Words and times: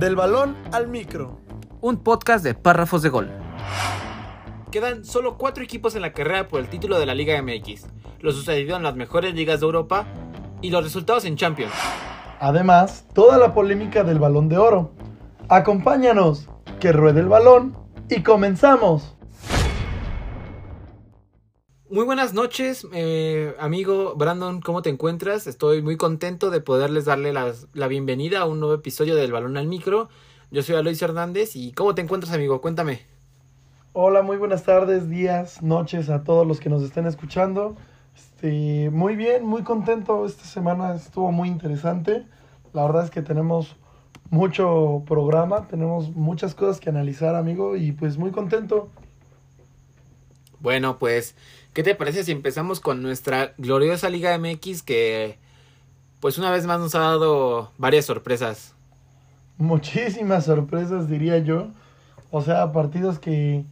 Del 0.00 0.16
balón 0.16 0.56
al 0.72 0.88
micro. 0.88 1.40
Un 1.82 1.98
podcast 1.98 2.42
de 2.42 2.54
párrafos 2.54 3.02
de 3.02 3.10
gol. 3.10 3.28
Quedan 4.70 5.04
solo 5.04 5.36
cuatro 5.36 5.62
equipos 5.62 5.94
en 5.94 6.00
la 6.00 6.14
carrera 6.14 6.48
por 6.48 6.60
el 6.60 6.70
título 6.70 6.98
de 6.98 7.04
la 7.04 7.14
Liga 7.14 7.38
MX. 7.42 7.86
Lo 8.20 8.32
sucedido 8.32 8.78
en 8.78 8.82
las 8.82 8.96
mejores 8.96 9.34
ligas 9.34 9.60
de 9.60 9.66
Europa 9.66 10.06
y 10.62 10.70
los 10.70 10.84
resultados 10.84 11.26
en 11.26 11.36
Champions. 11.36 11.74
Además, 12.40 13.04
toda 13.12 13.36
la 13.36 13.52
polémica 13.52 14.02
del 14.02 14.18
balón 14.18 14.48
de 14.48 14.56
oro. 14.56 14.92
Acompáñanos, 15.50 16.48
que 16.80 16.92
ruede 16.92 17.20
el 17.20 17.28
balón 17.28 17.76
y 18.08 18.22
comenzamos. 18.22 19.18
Muy 21.92 22.04
buenas 22.04 22.34
noches, 22.34 22.86
eh, 22.92 23.56
amigo 23.58 24.14
Brandon, 24.14 24.60
¿cómo 24.60 24.80
te 24.80 24.90
encuentras? 24.90 25.48
Estoy 25.48 25.82
muy 25.82 25.96
contento 25.96 26.50
de 26.50 26.60
poderles 26.60 27.04
darle 27.06 27.32
la 27.32 27.88
bienvenida 27.88 28.38
a 28.38 28.46
un 28.46 28.60
nuevo 28.60 28.76
episodio 28.76 29.16
del 29.16 29.32
Balón 29.32 29.56
al 29.56 29.66
Micro. 29.66 30.08
Yo 30.52 30.62
soy 30.62 30.76
Alois 30.76 31.02
Hernández 31.02 31.56
y 31.56 31.72
¿cómo 31.72 31.96
te 31.96 32.02
encuentras, 32.02 32.32
amigo? 32.32 32.60
Cuéntame. 32.60 33.00
Hola, 33.92 34.22
muy 34.22 34.36
buenas 34.36 34.62
tardes, 34.62 35.10
días, 35.10 35.62
noches 35.62 36.10
a 36.10 36.22
todos 36.22 36.46
los 36.46 36.60
que 36.60 36.68
nos 36.68 36.84
estén 36.84 37.08
escuchando. 37.08 37.74
Este, 38.14 38.88
muy 38.90 39.16
bien, 39.16 39.44
muy 39.44 39.64
contento. 39.64 40.24
Esta 40.26 40.44
semana 40.44 40.94
estuvo 40.94 41.32
muy 41.32 41.48
interesante. 41.48 42.24
La 42.72 42.84
verdad 42.84 43.06
es 43.06 43.10
que 43.10 43.22
tenemos 43.22 43.74
mucho 44.30 45.02
programa, 45.08 45.66
tenemos 45.66 46.14
muchas 46.14 46.54
cosas 46.54 46.78
que 46.78 46.88
analizar, 46.88 47.34
amigo, 47.34 47.74
y 47.74 47.90
pues 47.90 48.16
muy 48.16 48.30
contento. 48.30 48.90
Bueno, 50.60 50.98
pues, 50.98 51.34
¿qué 51.72 51.82
te 51.82 51.94
parece 51.94 52.24
si 52.24 52.32
empezamos 52.32 52.80
con 52.80 53.02
nuestra 53.02 53.54
gloriosa 53.58 54.10
Liga 54.10 54.36
MX 54.38 54.82
que, 54.82 55.38
pues, 56.20 56.38
una 56.38 56.50
vez 56.50 56.66
más 56.66 56.80
nos 56.80 56.94
ha 56.94 57.00
dado 57.00 57.72
varias 57.78 58.04
sorpresas? 58.04 58.74
Muchísimas 59.58 60.44
sorpresas, 60.44 61.08
diría 61.08 61.38
yo. 61.38 61.68
O 62.30 62.40
sea, 62.42 62.72
partidos 62.72 63.18
que 63.18 63.64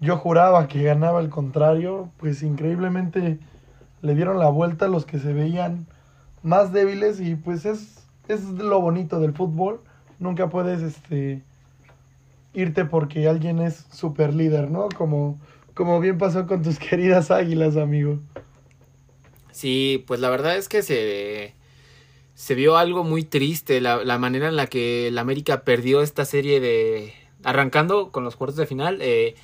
yo 0.00 0.16
juraba 0.16 0.66
que 0.66 0.82
ganaba 0.82 1.20
el 1.20 1.30
contrario, 1.30 2.10
pues 2.18 2.42
increíblemente 2.42 3.38
le 4.02 4.14
dieron 4.16 4.38
la 4.40 4.48
vuelta 4.48 4.86
a 4.86 4.88
los 4.88 5.06
que 5.06 5.20
se 5.20 5.32
veían 5.32 5.86
más 6.42 6.72
débiles 6.72 7.20
y 7.20 7.36
pues 7.36 7.64
es, 7.64 8.04
es 8.26 8.42
lo 8.42 8.80
bonito 8.80 9.20
del 9.20 9.32
fútbol. 9.32 9.80
Nunca 10.18 10.48
puedes 10.48 10.82
este 10.82 11.44
irte 12.52 12.84
porque 12.84 13.28
alguien 13.28 13.60
es 13.60 13.86
super 13.92 14.34
líder, 14.34 14.70
¿no? 14.70 14.88
Como, 14.88 15.38
como 15.74 16.00
bien 16.00 16.18
pasó 16.18 16.46
con 16.46 16.62
tus 16.62 16.78
queridas 16.90 17.30
águilas, 17.30 17.76
amigo. 17.76 18.18
Sí, 19.50 20.02
pues 20.06 20.20
la 20.20 20.30
verdad 20.30 20.56
es 20.56 20.68
que 20.68 20.82
se, 20.82 21.54
se 22.34 22.54
vio 22.54 22.76
algo 22.76 23.04
muy 23.04 23.22
triste, 23.22 23.80
la, 23.80 24.04
la 24.04 24.18
manera 24.18 24.48
en 24.48 24.56
la 24.56 24.66
que 24.66 25.08
el 25.08 25.18
América 25.18 25.62
perdió 25.62 26.02
esta 26.02 26.24
serie 26.24 26.60
de... 26.60 27.14
Arrancando 27.44 28.12
con 28.12 28.22
los 28.22 28.36
cuartos 28.36 28.56
de 28.56 28.66
final, 28.66 28.98
eh, 29.02 29.34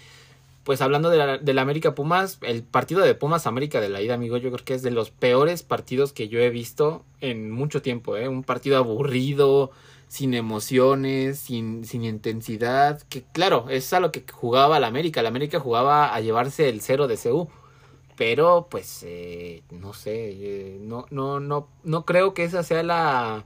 pues 0.68 0.82
hablando 0.82 1.10
de 1.10 1.16
la, 1.16 1.38
de 1.38 1.54
la 1.54 1.62
América 1.62 1.94
Pumas, 1.94 2.38
el 2.42 2.62
partido 2.62 3.00
de 3.00 3.14
Pumas 3.14 3.46
América 3.46 3.80
de 3.80 3.88
la 3.88 4.02
ida, 4.02 4.14
amigo, 4.14 4.36
yo 4.36 4.52
creo 4.52 4.64
que 4.64 4.74
es 4.74 4.82
de 4.82 4.90
los 4.90 5.10
peores 5.10 5.62
partidos 5.62 6.12
que 6.12 6.28
yo 6.28 6.40
he 6.40 6.50
visto 6.50 7.04
en 7.20 7.50
mucho 7.50 7.82
tiempo, 7.82 8.16
¿eh? 8.16 8.28
Un 8.28 8.44
partido 8.44 8.76
aburrido, 8.76 9.72
sin 10.08 10.34
emociones, 10.34 11.38
sin, 11.40 11.84
sin 11.84 12.04
intensidad, 12.04 13.02
que 13.02 13.24
claro, 13.24 13.66
es 13.70 13.92
a 13.92 14.00
lo 14.00 14.12
que 14.12 14.24
jugaba 14.30 14.80
la 14.80 14.86
América, 14.88 15.22
la 15.22 15.28
América 15.28 15.60
jugaba 15.60 16.14
a 16.14 16.20
llevarse 16.20 16.68
el 16.68 16.80
cero 16.80 17.08
de 17.08 17.16
CU 17.18 17.48
pero 18.16 18.66
pues 18.68 19.04
eh, 19.06 19.62
no 19.70 19.92
sé 19.94 20.12
eh, 20.32 20.78
no 20.82 21.06
no 21.10 21.38
no 21.40 21.68
no 21.84 22.04
creo 22.04 22.34
que 22.34 22.44
esa 22.44 22.64
sea 22.64 22.82
la 22.82 23.44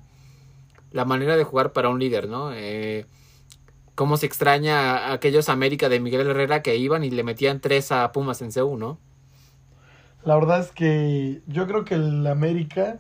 la 0.93 1.05
manera 1.05 1.37
de 1.37 1.45
jugar 1.45 1.73
para 1.73 1.91
un 1.91 1.99
líder 2.01 2.29
no 2.29 2.53
eh, 2.55 3.07
cómo 3.95 4.17
se 4.17 4.27
extraña 4.27 4.97
a 5.09 5.13
aquellos 5.15 5.49
América 5.51 5.89
de 5.91 6.01
Miguel 6.01 6.29
Herrera 6.29 6.63
que 6.63 6.77
iban 6.77 7.05
y 7.05 7.11
le 7.11 7.25
metían 7.25 7.61
tres 7.61 7.93
a 7.93 8.13
Pumas 8.13 8.43
en 8.43 8.51
CU 8.53 8.77
no 8.79 8.99
La 10.25 10.37
verdad 10.37 10.61
es 10.61 10.71
que 10.71 11.43
yo 11.47 11.67
creo 11.67 11.85
que 11.85 11.95
el 11.95 12.27
América, 12.27 12.99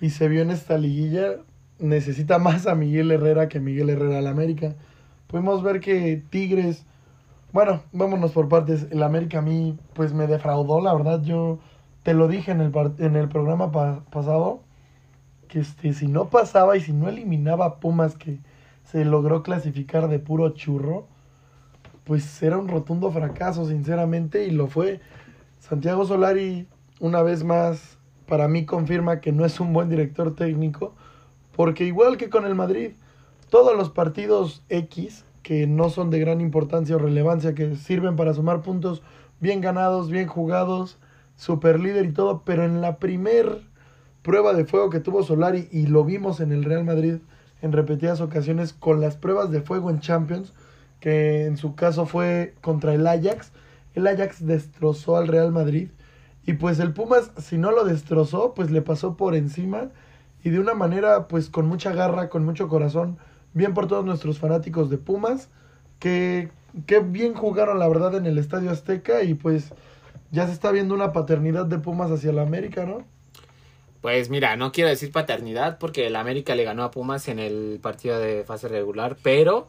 y 0.00 0.10
se 0.10 0.28
vio 0.28 0.42
en 0.42 0.50
esta 0.50 0.76
liguilla, 0.78 1.38
necesita 1.78 2.38
más 2.38 2.66
a 2.66 2.74
Miguel 2.74 3.10
Herrera 3.10 3.48
que 3.48 3.60
Miguel 3.60 3.90
Herrera 3.90 4.18
al 4.18 4.26
América. 4.26 4.74
Pudimos 5.26 5.62
ver 5.62 5.80
que 5.80 6.22
Tigres, 6.30 6.86
bueno, 7.52 7.82
vámonos 7.92 8.32
por 8.32 8.48
partes, 8.48 8.86
el 8.90 9.02
América 9.02 9.38
a 9.38 9.42
mí 9.42 9.78
pues 9.94 10.12
me 10.14 10.26
defraudó, 10.26 10.80
la 10.80 10.94
verdad 10.94 11.22
yo 11.22 11.58
te 12.02 12.14
lo 12.14 12.28
dije 12.28 12.52
en 12.52 12.60
el, 12.60 12.72
en 12.98 13.16
el 13.16 13.28
programa 13.28 13.70
pa- 13.72 14.04
pasado, 14.10 14.60
que 15.48 15.60
este, 15.60 15.92
si 15.94 16.08
no 16.08 16.28
pasaba 16.30 16.76
y 16.76 16.80
si 16.80 16.92
no 16.92 17.08
eliminaba 17.08 17.66
a 17.66 17.76
Pumas 17.80 18.16
que 18.16 18.38
se 18.84 19.04
logró 19.04 19.42
clasificar 19.42 20.08
de 20.08 20.18
puro 20.18 20.50
churro, 20.50 21.06
pues 22.04 22.42
era 22.42 22.58
un 22.58 22.68
rotundo 22.68 23.10
fracaso, 23.10 23.66
sinceramente, 23.68 24.46
y 24.46 24.50
lo 24.50 24.66
fue. 24.68 25.00
Santiago 25.58 26.06
Solari, 26.06 26.66
una 27.00 27.22
vez 27.22 27.44
más, 27.44 27.98
para 28.26 28.48
mí 28.48 28.64
confirma 28.64 29.20
que 29.20 29.32
no 29.32 29.44
es 29.44 29.60
un 29.60 29.72
buen 29.72 29.88
director 29.90 30.34
técnico, 30.34 30.94
porque 31.58 31.84
igual 31.84 32.18
que 32.18 32.30
con 32.30 32.46
el 32.46 32.54
Madrid, 32.54 32.92
todos 33.50 33.76
los 33.76 33.90
partidos 33.90 34.62
X, 34.68 35.24
que 35.42 35.66
no 35.66 35.90
son 35.90 36.08
de 36.08 36.20
gran 36.20 36.40
importancia 36.40 36.94
o 36.94 37.00
relevancia, 37.00 37.52
que 37.56 37.74
sirven 37.74 38.14
para 38.14 38.32
sumar 38.32 38.62
puntos 38.62 39.02
bien 39.40 39.60
ganados, 39.60 40.08
bien 40.08 40.28
jugados, 40.28 40.98
super 41.34 41.80
líder 41.80 42.04
y 42.04 42.12
todo, 42.12 42.42
pero 42.44 42.64
en 42.64 42.80
la 42.80 42.98
primer 42.98 43.62
prueba 44.22 44.54
de 44.54 44.66
fuego 44.66 44.88
que 44.88 45.00
tuvo 45.00 45.24
Solari, 45.24 45.68
y 45.72 45.88
lo 45.88 46.04
vimos 46.04 46.38
en 46.38 46.52
el 46.52 46.62
Real 46.62 46.84
Madrid 46.84 47.16
en 47.60 47.72
repetidas 47.72 48.20
ocasiones 48.20 48.72
con 48.72 49.00
las 49.00 49.16
pruebas 49.16 49.50
de 49.50 49.60
fuego 49.60 49.90
en 49.90 49.98
Champions, 49.98 50.52
que 51.00 51.46
en 51.46 51.56
su 51.56 51.74
caso 51.74 52.06
fue 52.06 52.54
contra 52.60 52.94
el 52.94 53.04
Ajax, 53.04 53.50
el 53.96 54.06
Ajax 54.06 54.46
destrozó 54.46 55.16
al 55.16 55.26
Real 55.26 55.50
Madrid 55.50 55.88
y 56.46 56.52
pues 56.52 56.78
el 56.78 56.92
Pumas 56.92 57.32
si 57.36 57.58
no 57.58 57.72
lo 57.72 57.82
destrozó 57.82 58.54
pues 58.54 58.70
le 58.70 58.80
pasó 58.80 59.16
por 59.16 59.34
encima 59.34 59.90
y 60.42 60.50
de 60.50 60.60
una 60.60 60.74
manera 60.74 61.28
pues 61.28 61.50
con 61.50 61.66
mucha 61.66 61.92
garra, 61.92 62.28
con 62.28 62.44
mucho 62.44 62.68
corazón, 62.68 63.18
bien 63.54 63.74
por 63.74 63.86
todos 63.86 64.04
nuestros 64.04 64.38
fanáticos 64.38 64.90
de 64.90 64.98
Pumas 64.98 65.48
que, 65.98 66.50
que 66.86 67.00
bien 67.00 67.34
jugaron 67.34 67.78
la 67.78 67.88
verdad 67.88 68.14
en 68.14 68.26
el 68.26 68.38
Estadio 68.38 68.70
Azteca 68.70 69.22
y 69.22 69.34
pues 69.34 69.72
ya 70.30 70.46
se 70.46 70.52
está 70.52 70.70
viendo 70.70 70.94
una 70.94 71.12
paternidad 71.12 71.66
de 71.66 71.78
Pumas 71.78 72.10
hacia 72.10 72.32
la 72.32 72.42
América, 72.42 72.84
¿no? 72.84 73.04
pues 74.00 74.30
mira 74.30 74.56
no 74.56 74.72
quiero 74.72 74.90
decir 74.90 75.10
paternidad 75.12 75.78
porque 75.78 76.06
el 76.06 76.16
América 76.16 76.54
le 76.54 76.64
ganó 76.64 76.84
a 76.84 76.90
Pumas 76.90 77.28
en 77.28 77.38
el 77.38 77.78
partido 77.82 78.18
de 78.18 78.44
fase 78.44 78.68
regular 78.68 79.16
pero 79.22 79.68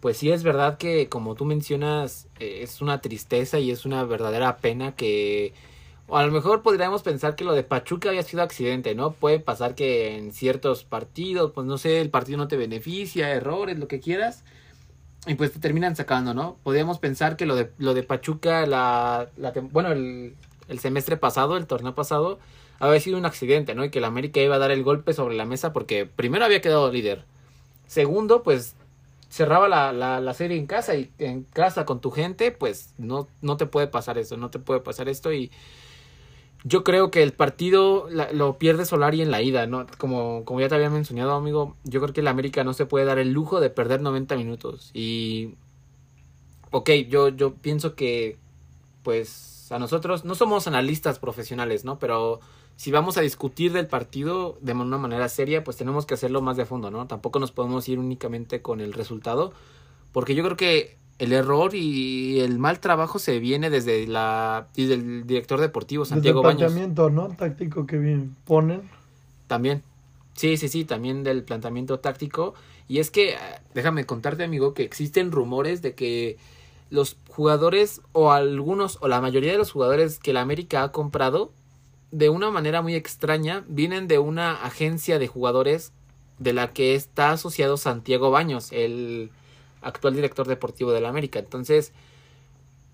pues 0.00 0.16
sí 0.16 0.30
es 0.30 0.42
verdad 0.42 0.78
que 0.78 1.08
como 1.08 1.34
tú 1.34 1.44
mencionas 1.44 2.28
eh, 2.38 2.60
es 2.62 2.80
una 2.82 3.00
tristeza 3.00 3.58
y 3.58 3.70
es 3.70 3.84
una 3.86 4.04
verdadera 4.04 4.58
pena 4.58 4.92
que 4.92 5.54
o 6.10 6.16
a 6.16 6.26
lo 6.26 6.32
mejor 6.32 6.62
podríamos 6.62 7.02
pensar 7.02 7.36
que 7.36 7.44
lo 7.44 7.54
de 7.54 7.62
Pachuca 7.62 8.08
había 8.08 8.24
sido 8.24 8.42
accidente, 8.42 8.94
¿no? 8.96 9.12
Puede 9.12 9.38
pasar 9.38 9.76
que 9.76 10.16
en 10.16 10.32
ciertos 10.32 10.84
partidos, 10.84 11.52
pues 11.52 11.66
no 11.66 11.78
sé, 11.78 12.00
el 12.00 12.10
partido 12.10 12.36
no 12.36 12.48
te 12.48 12.56
beneficia, 12.56 13.30
errores, 13.30 13.78
lo 13.78 13.86
que 13.88 14.00
quieras, 14.00 14.42
y 15.26 15.34
pues 15.36 15.52
te 15.52 15.60
terminan 15.60 15.94
sacando, 15.94 16.34
¿no? 16.34 16.56
Podríamos 16.64 16.98
pensar 16.98 17.36
que 17.36 17.46
lo 17.46 17.54
de, 17.54 17.70
lo 17.78 17.94
de 17.94 18.02
Pachuca, 18.02 18.66
la, 18.66 19.28
la 19.36 19.52
bueno, 19.70 19.92
el, 19.92 20.34
el 20.68 20.78
semestre 20.80 21.16
pasado, 21.16 21.56
el 21.56 21.66
torneo 21.66 21.94
pasado, 21.94 22.40
había 22.80 23.00
sido 23.00 23.16
un 23.18 23.26
accidente, 23.26 23.74
¿no? 23.74 23.84
Y 23.84 23.90
que 23.90 23.98
el 23.98 24.04
América 24.04 24.40
iba 24.40 24.56
a 24.56 24.58
dar 24.58 24.72
el 24.72 24.82
golpe 24.82 25.12
sobre 25.12 25.36
la 25.36 25.44
mesa 25.44 25.72
porque 25.72 26.06
primero 26.06 26.44
había 26.44 26.60
quedado 26.60 26.90
líder. 26.90 27.24
Segundo, 27.86 28.42
pues 28.42 28.74
cerraba 29.30 29.68
la, 29.68 29.92
la, 29.92 30.20
la 30.20 30.34
serie 30.34 30.58
en 30.58 30.66
casa 30.66 30.96
y 30.96 31.10
en 31.18 31.44
casa 31.44 31.84
con 31.84 32.00
tu 32.00 32.10
gente, 32.10 32.50
pues 32.50 32.94
no, 32.98 33.28
no 33.42 33.56
te 33.56 33.66
puede 33.66 33.86
pasar 33.86 34.18
esto, 34.18 34.36
no 34.36 34.50
te 34.50 34.58
puede 34.58 34.80
pasar 34.80 35.08
esto 35.08 35.32
y 35.32 35.50
yo 36.64 36.84
creo 36.84 37.10
que 37.10 37.22
el 37.22 37.32
partido 37.32 38.08
lo 38.32 38.58
pierde 38.58 38.84
Solari 38.84 39.22
en 39.22 39.30
la 39.30 39.42
ida, 39.42 39.66
¿no? 39.66 39.86
Como, 39.98 40.44
como 40.44 40.60
ya 40.60 40.68
te 40.68 40.74
había 40.74 40.90
mencionado, 40.90 41.32
amigo, 41.32 41.76
yo 41.84 42.00
creo 42.00 42.12
que 42.12 42.20
el 42.20 42.28
América 42.28 42.64
no 42.64 42.74
se 42.74 42.86
puede 42.86 43.06
dar 43.06 43.18
el 43.18 43.32
lujo 43.32 43.60
de 43.60 43.70
perder 43.70 44.02
90 44.02 44.36
minutos. 44.36 44.90
Y, 44.92 45.54
ok, 46.70 46.90
yo, 47.08 47.28
yo 47.28 47.54
pienso 47.54 47.94
que, 47.94 48.38
pues, 49.02 49.72
a 49.72 49.78
nosotros 49.78 50.24
no 50.24 50.34
somos 50.34 50.66
analistas 50.66 51.18
profesionales, 51.18 51.84
¿no? 51.84 51.98
Pero 51.98 52.40
si 52.76 52.90
vamos 52.90 53.16
a 53.16 53.22
discutir 53.22 53.72
del 53.72 53.86
partido 53.86 54.58
de 54.60 54.72
una 54.72 54.98
manera 54.98 55.28
seria, 55.28 55.64
pues 55.64 55.76
tenemos 55.78 56.04
que 56.06 56.14
hacerlo 56.14 56.42
más 56.42 56.56
de 56.58 56.66
fondo, 56.66 56.90
¿no? 56.90 57.06
Tampoco 57.06 57.38
nos 57.38 57.52
podemos 57.52 57.88
ir 57.88 57.98
únicamente 57.98 58.60
con 58.60 58.80
el 58.80 58.92
resultado, 58.92 59.52
porque 60.12 60.34
yo 60.34 60.42
creo 60.44 60.56
que 60.56 60.99
el 61.20 61.34
error 61.34 61.74
y 61.74 62.40
el 62.40 62.58
mal 62.58 62.80
trabajo 62.80 63.18
se 63.18 63.38
viene 63.40 63.68
desde 63.68 64.06
la 64.06 64.68
desde 64.74 64.94
el 64.94 65.26
director 65.26 65.60
deportivo 65.60 66.04
Desde 66.04 66.14
Santiago 66.14 66.40
el 66.40 66.46
Baños 66.46 66.72
planteamiento, 66.72 67.10
¿no? 67.10 67.28
Táctico 67.28 67.86
que 67.86 67.98
bien 67.98 68.34
ponen. 68.46 68.82
también. 69.46 69.82
Sí, 70.34 70.56
sí, 70.56 70.68
sí, 70.68 70.86
también 70.86 71.22
del 71.22 71.44
planteamiento 71.44 72.00
táctico. 72.00 72.54
Y 72.88 73.00
es 73.00 73.10
que, 73.10 73.36
déjame 73.74 74.06
contarte, 74.06 74.44
amigo, 74.44 74.72
que 74.72 74.82
existen 74.82 75.30
rumores 75.30 75.82
de 75.82 75.94
que 75.94 76.38
los 76.88 77.18
jugadores, 77.28 78.00
o 78.12 78.32
algunos, 78.32 78.96
o 79.02 79.08
la 79.08 79.20
mayoría 79.20 79.52
de 79.52 79.58
los 79.58 79.70
jugadores 79.70 80.18
que 80.18 80.32
la 80.32 80.40
América 80.40 80.82
ha 80.82 80.90
comprado, 80.90 81.52
de 82.10 82.30
una 82.30 82.50
manera 82.50 82.80
muy 82.80 82.94
extraña, 82.94 83.64
vienen 83.68 84.08
de 84.08 84.18
una 84.18 84.54
agencia 84.64 85.18
de 85.18 85.28
jugadores 85.28 85.92
de 86.38 86.54
la 86.54 86.72
que 86.72 86.94
está 86.94 87.32
asociado 87.32 87.76
Santiago 87.76 88.30
Baños, 88.30 88.72
el 88.72 89.30
actual 89.82 90.14
director 90.14 90.46
deportivo 90.46 90.92
de 90.92 91.00
la 91.00 91.08
América. 91.08 91.38
Entonces, 91.38 91.92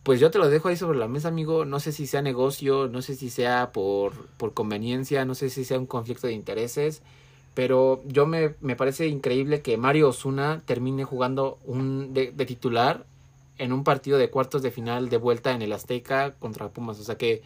pues 0.03 0.21
yo 0.21 0.31
te 0.31 0.38
lo 0.38 0.49
dejo 0.49 0.69
ahí 0.69 0.77
sobre 0.77 0.99
la 0.99 1.09
mesa, 1.09 1.29
amigo. 1.29 1.65
No 1.65 1.81
sé 1.81 1.93
si 1.93 2.06
sea 2.06 2.23
negocio, 2.23 2.88
no 2.88 3.03
sé 3.03 3.17
si 3.17 3.29
sea 3.29 3.73
por, 3.73 4.29
por 4.37 4.55
conveniencia, 4.55 5.25
no 5.25 5.35
sé 5.35 5.50
si 5.50 5.65
sea 5.65 5.79
un 5.79 5.87
conflicto 5.87 6.29
de 6.29 6.33
intereses. 6.33 7.03
Pero 7.55 8.03
yo 8.06 8.27
me, 8.27 8.55
me 8.61 8.77
parece 8.77 9.09
increíble 9.09 9.62
que 9.62 9.77
Mario 9.79 10.11
Osuna 10.11 10.62
termine 10.65 11.05
jugando 11.05 11.59
un 11.65 12.15
de, 12.15 12.31
de, 12.31 12.47
titular 12.47 13.06
en 13.59 13.73
un 13.73 13.83
partido 13.83 14.19
de 14.19 14.31
cuartos 14.31 14.62
de 14.62 14.71
final 14.71 15.09
de 15.09 15.17
vuelta 15.17 15.53
en 15.53 15.62
el 15.62 15.73
Azteca 15.73 16.35
contra 16.35 16.69
Pumas. 16.69 17.00
O 17.00 17.03
sea 17.03 17.17
que 17.17 17.43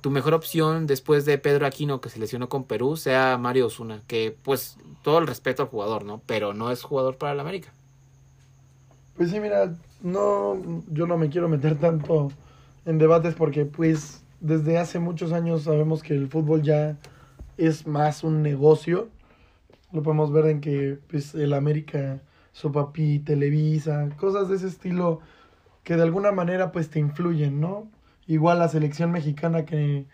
tu 0.00 0.10
mejor 0.10 0.34
opción 0.34 0.86
después 0.86 1.24
de 1.24 1.38
Pedro 1.38 1.66
Aquino 1.66 2.00
que 2.00 2.08
se 2.08 2.20
lesionó 2.20 2.48
con 2.48 2.64
Perú 2.64 2.96
sea 2.96 3.36
Mario 3.36 3.66
Osuna, 3.66 4.02
que 4.06 4.36
pues 4.42 4.76
todo 5.02 5.18
el 5.18 5.26
respeto 5.26 5.62
al 5.62 5.68
jugador, 5.68 6.04
¿no? 6.04 6.22
Pero 6.26 6.54
no 6.54 6.70
es 6.70 6.82
jugador 6.82 7.16
para 7.16 7.32
el 7.32 7.40
América. 7.40 7.72
Pues 9.18 9.32
sí, 9.32 9.40
mira, 9.40 9.74
no, 10.00 10.56
yo 10.92 11.08
no 11.08 11.18
me 11.18 11.28
quiero 11.28 11.48
meter 11.48 11.76
tanto 11.76 12.30
en 12.86 12.98
debates 12.98 13.34
porque 13.34 13.64
pues 13.64 14.22
desde 14.38 14.78
hace 14.78 15.00
muchos 15.00 15.32
años 15.32 15.64
sabemos 15.64 16.04
que 16.04 16.14
el 16.14 16.28
fútbol 16.28 16.62
ya 16.62 16.96
es 17.56 17.88
más 17.88 18.22
un 18.22 18.42
negocio. 18.42 19.08
Lo 19.90 20.04
podemos 20.04 20.32
ver 20.32 20.46
en 20.46 20.60
que 20.60 21.00
pues 21.10 21.34
el 21.34 21.52
América, 21.52 22.20
su 22.52 22.70
papi, 22.70 23.18
Televisa, 23.18 24.08
cosas 24.18 24.48
de 24.48 24.54
ese 24.54 24.68
estilo 24.68 25.18
que 25.82 25.96
de 25.96 26.02
alguna 26.04 26.30
manera 26.30 26.70
pues 26.70 26.88
te 26.88 27.00
influyen, 27.00 27.60
¿no? 27.60 27.88
Igual 28.28 28.60
la 28.60 28.68
selección 28.68 29.10
mexicana 29.10 29.64
que, 29.64 30.06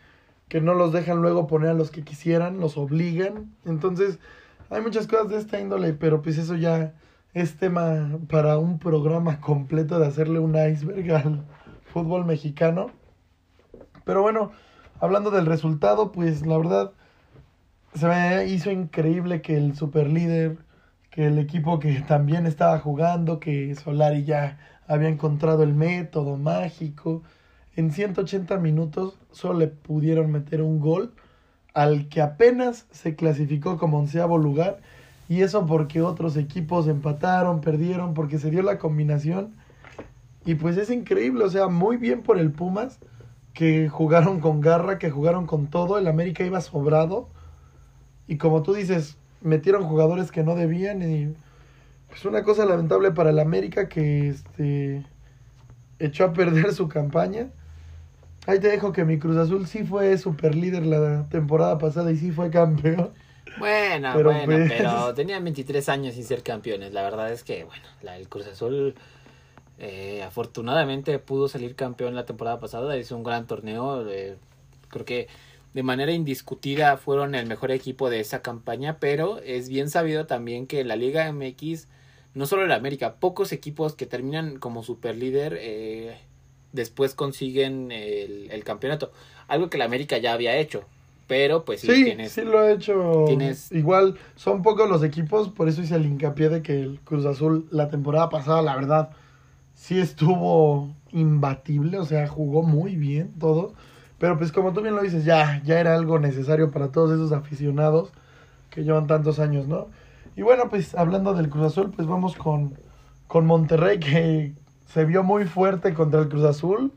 que 0.48 0.62
no 0.62 0.72
los 0.72 0.94
dejan 0.94 1.20
luego 1.20 1.46
poner 1.46 1.68
a 1.68 1.74
los 1.74 1.90
que 1.90 2.04
quisieran, 2.04 2.58
los 2.58 2.78
obligan. 2.78 3.52
Entonces, 3.66 4.18
hay 4.70 4.80
muchas 4.80 5.06
cosas 5.06 5.28
de 5.28 5.36
esta 5.36 5.60
índole, 5.60 5.92
pero 5.92 6.22
pues 6.22 6.38
eso 6.38 6.56
ya 6.56 6.94
es 7.34 7.56
tema 7.56 8.20
para 8.30 8.58
un 8.58 8.78
programa 8.78 9.40
completo 9.40 9.98
de 9.98 10.06
hacerle 10.06 10.38
un 10.38 10.56
iceberg 10.56 11.12
al 11.12 11.44
fútbol 11.84 12.24
mexicano. 12.24 12.90
Pero 14.04 14.22
bueno, 14.22 14.52
hablando 15.00 15.32
del 15.32 15.46
resultado, 15.46 16.12
pues 16.12 16.46
la 16.46 16.56
verdad 16.56 16.92
se 17.94 18.06
me 18.06 18.46
hizo 18.46 18.70
increíble 18.70 19.42
que 19.42 19.56
el 19.56 19.76
superlíder, 19.76 20.58
que 21.10 21.26
el 21.26 21.38
equipo 21.38 21.80
que 21.80 22.00
también 22.02 22.46
estaba 22.46 22.78
jugando, 22.78 23.40
que 23.40 23.74
Solari 23.74 24.24
ya 24.24 24.58
había 24.86 25.08
encontrado 25.08 25.64
el 25.64 25.74
método 25.74 26.36
mágico, 26.36 27.22
en 27.74 27.90
180 27.90 28.58
minutos 28.58 29.18
solo 29.32 29.58
le 29.58 29.66
pudieron 29.66 30.30
meter 30.30 30.62
un 30.62 30.78
gol 30.78 31.14
al 31.72 32.08
que 32.08 32.22
apenas 32.22 32.86
se 32.92 33.16
clasificó 33.16 33.76
como 33.78 33.98
onceavo 33.98 34.38
lugar 34.38 34.78
y 35.28 35.42
eso 35.42 35.66
porque 35.66 36.02
otros 36.02 36.36
equipos 36.36 36.86
empataron, 36.86 37.60
perdieron, 37.60 38.14
porque 38.14 38.38
se 38.38 38.50
dio 38.50 38.62
la 38.62 38.78
combinación. 38.78 39.54
Y 40.44 40.56
pues 40.56 40.76
es 40.76 40.90
increíble, 40.90 41.44
o 41.44 41.50
sea, 41.50 41.68
muy 41.68 41.96
bien 41.96 42.22
por 42.22 42.38
el 42.38 42.52
Pumas, 42.52 42.98
que 43.54 43.88
jugaron 43.88 44.40
con 44.40 44.60
garra, 44.60 44.98
que 44.98 45.10
jugaron 45.10 45.46
con 45.46 45.68
todo. 45.68 45.96
El 45.96 46.08
América 46.08 46.44
iba 46.44 46.60
sobrado. 46.60 47.28
Y 48.26 48.36
como 48.36 48.62
tú 48.62 48.74
dices, 48.74 49.16
metieron 49.40 49.84
jugadores 49.84 50.30
que 50.30 50.42
no 50.42 50.54
debían. 50.54 51.02
Y 51.02 51.34
pues 52.08 52.24
una 52.26 52.42
cosa 52.42 52.66
lamentable 52.66 53.12
para 53.12 53.30
el 53.30 53.38
América 53.38 53.88
que 53.88 54.28
este 54.28 55.06
echó 55.98 56.24
a 56.24 56.32
perder 56.32 56.72
su 56.74 56.88
campaña. 56.88 57.50
Ahí 58.46 58.58
te 58.58 58.68
dejo 58.68 58.92
que 58.92 59.04
mi 59.04 59.18
Cruz 59.18 59.36
Azul 59.38 59.66
sí 59.66 59.84
fue 59.84 60.18
super 60.18 60.54
líder 60.54 60.84
la 60.84 61.26
temporada 61.30 61.78
pasada 61.78 62.12
y 62.12 62.16
sí 62.16 62.30
fue 62.30 62.50
campeón. 62.50 63.12
Bueno, 63.58 64.12
pero 64.14 64.32
bueno, 64.32 64.44
pues... 64.46 64.72
pero 64.72 65.14
tenían 65.14 65.44
23 65.44 65.88
años 65.88 66.14
sin 66.14 66.24
ser 66.24 66.42
campeones. 66.42 66.92
La 66.92 67.02
verdad 67.02 67.32
es 67.32 67.44
que, 67.44 67.64
bueno, 67.64 67.84
la, 68.02 68.16
el 68.16 68.28
Cruz 68.28 68.46
Azul 68.46 68.94
eh, 69.78 70.22
afortunadamente 70.22 71.18
pudo 71.18 71.48
salir 71.48 71.74
campeón 71.74 72.14
la 72.14 72.26
temporada 72.26 72.60
pasada. 72.60 72.96
Hizo 72.96 73.16
un 73.16 73.24
gran 73.24 73.46
torneo. 73.46 74.08
Eh, 74.08 74.36
creo 74.88 75.04
que 75.04 75.28
de 75.72 75.82
manera 75.82 76.12
indiscutida 76.12 76.96
fueron 76.96 77.34
el 77.34 77.46
mejor 77.46 77.70
equipo 77.70 78.10
de 78.10 78.20
esa 78.20 78.42
campaña, 78.42 78.98
pero 79.00 79.40
es 79.40 79.68
bien 79.68 79.90
sabido 79.90 80.26
también 80.26 80.66
que 80.66 80.84
la 80.84 80.96
Liga 80.96 81.30
MX, 81.32 81.88
no 82.34 82.46
solo 82.46 82.64
en 82.64 82.72
América, 82.72 83.16
pocos 83.16 83.52
equipos 83.52 83.94
que 83.94 84.06
terminan 84.06 84.58
como 84.58 84.84
superlíder 84.84 85.58
eh, 85.60 86.18
después 86.72 87.14
consiguen 87.14 87.90
el, 87.90 88.50
el 88.50 88.64
campeonato. 88.64 89.12
Algo 89.48 89.68
que 89.70 89.78
la 89.78 89.84
América 89.84 90.18
ya 90.18 90.32
había 90.32 90.56
hecho 90.56 90.84
pero 91.26 91.64
pues 91.64 91.80
sí, 91.80 91.86
sí, 91.86 92.04
tienes, 92.04 92.32
sí 92.32 92.42
lo 92.42 92.62
he 92.64 92.72
hecho. 92.72 93.24
Tienes... 93.26 93.72
Igual 93.72 94.16
son 94.36 94.62
pocos 94.62 94.88
los 94.88 95.02
equipos, 95.02 95.48
por 95.48 95.68
eso 95.68 95.82
hice 95.82 95.96
el 95.96 96.06
hincapié 96.06 96.48
de 96.48 96.62
que 96.62 96.82
el 96.82 97.00
Cruz 97.00 97.24
Azul 97.24 97.66
la 97.70 97.88
temporada 97.88 98.28
pasada, 98.28 98.60
la 98.62 98.76
verdad, 98.76 99.10
sí 99.74 99.98
estuvo 99.98 100.94
imbatible, 101.12 101.98
o 101.98 102.04
sea, 102.04 102.28
jugó 102.28 102.62
muy 102.62 102.96
bien 102.96 103.32
todo. 103.38 103.72
Pero 104.18 104.38
pues 104.38 104.52
como 104.52 104.72
tú 104.72 104.82
bien 104.82 104.94
lo 104.94 105.02
dices, 105.02 105.24
ya, 105.24 105.62
ya 105.64 105.80
era 105.80 105.94
algo 105.94 106.18
necesario 106.18 106.70
para 106.70 106.92
todos 106.92 107.12
esos 107.12 107.32
aficionados 107.32 108.12
que 108.70 108.84
llevan 108.84 109.06
tantos 109.06 109.38
años, 109.38 109.66
¿no? 109.66 109.88
Y 110.36 110.42
bueno, 110.42 110.68
pues 110.68 110.94
hablando 110.94 111.34
del 111.34 111.48
Cruz 111.48 111.66
Azul, 111.66 111.90
pues 111.94 112.08
vamos 112.08 112.36
con, 112.36 112.78
con 113.26 113.46
Monterrey, 113.46 113.98
que 113.98 114.52
se 114.86 115.04
vio 115.04 115.22
muy 115.22 115.44
fuerte 115.44 115.94
contra 115.94 116.20
el 116.20 116.28
Cruz 116.28 116.44
Azul 116.44 116.92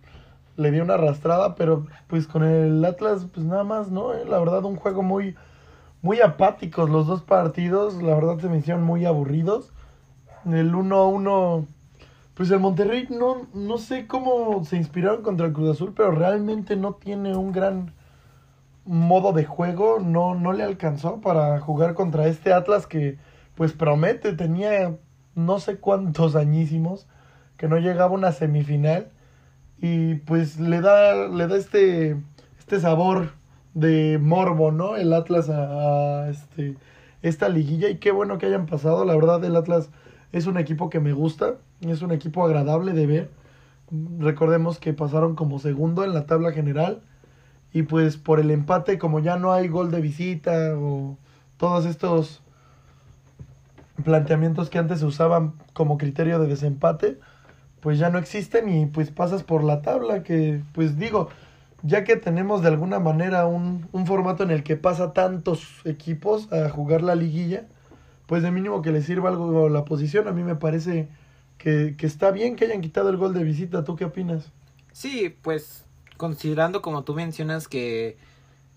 le 0.57 0.71
dio 0.71 0.83
una 0.83 0.95
arrastrada, 0.95 1.56
pero 1.56 1.86
pues 2.07 2.27
con 2.27 2.44
el 2.44 2.83
Atlas, 2.83 3.27
pues 3.33 3.45
nada 3.45 3.63
más, 3.63 3.89
¿no? 3.89 4.13
Eh, 4.13 4.25
la 4.25 4.39
verdad, 4.39 4.65
un 4.65 4.75
juego 4.75 5.04
muy, 5.04 5.36
muy 6.01 6.19
apáticos 6.19 6.89
los 6.89 7.07
dos 7.07 7.21
partidos, 7.21 8.01
la 8.01 8.15
verdad 8.15 8.39
se 8.39 8.50
me 8.50 8.57
hicieron 8.57 8.83
muy 8.83 9.06
aburridos. 9.06 9.71
El 10.45 10.74
1-1, 10.74 11.65
pues 12.33 12.50
el 12.51 12.59
Monterrey 12.59 13.07
no, 13.09 13.48
no 13.54 13.77
sé 13.77 14.07
cómo 14.07 14.63
se 14.65 14.77
inspiraron 14.77 15.21
contra 15.21 15.48
el 15.48 15.54
Cruz 15.54 15.71
Azul, 15.71 15.94
pero 15.95 16.12
realmente 16.12 16.75
no 16.75 16.94
tiene 16.94 17.36
un 17.36 17.51
gran 17.51 17.94
modo 18.86 19.33
de 19.33 19.45
juego, 19.45 20.00
no, 20.00 20.33
no 20.33 20.53
le 20.53 20.63
alcanzó 20.63 21.21
para 21.21 21.60
jugar 21.60 21.94
contra 21.94 22.27
este 22.27 22.53
Atlas 22.53 22.88
que 22.88 23.18
pues 23.56 23.74
promete, 23.74 24.33
tenía 24.33 24.98
no 25.36 25.60
sé 25.60 25.77
cuántos 25.77 26.36
añísimos 26.36 27.07
que 27.57 27.68
no 27.68 27.77
llegaba 27.77 28.12
a 28.12 28.18
una 28.18 28.31
semifinal 28.31 29.12
y 29.81 30.15
pues 30.15 30.59
le 30.59 30.81
da, 30.81 31.27
le 31.27 31.47
da 31.47 31.56
este, 31.56 32.18
este 32.59 32.79
sabor 32.79 33.31
de 33.74 34.18
morbo, 34.19 34.71
¿no? 34.71 34.95
El 34.95 35.13
Atlas 35.13 35.50
a, 35.50 36.29
este, 36.29 36.75
esta 37.21 37.50
liguilla. 37.50 37.89
Y 37.89 37.97
qué 37.97 38.12
bueno 38.12 38.38
que 38.38 38.47
hayan 38.47 38.65
pasado, 38.65 39.06
la 39.06 39.15
verdad 39.15 39.44
el 39.45 39.56
Atlas 39.56 39.89
es 40.31 40.47
un 40.47 40.57
equipo 40.57 40.89
que 40.89 41.00
me 41.00 41.13
gusta, 41.13 41.55
es 41.81 42.01
un 42.01 42.12
equipo 42.12 42.43
agradable 42.46 42.93
de 42.93 43.07
ver, 43.07 43.31
recordemos 44.19 44.79
que 44.79 44.93
pasaron 44.93 45.36
como 45.36 45.60
segundo 45.60 46.03
en 46.03 46.13
la 46.13 46.25
tabla 46.25 46.51
general. 46.51 47.01
Y 47.74 47.84
pues 47.84 48.17
por 48.17 48.39
el 48.39 48.50
empate 48.50 48.98
como 48.98 49.19
ya 49.19 49.38
no 49.38 49.51
hay 49.51 49.67
gol 49.67 49.91
de 49.91 50.01
visita 50.01 50.74
o 50.75 51.17
todos 51.57 51.86
estos 51.86 52.41
planteamientos 54.03 54.69
que 54.69 54.79
antes 54.79 55.00
se 55.00 55.05
usaban 55.05 55.53
como 55.74 55.98
criterio 55.98 56.39
de 56.39 56.48
desempate, 56.48 57.19
pues 57.88 58.00
ya 58.00 58.10
no 58.10 58.20
existen 58.20 58.67
y 58.67 58.86
pues 58.86 59.12
pasas 59.12 59.44
por 59.44 59.63
la 59.63 59.82
tabla 59.82 60.22
que 60.22 60.60
pues 60.74 61.00
digo, 61.00 61.29
ya 61.84 62.03
que 62.03 62.17
tenemos 62.17 62.62
de 62.62 62.67
alguna 62.67 63.00
manera 63.00 63.48
un, 63.48 63.88
un 63.94 64.06
formato 64.06 64.44
en 64.44 64.51
el 64.51 64.62
que 64.62 64.75
pasa 64.75 65.13
tantos 65.13 65.65
equipos 65.86 66.51
a 66.51 66.67
jugar 66.67 67.01
la 67.01 67.15
liguilla, 67.15 67.65
pues 68.25 68.44
de 68.44 68.51
mínimo 68.51 68.82
que 68.82 68.91
le 68.91 69.01
sirva 69.01 69.29
algo 69.29 69.70
la 69.70 69.86
posición, 69.86 70.27
a 70.27 70.34
mí 70.34 70.44
me 70.44 70.56
parece 70.56 71.08
que, 71.58 71.96
que 71.98 72.08
está 72.08 72.32
bien 72.32 72.58
que 72.58 72.65
hayan 72.65 72.82
quitado 72.82 73.10
el 73.10 73.15
gol 73.15 73.34
de 73.34 73.46
visita, 73.46 73.86
¿tú 73.86 73.96
qué 73.96 74.03
opinas? 74.03 74.51
Sí, 74.91 75.34
pues 75.41 75.86
considerando 76.17 76.82
como 76.82 77.06
tú 77.06 77.13
mencionas 77.13 77.70
que 77.70 78.17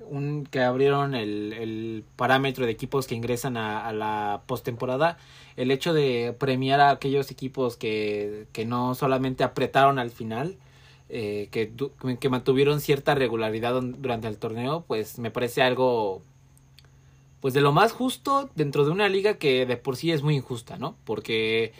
un, 0.08 0.46
que 0.46 0.60
abrieron 0.62 1.16
el, 1.16 1.52
el, 1.52 2.04
parámetro 2.14 2.64
de 2.64 2.70
equipos 2.70 3.08
que 3.08 3.16
ingresan 3.16 3.56
a, 3.56 3.88
a 3.88 3.92
la 3.92 4.42
postemporada, 4.46 5.18
el 5.60 5.70
hecho 5.70 5.92
de 5.92 6.34
premiar 6.38 6.80
a 6.80 6.88
aquellos 6.88 7.30
equipos 7.30 7.76
que, 7.76 8.46
que 8.52 8.64
no 8.64 8.94
solamente 8.94 9.44
apretaron 9.44 9.98
al 9.98 10.10
final, 10.10 10.56
eh, 11.10 11.48
que, 11.50 11.70
que 12.18 12.28
mantuvieron 12.30 12.80
cierta 12.80 13.14
regularidad 13.14 13.78
durante 13.82 14.26
el 14.26 14.38
torneo, 14.38 14.84
pues 14.88 15.18
me 15.18 15.30
parece 15.30 15.60
algo 15.60 16.22
pues 17.40 17.52
de 17.52 17.60
lo 17.60 17.72
más 17.72 17.92
justo 17.92 18.48
dentro 18.54 18.86
de 18.86 18.90
una 18.90 19.10
liga 19.10 19.34
que 19.34 19.66
de 19.66 19.76
por 19.76 19.96
sí 19.96 20.12
es 20.12 20.22
muy 20.22 20.34
injusta, 20.34 20.78
¿no? 20.78 20.96
Porque 21.04 21.74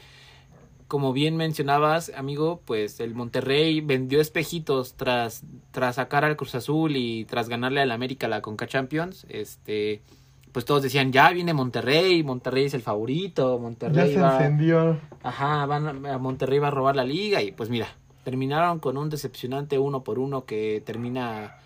como 0.86 1.14
bien 1.14 1.36
mencionabas, 1.38 2.12
amigo, 2.14 2.60
pues 2.66 3.00
el 3.00 3.14
Monterrey 3.14 3.80
vendió 3.80 4.20
espejitos 4.20 4.92
tras, 4.94 5.42
tras 5.70 5.96
sacar 5.96 6.26
al 6.26 6.36
Cruz 6.36 6.54
Azul 6.54 6.96
y 6.96 7.24
tras 7.24 7.48
ganarle 7.48 7.80
al 7.80 7.92
América 7.92 8.28
la 8.28 8.42
Conca 8.42 8.66
Champions. 8.66 9.24
Este, 9.30 10.02
pues 10.52 10.64
todos 10.64 10.82
decían, 10.82 11.12
ya 11.12 11.30
viene 11.30 11.52
Monterrey, 11.54 12.22
Monterrey 12.22 12.64
es 12.66 12.74
el 12.74 12.82
favorito, 12.82 13.58
Monterrey 13.58 14.08
ya 14.08 14.14
se 14.14 14.20
va, 14.20 14.36
encendió. 14.38 14.98
Ajá, 15.22 15.66
van 15.66 16.06
a 16.06 16.18
Monterrey 16.18 16.58
va 16.58 16.68
a 16.68 16.72
robar 16.72 16.96
la 16.96 17.04
liga 17.04 17.42
y 17.42 17.52
pues 17.52 17.70
mira, 17.70 17.86
terminaron 18.24 18.78
con 18.78 18.96
un 18.96 19.10
decepcionante 19.10 19.78
uno 19.78 20.02
por 20.04 20.18
uno 20.18 20.44
que 20.44 20.82
termina 20.84 21.56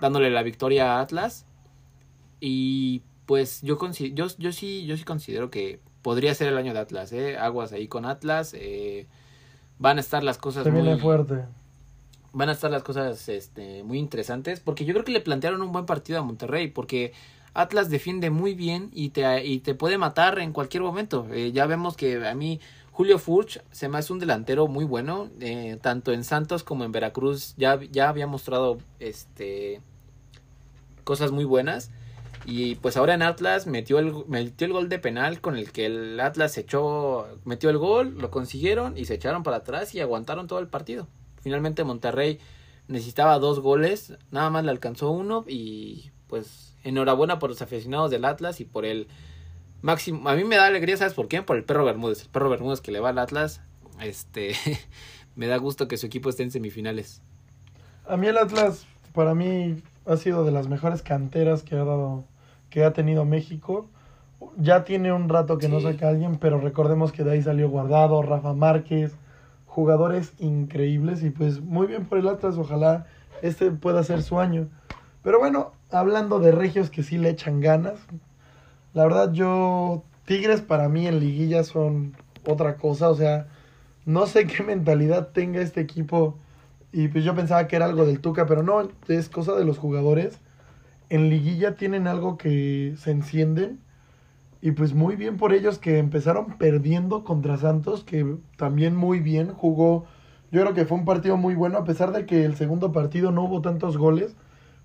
dándole 0.00 0.30
la 0.30 0.42
victoria 0.42 0.96
a 0.96 1.00
Atlas. 1.00 1.46
Y 2.40 3.02
pues 3.26 3.62
yo, 3.62 3.78
yo, 4.12 4.26
yo, 4.38 4.52
sí, 4.52 4.86
yo 4.86 4.96
sí 4.96 5.04
considero 5.04 5.50
que 5.50 5.80
podría 6.02 6.34
ser 6.34 6.48
el 6.48 6.58
año 6.58 6.72
de 6.74 6.80
Atlas, 6.80 7.12
¿eh? 7.12 7.36
Aguas 7.38 7.72
ahí 7.72 7.88
con 7.88 8.04
Atlas. 8.04 8.54
eh, 8.54 9.06
van 9.78 9.98
a 9.98 10.00
estar 10.00 10.22
las 10.22 10.38
cosas 10.38 10.64
Se 10.64 10.70
viene 10.70 10.92
muy, 10.92 11.00
fuerte. 11.00 11.44
van 12.32 12.48
a 12.48 12.52
estar 12.52 12.70
las 12.70 12.82
cosas 12.82 13.28
este, 13.28 13.82
muy 13.82 13.98
interesantes 13.98 14.60
porque 14.60 14.84
yo 14.84 14.94
creo 14.94 15.04
que 15.04 15.12
le 15.12 15.20
plantearon 15.20 15.60
un 15.62 15.72
buen 15.72 15.86
partido 15.86 16.18
a 16.18 16.22
Monterrey 16.22 16.68
porque 16.68 17.12
Atlas 17.56 17.88
defiende 17.88 18.28
muy 18.28 18.54
bien 18.54 18.90
y 18.92 19.08
te, 19.08 19.46
y 19.46 19.60
te 19.60 19.74
puede 19.74 19.96
matar 19.96 20.38
en 20.38 20.52
cualquier 20.52 20.82
momento. 20.82 21.26
Eh, 21.32 21.52
ya 21.52 21.64
vemos 21.64 21.96
que 21.96 22.26
a 22.26 22.34
mí 22.34 22.60
Julio 22.92 23.18
Furch 23.18 23.62
se 23.70 23.88
me 23.88 23.96
hace 23.96 24.12
un 24.12 24.18
delantero 24.18 24.68
muy 24.68 24.84
bueno, 24.84 25.30
eh, 25.40 25.78
tanto 25.80 26.12
en 26.12 26.22
Santos 26.22 26.62
como 26.62 26.84
en 26.84 26.92
Veracruz 26.92 27.54
ya, 27.56 27.80
ya 27.90 28.10
había 28.10 28.26
mostrado 28.26 28.76
este 29.00 29.80
cosas 31.04 31.32
muy 31.32 31.44
buenas. 31.44 31.90
Y 32.44 32.74
pues 32.76 32.98
ahora 32.98 33.14
en 33.14 33.22
Atlas 33.22 33.66
metió 33.66 33.98
el, 34.00 34.12
metió 34.28 34.66
el 34.66 34.74
gol 34.74 34.88
de 34.90 34.98
penal 34.98 35.40
con 35.40 35.56
el 35.56 35.72
que 35.72 35.86
el 35.86 36.20
Atlas 36.20 36.58
echó, 36.58 37.26
metió 37.44 37.70
el 37.70 37.78
gol, 37.78 38.18
lo 38.18 38.30
consiguieron 38.30 38.98
y 38.98 39.06
se 39.06 39.14
echaron 39.14 39.42
para 39.42 39.58
atrás 39.58 39.94
y 39.94 40.00
aguantaron 40.00 40.46
todo 40.46 40.58
el 40.58 40.68
partido. 40.68 41.08
Finalmente 41.40 41.84
Monterrey 41.84 42.38
necesitaba 42.86 43.38
dos 43.38 43.60
goles, 43.60 44.12
nada 44.30 44.50
más 44.50 44.62
le 44.62 44.70
alcanzó 44.70 45.10
uno 45.10 45.44
y 45.48 46.10
pues 46.26 46.65
enhorabuena 46.86 47.38
por 47.38 47.50
los 47.50 47.62
aficionados 47.62 48.10
del 48.10 48.24
Atlas 48.24 48.60
y 48.60 48.64
por 48.64 48.84
el 48.84 49.08
máximo. 49.82 50.28
A 50.28 50.34
mí 50.34 50.44
me 50.44 50.56
da 50.56 50.66
alegría, 50.66 50.96
¿sabes 50.96 51.14
por 51.14 51.28
qué? 51.28 51.42
Por 51.42 51.56
el 51.56 51.64
perro 51.64 51.84
Bermúdez. 51.84 52.22
El 52.22 52.28
perro 52.28 52.48
Bermúdez 52.48 52.80
que 52.80 52.92
le 52.92 53.00
va 53.00 53.10
al 53.10 53.18
Atlas, 53.18 53.60
este, 54.00 54.54
me 55.36 55.46
da 55.46 55.56
gusto 55.56 55.88
que 55.88 55.96
su 55.96 56.06
equipo 56.06 56.28
esté 56.28 56.44
en 56.44 56.50
semifinales. 56.50 57.22
A 58.08 58.16
mí 58.16 58.28
el 58.28 58.38
Atlas, 58.38 58.86
para 59.12 59.34
mí, 59.34 59.82
ha 60.06 60.16
sido 60.16 60.44
de 60.44 60.52
las 60.52 60.68
mejores 60.68 61.02
canteras 61.02 61.62
que 61.62 61.74
ha 61.74 61.84
dado, 61.84 62.24
que 62.70 62.84
ha 62.84 62.92
tenido 62.92 63.24
México. 63.24 63.88
Ya 64.56 64.84
tiene 64.84 65.12
un 65.12 65.28
rato 65.28 65.58
que 65.58 65.68
no 65.68 65.80
saca 65.80 66.06
a 66.06 66.10
alguien, 66.10 66.36
pero 66.36 66.60
recordemos 66.60 67.10
que 67.10 67.24
de 67.24 67.32
ahí 67.32 67.42
salió 67.42 67.68
Guardado, 67.68 68.22
Rafa 68.22 68.52
Márquez, 68.52 69.16
jugadores 69.66 70.34
increíbles 70.38 71.22
y 71.22 71.30
pues 71.30 71.60
muy 71.60 71.86
bien 71.86 72.06
por 72.06 72.18
el 72.18 72.28
Atlas, 72.28 72.56
ojalá 72.58 73.06
este 73.42 73.70
pueda 73.70 74.02
ser 74.04 74.22
su 74.22 74.38
año. 74.38 74.68
Pero 75.26 75.40
bueno, 75.40 75.72
hablando 75.90 76.38
de 76.38 76.52
regios 76.52 76.88
que 76.88 77.02
sí 77.02 77.18
le 77.18 77.30
echan 77.30 77.60
ganas, 77.60 77.98
la 78.94 79.02
verdad 79.02 79.32
yo, 79.32 80.04
Tigres 80.24 80.60
para 80.60 80.88
mí 80.88 81.08
en 81.08 81.18
liguilla 81.18 81.64
son 81.64 82.16
otra 82.46 82.76
cosa, 82.76 83.08
o 83.10 83.16
sea, 83.16 83.48
no 84.04 84.28
sé 84.28 84.46
qué 84.46 84.62
mentalidad 84.62 85.30
tenga 85.32 85.60
este 85.60 85.80
equipo 85.80 86.38
y 86.92 87.08
pues 87.08 87.24
yo 87.24 87.34
pensaba 87.34 87.66
que 87.66 87.74
era 87.74 87.86
algo 87.86 88.06
del 88.06 88.20
Tuca, 88.20 88.46
pero 88.46 88.62
no, 88.62 88.88
es 89.08 89.28
cosa 89.28 89.56
de 89.56 89.64
los 89.64 89.78
jugadores. 89.78 90.38
En 91.08 91.28
liguilla 91.28 91.74
tienen 91.74 92.06
algo 92.06 92.38
que 92.38 92.94
se 92.96 93.10
encienden. 93.10 93.80
Y 94.62 94.70
pues 94.70 94.94
muy 94.94 95.16
bien 95.16 95.38
por 95.38 95.52
ellos 95.52 95.80
que 95.80 95.98
empezaron 95.98 96.56
perdiendo 96.56 97.24
contra 97.24 97.56
Santos, 97.56 98.04
que 98.04 98.36
también 98.56 98.94
muy 98.94 99.18
bien 99.18 99.52
jugó. 99.52 100.06
Yo 100.52 100.60
creo 100.60 100.72
que 100.72 100.84
fue 100.84 100.98
un 100.98 101.04
partido 101.04 101.36
muy 101.36 101.56
bueno, 101.56 101.78
a 101.78 101.84
pesar 101.84 102.12
de 102.12 102.26
que 102.26 102.44
el 102.44 102.54
segundo 102.54 102.92
partido 102.92 103.32
no 103.32 103.42
hubo 103.42 103.60
tantos 103.60 103.98
goles. 103.98 104.36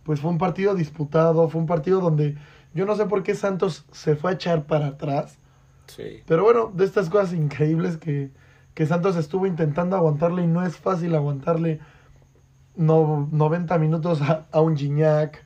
Pues 0.03 0.19
fue 0.19 0.31
un 0.31 0.37
partido 0.37 0.75
disputado, 0.75 1.47
fue 1.49 1.61
un 1.61 1.67
partido 1.67 2.01
donde 2.01 2.37
yo 2.73 2.85
no 2.85 2.95
sé 2.95 3.05
por 3.05 3.23
qué 3.23 3.35
Santos 3.35 3.85
se 3.91 4.15
fue 4.15 4.31
a 4.31 4.33
echar 4.35 4.65
para 4.65 4.87
atrás. 4.87 5.37
Sí. 5.87 6.23
Pero 6.25 6.43
bueno, 6.43 6.71
de 6.73 6.85
estas 6.85 7.09
cosas 7.09 7.33
increíbles 7.33 7.97
que, 7.97 8.31
que 8.73 8.85
Santos 8.85 9.15
estuvo 9.17 9.45
intentando 9.45 9.95
aguantarle 9.95 10.43
y 10.43 10.47
no 10.47 10.65
es 10.65 10.77
fácil 10.77 11.15
aguantarle 11.15 11.79
no, 12.75 13.27
90 13.31 13.77
minutos 13.77 14.21
a, 14.21 14.45
a 14.51 14.61
un 14.61 14.77
Gignac, 14.77 15.45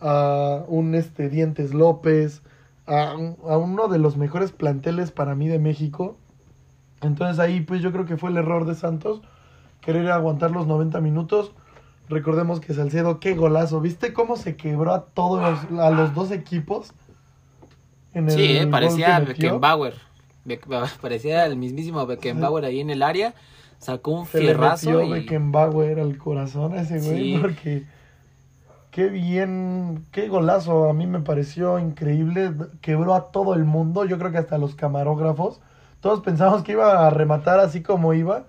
a 0.00 0.64
un 0.68 0.94
este, 0.94 1.28
Dientes 1.28 1.72
López, 1.72 2.42
a, 2.86 3.12
a 3.12 3.56
uno 3.56 3.88
de 3.88 3.98
los 3.98 4.16
mejores 4.16 4.52
planteles 4.52 5.10
para 5.10 5.34
mí 5.34 5.48
de 5.48 5.58
México. 5.58 6.16
Entonces 7.00 7.38
ahí 7.38 7.60
pues 7.60 7.80
yo 7.80 7.92
creo 7.92 8.04
que 8.04 8.16
fue 8.16 8.30
el 8.30 8.36
error 8.36 8.66
de 8.66 8.74
Santos, 8.74 9.22
querer 9.80 10.10
aguantar 10.10 10.50
los 10.50 10.66
90 10.66 11.00
minutos. 11.00 11.54
Recordemos 12.08 12.60
que 12.60 12.72
Salcedo, 12.74 13.18
qué 13.20 13.34
golazo. 13.34 13.80
¿Viste 13.80 14.12
cómo 14.12 14.36
se 14.36 14.56
quebró 14.56 14.92
a 14.94 15.06
todos 15.06 15.40
los, 15.70 15.80
a 15.80 15.90
los 15.90 16.14
dos 16.14 16.30
equipos? 16.30 16.92
En 18.14 18.30
Sí, 18.30 18.56
eh, 18.58 18.66
parecía 18.68 19.18
que? 19.20 19.32
Beckenbauer. 19.32 19.94
Beck- 20.44 20.66
parecía 21.00 21.44
el 21.46 21.56
mismísimo 21.56 22.06
Beckenbauer 22.06 22.64
ahí 22.64 22.80
en 22.80 22.90
el 22.90 23.02
área. 23.02 23.34
Sacó 23.78 24.12
un 24.12 24.26
Se 24.26 24.38
le 24.38 24.44
fierrazo. 24.46 24.90
metió 24.90 25.04
y- 25.04 25.10
Beckenbauer 25.20 26.00
al 26.00 26.16
corazón 26.16 26.74
a 26.74 26.82
ese 26.82 26.98
güey 27.00 27.34
Sí. 27.34 27.38
porque 27.40 27.84
qué 28.90 29.08
bien, 29.08 30.04
qué 30.12 30.28
golazo, 30.28 30.88
a 30.88 30.94
mí 30.94 31.06
me 31.06 31.20
pareció 31.20 31.78
increíble, 31.78 32.52
quebró 32.80 33.14
a 33.14 33.30
todo 33.30 33.52
el 33.52 33.64
mundo, 33.64 34.06
yo 34.06 34.16
creo 34.18 34.32
que 34.32 34.38
hasta 34.38 34.56
los 34.56 34.74
camarógrafos, 34.74 35.60
todos 36.00 36.20
pensamos 36.20 36.62
que 36.62 36.72
iba 36.72 37.06
a 37.06 37.10
rematar 37.10 37.60
así 37.60 37.82
como 37.82 38.14
iba, 38.14 38.44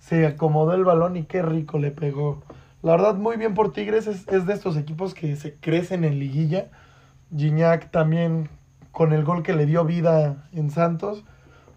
se 0.00 0.26
acomodó 0.26 0.72
el 0.74 0.84
balón 0.84 1.16
y 1.16 1.22
qué 1.24 1.42
rico 1.42 1.78
le 1.78 1.92
pegó. 1.92 2.42
La 2.84 2.92
verdad, 2.92 3.14
muy 3.14 3.38
bien 3.38 3.54
por 3.54 3.72
Tigres, 3.72 4.06
es, 4.06 4.28
es 4.28 4.44
de 4.44 4.52
estos 4.52 4.76
equipos 4.76 5.14
que 5.14 5.36
se 5.36 5.54
crecen 5.54 6.04
en 6.04 6.18
liguilla. 6.18 6.68
Gignac 7.34 7.90
también 7.90 8.50
con 8.92 9.14
el 9.14 9.24
gol 9.24 9.42
que 9.42 9.54
le 9.54 9.64
dio 9.64 9.86
vida 9.86 10.46
en 10.52 10.70
Santos. 10.70 11.24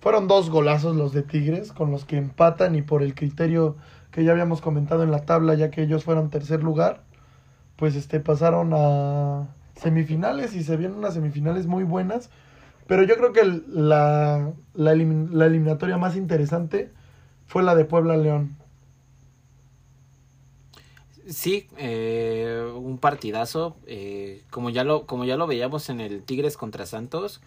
Fueron 0.01 0.27
dos 0.27 0.49
golazos 0.49 0.97
los 0.97 1.13
de 1.13 1.23
Tigres, 1.23 1.71
con 1.71 1.91
los 1.91 2.03
que 2.03 2.17
empatan 2.17 2.75
y 2.75 2.81
por 2.81 3.03
el 3.03 3.15
criterio 3.15 3.77
que 4.11 4.25
ya 4.25 4.33
habíamos 4.33 4.59
comentado 4.59 5.01
en 5.01 5.11
la 5.11 5.25
tabla, 5.25 5.53
ya 5.53 5.71
que 5.71 5.81
ellos 5.81 6.03
fueron 6.03 6.29
tercer 6.29 6.61
lugar, 6.61 7.03
pues 7.77 7.95
este 7.95 8.19
pasaron 8.19 8.73
a 8.73 9.47
semifinales 9.77 10.55
y 10.55 10.63
se 10.63 10.75
vienen 10.75 10.97
unas 10.97 11.13
semifinales 11.13 11.67
muy 11.67 11.85
buenas. 11.85 12.29
Pero 12.85 13.03
yo 13.03 13.15
creo 13.15 13.31
que 13.31 13.45
la, 13.65 14.51
la 14.73 14.91
eliminatoria 14.91 15.97
más 15.97 16.17
interesante 16.17 16.91
fue 17.45 17.63
la 17.63 17.75
de 17.75 17.85
Puebla-León. 17.85 18.57
Sí, 21.29 21.67
eh, 21.77 22.71
un 22.75 22.97
partidazo. 22.99 23.75
eh, 23.85 24.43
como, 24.49 24.69
ya 24.69 24.83
lo, 24.83 25.05
como 25.05 25.25
ya 25.25 25.35
lo 25.35 25.47
veíamos 25.47 25.89
en 25.89 25.99
el 25.99 26.23
Tigres 26.23 26.57
contra 26.57 26.85
Santos. 26.85 27.41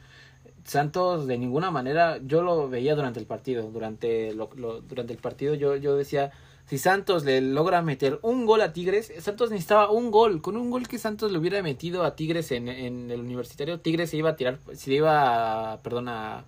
Santos 0.65 1.27
de 1.27 1.39
ninguna 1.39 1.71
manera, 1.71 2.19
yo 2.25 2.43
lo 2.43 2.69
veía 2.69 2.95
durante 2.95 3.21
el 3.21 3.27
partido. 3.27 3.71
Durante, 3.71 4.35
lo, 4.35 4.49
durante 4.83 5.13
el 5.13 5.19
partido 5.19 5.55
yo, 5.55 5.77
yo 5.77 5.97
decía, 5.97 6.31
si 6.67 6.79
Santos 6.79 7.25
le 7.25 7.41
logra 7.41 7.81
meter 7.83 8.19
un 8.23 8.45
gol 8.47 8.61
a 8.61 8.73
Tigres, 8.73 9.13
Santos 9.21 9.51
necesitaba 9.51 9.91
un 9.91 10.11
gol. 10.11 10.43
Con 10.43 10.57
un 10.57 10.71
gol 10.71 10.87
que 10.87 10.99
Santos 10.99 11.33
le 11.33 11.39
hubiera 11.39 11.63
metido 11.63 12.05
a 12.05 12.15
Tigres 12.17 12.53
en, 12.53 12.69
en 12.69 13.11
el 13.11 13.21
universitario, 13.21 13.81
Tigres 13.81 14.11
se 14.11 14.19
iba 14.19 14.31
a 14.31 14.37
tirar, 14.37 14.59
se 14.75 14.93
iba 14.93 15.81
perdón, 15.83 16.09
a, 16.09 16.45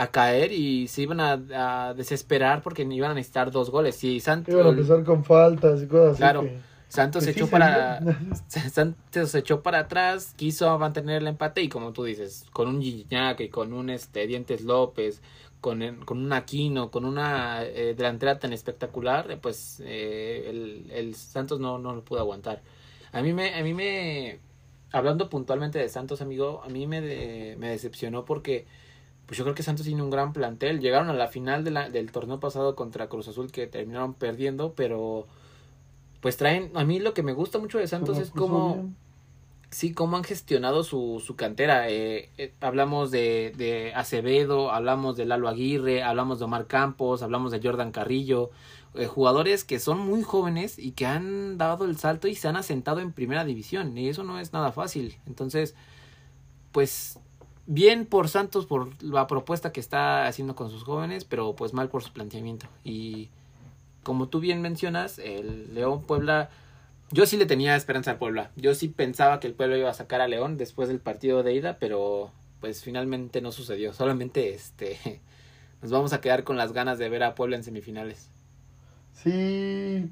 a 0.00 0.06
caer 0.12 0.52
y 0.52 0.86
se 0.88 1.02
iban 1.02 1.18
a, 1.20 1.88
a 1.88 1.94
desesperar 1.94 2.62
porque 2.62 2.82
iban 2.82 3.10
a 3.10 3.14
necesitar 3.14 3.50
dos 3.50 3.70
goles. 3.70 3.96
Si 3.96 4.20
Santos, 4.20 4.54
Iban 4.54 4.66
a 4.66 4.70
empezar 4.70 5.02
con 5.04 5.24
faltas 5.24 5.82
y 5.82 5.86
cosas 5.86 6.16
Claro. 6.18 6.40
así. 6.40 6.48
que- 6.50 6.68
Santos 6.88 7.24
se 7.24 7.32
echó 7.32 7.48
para. 7.48 8.00
Santos 8.48 9.30
se 9.30 9.38
echó 9.40 9.60
para 9.62 9.80
atrás, 9.80 10.32
quiso 10.36 10.78
mantener 10.78 11.20
el 11.20 11.26
empate 11.28 11.60
y 11.62 11.68
como 11.68 11.92
tú 11.92 12.04
dices, 12.04 12.46
con 12.52 12.66
un 12.68 12.80
Gignac 12.80 13.40
y 13.40 13.48
con 13.50 13.72
un 13.74 13.90
este 13.90 14.26
Dientes 14.26 14.62
López, 14.62 15.20
con, 15.60 15.80
con 16.06 16.18
un 16.24 16.32
Aquino, 16.32 16.90
con 16.90 17.04
una 17.04 17.62
eh, 17.64 17.94
delantera 17.94 18.38
tan 18.38 18.52
espectacular, 18.54 19.30
eh, 19.30 19.36
pues 19.36 19.82
eh, 19.84 20.46
el, 20.48 20.90
el 20.90 21.14
Santos 21.14 21.60
no, 21.60 21.78
no 21.78 21.94
lo 21.94 22.02
pudo 22.04 22.20
aguantar. 22.20 22.62
A 23.12 23.20
mí 23.20 23.32
me 23.34 23.52
a 23.54 23.62
mí 23.62 23.74
me 23.74 24.38
hablando 24.92 25.28
puntualmente 25.28 25.78
de 25.78 25.88
Santos, 25.90 26.22
amigo, 26.22 26.62
a 26.64 26.68
mí 26.70 26.86
me 26.86 27.00
de- 27.02 27.56
me 27.58 27.68
decepcionó 27.68 28.24
porque 28.24 28.66
pues 29.28 29.38
yo 29.38 29.44
creo 29.44 29.54
que 29.54 29.62
Santos 29.62 29.86
tiene 29.86 30.02
un 30.02 30.10
gran 30.10 30.32
plantel. 30.32 30.80
Llegaron 30.80 31.08
a 31.10 31.12
la 31.12 31.28
final 31.28 31.62
de 31.62 31.70
la- 31.70 31.88
del 31.90 32.10
torneo 32.10 32.40
pasado 32.40 32.74
contra 32.74 33.08
Cruz 33.08 33.28
Azul 33.28 33.52
que 33.52 33.66
terminaron 33.68 34.14
perdiendo, 34.14 34.72
pero 34.74 35.28
pues 36.20 36.36
traen, 36.36 36.72
a 36.74 36.82
mí 36.84 36.98
lo 36.98 37.14
que 37.14 37.22
me 37.22 37.32
gusta 37.34 37.58
mucho 37.60 37.78
de 37.78 37.86
Santos 37.86 38.18
es 38.18 38.30
cómo, 38.30 38.74
bien. 38.74 38.96
sí, 39.70 39.92
cómo 39.92 40.16
han 40.16 40.24
gestionado 40.24 40.82
su, 40.82 41.22
su 41.24 41.36
cantera. 41.36 41.88
Eh, 41.90 42.30
eh, 42.38 42.54
hablamos 42.60 43.10
de, 43.12 43.52
de 43.56 43.92
Acevedo, 43.94 44.72
hablamos 44.72 45.16
de 45.16 45.26
Lalo 45.26 45.46
Aguirre, 45.46 46.02
hablamos 46.02 46.38
de 46.40 46.46
Omar 46.46 46.66
Campos, 46.66 47.22
hablamos 47.22 47.52
de 47.52 47.60
Jordan 47.62 47.92
Carrillo, 47.92 48.50
eh, 48.94 49.06
jugadores 49.06 49.62
que 49.62 49.78
son 49.78 50.00
muy 50.00 50.22
jóvenes 50.22 50.78
y 50.78 50.92
que 50.92 51.04
han 51.06 51.58
dado 51.58 51.84
el 51.84 51.98
salto 51.98 52.26
y 52.28 52.34
se 52.34 52.48
han 52.48 52.56
asentado 52.56 53.00
en 53.00 53.12
primera 53.12 53.44
división. 53.44 53.96
Y 53.98 54.08
eso 54.08 54.24
no 54.24 54.40
es 54.40 54.52
nada 54.54 54.72
fácil. 54.72 55.16
Entonces, 55.26 55.74
pues 56.72 57.18
bien 57.68 58.06
por 58.06 58.28
Santos 58.28 58.64
por 58.64 59.00
la 59.02 59.26
propuesta 59.26 59.72
que 59.72 59.78
está 59.78 60.26
haciendo 60.26 60.56
con 60.56 60.70
sus 60.70 60.82
jóvenes, 60.84 61.24
pero 61.24 61.54
pues 61.54 61.74
mal 61.74 61.90
por 61.90 62.02
su 62.02 62.12
planteamiento. 62.12 62.66
Y 62.82 63.28
como 64.02 64.28
tú 64.28 64.40
bien 64.40 64.62
mencionas, 64.62 65.18
el 65.18 65.74
León 65.74 66.02
Puebla, 66.02 66.48
yo 67.12 67.26
sí 67.26 67.36
le 67.36 67.44
tenía 67.44 67.76
esperanza 67.76 68.12
al 68.12 68.18
Puebla. 68.18 68.50
Yo 68.56 68.74
sí 68.74 68.88
pensaba 68.88 69.38
que 69.38 69.46
el 69.46 69.54
Puebla 69.54 69.76
iba 69.76 69.90
a 69.90 69.94
sacar 69.94 70.22
a 70.22 70.28
León 70.28 70.56
después 70.56 70.88
del 70.88 70.98
partido 70.98 71.42
de 71.42 71.54
ida, 71.54 71.76
pero 71.78 72.32
pues 72.60 72.82
finalmente 72.82 73.42
no 73.42 73.52
sucedió. 73.52 73.92
Solamente 73.92 74.54
este 74.54 75.20
nos 75.82 75.90
vamos 75.90 76.14
a 76.14 76.22
quedar 76.22 76.44
con 76.44 76.56
las 76.56 76.72
ganas 76.72 76.98
de 76.98 77.10
ver 77.10 77.22
a 77.22 77.34
Puebla 77.34 77.56
en 77.56 77.64
semifinales. 77.64 78.30
Sí, 79.12 80.10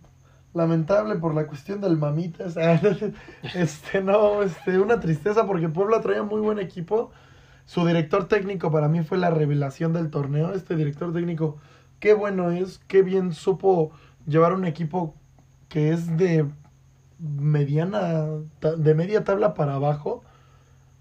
lamentable 0.53 1.15
por 1.17 1.35
la 1.35 1.47
cuestión 1.47 1.81
del 1.81 1.97
mamitas. 1.97 2.55
este, 3.55 4.03
no, 4.03 4.43
este, 4.43 4.79
una 4.79 5.01
tristeza 5.01 5.47
porque 5.47 5.71
Puebla 5.71 6.03
traía 6.03 6.23
muy 6.23 6.43
buen 6.43 6.59
equipo. 6.59 7.13
Su 7.67 7.85
director 7.85 8.29
técnico 8.29 8.71
para 8.71 8.89
mí 8.89 9.03
fue 9.03 9.19
la 9.19 9.31
revelación 9.31 9.93
del 9.93 10.11
torneo. 10.11 10.53
Este 10.55 10.77
director 10.77 11.13
técnico, 11.13 11.59
qué 11.99 12.15
bueno 12.15 12.51
es, 12.51 12.81
qué 12.87 13.03
bien 13.03 13.33
supo 13.33 13.91
llevar 14.25 14.53
un 14.53 14.65
equipo 14.65 15.15
que 15.69 15.93
es 15.93 16.17
de 16.17 16.47
mediana, 17.19 18.27
de 18.61 18.95
media 18.95 19.25
tabla 19.25 19.55
para 19.55 19.75
abajo. 19.75 20.23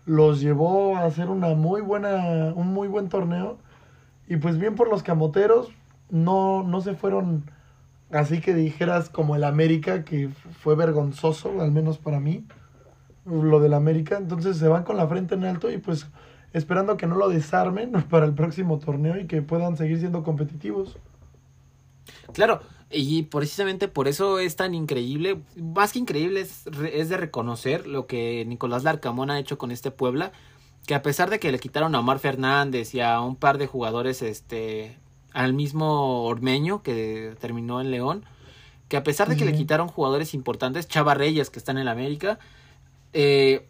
Los 0.05 0.41
llevó 0.41 0.97
a 0.97 1.05
hacer 1.05 1.29
una 1.29 1.53
muy 1.53 1.81
buena, 1.81 2.51
un 2.55 2.73
muy 2.73 2.87
buen 2.87 3.09
torneo. 3.09 3.59
Y 4.27 4.37
pues 4.37 4.57
bien 4.57 4.73
por 4.73 4.89
los 4.89 5.03
camoteros, 5.03 5.69
no, 6.09 6.63
no 6.63 6.81
se 6.81 6.95
fueron 6.95 7.45
así 8.11 8.41
que 8.41 8.55
dijeras 8.55 9.09
como 9.09 9.35
el 9.35 9.43
América, 9.43 10.03
que 10.03 10.29
fue 10.29 10.75
vergonzoso, 10.75 11.61
al 11.61 11.71
menos 11.71 11.99
para 11.99 12.19
mí, 12.19 12.47
lo 13.25 13.59
del 13.59 13.75
América. 13.75 14.17
Entonces 14.17 14.57
se 14.57 14.67
van 14.67 14.83
con 14.83 14.97
la 14.97 15.07
frente 15.07 15.35
en 15.35 15.45
alto 15.45 15.69
y 15.69 15.77
pues 15.77 16.07
esperando 16.55 16.95
que 16.95 17.05
no 17.05 17.15
lo 17.15 17.29
desarmen 17.29 17.91
para 18.09 18.25
el 18.25 18.33
próximo 18.33 18.79
torneo 18.79 19.19
y 19.19 19.27
que 19.27 19.41
puedan 19.41 19.77
seguir 19.77 19.99
siendo 19.99 20.23
competitivos. 20.23 20.97
Claro, 22.33 22.61
y 22.89 23.23
precisamente 23.23 23.87
por 23.87 24.07
eso 24.07 24.39
es 24.39 24.55
tan 24.55 24.73
increíble, 24.73 25.41
más 25.55 25.91
que 25.91 25.99
increíble 25.99 26.41
es, 26.41 26.65
es 26.93 27.09
de 27.09 27.17
reconocer 27.17 27.87
lo 27.87 28.07
que 28.07 28.45
Nicolás 28.47 28.83
Larcamón 28.83 29.31
ha 29.31 29.39
hecho 29.39 29.57
con 29.57 29.71
este 29.71 29.91
Puebla, 29.91 30.31
que 30.87 30.95
a 30.95 31.01
pesar 31.01 31.29
de 31.29 31.39
que 31.39 31.51
le 31.51 31.59
quitaron 31.59 31.93
a 31.95 31.99
Omar 31.99 32.19
Fernández 32.19 32.93
y 32.93 33.01
a 33.01 33.19
un 33.21 33.35
par 33.35 33.57
de 33.57 33.67
jugadores 33.67 34.21
este 34.21 34.97
al 35.33 35.53
mismo 35.53 36.23
Ormeño 36.23 36.81
que 36.83 37.35
terminó 37.41 37.81
en 37.81 37.91
León, 37.91 38.23
que 38.87 38.95
a 38.95 39.03
pesar 39.03 39.27
de 39.27 39.35
que 39.35 39.43
le 39.43 39.53
quitaron 39.53 39.89
jugadores 39.89 40.33
importantes, 40.33 40.87
Chava 40.87 41.15
Reyes 41.15 41.49
que 41.49 41.59
está 41.59 41.73
en 41.73 41.79
el 41.79 41.89
América, 41.89 42.39
eh, 43.11 43.67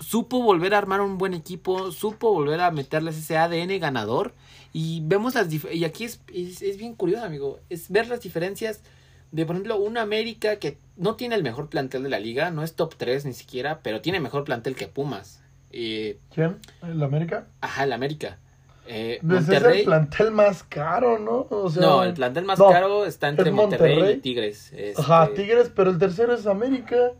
supo 0.00 0.42
volver 0.42 0.74
a 0.74 0.78
armar 0.78 1.00
un 1.00 1.18
buen 1.18 1.34
equipo, 1.34 1.90
supo 1.92 2.32
volver 2.32 2.60
a 2.60 2.70
meterles 2.70 3.16
ese 3.16 3.36
ADN 3.36 3.78
ganador 3.78 4.34
y 4.72 5.00
vemos 5.04 5.34
las 5.34 5.48
y 5.52 5.84
aquí 5.84 6.04
es, 6.04 6.20
es, 6.32 6.76
bien 6.76 6.94
curioso 6.94 7.24
amigo, 7.24 7.60
es 7.70 7.90
ver 7.90 8.08
las 8.08 8.20
diferencias 8.20 8.82
de 9.30 9.46
por 9.46 9.56
ejemplo 9.56 9.76
una 9.78 10.02
América 10.02 10.56
que 10.56 10.78
no 10.96 11.16
tiene 11.16 11.34
el 11.34 11.42
mejor 11.42 11.68
plantel 11.68 12.02
de 12.02 12.08
la 12.08 12.18
liga, 12.18 12.50
no 12.50 12.62
es 12.62 12.74
top 12.74 12.94
3 12.96 13.24
ni 13.26 13.32
siquiera, 13.32 13.80
pero 13.82 14.00
tiene 14.00 14.20
mejor 14.20 14.44
plantel 14.44 14.74
que 14.76 14.88
Pumas. 14.88 15.42
Eh, 15.70 16.18
¿Quién? 16.32 16.58
¿El 16.82 17.02
América? 17.02 17.48
Ajá, 17.60 17.84
el 17.84 17.92
América. 17.92 18.38
Eh, 18.86 19.18
pues 19.26 19.48
es 19.48 19.62
el 19.62 19.84
plantel 19.84 20.30
más 20.30 20.62
caro, 20.62 21.18
¿no? 21.18 21.46
O 21.50 21.70
sea, 21.70 21.82
no, 21.82 22.04
el 22.04 22.14
plantel 22.14 22.44
más 22.44 22.58
caro 22.58 23.06
está 23.06 23.28
entre 23.28 23.50
Monterrey, 23.50 24.14
y 24.14 24.16
Tigres. 24.18 24.72
Ajá, 24.96 25.24
este, 25.24 25.42
Tigres, 25.42 25.72
pero 25.74 25.90
el 25.90 25.98
tercero 25.98 26.34
es 26.34 26.46
América. 26.46 27.12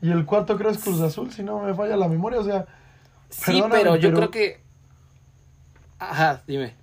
Y 0.00 0.10
el 0.10 0.24
cuarto 0.26 0.56
creo 0.56 0.70
es 0.70 0.78
Cruz 0.78 1.00
Azul, 1.00 1.32
si 1.32 1.42
no 1.42 1.60
me 1.60 1.74
falla 1.74 1.96
la 1.96 2.08
memoria. 2.08 2.40
O 2.40 2.44
sea, 2.44 2.66
sí, 3.28 3.62
pero 3.70 3.96
yo 3.96 4.12
creo 4.12 4.30
que. 4.30 4.60
Ajá, 5.98 6.42
dime. 6.46 6.74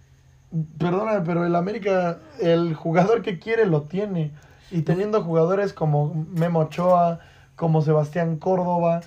Perdóname, 0.77 1.21
pero 1.21 1.45
el 1.45 1.55
América, 1.55 2.19
el 2.39 2.75
jugador 2.75 3.21
que 3.21 3.39
quiere 3.39 3.65
lo 3.65 3.83
tiene. 3.83 4.31
Y 4.71 4.81
teniendo 4.81 5.21
jugadores 5.21 5.73
como 5.73 6.27
Memo 6.31 6.59
Ochoa, 6.59 7.19
como 7.55 7.81
Sebastián 7.81 8.37
Córdoba, 8.37 9.01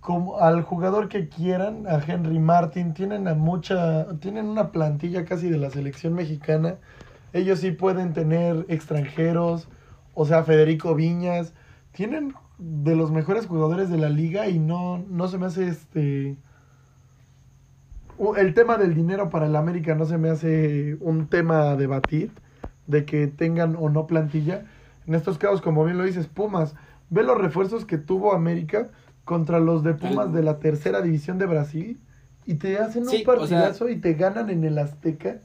como 0.00 0.38
al 0.38 0.62
jugador 0.62 1.08
que 1.08 1.28
quieran, 1.28 1.86
a 1.86 2.00
Henry 2.04 2.38
Martin, 2.38 2.94
tienen 2.94 3.28
a 3.28 3.34
mucha, 3.34 4.18
tienen 4.18 4.46
una 4.46 4.72
plantilla 4.72 5.24
casi 5.24 5.48
de 5.48 5.58
la 5.58 5.70
selección 5.70 6.14
mexicana. 6.14 6.76
Ellos 7.32 7.60
sí 7.60 7.70
pueden 7.70 8.12
tener 8.12 8.64
extranjeros, 8.68 9.68
o 10.14 10.24
sea, 10.24 10.42
Federico 10.42 10.94
Viñas, 10.94 11.52
tienen 11.92 12.34
de 12.60 12.94
los 12.94 13.10
mejores 13.10 13.46
jugadores 13.46 13.88
de 13.88 13.96
la 13.96 14.10
liga 14.10 14.48
y 14.48 14.58
no, 14.58 14.98
no 15.08 15.28
se 15.28 15.38
me 15.38 15.46
hace 15.46 15.68
este 15.68 16.36
el 18.36 18.52
tema 18.52 18.76
del 18.76 18.94
dinero 18.94 19.30
para 19.30 19.46
el 19.46 19.56
América 19.56 19.94
no 19.94 20.04
se 20.04 20.18
me 20.18 20.28
hace 20.28 20.96
un 21.00 21.28
tema 21.28 21.70
a 21.70 21.76
debatir 21.76 22.30
de 22.86 23.06
que 23.06 23.26
tengan 23.28 23.76
o 23.78 23.88
no 23.88 24.06
plantilla. 24.06 24.66
En 25.06 25.14
estos 25.14 25.38
casos, 25.38 25.62
como 25.62 25.84
bien 25.84 25.96
lo 25.96 26.04
dices, 26.04 26.26
Pumas, 26.26 26.74
ve 27.08 27.22
los 27.22 27.38
refuerzos 27.38 27.86
que 27.86 27.96
tuvo 27.96 28.34
América 28.34 28.90
contra 29.24 29.58
los 29.58 29.82
de 29.82 29.94
Pumas 29.94 30.34
de 30.34 30.42
la 30.42 30.58
tercera 30.58 31.00
división 31.00 31.38
de 31.38 31.46
Brasil 31.46 32.00
y 32.44 32.54
te 32.54 32.78
hacen 32.78 33.08
un 33.08 33.24
partidazo 33.24 33.88
y 33.88 33.96
te 33.96 34.14
ganan 34.14 34.50
en 34.50 34.64
el 34.64 34.78
Azteca. 34.78 35.38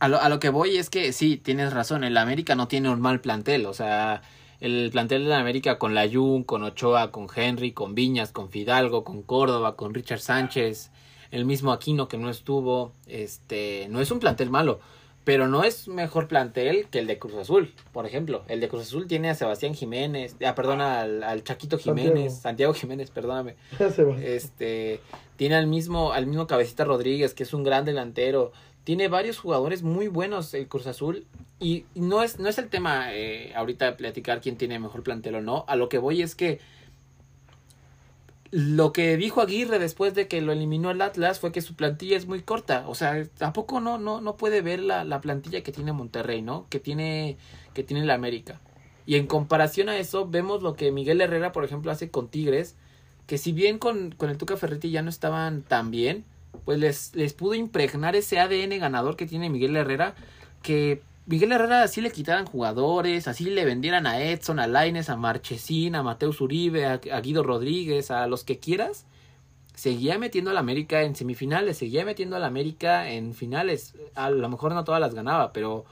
A 0.00 0.08
lo, 0.08 0.20
a 0.20 0.28
lo 0.28 0.40
que 0.40 0.50
voy 0.50 0.76
es 0.76 0.90
que 0.90 1.12
sí, 1.12 1.36
tienes 1.36 1.72
razón, 1.72 2.04
el 2.04 2.16
América 2.16 2.54
no 2.54 2.68
tiene 2.68 2.90
un 2.90 3.00
mal 3.00 3.20
plantel, 3.20 3.64
o 3.66 3.72
sea, 3.72 4.22
el 4.60 4.90
plantel 4.90 5.24
de 5.24 5.30
la 5.30 5.38
América 5.38 5.78
con 5.78 5.94
Layun, 5.94 6.44
con 6.44 6.62
Ochoa, 6.62 7.10
con 7.10 7.26
Henry, 7.34 7.72
con 7.72 7.94
Viñas, 7.94 8.32
con 8.32 8.48
Fidalgo, 8.50 9.04
con 9.04 9.22
Córdoba, 9.22 9.76
con 9.76 9.94
Richard 9.94 10.20
Sánchez, 10.20 10.90
el 11.30 11.44
mismo 11.44 11.72
Aquino 11.72 12.08
que 12.08 12.18
no 12.18 12.30
estuvo, 12.30 12.92
este, 13.06 13.86
no 13.90 14.00
es 14.00 14.10
un 14.10 14.20
plantel 14.20 14.50
malo 14.50 14.80
pero 15.26 15.48
no 15.48 15.64
es 15.64 15.88
mejor 15.88 16.28
plantel 16.28 16.86
que 16.88 17.00
el 17.00 17.08
de 17.08 17.18
Cruz 17.18 17.34
Azul, 17.34 17.74
por 17.92 18.06
ejemplo. 18.06 18.44
El 18.46 18.60
de 18.60 18.68
Cruz 18.68 18.82
Azul 18.82 19.08
tiene 19.08 19.28
a 19.28 19.34
Sebastián 19.34 19.74
Jiménez, 19.74 20.36
ah, 20.46 20.54
perdón, 20.54 20.80
al, 20.80 21.42
Chaquito 21.42 21.78
Jiménez, 21.78 22.38
Santiago. 22.38 22.72
Jiménez, 22.74 23.10
perdóname. 23.10 23.56
este, 24.22 25.00
tiene 25.34 25.56
al 25.56 25.66
mismo, 25.66 26.12
al 26.12 26.28
mismo 26.28 26.46
Cabecita 26.46 26.84
Rodríguez, 26.84 27.34
que 27.34 27.42
es 27.42 27.52
un 27.52 27.64
gran 27.64 27.84
delantero. 27.84 28.52
Tiene 28.86 29.08
varios 29.08 29.40
jugadores 29.40 29.82
muy 29.82 30.06
buenos 30.06 30.54
el 30.54 30.68
Cruz 30.68 30.86
Azul. 30.86 31.26
Y 31.58 31.86
no 31.96 32.22
es, 32.22 32.38
no 32.38 32.48
es 32.48 32.56
el 32.58 32.68
tema 32.68 33.12
eh, 33.12 33.52
ahorita 33.56 33.96
platicar 33.96 34.40
quién 34.40 34.56
tiene 34.56 34.78
mejor 34.78 35.02
plantel 35.02 35.34
o 35.34 35.40
no. 35.40 35.64
A 35.66 35.74
lo 35.74 35.88
que 35.88 35.98
voy 35.98 36.22
es 36.22 36.36
que 36.36 36.60
lo 38.52 38.92
que 38.92 39.16
dijo 39.16 39.40
Aguirre 39.40 39.80
después 39.80 40.14
de 40.14 40.28
que 40.28 40.40
lo 40.40 40.52
eliminó 40.52 40.92
el 40.92 41.02
Atlas 41.02 41.40
fue 41.40 41.50
que 41.50 41.62
su 41.62 41.74
plantilla 41.74 42.16
es 42.16 42.28
muy 42.28 42.42
corta. 42.42 42.84
O 42.86 42.94
sea, 42.94 43.24
tampoco 43.36 43.80
no, 43.80 43.98
no, 43.98 44.20
no 44.20 44.36
puede 44.36 44.62
ver 44.62 44.78
la, 44.78 45.02
la 45.02 45.20
plantilla 45.20 45.64
que 45.64 45.72
tiene 45.72 45.92
Monterrey, 45.92 46.40
¿no? 46.40 46.68
Que 46.70 46.78
tiene, 46.78 47.38
que 47.74 47.82
tiene 47.82 48.04
la 48.04 48.14
América. 48.14 48.60
Y 49.04 49.16
en 49.16 49.26
comparación 49.26 49.88
a 49.88 49.98
eso, 49.98 50.28
vemos 50.28 50.62
lo 50.62 50.76
que 50.76 50.92
Miguel 50.92 51.20
Herrera, 51.20 51.50
por 51.50 51.64
ejemplo, 51.64 51.90
hace 51.90 52.12
con 52.12 52.28
Tigres, 52.28 52.76
que 53.26 53.36
si 53.36 53.50
bien 53.50 53.80
con, 53.80 54.12
con 54.12 54.30
el 54.30 54.38
Tuca 54.38 54.56
Ferretti 54.56 54.92
ya 54.92 55.02
no 55.02 55.10
estaban 55.10 55.62
tan 55.62 55.90
bien, 55.90 56.24
pues 56.66 56.78
les, 56.78 57.14
les 57.14 57.32
pudo 57.32 57.54
impregnar 57.54 58.16
ese 58.16 58.38
ADN 58.38 58.78
ganador 58.78 59.16
que 59.16 59.24
tiene 59.24 59.48
Miguel 59.48 59.76
Herrera, 59.76 60.14
que 60.62 61.00
Miguel 61.26 61.52
Herrera 61.52 61.82
así 61.82 62.00
le 62.00 62.10
quitaran 62.10 62.44
jugadores, 62.44 63.28
así 63.28 63.44
le 63.44 63.64
vendieran 63.64 64.06
a 64.06 64.20
Edson, 64.20 64.58
a 64.58 64.66
Laines, 64.66 65.08
a 65.08 65.16
Marchesín, 65.16 65.94
a 65.94 66.02
Mateus 66.02 66.40
Uribe, 66.40 66.84
a, 66.86 66.98
Guido 67.20 67.44
Rodríguez, 67.44 68.10
a 68.10 68.26
los 68.26 68.44
que 68.44 68.58
quieras, 68.58 69.06
seguía 69.74 70.18
metiendo 70.18 70.50
a 70.50 70.54
la 70.54 70.60
América 70.60 71.02
en 71.02 71.16
semifinales, 71.16 71.78
seguía 71.78 72.04
metiendo 72.04 72.34
a 72.36 72.40
la 72.40 72.48
América 72.48 73.08
en 73.10 73.32
finales. 73.32 73.94
A 74.14 74.30
lo 74.30 74.48
mejor 74.48 74.74
no 74.74 74.84
todas 74.84 75.00
las 75.00 75.14
ganaba, 75.14 75.52
pero 75.52 75.84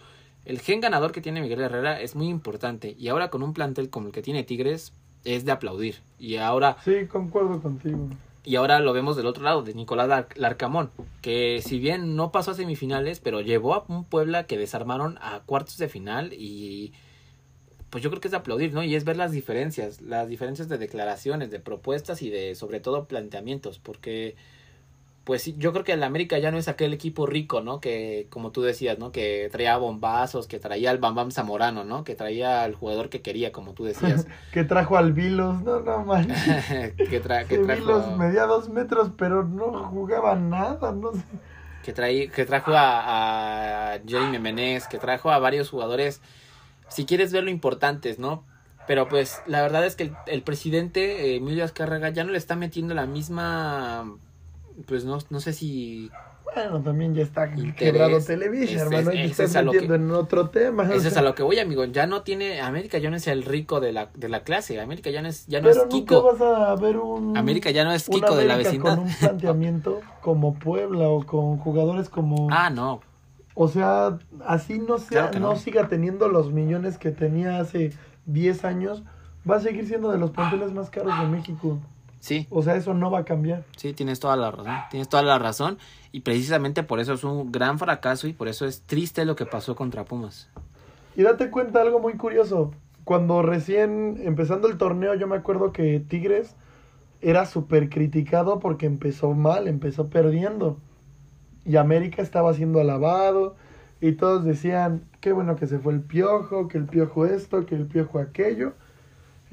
el 0.44 0.60
gen 0.60 0.80
ganador 0.80 1.12
que 1.12 1.20
tiene 1.20 1.40
Miguel 1.40 1.60
Herrera 1.60 2.00
es 2.00 2.16
muy 2.16 2.28
importante. 2.28 2.96
Y 2.98 3.08
ahora 3.08 3.30
con 3.30 3.44
un 3.44 3.54
plantel 3.54 3.90
como 3.90 4.08
el 4.08 4.12
que 4.12 4.22
tiene 4.22 4.42
Tigres, 4.42 4.92
es 5.24 5.44
de 5.44 5.52
aplaudir. 5.52 5.96
Y 6.18 6.37
ahora. 6.37 6.76
Sí, 6.84 7.06
concuerdo 7.08 7.60
contigo. 7.60 8.08
Y 8.44 8.57
ahora 8.57 8.78
lo 8.80 8.92
vemos 8.92 9.16
del 9.16 9.26
otro 9.26 9.42
lado, 9.42 9.62
de 9.62 9.72
Nicolás 9.72 10.26
Larcamón, 10.37 10.90
que 11.22 11.62
si 11.62 11.78
bien 11.78 12.14
no 12.14 12.30
pasó 12.30 12.50
a 12.50 12.54
semifinales, 12.54 13.18
pero 13.18 13.40
llevó 13.40 13.74
a 13.74 13.85
un 13.88 14.04
Puebla 14.04 14.46
que 14.46 14.59
desarmaron 14.59 15.18
a 15.22 15.40
cuartos 15.46 15.78
de 15.78 15.88
final 15.88 16.35
y 16.35 16.92
pues 17.88 18.04
yo 18.04 18.11
creo 18.11 18.20
que 18.20 18.28
es 18.28 18.35
aplaudir, 18.35 18.74
¿no? 18.74 18.83
Y 18.83 18.96
es 18.96 19.04
ver 19.04 19.16
las 19.16 19.33
diferencias, 19.33 20.02
las 20.02 20.28
diferencias 20.28 20.68
de 20.68 20.76
declaraciones, 20.76 21.50
de 21.50 21.61
propuestas 21.61 22.20
y 22.20 22.28
de 22.28 22.54
sobre 22.54 22.80
todo 22.80 23.07
planteamientos, 23.07 23.78
porque 23.78 24.37
pues 25.24 25.56
yo 25.56 25.72
creo 25.72 25.84
que 25.84 25.92
el 25.92 26.02
América 26.02 26.38
ya 26.38 26.50
no 26.50 26.58
es 26.58 26.68
aquel 26.68 26.92
equipo 26.92 27.24
rico, 27.24 27.62
¿no? 27.62 27.80
Que, 27.80 28.26
como 28.28 28.52
tú 28.52 28.60
decías, 28.60 28.98
¿no? 28.98 29.10
Que 29.10 29.48
traía 29.50 29.78
bombazos, 29.78 30.46
que 30.46 30.58
traía 30.58 30.90
al 30.90 30.98
Bam 30.98 31.14
Bam 31.14 31.30
Zamorano, 31.30 31.82
¿no? 31.82 32.04
Que 32.04 32.14
traía 32.14 32.62
al 32.62 32.74
jugador 32.74 33.08
que 33.08 33.22
quería, 33.22 33.50
como 33.50 33.72
tú 33.72 33.84
decías. 33.84 34.26
que 34.52 34.64
trajo 34.64 34.98
al 34.98 35.14
Vilos, 35.14 35.62
no, 35.62 35.80
no 35.80 36.04
manches. 36.04 36.92
que, 37.10 37.20
tra 37.20 37.46
que 37.46 37.56
trajo... 37.58 37.80
Vilos 37.80 38.16
medía 38.18 38.44
dos 38.44 38.68
metros, 38.68 39.12
pero 39.16 39.44
no 39.44 39.84
jugaba 39.84 40.34
nada, 40.34 40.92
no 40.92 41.12
sé. 41.12 41.22
Que, 41.82 41.94
traí, 41.94 42.28
que 42.28 42.44
trajo 42.44 42.72
a, 42.74 43.94
a 43.94 43.98
Jeremy 44.06 44.38
Menez, 44.38 44.87
que 44.88 44.98
trajo 44.98 45.30
a 45.30 45.38
varios 45.38 45.70
jugadores, 45.70 46.20
si 46.88 47.06
quieres 47.06 47.32
verlo, 47.32 47.50
importantes, 47.50 48.18
¿no? 48.18 48.44
Pero 48.87 49.08
pues 49.08 49.40
la 49.46 49.62
verdad 49.62 49.87
es 49.87 49.96
que 49.96 50.04
el, 50.04 50.16
el 50.26 50.42
presidente 50.42 51.30
eh, 51.30 51.37
Emilio 51.37 51.64
Azcárraga 51.64 52.10
ya 52.10 52.24
no 52.24 52.32
le 52.32 52.38
está 52.38 52.56
metiendo 52.56 52.92
la 52.92 53.06
misma 53.06 54.18
pues 54.87 55.04
no, 55.04 55.18
no 55.30 55.40
sé 55.40 55.52
si 55.52 56.10
bueno, 56.54 56.82
también 56.82 57.14
ya 57.14 57.22
está 57.22 57.50
quebrado 57.50 58.20
Televisa, 58.20 58.82
hermano, 58.82 59.12
y 59.12 59.22
estás 59.22 59.54
metiendo 59.64 59.94
en 59.96 60.10
otro 60.12 60.50
tema. 60.50 60.84
Eso 60.84 61.08
es 61.08 61.16
a 61.16 61.22
lo 61.22 61.34
que 61.34 61.42
voy, 61.42 61.58
amigo. 61.58 61.84
Ya 61.87 62.06
no 62.06 62.22
tiene, 62.22 62.60
América 62.60 62.98
ya 62.98 63.10
no 63.10 63.16
es 63.16 63.26
el 63.26 63.42
rico 63.42 63.80
de 63.80 63.92
la, 63.92 64.10
de 64.14 64.28
la 64.28 64.44
clase, 64.44 64.80
América 64.80 65.10
ya 65.10 65.20
no 65.20 65.28
es, 65.28 65.46
ya 65.46 65.60
no 65.60 65.68
Pero 65.68 65.82
es 65.82 65.88
Kiko. 65.88 66.22
vas 66.22 66.40
a 66.40 66.74
ver 66.76 66.96
un... 66.98 67.37
América 67.37 67.70
ya 67.70 67.84
no 67.84 67.92
es 67.92 68.08
Kiko 68.08 68.37
de 68.37 68.44
la 68.44 68.56
vecindad. 68.56 68.96
con 68.96 69.06
un 69.06 69.14
planteamiento 69.14 70.00
como 70.20 70.54
Puebla 70.54 71.08
o 71.08 71.26
con 71.26 71.58
jugadores 71.58 72.08
como... 72.08 72.48
Ah, 72.50 72.70
no. 72.70 73.00
O 73.54 73.68
sea, 73.68 74.18
así 74.46 74.78
no, 74.78 74.98
sea, 74.98 75.30
no. 75.32 75.40
no 75.40 75.56
siga 75.56 75.88
teniendo 75.88 76.28
los 76.28 76.52
millones 76.52 76.98
que 76.98 77.10
tenía 77.10 77.58
hace 77.58 77.92
10 78.26 78.64
años, 78.64 79.02
va 79.48 79.56
a 79.56 79.60
seguir 79.60 79.87
siendo 79.87 80.12
de 80.12 80.18
los 80.18 80.30
planteles 80.30 80.72
más 80.72 80.90
caros 80.90 81.18
de 81.20 81.26
México. 81.26 81.80
Sí, 82.24 82.46
O 82.48 82.62
sea, 82.62 82.74
eso 82.74 82.94
no 82.94 83.10
va 83.10 83.18
a 83.18 83.24
cambiar. 83.26 83.64
sí, 83.76 83.92
tienes 83.92 84.18
toda 84.18 84.34
la 84.34 84.50
razón. 84.50 84.74
Tienes 84.90 85.10
toda 85.10 85.22
la 85.22 85.38
razón. 85.38 85.76
Y 86.10 86.20
precisamente 86.20 86.82
por 86.82 86.98
eso 86.98 87.12
es 87.12 87.22
un 87.22 87.52
gran 87.52 87.78
fracaso 87.78 88.26
y 88.26 88.32
por 88.32 88.48
eso 88.48 88.64
es 88.64 88.80
triste 88.80 89.26
lo 89.26 89.37
que 89.37 89.44
pasó 89.44 89.76
contra 89.76 90.06
Pumas. 90.06 90.48
Y 91.16 91.22
date 91.22 91.50
cuenta 91.50 91.82
algo 91.82 92.00
muy 92.00 92.14
curioso. 92.14 92.72
Cuando 93.04 93.42
recién 93.42 94.22
empezando 94.24 94.68
el 94.68 94.78
torneo, 94.78 95.12
yo 95.14 95.26
me 95.26 95.37
acuerdo 95.37 95.70
que 95.70 96.00
Tigres 96.00 96.56
era 97.20 97.44
súper 97.44 97.90
criticado 97.90 98.58
porque 98.58 98.87
empezó 98.87 99.34
mal, 99.34 99.68
empezó 99.68 100.08
perdiendo. 100.08 100.78
Y 101.66 101.76
América 101.76 102.22
estaba 102.22 102.54
siendo 102.54 102.80
alabado. 102.80 103.54
Y 104.00 104.12
todos 104.12 104.44
decían, 104.46 105.04
qué 105.20 105.32
bueno 105.32 105.56
que 105.56 105.66
se 105.66 105.78
fue 105.78 105.92
el 105.92 106.00
piojo, 106.00 106.68
que 106.68 106.78
el 106.78 106.87
piojo 106.87 107.26
esto, 107.26 107.66
que 107.66 107.74
el 107.74 107.84
piojo 107.84 108.18
aquello. 108.18 108.72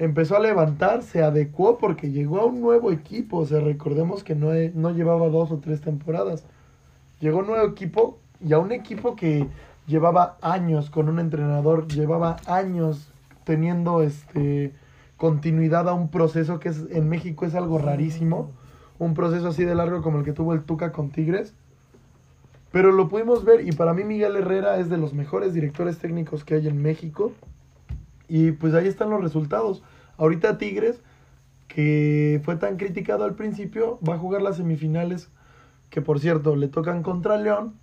Empezó 0.02 0.36
a 0.36 0.40
levantar, 0.40 1.04
se 1.04 1.22
adecuó 1.22 1.78
porque 1.78 2.10
llegó 2.10 2.40
a 2.40 2.44
un 2.44 2.60
nuevo 2.60 2.90
equipo. 2.90 3.36
O 3.38 3.46
sea, 3.46 3.60
recordemos 3.60 4.24
que 4.24 4.34
no, 4.34 4.52
he- 4.52 4.72
no 4.74 4.90
llevaba 4.90 5.28
dos 5.28 5.52
o 5.52 5.58
tres 5.58 5.80
temporadas. 5.80 6.44
Llegó 7.20 7.38
un 7.38 7.46
nuevo 7.46 7.64
equipo 7.68 8.18
y 8.44 8.52
a 8.52 8.58
un 8.58 8.72
equipo 8.72 9.14
que 9.14 9.46
llevaba 9.86 10.38
años 10.42 10.90
con 10.90 11.08
un 11.08 11.20
entrenador, 11.20 11.86
llevaba 11.86 12.38
años 12.46 13.12
teniendo 13.44 14.02
este 14.02 14.72
continuidad 15.18 15.88
a 15.88 15.92
un 15.92 16.08
proceso 16.08 16.58
que 16.58 16.70
es, 16.70 16.84
en 16.90 17.08
México 17.08 17.46
es 17.46 17.54
algo 17.54 17.78
rarísimo, 17.78 18.50
un 18.98 19.14
proceso 19.14 19.46
así 19.48 19.62
de 19.64 19.76
largo 19.76 20.02
como 20.02 20.18
el 20.18 20.24
que 20.24 20.32
tuvo 20.32 20.52
el 20.52 20.64
Tuca 20.64 20.90
con 20.90 21.10
Tigres. 21.10 21.54
Pero 22.72 22.90
lo 22.90 23.08
pudimos 23.08 23.44
ver 23.44 23.64
y 23.64 23.70
para 23.70 23.94
mí 23.94 24.02
Miguel 24.02 24.34
Herrera 24.34 24.78
es 24.80 24.90
de 24.90 24.96
los 24.98 25.14
mejores 25.14 25.54
directores 25.54 25.98
técnicos 25.98 26.42
que 26.42 26.54
hay 26.56 26.66
en 26.66 26.82
México. 26.82 27.30
Y 28.28 28.52
pues 28.52 28.72
ahí 28.74 28.88
están 28.88 29.10
los 29.10 29.20
resultados. 29.22 29.82
Ahorita 30.16 30.58
Tigres, 30.58 31.00
que 31.68 32.40
fue 32.44 32.56
tan 32.56 32.76
criticado 32.76 33.24
al 33.24 33.34
principio, 33.34 33.98
va 34.06 34.14
a 34.14 34.18
jugar 34.18 34.42
las 34.42 34.56
semifinales, 34.56 35.30
que 35.90 36.02
por 36.02 36.20
cierto 36.20 36.56
le 36.56 36.68
tocan 36.68 37.02
contra 37.02 37.36
León. 37.38 37.74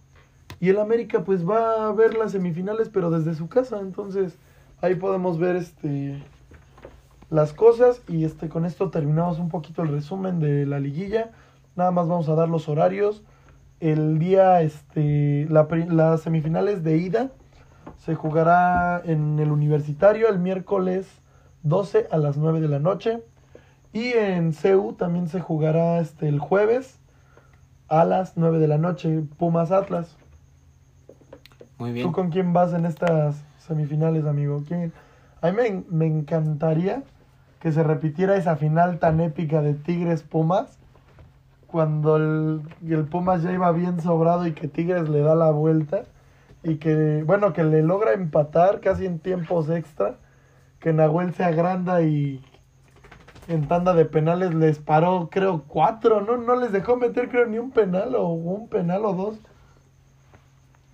Y 0.60 0.70
el 0.70 0.80
América 0.80 1.24
pues 1.24 1.48
va 1.48 1.88
a 1.88 1.92
ver 1.94 2.16
las 2.16 2.34
semifinales, 2.34 2.90
pero 2.90 3.10
desde 3.10 3.34
su 3.36 3.48
casa. 3.48 3.80
Entonces 3.80 4.38
ahí 4.82 4.96
podemos 4.96 5.40
ver 5.40 5.56
este 5.56 6.22
las 7.30 7.54
cosas. 7.54 8.02
Y 8.08 8.26
este 8.26 8.50
con 8.50 8.66
esto 8.66 8.90
terminamos 8.90 9.40
un 9.40 9.50
poquito 9.50 9.84
el 9.84 9.90
resumen 9.90 10.40
de 10.40 10.66
la 10.66 10.80
liguilla. 10.80 11.32
Nada 11.76 11.92
más 11.92 12.08
vamos 12.08 12.28
a 12.30 12.36
dar 12.36 12.50
los 12.50 12.68
horarios. 12.68 13.24
El 13.80 14.20
día, 14.20 14.62
este, 14.62 15.48
la 15.50 15.68
las 15.88 16.22
semifinales 16.22 16.84
de 16.84 16.98
ida 16.98 17.32
se 17.98 18.16
jugará 18.16 19.02
en 19.06 19.40
el 19.40 19.52
universitario 19.52 20.30
el 20.30 20.40
miércoles 20.40 21.19
12 21.64 22.08
a 22.12 22.18
las 22.18 22.38
9 22.38 22.62
de 22.62 22.68
la 22.68 22.80
noche. 22.80 23.24
Y 23.92 24.14
en 24.14 24.54
CEU 24.54 24.94
también 24.94 25.28
se 25.28 25.40
jugará 25.40 26.00
este, 26.00 26.28
el 26.28 26.40
jueves 26.40 27.00
a 27.88 28.06
las 28.06 28.38
9 28.38 28.60
de 28.60 28.68
la 28.68 28.78
noche, 28.78 29.24
Pumas 29.38 29.72
Atlas. 29.72 30.16
Muy 31.80 31.92
bien. 31.92 32.06
¿Tú 32.06 32.12
con 32.12 32.30
quién 32.30 32.54
vas 32.54 32.74
en 32.74 32.86
estas 32.86 33.44
semifinales, 33.58 34.26
amigo? 34.26 34.64
¿Quién? 34.68 34.94
A 35.42 35.50
mí 35.50 35.58
me, 35.58 35.84
me 35.90 36.06
encantaría 36.06 37.04
que 37.60 37.72
se 37.72 37.84
repitiera 37.84 38.36
esa 38.36 38.56
final 38.56 39.00
tan 39.00 39.20
épica 39.20 39.62
de 39.62 39.74
Tigres 39.74 40.24
Pumas. 40.24 40.78
Cuando 41.68 42.16
el, 42.18 42.62
el 42.88 43.06
Pumas 43.06 43.44
ya 43.44 43.52
iba 43.52 43.72
bien 43.72 44.02
sobrado 44.02 44.48
y 44.48 44.54
que 44.54 44.68
Tigres 44.68 45.10
le 45.10 45.22
da 45.22 45.36
la 45.36 45.52
vuelta. 45.52 46.04
Y 46.64 46.76
que, 46.76 47.24
bueno, 47.26 47.54
que 47.54 47.64
le 47.64 47.82
logra 47.82 48.14
empatar 48.14 48.82
casi 48.82 49.06
en 49.06 49.20
tiempos 49.20 49.70
extra. 49.70 50.16
Que 50.80 50.94
Nahuel 50.94 51.34
se 51.34 51.44
agranda 51.44 52.02
y 52.02 52.42
en 53.48 53.68
tanda 53.68 53.94
de 53.94 54.06
penales 54.06 54.54
les 54.54 54.80
paró, 54.80 55.30
creo, 55.32 55.64
cuatro. 55.68 56.22
No, 56.22 56.38
no 56.38 56.56
les 56.56 56.72
dejó 56.72 56.96
meter, 56.98 57.30
creo, 57.30 57.46
ni 57.48 57.58
un 57.60 57.72
penal 57.72 58.16
o 58.16 58.30
un 58.30 58.70
penal 58.70 59.06
o 59.06 59.14
dos. 59.14 59.38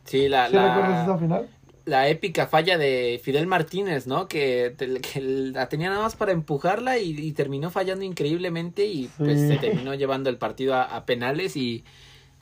Sí, 0.06 0.30
la, 0.30 0.50
¿Sí 0.50 0.60
recuerdas 0.60 1.02
esa 1.02 1.12
la, 1.12 1.18
final? 1.18 1.50
la 1.86 2.08
épica 2.10 2.48
falla 2.48 2.78
de 2.78 3.20
Fidel 3.24 3.48
Martínez, 3.48 4.08
¿no? 4.08 4.28
Que, 4.28 4.74
te- 4.78 5.02
que 5.02 5.22
la 5.22 5.68
tenía 5.70 5.90
nada 5.90 6.02
más 6.04 6.16
para 6.16 6.32
empujarla 6.32 6.98
y, 7.00 7.12
y 7.12 7.32
terminó 7.34 7.70
fallando 7.72 8.06
increíblemente 8.06 8.86
y 8.86 9.08
pues 9.18 9.46
se 9.48 9.58
terminó 9.58 9.94
llevando 9.96 10.30
el 10.30 10.38
partido 10.38 10.76
a, 10.76 10.84
a 10.84 11.06
penales 11.06 11.56
y 11.58 11.84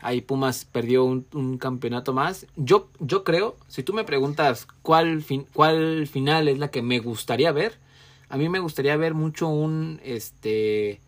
ahí 0.04 0.22
Pumas 0.22 0.66
perdió 0.66 1.06
un, 1.06 1.58
campeonato 1.58 2.14
más. 2.14 2.46
Yo, 2.56 2.90
yo 3.00 3.24
creo, 3.24 3.58
si 3.68 3.84
tú 3.84 3.94
me 3.94 4.04
preguntas 4.04 4.68
cuál, 4.82 5.24
fin, 5.24 5.48
cuál 5.54 6.08
final 6.08 6.48
es 6.48 6.60
la 6.60 6.70
que 6.70 6.82
me 6.82 7.00
gustaría 7.00 7.52
ver, 7.52 7.80
a 8.30 8.38
mí 8.38 8.50
me 8.50 8.60
gustaría 8.60 8.96
ver 8.98 9.14
mucho 9.14 9.48
un, 9.48 10.00
este, 10.04 11.00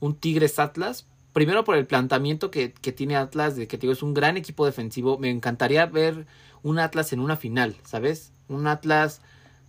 un 0.00 0.14
Tigres 0.16 0.58
Atlas. 0.58 1.06
Primero 1.32 1.64
por 1.64 1.76
el 1.76 1.86
planteamiento 1.86 2.50
que, 2.50 2.72
que 2.72 2.92
tiene 2.92 3.16
Atlas, 3.16 3.56
de 3.56 3.66
que 3.66 3.78
digo, 3.78 3.92
es 3.92 4.02
un 4.02 4.14
gran 4.14 4.36
equipo 4.36 4.66
defensivo. 4.66 5.18
Me 5.18 5.30
encantaría 5.30 5.86
ver 5.86 6.26
un 6.62 6.78
Atlas 6.78 7.12
en 7.12 7.20
una 7.20 7.36
final, 7.36 7.76
¿sabes? 7.84 8.32
Un 8.48 8.66
Atlas 8.66 9.20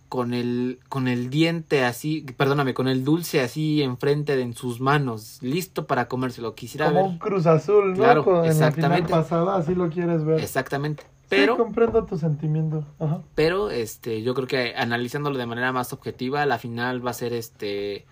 con 0.08 0.34
el, 0.34 0.78
con 0.88 1.08
el 1.08 1.30
diente 1.30 1.84
así, 1.84 2.24
perdóname, 2.36 2.74
con 2.74 2.88
el 2.88 3.04
dulce 3.04 3.40
así 3.40 3.82
enfrente 3.82 4.36
de 4.36 4.42
en 4.42 4.54
sus 4.54 4.80
manos, 4.80 5.38
listo 5.42 5.86
para 5.86 6.08
comérselo. 6.08 6.54
Quisiera 6.54 6.86
Como 6.86 7.02
ver. 7.02 7.10
un 7.10 7.18
Cruz 7.18 7.46
Azul, 7.46 7.90
¿no? 7.90 7.96
Claro, 7.96 8.24
Con- 8.24 8.34
en 8.36 8.42
la 8.42 8.52
final 8.52 8.68
exactamente. 8.68 9.10
pasada, 9.10 9.56
así 9.56 9.74
lo 9.74 9.90
quieres 9.90 10.24
ver. 10.24 10.40
Exactamente. 10.40 11.02
Pero 11.28 11.54
Pero, 11.54 11.56
comprendo 11.64 12.04
tu 12.04 12.16
sentimiento. 12.18 12.84
Ajá. 13.00 13.20
pero 13.34 13.70
este, 13.70 14.22
yo 14.22 14.32
creo 14.34 14.46
que 14.46 14.74
analizándolo 14.76 15.36
de 15.38 15.46
manera 15.46 15.72
más 15.72 15.92
objetiva, 15.92 16.46
la 16.46 16.58
final 16.58 17.04
va 17.04 17.10
a 17.10 17.14
ser 17.14 17.32
este 17.32 18.06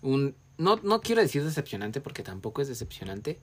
un 0.00 0.34
no, 0.58 0.78
no 0.82 1.00
quiero 1.00 1.20
decir 1.20 1.44
decepcionante 1.44 2.00
porque 2.00 2.22
tampoco 2.22 2.62
es 2.62 2.68
decepcionante, 2.68 3.38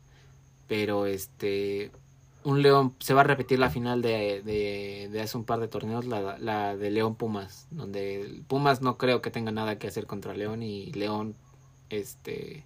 pero 0.68 1.06
este 1.06 1.92
un 2.43 2.62
León 2.62 2.93
se 2.99 3.13
va 3.13 3.21
a 3.21 3.25
repetir 3.25 3.60
la 3.60 3.69
final 3.69 4.02
de, 4.02 4.41
de, 4.43 5.10
de 5.12 5.21
hace 5.21 5.38
un 5.38 5.43
par 5.43 5.60
de 5.60 5.67
torneos, 5.67 6.06
la, 6.06 6.38
la 6.38 6.75
de 6.78 6.89
León 6.89 7.15
Pumas, 7.15 7.67
donde 7.71 8.41
Pumas 8.47 8.82
no 8.82 8.97
creo 8.97 9.21
que 9.21 9.30
tenga 9.32 9.52
nada 9.52 9.78
que 9.78 9.88
hacer 9.88 10.06
contra 10.06 10.34
León 10.34 10.63
y 10.63 10.91
León 10.93 11.36
este 11.89 12.63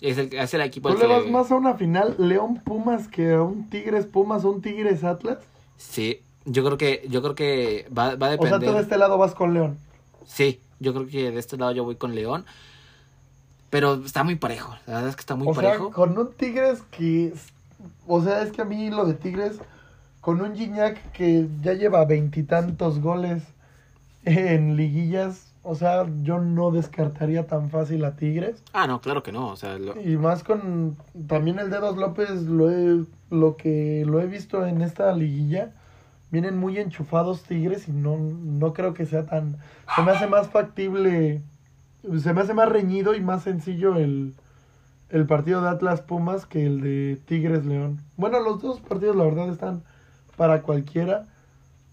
es 0.00 0.18
el, 0.18 0.34
es 0.34 0.54
el 0.54 0.60
equipo 0.60 0.90
¿Tú 0.90 0.98
le 0.98 1.06
vas 1.06 1.26
más 1.26 1.50
a 1.50 1.56
una 1.56 1.74
final 1.74 2.14
León 2.18 2.60
Pumas 2.64 3.08
que 3.08 3.34
a 3.34 3.42
un 3.42 3.68
Tigres 3.70 4.06
Pumas 4.06 4.44
o 4.44 4.50
un 4.50 4.62
Tigres 4.62 5.04
Atlas? 5.04 5.38
Sí, 5.76 6.20
yo 6.44 6.64
creo 6.64 6.78
que 6.78 7.06
yo 7.08 7.22
creo 7.22 7.34
que 7.34 7.88
va, 7.96 8.14
va 8.14 8.28
a 8.28 8.34
O 8.34 8.42
sea, 8.42 8.58
depender. 8.58 8.68
tú 8.68 8.74
de 8.76 8.82
este 8.82 8.98
lado 8.98 9.18
vas 9.18 9.34
con 9.34 9.52
León. 9.54 9.78
Sí, 10.26 10.60
yo 10.80 10.92
creo 10.94 11.06
que 11.06 11.30
de 11.30 11.38
este 11.38 11.56
lado 11.56 11.72
yo 11.72 11.84
voy 11.84 11.96
con 11.96 12.14
León. 12.14 12.44
Pero 13.70 13.94
está 13.94 14.22
muy 14.22 14.36
parejo. 14.36 14.74
La 14.86 14.94
verdad 14.94 15.08
es 15.10 15.16
que 15.16 15.20
está 15.20 15.34
muy 15.34 15.48
o 15.48 15.54
sea, 15.54 15.62
parejo. 15.62 15.90
con 15.90 16.16
un 16.16 16.32
Tigres 16.32 16.82
que... 16.90 17.32
O 18.06 18.22
sea, 18.22 18.42
es 18.42 18.52
que 18.52 18.62
a 18.62 18.64
mí 18.64 18.90
lo 18.90 19.04
de 19.06 19.14
Tigres, 19.14 19.58
con 20.20 20.40
un 20.40 20.54
Gignac 20.54 21.12
que 21.12 21.48
ya 21.62 21.72
lleva 21.74 22.04
veintitantos 22.04 23.00
goles 23.00 23.42
en 24.24 24.76
liguillas, 24.76 25.52
o 25.62 25.74
sea, 25.74 26.06
yo 26.22 26.38
no 26.40 26.70
descartaría 26.70 27.46
tan 27.46 27.70
fácil 27.70 28.04
a 28.04 28.16
Tigres. 28.16 28.62
Ah, 28.72 28.86
no, 28.86 29.00
claro 29.00 29.22
que 29.22 29.32
no. 29.32 29.48
O 29.48 29.56
sea, 29.56 29.78
lo- 29.78 30.00
Y 30.00 30.16
más 30.16 30.42
con 30.44 30.96
también 31.28 31.58
el 31.58 31.70
Dedos 31.70 31.96
López, 31.96 32.42
lo, 32.42 32.70
he- 32.70 33.04
lo 33.30 33.56
que 33.56 34.04
lo 34.06 34.20
he 34.20 34.26
visto 34.26 34.64
en 34.66 34.82
esta 34.82 35.12
liguilla, 35.12 35.72
vienen 36.30 36.56
muy 36.56 36.78
enchufados 36.78 37.42
Tigres 37.44 37.88
y 37.88 37.92
no, 37.92 38.16
no 38.18 38.72
creo 38.72 38.94
que 38.94 39.06
sea 39.06 39.26
tan... 39.26 39.56
Se 39.94 40.02
me 40.02 40.10
hace 40.12 40.26
más 40.26 40.48
factible, 40.48 41.40
se 42.20 42.32
me 42.32 42.40
hace 42.40 42.54
más 42.54 42.68
reñido 42.68 43.14
y 43.14 43.20
más 43.20 43.42
sencillo 43.44 43.96
el, 43.96 44.34
el 45.10 45.26
partido 45.26 45.62
de 45.62 45.68
Atlas 45.68 46.00
Pumas 46.00 46.46
que 46.46 46.66
el 46.66 46.80
de 46.80 47.20
Tigres 47.26 47.64
León. 47.64 48.00
Bueno, 48.16 48.40
los 48.40 48.60
dos 48.60 48.80
partidos 48.80 49.16
la 49.16 49.24
verdad 49.24 49.48
están 49.48 49.82
para 50.36 50.62
cualquiera. 50.62 51.26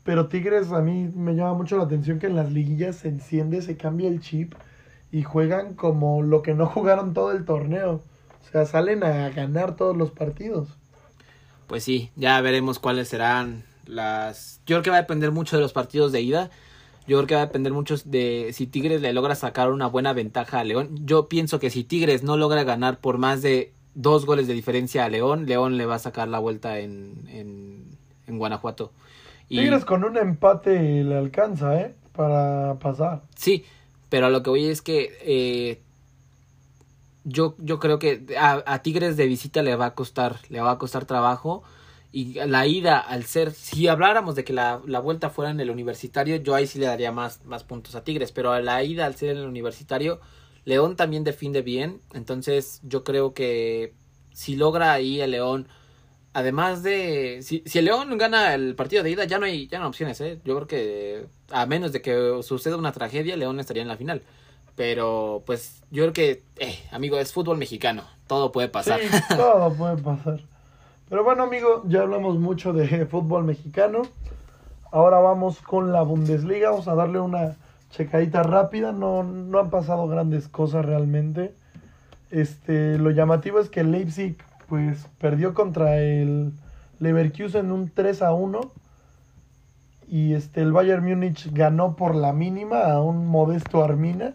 Pero 0.03 0.27
Tigres 0.27 0.71
a 0.71 0.81
mí 0.81 1.09
me 1.15 1.33
llama 1.33 1.53
mucho 1.53 1.77
la 1.77 1.83
atención 1.83 2.19
que 2.19 2.27
en 2.27 2.35
las 2.35 2.51
liguillas 2.51 2.97
se 2.97 3.07
enciende, 3.07 3.61
se 3.61 3.77
cambia 3.77 4.09
el 4.09 4.19
chip 4.19 4.53
y 5.11 5.23
juegan 5.23 5.75
como 5.75 6.21
lo 6.21 6.41
que 6.41 6.53
no 6.53 6.65
jugaron 6.65 7.13
todo 7.13 7.31
el 7.31 7.45
torneo. 7.45 8.03
O 8.41 8.51
sea, 8.51 8.65
salen 8.65 9.03
a 9.03 9.29
ganar 9.29 9.75
todos 9.75 9.95
los 9.95 10.11
partidos. 10.11 10.67
pues 11.67 11.83
sí, 11.83 12.11
ya 12.15 12.39
veremos 12.41 12.79
cuáles 12.79 13.07
serán 13.07 13.63
las. 13.85 14.59
Yo 14.65 14.75
creo 14.75 14.83
que 14.83 14.89
va 14.89 14.97
a 14.97 15.01
depender 15.01 15.31
mucho 15.31 15.55
de 15.55 15.61
los 15.61 15.71
partidos 15.71 16.11
de 16.11 16.21
ida. 16.21 16.49
Yo 17.07 17.17
creo 17.17 17.27
que 17.27 17.35
va 17.35 17.41
a 17.41 17.45
depender 17.47 17.73
mucho 17.73 17.95
de 18.05 18.51
si 18.53 18.65
Tigres 18.67 19.01
le 19.01 19.11
logra 19.13 19.35
sacar 19.35 19.71
una 19.71 19.87
buena 19.87 20.13
ventaja 20.13 20.59
a 20.59 20.63
León. 20.63 20.89
Yo 21.05 21.27
pienso 21.27 21.59
que 21.59 21.69
si 21.69 21.83
Tigres 21.83 22.23
no 22.23 22.37
logra 22.37 22.63
ganar 22.63 22.99
por 22.99 23.17
más 23.17 23.41
de 23.41 23.73
dos 23.95 24.25
goles 24.25 24.47
de 24.47 24.53
diferencia 24.53 25.03
a 25.05 25.09
León, 25.09 25.45
León 25.45 25.77
le 25.77 25.85
va 25.85 25.95
a 25.95 25.99
sacar 25.99 26.27
la 26.29 26.39
vuelta 26.39 26.79
en, 26.79 27.27
en, 27.27 27.83
en 28.27 28.37
Guanajuato. 28.39 28.91
Y- 29.49 29.59
Tigres 29.59 29.83
con 29.85 30.03
un 30.03 30.17
empate 30.17 31.03
le 31.03 31.17
alcanza, 31.17 31.79
¿eh? 31.79 31.93
Para 32.15 32.75
pasar. 32.79 33.23
Sí, 33.35 33.65
pero 34.09 34.27
a 34.27 34.29
lo 34.29 34.41
que 34.41 34.49
voy 34.49 34.65
es 34.65 34.81
que 34.81 35.17
eh, 35.21 35.81
yo, 37.25 37.55
yo 37.57 37.79
creo 37.79 37.99
que 37.99 38.25
a, 38.39 38.63
a 38.65 38.81
Tigres 38.81 39.17
de 39.17 39.27
visita 39.27 39.61
le 39.61 39.75
va 39.75 39.87
a 39.87 39.93
costar, 39.93 40.37
le 40.49 40.61
va 40.61 40.71
a 40.71 40.77
costar 40.77 41.05
trabajo 41.05 41.63
Y 42.15 42.35
la 42.35 42.67
ida, 42.67 42.99
al 42.99 43.23
ser, 43.23 43.51
si 43.53 43.87
habláramos 43.87 44.35
de 44.35 44.43
que 44.43 44.53
la, 44.53 44.79
la 44.85 44.99
vuelta 44.99 45.31
fuera 45.31 45.49
en 45.49 45.59
el 45.59 45.71
universitario, 45.71 46.35
yo 46.35 46.53
ahí 46.53 46.67
sí 46.67 46.77
le 46.77 46.85
daría 46.85 47.11
más, 47.11 47.43
más 47.43 47.63
puntos 47.63 47.95
a 47.95 48.03
Tigres, 48.03 48.31
pero 48.31 48.51
a 48.51 48.61
la 48.61 48.83
ida, 48.83 49.07
al 49.07 49.15
ser 49.15 49.31
en 49.31 49.37
el 49.37 49.47
universitario, 49.47 50.21
León 50.63 50.95
también 50.95 51.23
defiende 51.23 51.63
bien, 51.63 52.01
entonces 52.13 52.81
yo 52.83 53.03
creo 53.03 53.33
que 53.33 53.95
si 54.31 54.55
logra 54.55 54.93
ahí 54.93 55.21
el 55.21 55.31
León, 55.31 55.67
además 56.33 56.83
de, 56.83 57.39
si, 57.41 57.63
si 57.65 57.79
el 57.79 57.85
León 57.85 58.15
gana 58.19 58.53
el 58.53 58.75
partido 58.75 59.01
de 59.01 59.09
ida, 59.09 59.25
ya 59.25 59.39
no 59.39 59.47
hay, 59.47 59.67
ya 59.67 59.79
no 59.79 59.85
hay 59.85 59.89
opciones, 59.89 60.21
¿eh? 60.21 60.39
yo 60.45 60.55
creo 60.55 60.67
que 60.67 61.25
a 61.49 61.65
menos 61.65 61.93
de 61.93 62.03
que 62.03 62.41
suceda 62.43 62.77
una 62.77 62.91
tragedia, 62.91 63.35
León 63.35 63.59
estaría 63.59 63.81
en 63.81 63.89
la 63.89 63.97
final. 63.97 64.21
Pero 64.75 65.43
pues 65.45 65.83
yo 65.89 66.03
creo 66.03 66.13
que, 66.13 66.43
eh, 66.57 66.79
amigo, 66.91 67.17
es 67.19 67.33
fútbol 67.33 67.57
mexicano, 67.57 68.03
todo 68.27 68.51
puede 68.51 68.69
pasar. 68.69 68.99
Sí, 69.01 69.07
todo 69.35 69.73
puede 69.73 69.97
pasar. 69.97 70.43
Pero 71.09 71.23
bueno, 71.23 71.43
amigo, 71.43 71.83
ya 71.85 72.01
hablamos 72.01 72.39
mucho 72.39 72.73
de 72.73 73.05
fútbol 73.11 73.43
mexicano. 73.43 74.03
Ahora 74.91 75.19
vamos 75.19 75.59
con 75.61 75.91
la 75.91 76.01
Bundesliga. 76.01 76.71
Vamos 76.71 76.87
a 76.87 76.95
darle 76.95 77.19
una 77.19 77.55
checadita 77.89 78.43
rápida. 78.43 78.91
No, 78.91 79.23
no 79.23 79.59
han 79.59 79.69
pasado 79.69 80.07
grandes 80.07 80.47
cosas 80.47 80.85
realmente. 80.85 81.53
Este, 82.31 82.97
lo 82.97 83.11
llamativo 83.11 83.59
es 83.59 83.69
que 83.69 83.83
Leipzig 83.83 84.37
pues 84.67 85.07
perdió 85.19 85.53
contra 85.53 85.99
el 85.99 86.53
Leverkusen 86.99 87.71
un 87.71 87.91
3 87.93 88.21
a 88.23 88.33
1 88.33 88.59
y 90.07 90.33
este 90.33 90.61
el 90.61 90.71
Bayern 90.71 91.03
Múnich 91.03 91.51
ganó 91.53 91.95
por 91.95 92.15
la 92.15 92.33
mínima 92.33 92.83
a 92.85 93.01
un 93.01 93.27
modesto 93.27 93.83
Armina 93.83 94.33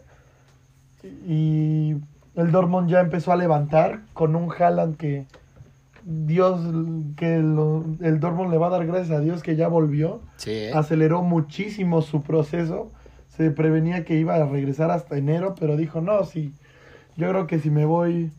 y 1.02 1.96
el 2.36 2.52
Dortmund 2.52 2.88
ya 2.88 3.00
empezó 3.00 3.32
a 3.32 3.36
levantar 3.36 4.02
con 4.12 4.36
un 4.36 4.52
Haaland 4.52 4.96
que 4.96 5.26
Dios 6.10 6.60
que 7.16 7.38
lo- 7.38 7.84
el 8.00 8.18
Dortmund 8.18 8.50
le 8.50 8.56
va 8.56 8.68
a 8.68 8.70
dar 8.70 8.86
gracias 8.86 9.10
a 9.18 9.20
Dios 9.20 9.42
que 9.42 9.56
ya 9.56 9.68
volvió 9.68 10.22
Sí, 10.38 10.50
¿eh? 10.52 10.72
aceleró 10.72 11.22
muchísimo 11.22 12.00
su 12.00 12.22
proceso. 12.22 12.90
Se 13.28 13.50
prevenía 13.50 14.04
que 14.06 14.16
iba 14.18 14.34
a 14.36 14.46
regresar 14.46 14.90
hasta 14.90 15.18
enero, 15.18 15.54
pero 15.60 15.76
dijo, 15.76 16.00
no, 16.00 16.24
sí, 16.24 16.52
yo 17.16 17.28
creo 17.28 17.46
que 17.46 17.58
si 17.58 17.70
me 17.70 17.84
voy 17.84 18.30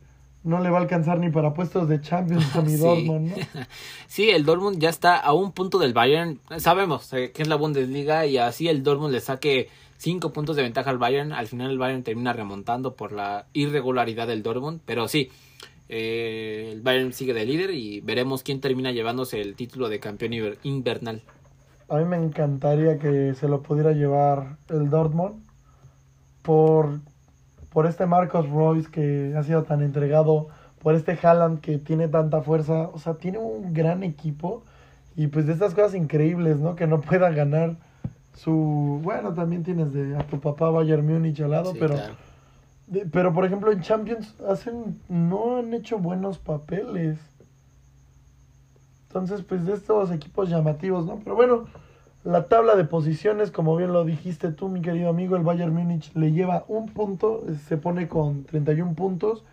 no 0.43 0.61
le 0.61 0.69
va 0.71 0.79
a 0.79 0.81
alcanzar 0.81 1.19
ni 1.19 1.29
para 1.29 1.53
puestos 1.53 1.87
de 1.89 2.01
Champions 2.01 2.55
a 2.55 2.61
mi 2.61 2.71
Sí. 2.75 2.77
Dortmund, 2.81 3.29
¿no? 3.29 3.35
Sí, 4.07 4.29
el 4.31 4.45
Dortmund 4.45 4.79
ya 4.79 4.89
está 4.89 5.17
a 5.17 5.33
un 5.33 5.51
punto 5.51 5.77
del 5.77 5.93
Bayern. 5.93 6.39
Sabemos 6.57 7.13
eh, 7.13 7.31
que 7.31 7.43
es 7.43 7.47
la 7.47 7.55
Bundesliga 7.55 8.25
y 8.25 8.37
así 8.39 8.67
el 8.67 8.81
Dortmund 8.81 9.13
le 9.13 9.19
saque 9.19 9.67
cinco 9.97 10.33
puntos 10.33 10.55
de 10.55 10.63
ventaja 10.63 10.89
al 10.89 10.97
Bayern. 10.97 11.33
Al 11.33 11.45
final 11.47 11.69
el 11.69 11.77
Bayern 11.77 12.01
termina 12.03 12.33
remontando 12.33 12.95
por 12.95 13.11
la 13.11 13.45
irregularidad 13.53 14.27
del 14.27 14.41
Dortmund. 14.41 14.79
Pero 14.85 15.07
sí, 15.09 15.29
eh, 15.89 16.69
el 16.71 16.81
Bayern 16.81 17.11
sigue 17.13 17.33
de 17.33 17.45
líder 17.45 17.71
y 17.71 17.99
veremos 18.01 18.43
quién 18.43 18.61
termina 18.61 18.91
llevándose 18.91 19.41
el 19.41 19.55
título 19.55 19.89
de 19.89 19.99
campeón 19.99 20.31
inver- 20.33 20.57
invernal. 20.63 21.21
A 21.89 21.97
mí 21.97 22.05
me 22.05 22.17
encantaría 22.17 22.99
que 22.99 23.33
se 23.33 23.47
lo 23.47 23.61
pudiera 23.63 23.91
llevar 23.93 24.57
el 24.69 24.89
Dortmund 24.89 25.43
por, 26.43 26.99
por 27.71 27.85
este 27.85 28.05
Marcos 28.05 28.49
Royce 28.49 28.89
que 28.91 29.33
ha 29.35 29.43
sido 29.43 29.63
tan 29.63 29.81
entregado, 29.81 30.47
por 30.81 30.95
este 30.95 31.17
Haaland 31.21 31.61
que 31.61 31.77
tiene 31.77 32.07
tanta 32.07 32.41
fuerza, 32.41 32.89
o 32.93 32.99
sea, 32.99 33.15
tiene 33.15 33.39
un 33.39 33.73
gran 33.73 34.03
equipo 34.03 34.63
y 35.15 35.27
pues 35.27 35.47
de 35.47 35.53
estas 35.53 35.73
cosas 35.73 35.95
increíbles, 35.95 36.59
¿no? 36.59 36.75
Que 36.75 36.87
no 36.87 37.01
pueda 37.01 37.29
ganar 37.31 37.75
su... 38.35 38.99
Bueno, 39.03 39.33
también 39.33 39.63
tienes 39.63 39.91
de 39.91 40.15
a 40.15 40.25
tu 40.27 40.39
papá 40.39 40.69
Bayern 40.69 41.05
Múnich 41.05 41.41
al 41.41 41.51
lado, 41.51 41.71
Sí, 41.73 41.77
pero... 41.79 41.95
claro. 41.95 42.28
Pero 43.11 43.33
por 43.33 43.45
ejemplo 43.45 43.71
en 43.71 43.81
Champions 43.81 44.35
hacen 44.47 44.99
no 45.09 45.57
han 45.57 45.73
hecho 45.73 45.97
buenos 45.97 46.37
papeles. 46.37 47.19
Entonces, 49.07 49.41
pues 49.41 49.65
de 49.65 49.73
estos 49.73 50.11
equipos 50.11 50.49
llamativos, 50.49 51.05
¿no? 51.07 51.19
Pero 51.23 51.35
bueno, 51.35 51.65
la 52.23 52.47
tabla 52.47 52.75
de 52.75 52.83
posiciones, 52.83 53.49
como 53.49 53.75
bien 53.75 53.91
lo 53.91 54.05
dijiste 54.05 54.51
tú, 54.51 54.69
mi 54.69 54.81
querido 54.81 55.09
amigo, 55.09 55.35
el 55.35 55.41
Bayern 55.41 55.73
Múnich 55.73 56.13
le 56.15 56.31
lleva 56.31 56.65
un 56.67 56.89
punto, 56.89 57.43
eh, 57.47 57.55
se 57.55 57.77
pone 57.77 58.07
con 58.07 58.43
31 58.43 58.93
puntos, 58.93 59.43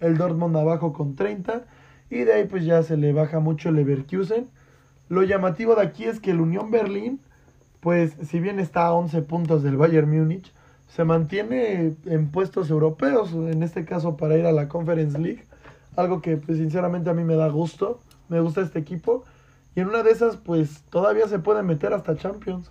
el 0.00 0.18
Dortmund 0.18 0.56
abajo 0.56 0.92
con 0.92 1.14
30, 1.14 1.62
y 2.10 2.24
de 2.24 2.34
ahí 2.34 2.44
pues 2.44 2.66
ya 2.66 2.82
se 2.82 2.98
le 2.98 3.14
baja 3.14 3.40
mucho 3.40 3.70
el 3.70 3.76
Leverkusen. 3.76 4.48
Lo 5.08 5.22
llamativo 5.22 5.76
de 5.76 5.82
aquí 5.82 6.04
es 6.04 6.20
que 6.20 6.32
el 6.32 6.40
Unión 6.40 6.70
Berlín, 6.70 7.20
pues 7.80 8.16
si 8.22 8.38
bien 8.38 8.60
está 8.60 8.86
a 8.86 8.92
11 8.92 9.22
puntos 9.22 9.62
del 9.62 9.76
Bayern 9.78 10.10
Múnich, 10.10 10.52
se 10.88 11.04
mantiene 11.04 11.94
en 12.06 12.30
puestos 12.30 12.70
europeos, 12.70 13.32
en 13.32 13.62
este 13.62 13.84
caso 13.84 14.16
para 14.16 14.36
ir 14.36 14.46
a 14.46 14.52
la 14.52 14.68
Conference 14.68 15.18
League, 15.18 15.44
algo 15.96 16.20
que 16.22 16.36
pues 16.36 16.58
sinceramente 16.58 17.10
a 17.10 17.14
mí 17.14 17.24
me 17.24 17.34
da 17.36 17.48
gusto, 17.48 18.00
me 18.28 18.40
gusta 18.40 18.60
este 18.62 18.78
equipo, 18.78 19.24
y 19.74 19.80
en 19.80 19.88
una 19.88 20.02
de 20.02 20.10
esas 20.10 20.36
pues 20.36 20.82
todavía 20.90 21.28
se 21.28 21.38
puede 21.38 21.62
meter 21.62 21.92
hasta 21.92 22.16
Champions. 22.16 22.70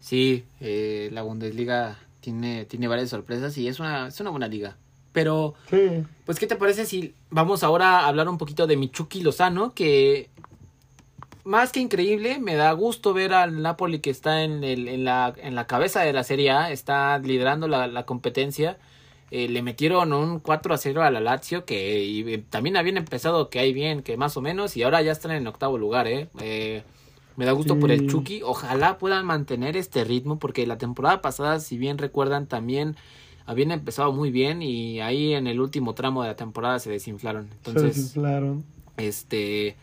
Sí, 0.00 0.44
eh, 0.60 1.10
la 1.12 1.22
Bundesliga 1.22 1.98
tiene, 2.20 2.64
tiene 2.64 2.88
varias 2.88 3.10
sorpresas 3.10 3.56
y 3.58 3.68
es 3.68 3.80
una, 3.80 4.08
es 4.08 4.20
una 4.20 4.30
buena 4.30 4.48
liga. 4.48 4.76
Pero 5.12 5.54
Sí, 5.70 6.04
Pues, 6.26 6.38
¿qué 6.38 6.46
te 6.46 6.56
parece 6.56 6.84
si 6.84 7.14
vamos 7.30 7.62
ahora 7.62 8.00
a 8.00 8.08
hablar 8.08 8.28
un 8.28 8.38
poquito 8.38 8.66
de 8.66 8.76
Michuki 8.76 9.22
Lozano? 9.22 9.72
Que 9.74 10.30
más 11.48 11.72
que 11.72 11.80
increíble, 11.80 12.38
me 12.38 12.54
da 12.56 12.70
gusto 12.72 13.14
ver 13.14 13.32
al 13.32 13.62
Napoli 13.62 14.00
que 14.00 14.10
está 14.10 14.44
en, 14.44 14.62
el, 14.62 14.86
en, 14.86 15.04
la, 15.04 15.32
en 15.38 15.54
la 15.54 15.66
cabeza 15.66 16.02
de 16.02 16.12
la 16.12 16.22
Serie 16.22 16.50
A, 16.50 16.70
está 16.70 17.18
liderando 17.18 17.68
la, 17.68 17.86
la 17.86 18.04
competencia. 18.04 18.78
Eh, 19.30 19.48
le 19.48 19.62
metieron 19.62 20.12
un 20.12 20.40
4 20.40 20.74
a 20.74 20.76
0 20.76 21.02
a 21.02 21.10
la 21.10 21.20
Lazio, 21.20 21.64
que 21.64 22.04
y, 22.04 22.20
eh, 22.34 22.44
también 22.50 22.76
habían 22.76 22.98
empezado 22.98 23.48
que 23.48 23.60
hay 23.60 23.72
bien, 23.72 24.02
que 24.02 24.18
más 24.18 24.36
o 24.36 24.42
menos, 24.42 24.76
y 24.76 24.82
ahora 24.82 25.00
ya 25.00 25.12
están 25.12 25.32
en 25.32 25.46
octavo 25.46 25.78
lugar, 25.78 26.06
¿eh? 26.06 26.28
Eh, 26.40 26.82
me 27.36 27.46
da 27.46 27.52
gusto 27.52 27.78
por 27.78 27.90
el. 27.90 28.08
Chucky. 28.08 28.42
Ojalá 28.42 28.98
puedan 28.98 29.24
mantener 29.24 29.76
este 29.76 30.04
ritmo, 30.04 30.38
porque 30.38 30.66
la 30.66 30.76
temporada 30.76 31.22
pasada, 31.22 31.60
si 31.60 31.78
bien 31.78 31.96
recuerdan, 31.96 32.46
también 32.46 32.96
habían 33.46 33.70
empezado 33.70 34.12
muy 34.12 34.30
bien 34.30 34.60
y 34.60 35.00
ahí 35.00 35.32
en 35.32 35.46
el 35.46 35.60
último 35.60 35.94
tramo 35.94 36.22
de 36.22 36.28
la 36.28 36.36
temporada 36.36 36.78
se 36.78 36.90
desinflaron. 36.90 37.48
se 37.48 37.54
Entonces, 37.70 37.96
desinflaron. 37.96 38.64
este, 38.98 39.76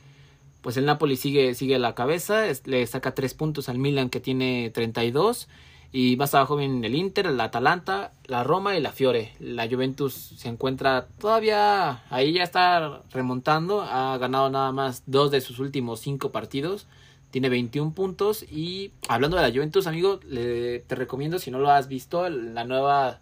pues 0.66 0.78
el 0.78 0.86
Napoli 0.88 1.16
sigue, 1.16 1.54
sigue 1.54 1.76
a 1.76 1.80
la 1.80 1.94
cabeza, 1.94 2.46
le 2.64 2.88
saca 2.88 3.14
tres 3.14 3.36
puntos 3.36 3.70
al 3.70 3.78
Milan 3.78 4.10
que 4.10 4.20
tiene 4.20 4.72
32 4.74 5.48
y 5.94 6.16
más 6.18 6.34
abajo 6.34 6.56
vienen 6.56 6.84
el 6.84 6.96
Inter, 6.96 7.28
el 7.28 7.40
Atalanta, 7.40 8.14
la 8.26 8.44
Roma 8.44 8.76
y 8.76 8.82
la 8.82 8.92
Fiore. 8.92 9.32
La 9.40 9.68
Juventus 9.70 10.14
se 10.16 10.50
encuentra 10.50 11.06
todavía, 11.20 12.04
ahí 12.10 12.34
ya 12.34 12.42
está 12.42 13.04
remontando, 13.12 13.84
ha 13.84 14.18
ganado 14.18 14.50
nada 14.50 14.72
más 14.72 15.04
dos 15.06 15.30
de 15.30 15.40
sus 15.40 15.60
últimos 15.60 16.00
cinco 16.00 16.32
partidos. 16.32 16.88
Tiene 17.30 17.50
21 17.50 17.94
puntos 17.94 18.42
y 18.52 18.92
hablando 19.08 19.38
de 19.38 19.44
la 19.44 19.54
Juventus, 19.54 19.86
amigo, 19.86 20.20
le- 20.28 20.80
te 20.80 20.96
recomiendo 20.96 21.38
si 21.38 21.52
no 21.52 21.60
lo 21.60 21.70
has 21.70 21.88
visto, 21.88 22.28
la 22.28 22.64
nueva 22.64 23.20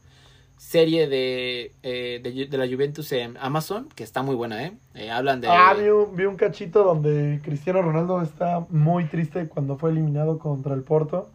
serie 0.64 1.08
de, 1.08 1.72
eh, 1.84 2.20
de, 2.24 2.48
de 2.48 2.58
la 2.58 2.66
Juventus 2.66 3.12
en 3.12 3.38
Amazon, 3.38 3.90
que 3.96 4.04
está 4.04 4.24
muy 4.24 4.34
buena, 4.34 4.64
¿eh? 4.64 4.74
Eh, 4.96 5.12
hablan 5.12 5.42
de... 5.42 5.48
Ah, 5.48 5.76
vi 5.78 5.90
un, 5.90 6.16
vi 6.16 6.24
un 6.24 6.36
cachito 6.36 6.84
donde 6.84 7.42
Cristiano 7.44 7.82
Ronaldo 7.82 8.22
está 8.22 8.66
muy 8.70 9.06
triste 9.06 9.48
cuando 9.48 9.78
fue 9.78 9.92
eliminado 9.92 10.40
contra 10.40 10.74
el 10.74 10.82
Porto. 10.82 11.30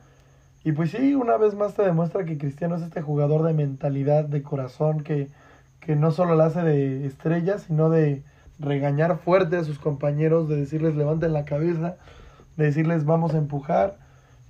Y 0.64 0.72
pues 0.72 0.90
sí, 0.90 1.14
una 1.14 1.36
vez 1.36 1.54
más 1.54 1.74
te 1.74 1.82
demuestra 1.82 2.24
que 2.24 2.38
Cristiano 2.38 2.76
es 2.76 2.82
este 2.82 3.00
jugador 3.02 3.44
de 3.44 3.52
mentalidad, 3.52 4.24
de 4.24 4.42
corazón, 4.42 5.02
que, 5.02 5.28
que 5.78 5.94
no 5.94 6.10
solo 6.10 6.34
la 6.34 6.46
hace 6.46 6.62
de 6.62 7.06
estrella, 7.06 7.58
sino 7.58 7.90
de 7.90 8.22
regañar 8.58 9.18
fuerte 9.18 9.56
a 9.56 9.62
sus 9.62 9.78
compañeros, 9.78 10.48
de 10.48 10.56
decirles 10.56 10.96
levanten 10.96 11.32
la 11.32 11.44
cabeza, 11.44 11.96
de 12.56 12.64
decirles 12.64 13.04
vamos 13.04 13.34
a 13.34 13.38
empujar. 13.38 13.98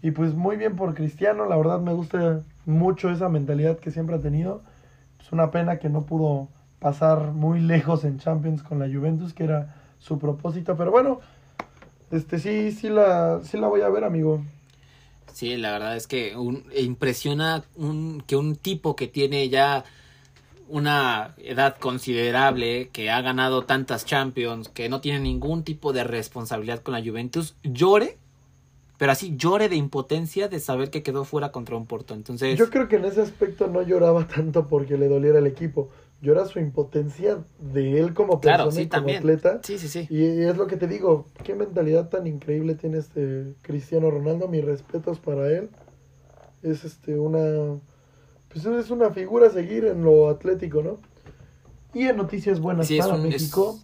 Y 0.03 0.12
pues 0.12 0.35
muy 0.35 0.57
bien 0.57 0.77
por 0.77 0.95
Cristiano, 0.95 1.45
la 1.47 1.57
verdad 1.57 1.81
me 1.81 1.93
gusta 1.93 2.41
mucho 2.64 3.11
esa 3.11 3.29
mentalidad 3.29 3.79
que 3.79 3.91
siempre 3.91 4.17
ha 4.17 4.21
tenido. 4.21 4.62
Es 5.29 5.33
una 5.35 5.51
pena 5.51 5.79
que 5.79 5.91
no 5.91 6.07
pudo 6.07 6.49
pasar 6.81 7.33
muy 7.33 7.61
lejos 7.61 8.05
en 8.05 8.19
Champions 8.19 8.62
con 8.62 8.79
la 8.79 8.87
Juventus, 8.87 9.35
que 9.35 9.45
era 9.45 9.77
su 9.99 10.19
propósito, 10.19 10.75
pero 10.75 10.91
bueno, 10.91 11.21
este 12.11 12.38
sí, 12.38 12.73
sí 12.73 12.88
la, 12.88 13.41
sí 13.43 13.59
la 13.59 13.69
voy 13.69 13.83
a 13.83 13.91
ver, 13.91 14.05
amigo. 14.05 14.43
Sí, 15.33 15.57
la 15.57 15.73
verdad 15.73 15.97
es 15.97 16.07
que 16.07 16.37
un- 16.37 16.64
impresiona 16.77 17.64
un, 17.77 18.23
que 18.27 18.37
un 18.37 18.57
tipo 18.57 18.97
que 18.97 19.07
tiene 19.09 19.49
ya 19.49 19.85
una 20.69 21.35
edad 21.38 21.77
considerable, 21.79 22.91
que 22.93 23.11
ha 23.11 23.21
ganado 23.23 23.64
tantas 23.64 24.07
Champions, 24.07 24.69
que 24.71 24.88
no 24.88 25.01
tiene 25.01 25.21
ningún 25.21 25.64
tipo 25.64 25.93
de 25.93 26.05
responsabilidad 26.05 26.83
con 26.83 26.95
la 26.95 27.03
Juventus, 27.03 27.57
llore, 27.62 28.19
pero 28.99 29.13
así 29.13 29.35
llore 29.37 29.69
de 29.71 29.77
impotencia 29.77 30.49
de 30.49 30.61
saber 30.61 30.91
que 30.91 31.03
quedó 31.03 31.25
fuera 31.25 31.51
contra 31.53 31.77
un 31.77 31.87
Porto. 31.87 32.13
Entonces, 32.15 32.59
Yo 32.59 32.69
creo 32.69 32.89
que 32.89 32.97
en 32.97 33.07
ese 33.07 33.23
aspecto 33.23 33.67
no 33.69 33.81
lloraba 33.83 34.27
tanto 34.27 34.69
porque 34.69 34.99
le 34.99 35.09
doliera 35.09 35.39
el 35.39 35.47
equipo, 35.47 35.89
llora 36.21 36.45
su 36.47 36.59
impotencia 36.59 37.39
de 37.61 38.01
él 38.01 38.13
como 38.13 38.41
persona 38.41 38.57
claro, 38.57 38.71
sí, 38.73 38.83
y 38.83 38.89
como 38.89 38.91
también. 38.99 39.19
atleta. 39.19 39.61
Sí, 39.63 39.79
sí, 39.79 39.89
sí. 39.89 40.07
Y 40.11 40.43
es 40.43 40.57
lo 40.57 40.67
que 40.67 40.77
te 40.77 40.87
digo, 40.89 41.27
qué 41.45 41.55
mentalidad 41.55 42.09
tan 42.09 42.27
increíble 42.27 42.75
tiene 42.75 42.99
este 42.99 43.55
Cristiano 43.63 44.11
Ronaldo, 44.11 44.49
mis 44.49 44.65
respetos 44.65 45.19
para 45.21 45.49
él. 45.51 45.71
Es 46.63 46.85
este 46.85 47.19
una 47.19 47.79
pues 48.53 48.65
es 48.67 48.91
una 48.91 49.11
figura 49.11 49.47
a 49.47 49.51
seguir 49.51 49.85
en 49.85 50.03
lo 50.03 50.29
atlético, 50.29 50.83
¿no? 50.83 50.99
Y 51.95 52.05
en 52.09 52.17
noticias 52.17 52.59
buenas 52.61 52.87
Sí, 52.89 52.99
para 52.99 53.15
un- 53.15 53.21
es- 53.27 53.43
México. 53.43 53.79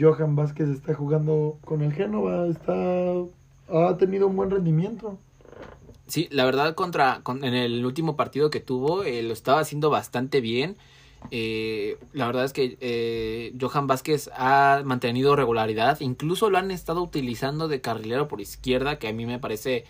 Johan 0.00 0.36
Vázquez 0.36 0.68
está 0.68 0.94
jugando 0.94 1.58
con 1.64 1.82
el 1.82 1.92
Génova, 1.92 2.46
está 2.46 2.74
ha 3.72 3.96
tenido 3.96 4.26
un 4.26 4.36
buen 4.36 4.50
rendimiento. 4.50 5.18
Sí, 6.06 6.28
la 6.30 6.44
verdad 6.44 6.74
contra 6.74 7.20
con- 7.22 7.44
en 7.44 7.54
el 7.54 7.84
último 7.86 8.16
partido 8.16 8.50
que 8.50 8.60
tuvo 8.60 9.02
eh, 9.04 9.22
lo 9.22 9.32
estaba 9.32 9.60
haciendo 9.60 9.88
bastante 9.90 10.40
bien. 10.40 10.76
Eh, 11.30 11.98
la 12.12 12.26
verdad 12.26 12.44
es 12.44 12.52
que 12.52 12.76
eh, 12.80 13.54
Johan 13.60 13.86
Vázquez 13.86 14.28
ha 14.36 14.82
mantenido 14.84 15.36
regularidad, 15.36 16.00
incluso 16.00 16.50
lo 16.50 16.58
han 16.58 16.70
estado 16.72 17.00
utilizando 17.02 17.68
de 17.68 17.80
carrilero 17.80 18.26
por 18.28 18.40
izquierda, 18.40 18.98
que 18.98 19.08
a 19.08 19.12
mí 19.12 19.24
me 19.24 19.38
parece 19.38 19.84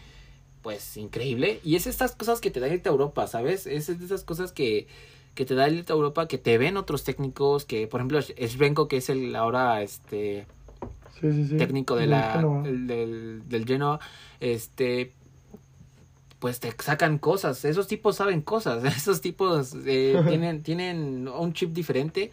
pues 0.61 0.97
increíble. 0.97 1.59
Y 1.65 1.75
es 1.77 1.87
estas 1.87 2.15
cosas 2.15 2.41
que 2.41 2.51
te 2.51 2.61
da 2.61 2.69
irte 2.69 2.89
a 2.89 2.93
Europa, 2.93 3.27
¿sabes? 3.27 3.67
Es 3.67 3.87
de 3.99 4.05
esas 4.05 4.23
cosas 4.25 4.53
que, 4.53 4.87
que 5.35 5.45
te 5.47 5.55
da 5.55 5.69
irte 5.69 5.93
a 5.93 5.97
Europa, 5.97 6.29
que 6.29 6.39
te 6.39 6.59
ven 6.59 6.77
otros 6.77 7.03
técnicos, 7.03 7.65
que 7.65 7.87
por 7.89 8.01
ejemplo 8.01 8.21
Svenko, 8.23 8.87
que 8.87 8.99
es 8.99 9.09
el 9.09 9.35
ahora 9.35 9.83
este 9.83 10.47
Sí, 11.21 11.33
sí, 11.33 11.47
sí. 11.49 11.57
técnico 11.57 11.97
de 11.97 12.07
la, 12.07 12.41
el- 12.65 12.87
del, 12.87 13.43
del 13.49 13.65
Genoa, 13.67 14.01
este, 14.41 15.13
pues 16.39 16.59
te 16.59 16.73
sacan 16.83 17.19
cosas, 17.19 17.65
esos 17.65 17.87
tipos 17.87 18.17
saben 18.17 18.43
cosas, 18.43 18.83
esos 18.97 19.21
tipos 19.21 19.75
eh, 19.87 20.21
tienen, 20.29 20.63
tienen 20.63 21.29
un 21.29 21.53
chip 21.53 21.73
diferente 21.73 22.31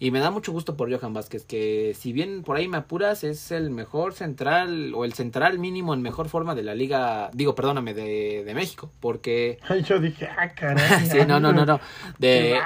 y 0.00 0.10
me 0.10 0.18
da 0.18 0.32
mucho 0.32 0.50
gusto 0.50 0.76
por 0.76 0.92
Johan 0.92 1.14
Vázquez, 1.14 1.44
que 1.44 1.94
si 1.96 2.12
bien 2.12 2.42
por 2.42 2.56
ahí 2.56 2.66
me 2.66 2.78
apuras, 2.78 3.22
es 3.22 3.52
el 3.52 3.70
mejor 3.70 4.14
central 4.14 4.92
o 4.96 5.04
el 5.04 5.12
central 5.12 5.60
mínimo 5.60 5.94
en 5.94 6.02
mejor 6.02 6.28
forma 6.28 6.56
de 6.56 6.64
la 6.64 6.74
liga, 6.74 7.30
digo, 7.34 7.54
perdóname, 7.54 7.94
de, 7.94 8.42
de 8.44 8.54
México, 8.54 8.90
porque... 8.98 9.58
Ay, 9.68 9.82
yo 9.84 10.00
dije, 10.00 10.26
ah, 10.26 10.48
caray. 10.54 11.06
sí, 11.06 11.18
no, 11.28 11.38
no, 11.38 11.52
no, 11.52 11.64
no, 11.64 11.78
de, 12.18 12.58